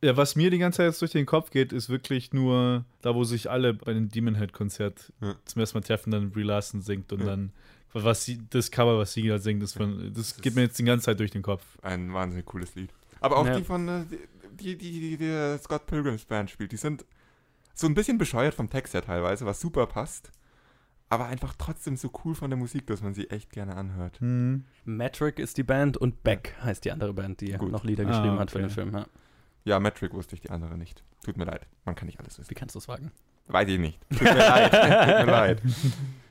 Ja, 0.00 0.16
was 0.16 0.36
mir 0.36 0.48
die 0.50 0.58
ganze 0.58 0.76
Zeit 0.76 0.86
jetzt 0.86 1.00
durch 1.02 1.10
den 1.10 1.26
Kopf 1.26 1.50
geht, 1.50 1.72
ist 1.72 1.88
wirklich 1.88 2.32
nur 2.32 2.84
da, 3.02 3.16
wo 3.16 3.24
sich 3.24 3.50
alle 3.50 3.74
bei 3.74 3.92
dem 3.92 4.08
Demon 4.08 4.36
Head 4.36 4.52
Konzert 4.52 5.12
Ja. 5.20 5.34
zum 5.44 5.58
ersten 5.58 5.76
Mal 5.76 5.82
treffen, 5.82 6.12
dann 6.12 6.30
Brie 6.30 6.44
Larson 6.44 6.82
singt 6.82 7.12
und 7.12 7.18
Ja. 7.18 7.26
dann 7.26 7.50
was 7.92 8.24
sie, 8.24 8.38
das 8.50 8.70
Cover, 8.70 8.98
was 8.98 9.12
sie 9.12 9.26
da 9.28 9.38
singt, 9.38 9.62
das, 9.62 9.72
von, 9.74 10.12
das 10.14 10.36
geht 10.40 10.54
mir 10.54 10.62
jetzt 10.62 10.78
die 10.78 10.84
ganze 10.84 11.06
Zeit 11.06 11.20
durch 11.20 11.30
den 11.30 11.42
Kopf. 11.42 11.64
Ein 11.82 12.12
wahnsinnig 12.12 12.46
cooles 12.46 12.74
Lied. 12.74 12.92
Aber 13.20 13.36
auch 13.38 13.46
Ja. 13.46 13.56
die 13.56 13.64
von, 13.64 13.88
äh, 13.88 14.04
die, 14.52 14.76
die, 14.76 14.90
die, 14.92 15.00
die, 15.00 15.16
die 15.16 15.58
Scott 15.62 15.86
Pilgrims 15.86 16.24
Band 16.24 16.50
spielt, 16.50 16.72
die 16.72 16.76
sind 16.76 17.04
so 17.74 17.86
ein 17.86 17.94
bisschen 17.94 18.18
bescheuert 18.18 18.54
vom 18.54 18.68
Text 18.68 18.94
her 18.94 19.02
teilweise, 19.02 19.46
was 19.46 19.60
super 19.60 19.86
passt. 19.86 20.30
Aber 21.10 21.24
einfach 21.26 21.54
trotzdem 21.56 21.96
so 21.96 22.10
cool 22.24 22.34
von 22.34 22.50
der 22.50 22.58
Musik, 22.58 22.86
dass 22.86 23.00
man 23.02 23.14
sie 23.14 23.30
echt 23.30 23.50
gerne 23.52 23.74
anhört. 23.76 24.20
Hm. 24.20 24.64
Metric 24.84 25.38
ist 25.38 25.56
die 25.56 25.62
Band 25.62 25.96
und 25.96 26.22
Beck 26.22 26.54
heißt 26.62 26.84
die 26.84 26.92
andere 26.92 27.14
Band, 27.14 27.40
die 27.40 27.52
Gut. 27.52 27.70
noch 27.72 27.84
Lieder 27.84 28.04
Ah, 28.04 28.08
geschrieben 28.08 28.38
hat 28.38 28.50
für 28.50 28.58
okay. 28.58 28.66
den 28.66 28.70
Film. 28.74 28.92
Ja. 28.94 29.06
Ja, 29.64 29.80
Metric 29.80 30.12
wusste 30.12 30.34
ich 30.34 30.42
die 30.42 30.50
andere 30.50 30.76
nicht. 30.76 31.02
Tut 31.24 31.36
mir 31.38 31.44
leid. 31.44 31.66
Man 31.86 31.94
kann 31.94 32.06
nicht 32.06 32.20
alles 32.20 32.38
wissen. 32.38 32.50
Wie 32.50 32.54
kannst 32.54 32.74
du 32.74 32.78
es 32.78 32.88
wagen? 32.88 33.10
Weiß 33.46 33.68
ich 33.68 33.78
nicht. 33.78 33.98
Tut 34.10 34.20
mir 34.22 34.34
leid. 34.34 34.70
Tut 34.72 35.26
mir 35.26 35.32
leid. 35.32 35.62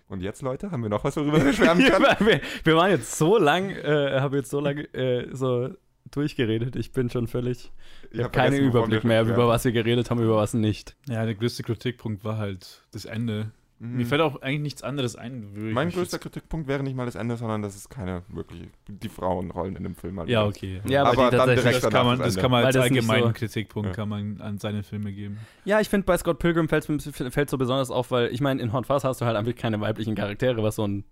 Und 0.10 0.22
jetzt, 0.22 0.42
Leute, 0.42 0.72
haben 0.72 0.84
wir 0.84 0.90
noch 0.90 1.04
was, 1.04 1.18
worüber 1.18 1.44
wir 1.44 1.54
schwärmen 1.54 1.84
können? 1.84 2.06
wir, 2.20 2.42
wir 2.64 2.76
waren 2.76 2.92
jetzt 2.92 3.18
so 3.18 3.38
lang, 3.38 3.72
äh, 3.72 4.20
habe 4.20 4.38
jetzt 4.38 4.50
so 4.50 4.60
lange 4.60 4.84
äh, 4.94 5.28
so 5.34 5.70
durchgeredet. 6.12 6.76
Ich 6.76 6.94
bin 6.94 7.10
schon 7.10 7.28
völlig, 7.28 7.72
ich, 8.12 8.20
habe 8.20 8.26
hab 8.26 8.34
keinen 8.34 8.64
Überblick 8.64 9.04
mehr, 9.04 9.24
über 9.24 9.48
was 9.48 9.66
wir 9.66 9.72
geredet 9.72 10.10
haben, 10.10 10.22
über 10.22 10.38
was 10.38 10.54
nicht. 10.54 10.96
Ja, 11.08 11.26
der 11.26 11.36
größte 11.36 11.64
Kritikpunkt 11.64 12.24
war 12.24 12.38
halt 12.38 12.84
das 12.92 13.06
Ende. 13.06 13.52
Mhm. 13.80 13.98
Mir 13.98 14.06
fällt 14.08 14.22
auch 14.22 14.42
eigentlich 14.42 14.62
nichts 14.62 14.82
anderes 14.84 15.16
ein. 15.16 15.54
würde 15.56 15.68
ich 15.70 15.74
Mein 15.76 15.90
größter 15.92 16.18
Kritikpunkt 16.18 16.68
wäre 16.68 16.82
nicht 16.82 16.96
mal 16.96 17.06
das 17.06 17.14
Ende, 17.16 17.38
sondern 17.38 17.62
dass 17.62 17.76
es 17.76 17.90
keine 17.90 18.24
wirklich 18.28 18.70
die 18.88 19.08
Frauenrollen 19.10 19.76
in 19.76 19.84
dem 19.84 19.96
Film 19.96 20.18
jetzt- 20.18 20.30
Ja, 20.30 20.46
okay. 20.46 20.82
Ja, 20.88 21.04
aber, 21.04 21.28
Aber 21.28 21.38
dann 21.38 21.50
direkt 21.50 21.84
das 21.84 21.90
kann 21.92 22.06
man, 22.06 22.18
das 22.18 22.34
das 22.34 22.42
kann 22.42 22.50
man 22.50 22.66
als 22.66 22.76
allgemeinen 22.76 23.28
so- 23.28 23.34
Kritikpunkt 23.34 23.90
Ja. 23.90 23.94
kann 23.94 24.10
man 24.10 24.42
an 24.42 24.58
seine 24.58 24.82
Filme 24.82 25.12
geben. 25.14 25.38
Ja, 25.66 25.80
ich 25.80 25.90
finde 25.90 26.06
bei 26.06 26.18
Scott 26.18 26.40
Pilgrim 26.40 26.68
fällt 26.70 26.90
es 26.90 27.52
so 27.52 27.58
besonders 27.60 27.92
auf, 27.92 28.10
weil 28.10 28.34
ich 28.34 28.42
meine, 28.42 28.62
in 28.62 28.74
Hot 28.74 28.88
Fuzz 28.88 29.04
hast 29.04 29.22
du 29.22 29.26
halt 29.26 29.38
einfach 29.38 29.54
keine 29.56 29.80
weiblichen 29.80 30.16
Charaktere, 30.16 30.64
was 30.64 30.76
so 30.78 30.88
ein, 30.88 31.04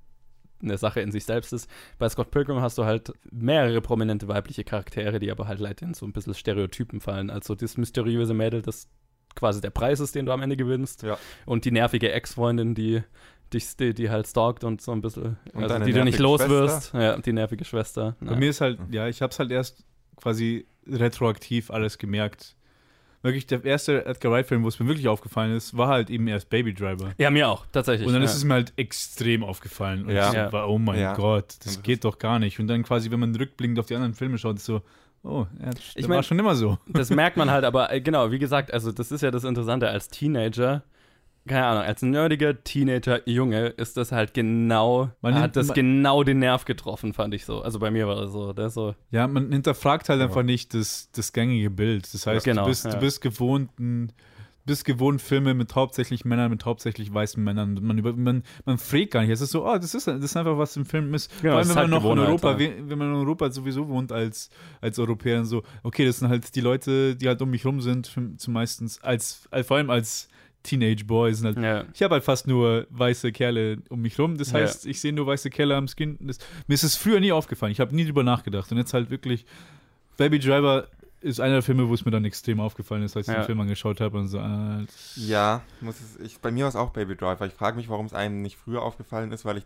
eine 0.63 0.77
Sache 0.79 1.01
in 1.01 1.11
sich 1.11 1.25
selbst 1.25 1.53
ist. 1.53 1.69
Bei 1.99 2.09
Scott 2.09 2.31
Pilgrim 2.31 2.61
hast 2.61 2.79
du 2.79 2.85
halt 2.85 3.13
mehrere 3.31 3.81
prominente 3.81 4.27
weibliche 4.27 4.63
Charaktere, 4.63 5.19
die 5.19 5.29
aber 5.29 5.47
halt 5.47 5.59
leider 5.59 5.83
in 5.85 5.93
so 5.93 6.05
ein 6.05 6.13
bisschen 6.13 6.33
Stereotypen 6.33 6.99
fallen. 6.99 7.29
Also 7.29 7.53
das 7.53 7.77
mysteriöse 7.77 8.33
Mädel, 8.33 8.63
das 8.63 8.87
quasi 9.35 9.61
der 9.61 9.69
Preis 9.69 9.99
ist, 9.99 10.15
den 10.15 10.25
du 10.25 10.31
am 10.31 10.41
Ende 10.41 10.57
gewinnst. 10.57 11.03
Ja. 11.03 11.17
Und 11.45 11.65
die 11.65 11.71
nervige 11.71 12.11
Ex-Freundin, 12.11 12.73
die 12.75 13.03
dich, 13.53 13.75
die, 13.77 13.93
die 13.93 14.09
halt 14.09 14.27
stalkt 14.27 14.63
und 14.63 14.81
so 14.81 14.91
ein 14.91 15.01
bisschen, 15.01 15.37
Und 15.53 15.63
also 15.63 15.79
die 15.85 15.93
du 15.93 16.03
nicht 16.03 16.19
los 16.19 16.47
wirst. 16.49 16.93
Ja, 16.93 17.17
die 17.17 17.33
nervige 17.33 17.63
Schwester. 17.65 18.15
Bei 18.19 18.31
Ja. 18.33 18.37
mir 18.37 18.49
ist 18.49 18.61
halt, 18.61 18.79
ja, 18.91 19.07
ich 19.07 19.21
habe 19.21 19.31
es 19.31 19.39
halt 19.39 19.51
erst 19.51 19.83
quasi 20.17 20.65
retroaktiv 20.87 21.71
alles 21.71 21.97
gemerkt. 21.97 22.55
Wirklich, 23.21 23.47
der 23.47 23.65
erste 23.65 24.05
Edgar 24.05 24.31
Wright-Film, 24.31 24.63
wo 24.63 24.67
es 24.67 24.79
mir 24.79 24.87
wirklich 24.87 25.07
aufgefallen 25.07 25.55
ist, 25.55 25.75
war 25.75 25.87
halt 25.87 26.11
eben 26.11 26.27
erst 26.27 26.47
Baby 26.49 26.75
Driver. 26.75 27.13
ja, 27.17 27.31
mir 27.31 27.49
auch, 27.49 27.65
tatsächlich. 27.71 28.05
Und 28.07 28.13
dann 28.13 28.21
ja. 28.21 28.29
ist 28.29 28.35
es 28.35 28.43
mir 28.43 28.53
halt 28.53 28.73
extrem 28.75 29.43
aufgefallen. 29.43 30.05
Und 30.05 30.11
Ja. 30.11 30.45
ich 30.45 30.51
so 30.51 30.57
oh 30.59 30.77
mein 30.77 30.99
Ja. 30.99 31.15
Gott, 31.15 31.55
das 31.63 31.81
geht 31.81 32.03
doch 32.05 32.19
gar 32.19 32.37
nicht. 32.37 32.59
Und 32.59 32.67
dann 32.67 32.83
quasi, 32.83 33.09
wenn 33.09 33.19
man 33.19 33.35
rückblickend 33.35 33.79
auf 33.79 33.87
die 33.87 33.95
anderen 33.95 34.13
Filme 34.13 34.37
schaut, 34.37 34.57
ist 34.57 34.65
so, 34.65 34.81
oh, 35.25 35.45
ja, 35.59 35.71
das 35.71 35.79
Ich 35.95 36.07
war 36.07 36.15
mein- 36.17 36.23
schon 36.23 36.39
immer 36.39 36.55
so. 36.55 36.77
Das 36.87 37.09
merkt 37.09 37.35
man 37.37 37.49
halt, 37.51 37.65
aber 37.65 37.91
äh, 37.91 37.99
genau, 38.01 38.31
wie 38.31 38.39
gesagt, 38.39 38.73
also 38.73 38.91
das 38.91 39.11
ist 39.11 39.21
ja 39.21 39.31
das 39.31 39.43
Interessante 39.43 39.89
als 39.89 40.07
Teenager. 40.09 40.83
Keine 41.47 41.65
Ahnung, 41.67 41.83
als 41.83 42.01
nerdiger 42.01 42.63
Teenager-Junge 42.63 43.67
ist 43.67 43.97
das 43.97 44.11
halt 44.11 44.33
genau, 44.33 45.09
Man 45.21 45.35
hat 45.35 45.41
nimmt- 45.41 45.55
das 45.57 45.67
man- 45.67 45.75
genau 45.75 46.23
den 46.23 46.39
Nerv 46.39 46.65
getroffen, 46.65 47.13
fand 47.13 47.33
ich 47.35 47.45
so. 47.45 47.61
Also 47.61 47.77
bei 47.79 47.91
mir 47.91 48.07
war 48.07 48.15
das 48.15 48.31
so, 48.31 48.51
das 48.53 48.73
so. 48.73 48.95
Ja, 49.11 49.27
man 49.27 49.51
hinterfragt 49.51 50.09
halt 50.09 50.19
Ja. 50.21 50.25
einfach 50.25 50.41
nicht 50.43 50.73
das, 50.73 51.11
das 51.11 51.33
gängige 51.33 51.69
Bild. 51.69 52.11
Das 52.13 52.25
heißt, 52.25 52.45
Genau, 52.45 52.63
du, 52.63 52.69
bist, 52.69 52.85
ja. 52.85 52.91
du 52.91 52.99
bist 52.99 53.21
gewohnt, 53.21 53.69
ein- 53.79 54.11
bist 54.65 54.83
gewohnt 54.85 55.21
Filme 55.21 55.53
mit 55.53 55.75
hauptsächlich 55.75 56.25
Männern, 56.25 56.49
mit 56.49 56.65
hauptsächlich 56.65 57.13
weißen 57.13 57.43
Männern. 57.43 57.77
Man, 57.81 57.97
über, 57.97 58.13
man, 58.13 58.43
man 58.65 58.77
fragt 58.77 59.11
gar 59.11 59.21
nicht. 59.21 59.29
Es 59.29 59.41
ist 59.41 59.51
so, 59.51 59.65
oh, 59.67 59.77
das 59.77 59.93
ist, 59.93 60.07
das 60.07 60.23
ist 60.23 60.35
einfach, 60.35 60.57
was 60.57 60.75
im 60.75 60.85
Film 60.85 61.13
ist. 61.13 61.31
Genau, 61.41 61.53
Vor 61.53 61.59
allem, 61.59 61.69
wenn 61.69 61.75
man 61.75 61.83
halt 61.83 62.03
noch 62.03 62.11
in 62.11 62.19
Europa, 62.19 62.51
ja. 62.53 62.59
we- 62.59 62.73
wenn 62.89 62.97
man 62.97 63.09
in 63.09 63.15
Europa 63.15 63.51
sowieso 63.51 63.87
wohnt 63.87 64.11
als, 64.11 64.49
als 64.81 64.97
Europäer 64.97 65.39
und 65.39 65.45
so, 65.45 65.63
okay, 65.83 66.05
das 66.05 66.19
sind 66.19 66.29
halt 66.29 66.55
die 66.55 66.61
Leute, 66.61 67.15
die 67.15 67.27
halt 67.27 67.41
um 67.41 67.49
mich 67.51 67.65
rum 67.65 67.79
sind, 67.81 68.07
für- 68.07 68.35
zum 68.37 68.53
meistens, 68.53 69.01
als, 69.03 69.47
als 69.51 69.67
vor 69.67 69.77
allem 69.77 69.89
als 69.91 70.29
Teenage 70.63 71.05
Boys 71.05 71.43
halt 71.43 71.59
Ja. 71.59 71.85
ich 71.93 72.01
habe 72.01 72.13
halt 72.15 72.23
fast 72.23 72.47
nur 72.47 72.87
weiße 72.89 73.31
Kerle 73.31 73.77
um 73.89 74.01
mich 74.01 74.17
rum. 74.17 74.35
Das 74.35 74.51
Ja. 74.51 74.61
heißt, 74.61 74.87
ich 74.87 74.99
sehe 74.99 75.13
nur 75.13 75.27
weiße 75.27 75.51
Kerle 75.51 75.75
am 75.75 75.87
Skin. 75.87 76.17
Das, 76.21 76.39
mir 76.65 76.73
ist 76.73 76.81
es 76.83 76.95
früher 76.95 77.19
nie 77.19 77.31
aufgefallen. 77.31 77.71
Ich 77.71 77.79
habe 77.79 77.95
nie 77.95 78.03
drüber 78.03 78.23
nachgedacht. 78.23 78.71
Und 78.71 78.79
jetzt 78.79 78.95
halt 78.95 79.11
wirklich, 79.11 79.45
Baby 80.17 80.39
Driver 80.39 80.87
ist 81.25 81.39
einer 81.39 81.53
der 81.55 81.61
Filme, 81.63 81.89
wo 81.89 81.93
es 81.93 82.05
mir 82.05 82.11
dann 82.11 82.23
extrem 82.25 82.59
aufgefallen 82.59 83.03
ist, 83.03 83.17
als 83.17 83.27
ich 83.27 83.33
Ja. 83.33 83.41
den 83.41 83.45
Film 83.45 83.59
angeschaut 83.59 83.99
habe 83.99 84.17
und 84.17 84.27
so, 84.27 84.37
das- 84.37 85.13
Ja, 85.15 85.61
muss 85.81 85.99
es, 85.99 86.17
ich, 86.19 86.39
bei 86.39 86.51
mir 86.51 86.63
war 86.65 86.69
es 86.69 86.75
auch 86.75 86.91
Baby 86.91 87.15
Driver. 87.15 87.45
Ich 87.45 87.53
frage 87.53 87.77
mich, 87.77 87.89
warum 87.89 88.05
es 88.05 88.13
einem 88.13 88.41
nicht 88.41 88.57
früher 88.57 88.81
aufgefallen 88.83 89.31
ist, 89.31 89.43
weil 89.45 89.57
ich 89.57 89.65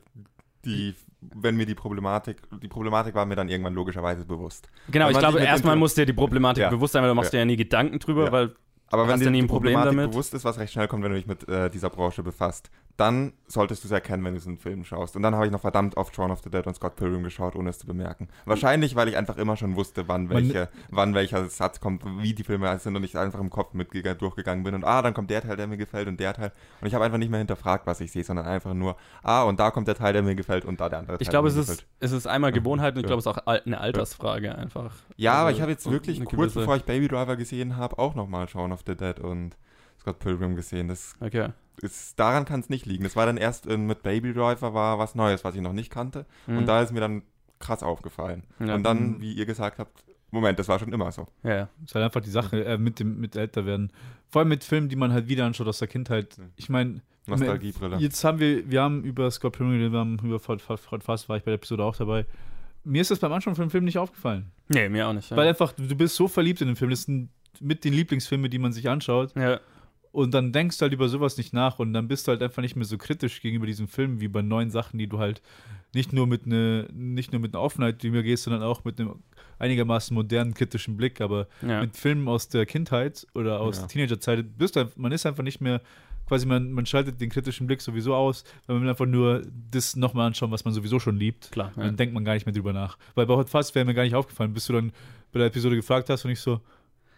die, 0.66 0.94
wenn 1.22 1.56
mir 1.56 1.66
die 1.66 1.76
Problematik, 1.76 2.38
die 2.62 2.68
Problematik 2.68 3.16
war 3.16 3.26
mir 3.26 3.36
dann 3.36 3.50
irgendwann 3.50 3.74
logischerweise 3.74 4.26
bewusst. 4.26 4.70
Genau, 4.90 5.10
ich 5.10 5.18
glaube, 5.18 5.40
erstmal 5.40 5.76
muss 5.76 5.94
dir 5.94 6.06
die 6.06 6.14
Problematik 6.14 6.64
Ja. 6.64 6.70
bewusst 6.70 6.94
sein, 6.94 7.02
weil 7.04 7.10
du 7.10 7.16
machst 7.16 7.32
dir 7.34 7.40
ja 7.40 7.46
nie 7.46 7.56
Gedanken 7.58 8.00
drüber, 8.00 8.26
Ja. 8.26 8.32
weil 8.32 8.56
Aber 8.92 9.04
wenn 9.04 9.14
Hast 9.14 9.22
dir 9.22 9.30
nie 9.30 9.38
die 9.38 9.44
ein 9.44 9.48
Problem 9.48 9.74
Problematik 9.76 9.98
damit? 10.00 10.12
bewusst 10.12 10.34
ist, 10.34 10.44
was 10.46 10.58
recht 10.58 10.74
schnell 10.74 10.88
kommt, 10.88 11.04
wenn 11.04 11.12
du 11.12 11.18
dich 11.18 11.28
mit 11.28 11.48
äh, 11.48 11.70
dieser 11.70 11.92
Branche 11.92 12.24
befasst, 12.24 12.72
dann 13.00 13.34
solltest 13.48 13.84
du 13.84 13.88
es 13.88 13.92
erkennen, 13.92 14.24
wenn 14.26 14.34
du 14.34 14.40
so 14.40 14.50
einen 14.50 14.58
Film 14.58 14.84
schaust. 14.84 15.16
Und 15.16 15.22
dann 15.22 15.34
habe 15.34 15.46
ich 15.46 15.52
noch 15.52 15.62
verdammt 15.62 15.96
oft 15.98 16.14
Shaun 16.14 16.32
of 16.32 16.42
the 16.44 16.50
Dead 16.50 16.68
und 16.68 16.76
Scott 16.76 16.96
Pilgrim 16.98 17.24
geschaut, 17.24 17.56
ohne 17.56 17.70
es 17.70 17.80
zu 17.80 17.88
bemerken. 17.88 18.28
Wahrscheinlich, 18.46 18.96
weil 18.96 19.08
ich 19.08 19.16
einfach 19.16 19.38
immer 19.38 19.56
schon 19.56 19.76
wusste, 19.76 20.08
wann, 20.08 20.30
welche, 20.30 20.70
wann 20.90 21.14
welcher 21.16 21.48
Satz 21.48 21.80
kommt, 21.80 22.04
wie 22.22 22.34
die 22.34 22.44
Filme 22.44 22.78
sind 22.80 22.96
und 22.96 23.04
ich 23.04 23.18
einfach 23.18 23.40
im 23.40 23.50
Kopf 23.50 23.74
mit 23.74 23.90
durchgegangen 23.94 24.64
bin 24.64 24.76
und 24.76 24.84
ah, 24.84 25.02
dann 25.02 25.14
kommt 25.14 25.30
der 25.30 25.42
Teil, 25.42 25.56
der 25.56 25.68
mir 25.68 25.78
gefällt 25.78 26.08
und 26.08 26.20
der 26.20 26.34
Teil. 26.34 26.52
Und 26.82 26.88
ich 26.88 26.94
habe 26.94 27.06
einfach 27.06 27.18
nicht 27.18 27.30
mehr 27.30 27.40
hinterfragt, 27.40 27.88
was 27.88 28.02
ich 28.02 28.12
sehe, 28.12 28.24
sondern 28.24 28.46
einfach 28.46 28.74
nur, 28.74 28.98
ah, 29.24 29.44
und 29.44 29.60
da 29.60 29.72
kommt 29.72 29.88
der 29.88 29.96
Teil, 29.96 30.14
der 30.14 30.22
mir 30.22 30.36
gefällt 30.36 30.66
und 30.66 30.80
da 30.80 30.90
der 30.90 31.00
andere 31.00 31.18
Teil. 31.18 31.22
ich 31.22 31.30
glaube, 31.30 31.48
es 31.48 31.56
ist, 31.56 31.86
es 32.00 32.12
ist 32.12 32.28
einmal 32.28 32.52
Gewohnheit 32.52 32.96
und 32.96 33.02
ich 33.02 33.08
glaube, 33.08 33.20
es 33.20 33.26
ist 33.26 33.32
auch 33.32 33.48
eine 33.48 33.80
Altersfrage 33.80 34.56
einfach. 34.56 34.94
Ja, 35.16 35.34
aber 35.34 35.48
Also, 35.48 35.58
ich 35.58 35.62
habe 35.62 35.72
jetzt 35.72 35.90
wirklich 35.90 36.24
kurz 36.26 36.54
bevor 36.54 36.76
ich 36.76 36.84
Baby 36.84 37.08
Driver 37.08 37.36
gesehen 37.38 37.78
habe, 37.78 37.98
auch 37.98 38.16
nochmal 38.16 38.48
Shaun 38.50 38.72
of 38.72 38.82
the 38.86 38.96
Dead 38.96 39.20
und 39.20 39.56
Scott 40.00 40.20
Pilgrim 40.20 40.56
gesehen. 40.56 40.88
Das 40.88 41.16
Okay. 41.20 41.50
ist, 41.82 42.20
daran 42.20 42.46
kann 42.46 42.60
es 42.60 42.70
nicht 42.70 42.86
liegen. 42.86 43.04
Das 43.04 43.16
war 43.16 43.26
dann 43.26 43.38
erst 43.38 43.68
äh, 43.68 43.78
mit 43.78 44.04
Baby 44.04 44.34
Driver 44.34 44.74
war 44.74 45.00
was 45.00 45.16
Neues, 45.16 45.44
was 45.44 45.56
ich 45.56 45.62
noch 45.62 45.74
nicht 45.74 45.90
kannte. 45.92 46.26
Mhm. 46.48 46.60
Und 46.60 46.66
da 46.66 46.82
ist 46.82 46.92
mir 46.94 47.00
dann 47.02 47.24
krass 47.60 47.84
aufgefallen. 47.84 48.44
Ja. 48.60 48.76
Und 48.76 48.84
dann, 48.84 49.20
wie 49.22 49.34
ihr 49.34 49.46
gesagt 49.46 49.80
habt, 49.80 50.04
Moment, 50.32 50.60
das 50.60 50.68
war 50.68 50.78
schon 50.80 50.94
immer 50.94 51.12
so. 51.12 51.28
Ja, 51.44 51.56
ja. 51.56 51.70
ist 51.84 51.96
halt 51.96 52.06
einfach 52.06 52.22
die 52.22 52.30
Sache 52.30 52.64
äh, 52.64 52.78
mit 52.78 53.00
dem 53.00 53.20
mit 53.20 53.36
älter 53.36 53.66
werden. 53.66 53.92
Vor 54.30 54.42
allem 54.42 54.50
mit 54.50 54.64
Filmen, 54.64 54.88
die 54.88 54.96
man 54.96 55.12
halt 55.12 55.28
wieder 55.28 55.44
anschaut 55.46 55.68
aus 55.68 55.80
der 55.80 55.88
Kindheit. 55.88 56.38
Ich 56.56 56.70
meine, 56.70 57.02
Nostalgiebrille. 57.26 57.98
Jetzt 57.98 58.24
haben 58.24 58.40
wir, 58.40 58.70
wir 58.70 58.82
haben 58.82 59.04
über 59.04 59.30
Scott 59.32 59.58
Pilgrim, 59.58 59.92
wir 59.92 60.00
haben 60.00 60.20
über 60.24 60.40
Fort 60.40 60.62
Fort 60.62 61.04
Fast, 61.04 61.30
war 61.30 61.38
ich 61.38 61.44
bei 61.44 61.52
der 61.52 61.56
Episode 61.56 61.84
auch 61.84 61.96
dabei. 61.96 62.26
Mir 62.84 63.02
ist 63.02 63.12
das 63.12 63.20
beim 63.20 63.32
Anschauen 63.34 63.56
von 63.56 63.66
dem 63.66 63.72
Film 63.72 63.86
nicht 63.86 63.98
aufgefallen. 63.98 64.52
Nee, 64.68 64.88
mir 64.90 65.08
auch 65.08 65.14
nicht. 65.14 65.30
Ja. 65.32 65.38
Weil 65.38 65.48
einfach, 65.48 65.74
du 65.74 65.96
bist 65.96 66.16
so 66.16 66.28
verliebt 66.28 66.62
in 66.62 66.68
den 66.68 66.76
Film. 66.76 66.92
Das 66.92 67.04
sind 67.04 67.30
mit 67.60 67.84
den 67.84 67.94
Lieblingsfilmen, 67.94 68.50
die 68.50 68.60
man 68.60 68.72
sich 68.72 68.88
anschaut. 68.88 69.36
ja. 69.36 69.60
Und 70.12 70.34
dann 70.34 70.52
denkst 70.52 70.78
du 70.78 70.84
halt 70.84 70.94
über 70.94 71.08
sowas 71.08 71.38
nicht 71.38 71.54
nach 71.54 71.78
und 71.78 71.94
dann 71.94 72.08
bist 72.08 72.28
du 72.28 72.32
halt 72.32 72.42
einfach 72.42 72.62
nicht 72.64 72.76
mehr 72.76 72.86
so 72.86 72.98
kritisch 72.98 73.42
gegenüber 73.42 73.68
diesem 73.68 73.88
Film 73.88 74.20
wie 74.22 74.28
bei 74.28 74.42
neuen 74.42 74.72
Sachen, 74.72 74.98
die 74.98 75.08
du 75.08 75.20
halt 75.20 75.42
nicht 75.94 76.14
nur 76.14 76.26
mit 76.26 76.48
ne, 76.48 76.88
nicht 76.92 77.32
nur 77.32 77.40
mit 77.42 77.54
einer 77.54 77.62
Offenheit 77.62 78.02
drüber 78.02 78.24
gehst, 78.24 78.44
sondern 78.44 78.64
auch 78.64 78.84
mit 78.84 79.00
einem 79.00 79.16
einigermaßen 79.60 80.16
modernen 80.16 80.54
kritischen 80.56 80.98
Blick. 80.98 81.22
Aber 81.22 81.48
ja. 81.62 81.82
mit 81.82 81.96
Filmen 81.96 82.28
aus 82.28 82.50
der 82.50 82.66
Kindheit 82.66 83.28
oder 83.36 83.60
aus 83.60 83.76
Ja. 83.78 83.82
der 83.84 83.90
Teenagerzeit 83.90 84.58
bist 84.58 84.76
du, 84.76 84.90
man 84.96 85.12
ist 85.12 85.26
einfach 85.26 85.44
nicht 85.44 85.62
mehr 85.62 85.82
quasi 86.28 86.46
man, 86.46 86.72
man 86.72 86.86
schaltet 86.86 87.20
den 87.20 87.30
kritischen 87.30 87.66
Blick 87.66 87.82
sowieso 87.82 88.14
aus, 88.14 88.44
weil 88.68 88.76
man 88.76 88.84
will 88.84 88.90
einfach 88.92 89.08
nur 89.08 89.42
das 89.72 89.96
nochmal 89.96 90.28
anschauen, 90.28 90.52
was 90.52 90.64
man 90.64 90.74
sowieso 90.76 91.00
schon 91.00 91.18
liebt. 91.18 91.52
Klar. 91.52 91.72
Ja. 91.76 91.84
dann 91.84 91.98
denkt 91.98 92.14
man 92.14 92.24
gar 92.24 92.34
nicht 92.36 92.46
mehr 92.46 92.54
drüber 92.54 92.72
nach. 92.72 92.98
Weil 93.16 93.26
bei 93.26 93.36
Hot 93.36 93.50
Fuzz 93.50 93.74
wäre 93.74 93.84
mir 93.84 93.96
gar 93.96 94.04
nicht 94.04 94.14
aufgefallen, 94.16 94.54
bis 94.54 94.68
du 94.68 94.74
dann 94.74 94.92
bei 95.32 95.40
der 95.40 95.48
Episode 95.48 95.76
gefragt 95.76 96.08
hast 96.10 96.26
und 96.26 96.32
ich 96.32 96.40
so, 96.40 96.62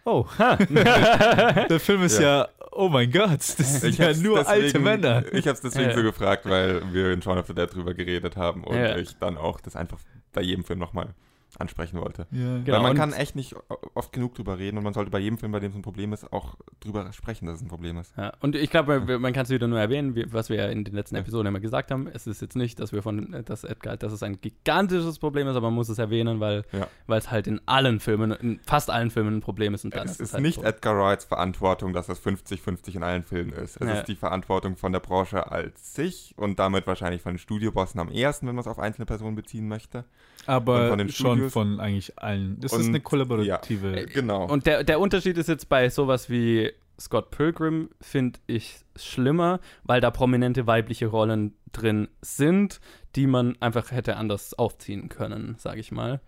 oh, 0.06 0.26
der 0.38 1.78
Film 1.78 2.02
ist 2.02 2.18
ja, 2.18 2.48
oh 2.72 2.88
mein 2.88 3.10
Gott, 3.10 3.38
das 3.40 3.80
sind 3.80 3.98
ja 3.98 4.06
hab's 4.08 4.20
nur 4.20 4.46
alte 4.48 4.62
deswegen- 4.64 4.84
Männer. 4.84 5.24
Ich 5.32 5.46
habe 5.46 5.54
es 5.54 5.60
deswegen 5.60 5.90
Ja. 5.90 5.96
so 5.96 6.02
gefragt, 6.02 6.44
weil 6.46 6.82
wir 6.92 7.12
in 7.12 7.22
Shaun 7.22 7.38
of 7.38 7.46
the 7.46 7.54
Dead 7.54 7.72
drüber 7.72 7.94
geredet 7.94 8.36
haben 8.36 8.64
und 8.64 8.76
Ja. 8.76 8.96
ich 8.96 9.16
dann 9.18 9.36
auch 9.36 9.60
das 9.60 9.76
einfach 9.76 9.98
bei 10.32 10.42
jedem 10.42 10.64
Film 10.64 10.78
nochmal 10.78 11.14
ansprechen 11.58 12.00
wollte. 12.00 12.26
Ja. 12.30 12.58
Genau, 12.58 12.76
Weil 12.76 12.82
man 12.82 12.90
und- 12.92 12.96
kann 12.96 13.12
echt 13.12 13.36
nicht 13.36 13.54
oft 13.94 14.12
genug 14.12 14.34
drüber 14.34 14.58
reden 14.58 14.78
und 14.78 14.84
man 14.84 14.92
sollte 14.94 15.10
bei 15.10 15.18
jedem 15.18 15.38
Film, 15.38 15.52
bei 15.52 15.60
dem 15.60 15.70
es 15.70 15.76
ein 15.76 15.82
Problem 15.82 16.12
ist, 16.12 16.32
auch 16.32 16.56
drüber 16.80 17.10
sprechen, 17.12 17.46
dass 17.46 17.56
es 17.56 17.62
ein 17.62 17.68
Problem 17.68 17.98
ist. 17.98 18.12
Ja, 18.16 18.32
und 18.40 18.54
ich 18.56 18.70
glaube, 18.70 19.18
man 19.18 19.32
kann 19.32 19.44
es 19.44 19.50
wieder 19.50 19.68
nur 19.68 19.78
erwähnen, 19.80 20.14
wie, 20.16 20.32
was 20.32 20.48
wir 20.48 20.56
ja 20.56 20.66
in 20.66 20.84
den 20.84 20.94
letzten. 20.94 21.16
Episoden 21.16 21.46
immer 21.48 21.60
gesagt 21.60 21.90
haben. 21.90 22.08
Es 22.12 22.26
ist 22.26 22.40
jetzt 22.42 22.56
nicht, 22.56 22.80
dass 22.80 22.92
wir 22.92 23.02
von, 23.02 23.42
dass 23.44 23.64
Edgar, 23.64 23.96
dass 23.96 24.12
es 24.12 24.22
ein 24.22 24.40
gigantisches 24.40 25.18
Problem 25.18 25.46
ist, 25.48 25.56
aber 25.56 25.68
man 25.68 25.74
muss 25.74 25.88
es 25.88 25.98
erwähnen, 25.98 26.40
weil 26.40 26.64
Ja. 26.72 26.86
weil 27.06 27.18
es 27.18 27.30
halt 27.30 27.46
in 27.46 27.60
allen 27.66 28.00
Filmen, 28.00 28.32
in 28.32 28.60
fast 28.66 28.90
allen 28.90 29.10
Filmen 29.10 29.36
ein 29.36 29.40
Problem 29.40 29.74
ist. 29.74 29.84
Und 29.84 29.94
dann 29.94 30.06
es 30.06 30.12
ist 30.12 30.20
ist 30.20 30.32
halt 30.34 30.42
nicht 30.42 30.56
so. 30.56 30.62
Edgar 30.64 30.96
Wrights 30.98 31.24
Verantwortung, 31.24 31.92
dass 31.92 32.06
das 32.06 32.18
50-50 32.18 32.94
in 32.96 33.02
allen 33.02 33.22
Filmen 33.22 33.52
ist. 33.52 33.76
Es 33.80 33.86
Ja. 33.86 33.94
ist 33.94 34.08
die 34.08 34.14
Verantwortung 34.16 34.76
von 34.76 34.92
der 34.92 35.00
Branche 35.00 35.50
als 35.50 35.94
sich 35.94 36.34
und 36.36 36.58
damit 36.58 36.86
wahrscheinlich 36.86 37.22
von 37.22 37.34
den 37.34 37.38
Studiobossen 37.38 38.00
am 38.00 38.08
ersten, 38.10 38.46
wenn 38.46 38.54
man 38.54 38.62
es 38.62 38.66
auf 38.68 38.78
einzelne 38.78 39.06
Personen 39.06 39.36
beziehen 39.36 39.68
möchte. 39.68 40.04
Aber 40.46 40.82
Und 40.84 40.88
von 40.88 40.98
den 40.98 41.08
schon 41.10 41.41
Studios. 41.50 41.52
von 41.52 41.80
eigentlich 41.80 42.18
allen. 42.18 42.58
Das 42.60 42.72
ist 42.72 42.78
Und- 42.80 42.86
eine 42.88 43.00
kollaborative. 43.00 43.96
Äh, 44.02 44.06
Genau. 44.06 44.46
Und 44.46 44.66
der, 44.66 44.84
der 44.84 45.00
Unterschied 45.00 45.38
ist 45.38 45.48
jetzt 45.48 45.68
bei 45.68 45.88
sowas 45.90 46.28
wie 46.30 46.72
Scott 47.00 47.30
Pilgrim, 47.30 47.88
finde 48.00 48.38
ich 48.46 48.80
schlimmer, 48.96 49.60
weil 49.84 50.00
da 50.00 50.10
prominente 50.10 50.66
weibliche 50.66 51.06
Rollen 51.06 51.54
drin 51.72 52.08
sind, 52.20 52.80
die 53.16 53.26
man 53.26 53.56
einfach 53.60 53.90
hätte 53.90 54.16
anders 54.16 54.54
aufziehen 54.54 55.08
können, 55.08 55.56
sage 55.58 55.80
ich 55.80 55.90
mal. 55.90 56.20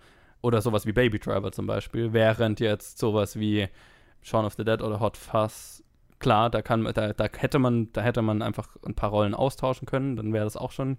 Oder 0.43 0.61
sowas 0.63 0.85
wie 0.87 0.93
Baby 0.93 1.19
Driver 1.19 1.53
zum 1.53 1.67
Beispiel, 1.67 2.13
während 2.13 2.61
jetzt 2.61 2.99
sowas 2.99 3.39
wie 3.39 3.69
Shaun 4.23 4.45
of 4.47 4.55
the 4.55 4.65
Dead 4.65 4.81
oder 4.83 5.01
Hot 5.01 5.17
Fuzz, 5.17 5.83
klar, 6.19 6.49
da 6.51 6.63
kann 6.63 6.85
da, 6.95 7.13
da 7.13 7.29
hätte 7.37 7.59
man, 7.59 7.93
da 7.93 8.01
hätte 8.01 8.23
man 8.23 8.41
einfach 8.43 8.77
ein 8.87 8.95
paar 8.95 9.11
Rollen 9.11 9.35
austauschen 9.35 9.87
können, 9.87 10.17
dann 10.17 10.33
wäre 10.33 10.45
das 10.45 10.57
auch 10.57 10.73
schon 10.73 10.97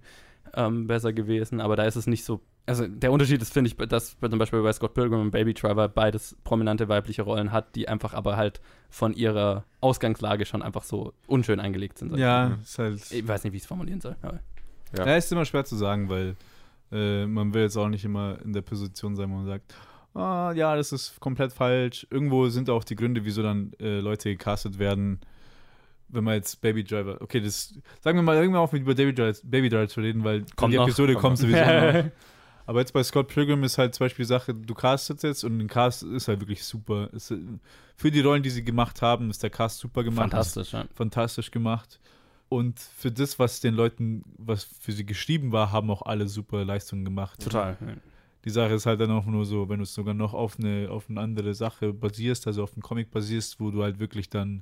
ähm, 0.53 0.85
besser 0.87 1.11
gewesen, 1.11 1.59
aber 1.59 1.75
da 1.75 1.83
ist 1.83 1.95
es 1.95 2.05
nicht 2.07 2.23
so. 2.23 2.39
Also 2.67 2.87
der 2.87 3.11
Unterschied 3.11 3.41
ist, 3.41 3.53
finde 3.53 3.69
ich, 3.69 3.77
dass 3.77 4.17
zum 4.19 4.39
Beispiel 4.39 4.61
bei 4.63 4.73
Scott 4.73 4.95
Pilgrim 4.95 5.21
und 5.21 5.31
Baby 5.31 5.53
Driver 5.53 5.87
beides 5.87 6.35
prominente 6.43 6.87
weibliche 6.89 7.21
Rollen 7.21 7.51
hat, 7.51 7.75
die 7.75 7.87
einfach 7.87 8.13
aber 8.15 8.37
halt 8.37 8.59
von 8.89 9.13
ihrer 9.13 9.65
Ausgangslage 9.81 10.45
schon 10.45 10.63
einfach 10.63 10.83
so 10.83 11.13
unschön 11.27 11.59
eingelegt 11.59 11.99
sind. 11.99 12.15
ja, 12.17 12.57
ist 12.63 12.79
halt. 12.79 13.11
Ich 13.11 13.27
weiß 13.27 13.43
nicht, 13.43 13.53
wie 13.53 13.57
ich 13.57 13.63
es 13.63 13.67
formulieren 13.67 14.01
soll. 14.01 14.15
Aber 14.23 14.39
Ja. 14.97 15.05
Ja, 15.05 15.15
ist 15.15 15.31
immer 15.31 15.45
schwer 15.45 15.65
zu 15.65 15.75
sagen, 15.75 16.09
weil 16.09 16.35
äh, 16.91 17.25
man 17.27 17.53
will 17.53 17.63
jetzt 17.63 17.77
auch 17.77 17.89
nicht 17.89 18.05
immer 18.05 18.39
in 18.43 18.53
der 18.53 18.61
Position 18.61 19.15
sein, 19.15 19.29
wo 19.29 19.35
man 19.35 19.45
sagt, 19.45 19.75
ah, 20.15 20.51
ja, 20.55 20.75
das 20.75 20.91
ist 20.91 21.19
komplett 21.19 21.53
falsch. 21.53 22.07
Irgendwo 22.09 22.47
sind 22.49 22.69
auch 22.69 22.83
die 22.83 22.95
Gründe, 22.95 23.25
wieso 23.25 23.43
dann 23.43 23.73
äh, 23.79 23.99
Leute 23.99 24.29
gecastet 24.29 24.79
werden. 24.79 25.19
Wenn 26.07 26.23
man 26.23 26.35
jetzt 26.35 26.61
Baby 26.61 26.83
Driver, 26.83 27.17
okay, 27.19 27.41
das 27.41 27.73
sagen 27.99 28.17
wir 28.17 28.23
mal 28.23 28.35
irgendwann 28.37 28.61
auf 28.61 28.71
mit 28.71 28.83
über 28.83 28.95
Baby 28.95 29.13
Driver, 29.13 29.37
Baby 29.43 29.69
Driver 29.69 29.87
zu 29.87 30.01
reden, 30.01 30.23
weil 30.23 30.45
Kommt 30.55 30.73
die 30.73 30.77
noch, 30.77 30.85
Episode 30.85 31.13
kommt 31.13 31.39
kommt, 31.39 31.51
noch. 31.51 31.59
sowieso 31.59 31.99
noch. 31.99 32.11
Aber 32.65 32.79
jetzt 32.79 32.93
bei 32.93 33.03
Scott 33.03 33.27
Pilgrim 33.27 33.63
ist 33.63 33.77
halt 33.77 33.93
zum 33.93 34.05
Beispiel 34.05 34.23
die 34.23 34.29
Sache, 34.29 34.53
du 34.53 34.73
castest 34.73 35.23
jetzt 35.23 35.43
und 35.43 35.59
ein 35.59 35.67
Cast 35.67 36.03
ist 36.03 36.27
halt 36.27 36.39
wirklich 36.39 36.63
super. 36.63 37.09
Es, 37.13 37.31
äh, 37.31 37.37
für 37.95 38.11
die 38.11 38.21
Rollen, 38.21 38.43
die 38.43 38.49
sie 38.49 38.63
gemacht 38.63 39.01
haben, 39.01 39.29
ist 39.29 39.43
der 39.43 39.49
Cast 39.49 39.79
super 39.79 40.03
gemacht. 40.03 40.31
Fantastisch, 40.31 40.73
ja. 40.73 40.85
fantastisch 40.93 41.51
gemacht. 41.51 41.99
Und 42.49 42.79
für 42.79 43.11
das, 43.11 43.39
was 43.39 43.59
den 43.59 43.73
Leuten, 43.73 44.23
was 44.37 44.63
für 44.63 44.91
sie 44.91 45.05
geschrieben 45.05 45.51
war, 45.51 45.71
haben 45.71 45.89
auch 45.89 46.03
alle 46.03 46.27
super 46.27 46.63
Leistungen 46.63 47.03
gemacht. 47.03 47.43
Total. 47.43 47.77
Die 48.43 48.49
Sache 48.51 48.75
ist 48.75 48.85
halt 48.85 49.01
dann 49.01 49.09
auch 49.11 49.25
nur 49.25 49.45
so, 49.45 49.67
wenn 49.69 49.77
du 49.77 49.83
es 49.83 49.93
sogar 49.93 50.13
noch 50.13 50.33
auf 50.35 50.59
eine, 50.59 50.89
auf 50.91 51.09
eine 51.09 51.19
andere 51.19 51.55
Sache 51.55 51.91
basierst, 51.93 52.45
also 52.45 52.63
auf 52.63 52.73
einen 52.73 52.83
Comic 52.83 53.09
basierst, 53.09 53.59
wo 53.59 53.71
du 53.71 53.81
halt 53.81 53.99
wirklich 53.99 54.29
dann, 54.29 54.61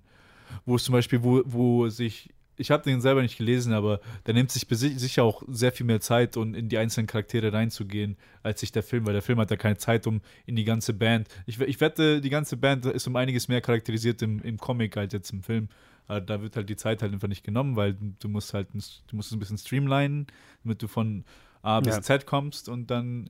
wo 0.66 0.76
es 0.76 0.86
zum 0.86 0.93
Beispiel, 0.93 1.22
wo, 1.22 1.41
wo 1.45 1.89
sich, 1.89 2.30
ich 2.58 2.72
habe 2.72 2.84
den 2.84 3.01
selber 3.01 3.22
nicht 3.22 3.38
gelesen, 3.38 3.74
aber 3.74 3.99
der 4.26 4.34
nimmt 4.34 4.51
sich 4.51 4.66
sicher 4.70 5.24
auch 5.24 5.43
sehr 5.47 5.72
viel 5.72 5.86
mehr 5.86 6.01
Zeit, 6.01 6.38
um 6.38 6.54
in 6.54 6.70
die 6.70 6.78
einzelnen 6.78 7.08
Charaktere 7.08 7.51
reinzugehen, 7.51 8.18
als 8.43 8.60
sich 8.60 8.72
der 8.72 8.84
Film, 8.84 9.06
weil 9.06 9.14
der 9.14 9.22
Film 9.22 9.39
hat 9.39 9.49
ja 9.51 9.58
keine 9.58 9.78
Zeit, 9.78 10.06
um 10.08 10.22
in 10.45 10.56
die 10.56 10.64
ganze 10.64 10.93
Band. 10.93 11.28
Ich, 11.45 11.60
ich 11.60 11.82
wette, 11.82 12.22
die 12.22 12.30
ganze 12.30 12.58
Band 12.58 12.86
ist 12.86 13.08
um 13.08 13.16
einiges 13.16 13.47
mehr 13.47 13.62
charakterisiert 13.62 14.22
im, 14.22 14.41
im 14.41 14.58
Comic 14.58 14.97
als 14.97 15.14
jetzt 15.14 15.32
im 15.32 15.41
Film. 15.43 15.68
Aber 16.08 16.20
da 16.22 16.41
wird 16.41 16.56
halt 16.56 16.70
die 16.70 16.76
Zeit 16.76 17.01
halt 17.01 17.14
einfach 17.14 17.30
nicht 17.30 17.43
genommen, 17.45 17.76
weil 17.76 17.95
du 18.20 18.28
musst 18.30 18.54
halt, 18.54 18.74
ein- 18.76 18.84
du 19.08 19.16
musst 19.16 19.30
es 19.30 19.34
ein 19.36 19.39
bisschen 19.39 19.58
streamlinen, 19.58 20.28
damit 20.64 20.82
du 20.82 20.88
von 20.88 21.24
A 21.62 21.80
bis 21.80 21.95
Ja. 21.95 22.01
Z 22.01 22.26
kommst 22.26 22.68
und 22.68 22.91
dann 22.91 23.30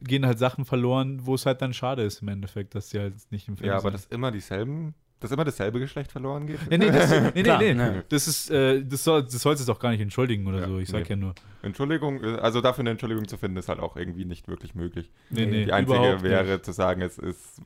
gehen 0.00 0.24
halt 0.26 0.38
Sachen 0.38 0.64
verloren, 0.64 1.20
wo 1.26 1.34
es 1.34 1.46
halt 1.46 1.60
dann 1.62 1.74
schade 1.74 2.02
ist 2.02 2.22
im 2.22 2.28
Endeffekt, 2.28 2.74
dass 2.74 2.88
die 2.88 2.98
halt 2.98 3.14
nicht 3.30 3.46
im 3.46 3.56
Film 3.56 3.68
Ja, 3.68 3.74
aber 3.74 3.90
sind. 3.90 3.94
dass 3.94 4.06
immer 4.06 4.32
dieselben, 4.32 4.94
dass 5.24 5.32
immer 5.32 5.44
dasselbe 5.44 5.80
Geschlecht 5.80 6.12
verloren 6.12 6.46
geht. 6.46 6.58
Nee, 6.70 6.78
nee, 6.78 6.90
das, 6.90 7.10
nee, 7.34 7.42
nee, 7.42 7.56
nee. 7.58 7.74
ne. 7.74 8.04
Das 8.08 8.28
ist, 8.28 8.50
äh, 8.50 8.84
das 8.84 9.02
soll, 9.04 9.22
das 9.22 9.32
sollst 9.40 9.62
du 9.66 9.72
doch 9.72 9.78
gar 9.80 9.90
nicht 9.90 10.00
entschuldigen 10.00 10.46
oder 10.46 10.60
Ja, 10.60 10.66
so. 10.68 10.78
Ich 10.78 10.88
sag 10.88 11.02
nee. 11.04 11.06
ja 11.10 11.16
nur. 11.16 11.34
Entschuldigung, 11.62 12.22
äh, 12.22 12.36
also 12.36 12.60
dafür 12.60 12.82
eine 12.82 12.90
Entschuldigung 12.90 13.26
zu 13.26 13.36
finden, 13.38 13.56
ist 13.56 13.68
halt 13.68 13.80
auch 13.80 13.96
irgendwie 13.96 14.24
nicht 14.26 14.46
wirklich 14.48 14.74
möglich. 14.74 15.10
Nee, 15.30 15.46
nee, 15.46 15.64
Die 15.64 15.72
einzige 15.72 15.98
überhaupt 15.98 16.22
wäre 16.22 16.44
nicht. 16.52 16.64
zu 16.64 16.72
sagen, 16.72 17.00
es 17.00 17.18
ist 17.18 17.60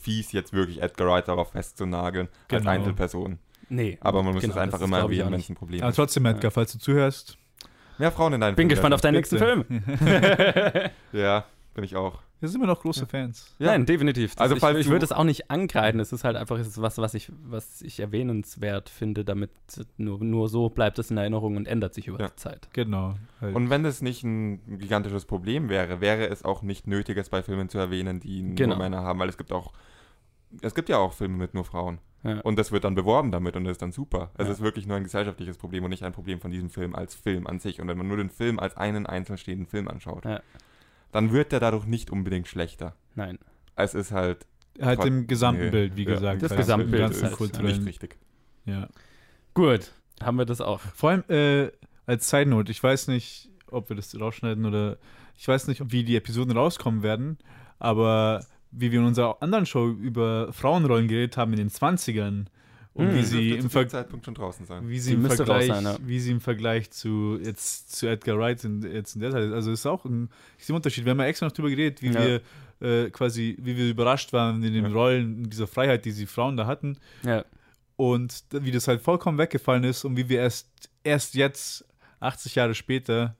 fies, 0.00 0.32
jetzt 0.32 0.52
wirklich 0.52 0.80
Edgar 0.80 1.08
Wright 1.08 1.28
darauf 1.28 1.50
festzunageln, 1.52 2.28
als 2.48 2.60
Genau. 2.60 2.70
Einzelperson. 2.70 3.38
Nee. 3.68 3.98
Aber 4.00 4.22
man 4.22 4.34
muss 4.34 4.42
genau, 4.42 4.54
es 4.54 4.60
einfach 4.60 4.80
immer 4.80 4.98
erwähnen, 4.98 5.32
wenn 5.32 5.40
es 5.40 5.48
ein 5.48 5.54
Problem 5.56 5.80
Aber 5.80 5.90
ist. 5.90 5.96
trotzdem, 5.96 6.24
Edgar, 6.26 6.50
falls 6.50 6.72
du 6.72 6.78
zuhörst, 6.78 7.36
Mehr 7.98 8.10
Frauen 8.10 8.32
in 8.32 8.40
deinen 8.40 8.56
Bin 8.56 8.68
gespannt 8.68 8.94
auf 8.94 9.00
deinen 9.00 9.14
nächsten. 9.14 9.38
Film. 9.38 9.64
Ja, 11.12 11.44
bin 11.74 11.84
ich 11.84 11.94
auch. 11.96 12.20
Wir 12.42 12.48
sind 12.48 12.60
immer 12.60 12.66
noch 12.70 12.80
große 12.82 13.06
Fans. 13.06 13.54
Ja. 13.58 13.68
Nein, 13.68 13.86
definitiv. 13.86 14.34
Das, 14.34 14.50
Also 14.50 14.56
ich 14.56 14.80
ich 14.80 14.88
würde 14.90 15.04
es 15.04 15.12
auch 15.12 15.24
nicht 15.24 15.50
ankreiden. 15.50 16.00
Es 16.00 16.12
ist 16.12 16.24
halt 16.24 16.36
einfach 16.36 16.58
es 16.58 16.66
ist 16.66 16.82
was, 16.82 16.98
was 16.98 17.14
ich, 17.14 17.30
was 17.44 17.80
ich 17.82 18.00
erwähnenswert 18.00 18.88
finde, 18.90 19.24
damit 19.24 19.50
nur, 19.96 20.22
nur 20.22 20.48
so 20.48 20.68
bleibt 20.68 20.98
es 20.98 21.10
in 21.10 21.16
Erinnerung 21.16 21.56
und 21.56 21.68
ändert 21.68 21.94
sich 21.94 22.08
über 22.08 22.20
Ja. 22.20 22.28
die 22.28 22.36
Zeit. 22.36 22.68
Genau. 22.72 23.14
Halt. 23.40 23.54
Und 23.54 23.70
wenn 23.70 23.84
das 23.84 24.02
nicht 24.02 24.24
ein 24.24 24.78
gigantisches 24.78 25.24
Problem 25.24 25.68
wäre, 25.68 26.00
wäre 26.00 26.26
es 26.28 26.44
auch 26.44 26.62
nicht 26.62 26.86
nötig, 26.88 27.16
es 27.16 27.30
bei 27.30 27.42
Filmen 27.42 27.68
zu 27.68 27.78
erwähnen, 27.78 28.18
die 28.20 28.54
Genau. 28.56 28.74
nur 28.74 28.84
Männer 28.84 29.02
haben, 29.02 29.18
weil 29.20 29.28
es 29.28 29.38
gibt 29.38 29.52
auch, 29.52 29.72
es 30.62 30.74
gibt 30.74 30.88
ja 30.88 30.98
auch 30.98 31.12
Filme 31.12 31.36
mit 31.36 31.54
nur 31.54 31.64
Frauen. 31.64 31.98
Ja. 32.24 32.40
Und 32.42 32.56
das 32.58 32.70
wird 32.70 32.84
dann 32.84 32.94
beworben 32.94 33.32
damit 33.32 33.56
und 33.56 33.64
das 33.64 33.72
ist 33.72 33.82
dann 33.82 33.90
super. 33.90 34.30
Es 34.38 34.46
Ja. 34.46 34.52
ist 34.52 34.60
wirklich 34.60 34.86
nur 34.86 34.96
ein 34.96 35.02
gesellschaftliches 35.02 35.58
Problem 35.58 35.82
und 35.84 35.90
nicht 35.90 36.04
ein 36.04 36.12
Problem 36.12 36.40
von 36.40 36.50
diesem 36.52 36.70
Film 36.70 36.94
als 36.94 37.14
Film 37.16 37.46
an 37.48 37.58
sich. 37.58 37.80
Und 37.80 37.88
wenn 37.88 37.98
man 37.98 38.06
nur 38.06 38.16
den 38.16 38.30
Film 38.30 38.60
als 38.60 38.76
einen 38.76 39.06
einzeln 39.06 39.38
stehenden 39.38 39.66
Film 39.66 39.88
anschaut, 39.88 40.24
Ja. 40.24 40.40
Dann 41.12 41.32
wird 41.32 41.52
der 41.52 41.60
dadurch 41.60 41.86
nicht 41.86 42.10
unbedingt 42.10 42.48
schlechter. 42.48 42.96
Nein. 43.14 43.38
Es 43.76 43.94
ist 43.94 44.10
halt 44.10 44.46
halt 44.80 45.04
im 45.04 45.26
gesamten 45.26 45.66
nee. 45.66 45.70
Bild, 45.70 45.96
wie 45.96 46.04
Ja. 46.04 46.14
gesagt. 46.14 46.42
Das 46.42 46.56
Gesamtbild 46.56 46.94
im 46.94 47.00
ganzen 47.00 47.26
ist 47.26 47.38
halt, 47.58 47.62
nicht 47.62 47.86
richtig. 47.86 48.16
Ja. 48.64 48.88
Gut, 49.54 49.92
haben 50.22 50.38
wir 50.38 50.46
das 50.46 50.60
auch. 50.60 50.80
Vor 50.80 51.10
allem 51.10 51.24
äh, 51.28 51.70
als 52.06 52.28
Side 52.28 52.46
Note, 52.46 52.72
ich 52.72 52.82
weiß 52.82 53.08
nicht, 53.08 53.50
ob 53.70 53.88
wir 53.88 53.96
das 53.96 54.18
rausschneiden 54.18 54.64
oder 54.64 54.96
ich 55.36 55.46
weiß 55.46 55.68
nicht, 55.68 55.92
wie 55.92 56.04
die 56.04 56.16
Episoden 56.16 56.56
rauskommen 56.56 57.02
werden, 57.02 57.38
aber 57.78 58.44
wie 58.70 58.92
wir 58.92 59.00
in 59.00 59.06
unserer 59.06 59.42
anderen 59.42 59.66
Show 59.66 59.88
über 59.88 60.52
Frauenrollen 60.52 61.08
geredet 61.08 61.36
haben 61.36 61.52
in 61.52 61.58
den 61.58 61.70
20ern 61.70 62.46
und 62.94 63.08
Hm. 63.08 63.14
wie 63.16 63.22
sie 63.22 63.50
im 63.52 63.60
zu 63.62 63.68
Ver 63.70 63.88
Zeitpunkt 63.88 64.24
schon 64.24 64.34
draußen 64.34 64.66
sein. 64.66 64.88
wie 64.88 64.98
sie 64.98 65.10
Die 65.10 65.16
im 65.22 65.30
Vergleich, 65.30 65.66
sein, 65.68 65.84
ja. 65.84 65.96
wie 66.04 66.20
sie 66.20 66.30
im 66.30 66.40
Vergleich 66.40 66.90
zu 66.90 67.38
jetzt 67.42 67.96
zu 67.96 68.06
Edgar 68.06 68.38
Wright 68.38 68.62
in, 68.64 68.82
jetzt 68.82 69.14
in 69.14 69.20
der 69.22 69.30
Zeit 69.30 69.44
ist. 69.44 69.52
Also 69.52 69.70
es 69.72 69.80
ist 69.80 69.86
auch 69.86 70.04
ein 70.04 70.28
extremer 70.56 70.76
Unterschied. 70.76 71.04
Wir 71.04 71.10
haben 71.12 71.20
ja 71.20 71.26
extra 71.26 71.46
noch 71.46 71.52
drüber 71.52 71.70
geredet, 71.70 72.02
wie 72.02 72.08
Ja. 72.10 72.20
wir 72.26 72.40
äh, 73.06 73.10
quasi, 73.10 73.56
wie 73.60 73.76
wir 73.76 73.88
überrascht 73.90 74.32
waren 74.32 74.62
in 74.62 74.72
den 74.74 74.84
Ja. 74.84 74.90
Rollen, 74.90 75.44
in 75.44 75.50
dieser 75.50 75.68
Freiheit, 75.68 76.04
die 76.04 76.10
sie 76.10 76.26
Frauen 76.26 76.56
da 76.56 76.66
hatten 76.66 76.98
Ja. 77.24 77.44
und 77.96 78.42
wie 78.50 78.72
das 78.72 78.88
halt 78.88 79.00
vollkommen 79.00 79.38
weggefallen 79.38 79.84
ist 79.84 80.04
und 80.04 80.16
wie 80.16 80.28
wir 80.28 80.40
erst 80.40 80.68
erst 81.04 81.34
jetzt 81.34 81.84
80 82.20 82.56
Jahre 82.56 82.74
später 82.74 83.36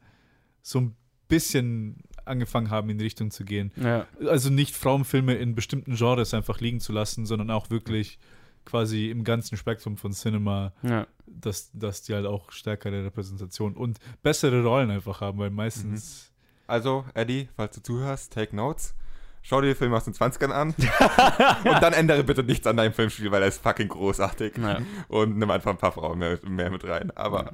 so 0.62 0.80
ein 0.80 0.94
bisschen 1.28 1.96
angefangen 2.24 2.70
haben 2.70 2.88
in 2.90 2.98
die 2.98 3.04
Richtung 3.04 3.30
zu 3.32 3.44
gehen. 3.44 3.72
Ja. 3.76 4.06
Also 4.28 4.48
nicht 4.48 4.76
Frauenfilme 4.76 5.34
in 5.34 5.54
bestimmten 5.56 5.96
Genres 5.96 6.34
einfach 6.34 6.60
liegen 6.60 6.78
zu 6.78 6.92
lassen, 6.92 7.26
sondern 7.26 7.50
auch 7.50 7.68
wirklich 7.68 8.18
quasi 8.64 9.10
im 9.10 9.24
ganzen 9.24 9.56
Spektrum 9.56 9.96
von 9.96 10.12
Cinema 10.12 10.72
ja. 10.82 11.06
dass, 11.26 11.70
dass 11.72 12.02
die 12.02 12.14
halt 12.14 12.26
auch 12.26 12.52
stärkere 12.52 13.04
Repräsentation 13.04 13.74
und 13.74 13.98
bessere 14.22 14.62
Rollen 14.62 14.90
einfach 14.90 15.20
haben, 15.20 15.38
weil 15.38 15.50
meistens. 15.50 16.30
Also, 16.66 17.04
Eddie, 17.14 17.48
falls 17.56 17.74
du 17.74 17.82
zuhörst, 17.82 18.32
take 18.32 18.54
notes. 18.56 18.94
Schau 19.42 19.60
dir 19.60 19.68
den 19.68 19.76
Film 19.76 19.92
aus 19.92 20.04
den 20.04 20.14
20ern 20.14 20.50
an 20.52 20.68
und 21.64 21.82
dann 21.82 21.92
ändere 21.92 22.22
bitte 22.22 22.44
nichts 22.44 22.64
an 22.66 22.76
deinem 22.76 22.92
Filmstil, 22.92 23.30
weil 23.32 23.42
er 23.42 23.48
ist 23.48 23.60
fucking 23.60 23.88
großartig. 23.88 24.56
Ja. 24.56 24.80
Und 25.08 25.36
nimm 25.36 25.50
einfach 25.50 25.72
ein 25.72 25.78
paar 25.78 25.90
Frauen 25.90 26.18
mehr, 26.18 26.38
mehr 26.46 26.70
mit 26.70 26.84
rein. 26.84 27.10
Aber 27.16 27.52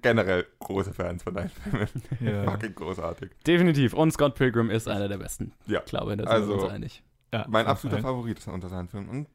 generell 0.00 0.46
große 0.60 0.92
Fans 0.92 1.22
von 1.22 1.34
deinen 1.34 1.50
Filmen. 1.50 1.88
Ja, 2.20 2.44
Fucking 2.44 2.74
großartig. 2.74 3.30
Definitiv. 3.46 3.92
Und 3.94 4.12
Scott 4.12 4.36
Pilgrim 4.36 4.70
ist 4.70 4.88
einer 4.88 5.08
der 5.08 5.18
besten. 5.18 5.52
Ja. 5.66 5.80
Ich 5.80 5.86
glaube, 5.86 6.16
da 6.16 6.24
sind 6.24 6.32
Also- 6.32 6.48
wir 6.48 6.62
uns 6.62 6.72
einig. 6.72 7.02
Ja, 7.32 7.44
Mein 7.48 7.66
absoluter 7.66 8.00
Fall. 8.02 8.10
Favorit 8.12 8.38
ist 8.38 8.48
unter 8.48 8.68
seinen 8.68 8.88
Filmen. 8.88 9.08
Und 9.08 9.28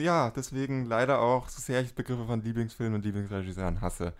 ja, 0.00 0.30
deswegen 0.30 0.84
leider 0.86 1.20
auch, 1.20 1.48
so 1.48 1.60
sehr 1.60 1.80
ich 1.80 1.94
Begriffe 1.94 2.26
von 2.26 2.42
Lieblingsfilmen 2.42 2.94
und 2.96 3.04
Lieblingsregisseuren 3.04 3.80
hasse 3.80 4.12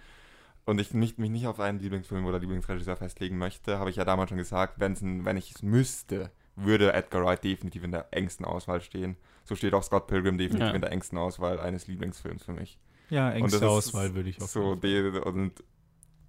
und 0.65 0.81
ich 0.81 0.95
nicht, 0.95 1.19
mich 1.19 1.31
nicht 1.31 1.47
auf 1.47 1.61
einen 1.61 1.79
Lieblingsfilm 1.79 2.25
oder 2.27 2.39
Lieblingsregisseur 2.39 2.97
festlegen 2.97 3.39
möchte, 3.39 3.79
habe 3.79 3.91
ich 3.91 3.97
ja 3.97 4.05
damals 4.05 4.31
schon 4.31 4.39
gesagt, 4.39 4.75
wenn's 4.79 5.01
ein, 5.01 5.25
wenn 5.25 5.37
ich 5.37 5.53
es 5.55 5.63
müsste, 5.63 6.31
würde 6.57 6.93
Edgar 6.93 7.25
Wright 7.25 7.43
definitiv 7.45 7.85
in 7.85 7.93
der 7.93 8.09
engsten 8.13 8.45
Auswahl 8.47 8.81
stehen. 8.81 9.17
So 9.45 9.55
steht 9.55 9.75
auch 9.75 9.83
Scott 9.83 10.07
Pilgrim 10.07 10.39
definitiv 10.39 10.69
Ja. 10.69 10.75
in 10.75 10.81
der 10.81 10.91
engsten 10.93 11.19
Auswahl 11.19 11.61
eines 11.61 11.87
Lieblingsfilms 11.87 12.45
für 12.45 12.53
mich. 12.53 12.79
Ja, 13.11 13.31
engste 13.31 13.69
Auswahl 13.69 14.15
würde 14.15 14.29
ich 14.31 14.41
auch 14.43 14.47
So, 14.49 14.71
sagen. 14.71 14.81
die, 14.81 15.21
und 15.21 15.53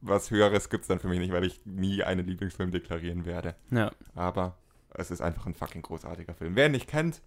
was 0.02 0.30
Höheres 0.30 0.70
gibt 0.70 0.84
es 0.84 0.88
dann 0.88 1.00
für 1.00 1.08
mich 1.08 1.20
nicht, 1.20 1.32
weil 1.34 1.44
ich 1.44 1.62
nie 1.66 2.04
einen 2.04 2.26
Lieblingsfilm 2.28 2.70
deklarieren 2.72 3.26
werde. 3.26 3.56
Ja. 3.72 3.92
Aber 4.14 4.58
Es 4.94 5.12
ist 5.12 5.22
einfach 5.22 5.46
ein 5.46 5.54
fucking 5.54 5.82
großartiger 5.82 6.34
Film. 6.34 6.56
Wer 6.56 6.68
ihn 6.68 6.72
nicht 6.72 6.88
kennt, 6.88 7.22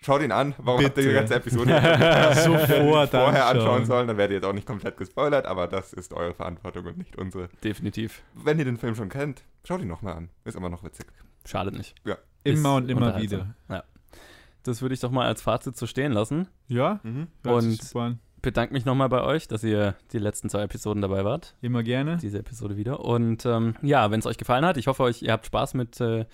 schaut 0.00 0.22
ihn 0.22 0.32
an. 0.32 0.54
Warum 0.58 0.84
habt 0.84 0.96
ihr 0.96 1.02
die 1.02 1.08
Bitte. 1.08 1.18
ganze 1.20 1.34
Episode 1.36 1.70
Sofort 2.44 3.10
vorher 3.10 3.46
anschauen 3.46 3.84
sollen? 3.84 4.08
Dann 4.08 4.16
werdet 4.16 4.32
ihr 4.32 4.36
jetzt 4.36 4.46
auch 4.46 4.52
nicht 4.52 4.66
komplett 4.66 4.96
gespoilert, 4.96 5.46
aber 5.46 5.66
das 5.66 5.92
ist 5.92 6.12
eure 6.12 6.34
Verantwortung 6.34 6.86
und 6.86 6.98
nicht 6.98 7.16
unsere. 7.16 7.48
Definitiv. 7.62 8.22
Wenn 8.34 8.58
ihr 8.58 8.64
den 8.64 8.76
Film 8.76 8.94
schon 8.94 9.08
kennt, 9.08 9.42
schaut 9.64 9.80
ihn 9.80 9.88
nochmal 9.88 10.14
an. 10.14 10.30
Ist 10.44 10.56
immer 10.56 10.68
noch 10.68 10.82
witzig. 10.82 11.06
Schadet 11.44 11.76
nicht. 11.76 11.94
Immer 12.04 12.18
Ist 12.44 12.64
und 12.64 12.88
immer 12.90 13.20
wieder. 13.20 13.54
Ja. 13.68 13.84
Das 14.64 14.82
würde 14.82 14.94
ich 14.94 15.00
doch 15.00 15.12
mal 15.12 15.26
als 15.26 15.42
Fazit 15.42 15.76
so 15.76 15.86
stehen 15.86 16.12
lassen. 16.12 16.48
Ja? 16.68 17.00
Mhm. 17.02 17.28
Und-. 17.44 17.94
Bedanke 18.42 18.74
mich 18.74 18.84
nochmal 18.84 19.08
bei 19.08 19.22
euch, 19.22 19.48
dass 19.48 19.64
ihr 19.64 19.96
die 20.12 20.18
letzten 20.18 20.48
zwei 20.48 20.62
Episoden 20.62 21.02
dabei 21.02 21.24
wart. 21.24 21.56
Immer 21.62 21.82
gerne. 21.82 22.18
diese 22.18 22.38
Episode 22.38 22.76
wieder. 22.76 23.00
Und 23.00 23.44
ähm, 23.44 23.74
ja, 23.82 24.10
wenn 24.12 24.20
es 24.20 24.26
euch 24.26 24.36
gefallen 24.38 24.64
hat, 24.64 24.76
ich 24.76 24.86
hoffe, 24.86 25.02
euch, 25.02 25.22
ihr 25.22 25.32
habt 25.32 25.46
Spaß 25.46 25.74
mit, 25.74 26.00
äh, 26.00 26.26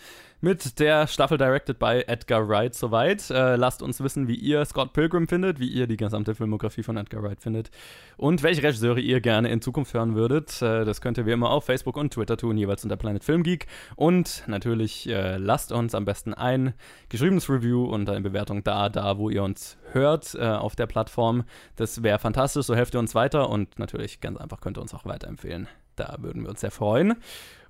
mit 0.42 0.80
der 0.80 1.06
Staffel 1.06 1.38
directed 1.38 1.78
by 1.78 2.02
Edgar 2.08 2.48
Wright 2.48 2.74
soweit. 2.74 3.30
Äh, 3.30 3.54
lasst 3.54 3.80
uns 3.80 4.02
wissen, 4.02 4.26
wie 4.26 4.34
ihr 4.34 4.64
Scott 4.64 4.92
Pilgrim 4.92 5.28
findet, 5.28 5.60
wie 5.60 5.68
ihr 5.68 5.86
die 5.86 5.96
gesamte 5.96 6.34
Filmografie 6.34 6.82
von 6.82 6.96
Edgar 6.96 7.22
Wright 7.22 7.40
findet 7.40 7.70
und 8.16 8.42
welche 8.42 8.64
Regisseure 8.64 8.98
ihr 8.98 9.20
gerne 9.20 9.50
in 9.50 9.62
Zukunft 9.62 9.94
hören 9.94 10.16
würdet. 10.16 10.60
Äh, 10.60 10.84
das 10.84 11.00
könnt 11.00 11.16
ihr 11.16 11.26
wie 11.26 11.30
immer 11.30 11.50
auf 11.50 11.64
Facebook 11.64 11.96
und 11.96 12.12
Twitter 12.12 12.36
tun, 12.36 12.58
jeweils 12.58 12.82
unter 12.82 12.96
Planet 12.96 13.22
Film 13.22 13.44
Geek. 13.44 13.68
Und 13.94 14.42
natürlich 14.48 15.08
äh, 15.08 15.36
lasst 15.36 15.70
uns 15.70 15.94
am 15.94 16.04
besten 16.04 16.34
ein 16.34 16.74
geschriebenes 17.08 17.48
Review 17.48 17.84
und 17.84 18.10
eine 18.10 18.20
Bewertung 18.20 18.64
da, 18.64 18.88
da, 18.88 19.18
wo 19.18 19.30
ihr 19.30 19.44
uns 19.44 19.78
hört 19.92 20.34
äh, 20.34 20.40
auf 20.40 20.74
der 20.74 20.86
Plattform. 20.86 21.44
Das 21.76 22.02
wäre 22.02 22.18
fantastisch, 22.18 22.66
so 22.66 22.74
helft 22.74 22.94
ihr 22.94 23.00
uns 23.00 23.14
weiter 23.14 23.48
und 23.48 23.78
natürlich 23.78 24.20
ganz 24.20 24.38
einfach 24.38 24.60
könnt 24.60 24.76
ihr 24.76 24.82
uns 24.82 24.92
auch 24.92 25.04
weiterempfehlen. 25.04 25.68
Da 25.94 26.16
würden 26.20 26.42
wir 26.42 26.50
uns 26.50 26.60
sehr 26.60 26.70
freuen. 26.70 27.14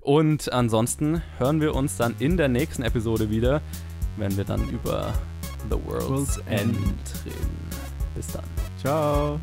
Und 0.03 0.51
ansonsten 0.51 1.21
hören 1.37 1.61
wir 1.61 1.73
uns 1.75 1.95
dann 1.95 2.15
in 2.19 2.35
der 2.35 2.49
nächsten 2.49 2.83
Episode 2.83 3.29
wieder, 3.29 3.61
wenn 4.17 4.35
wir 4.35 4.43
dann 4.43 4.67
über 4.69 5.13
The 5.69 5.77
World's, 5.85 6.09
World's 6.09 6.37
End 6.45 6.75
reden. 7.25 7.69
Bis 8.13 8.27
dann. 8.27 8.43
Ciao. 8.81 9.39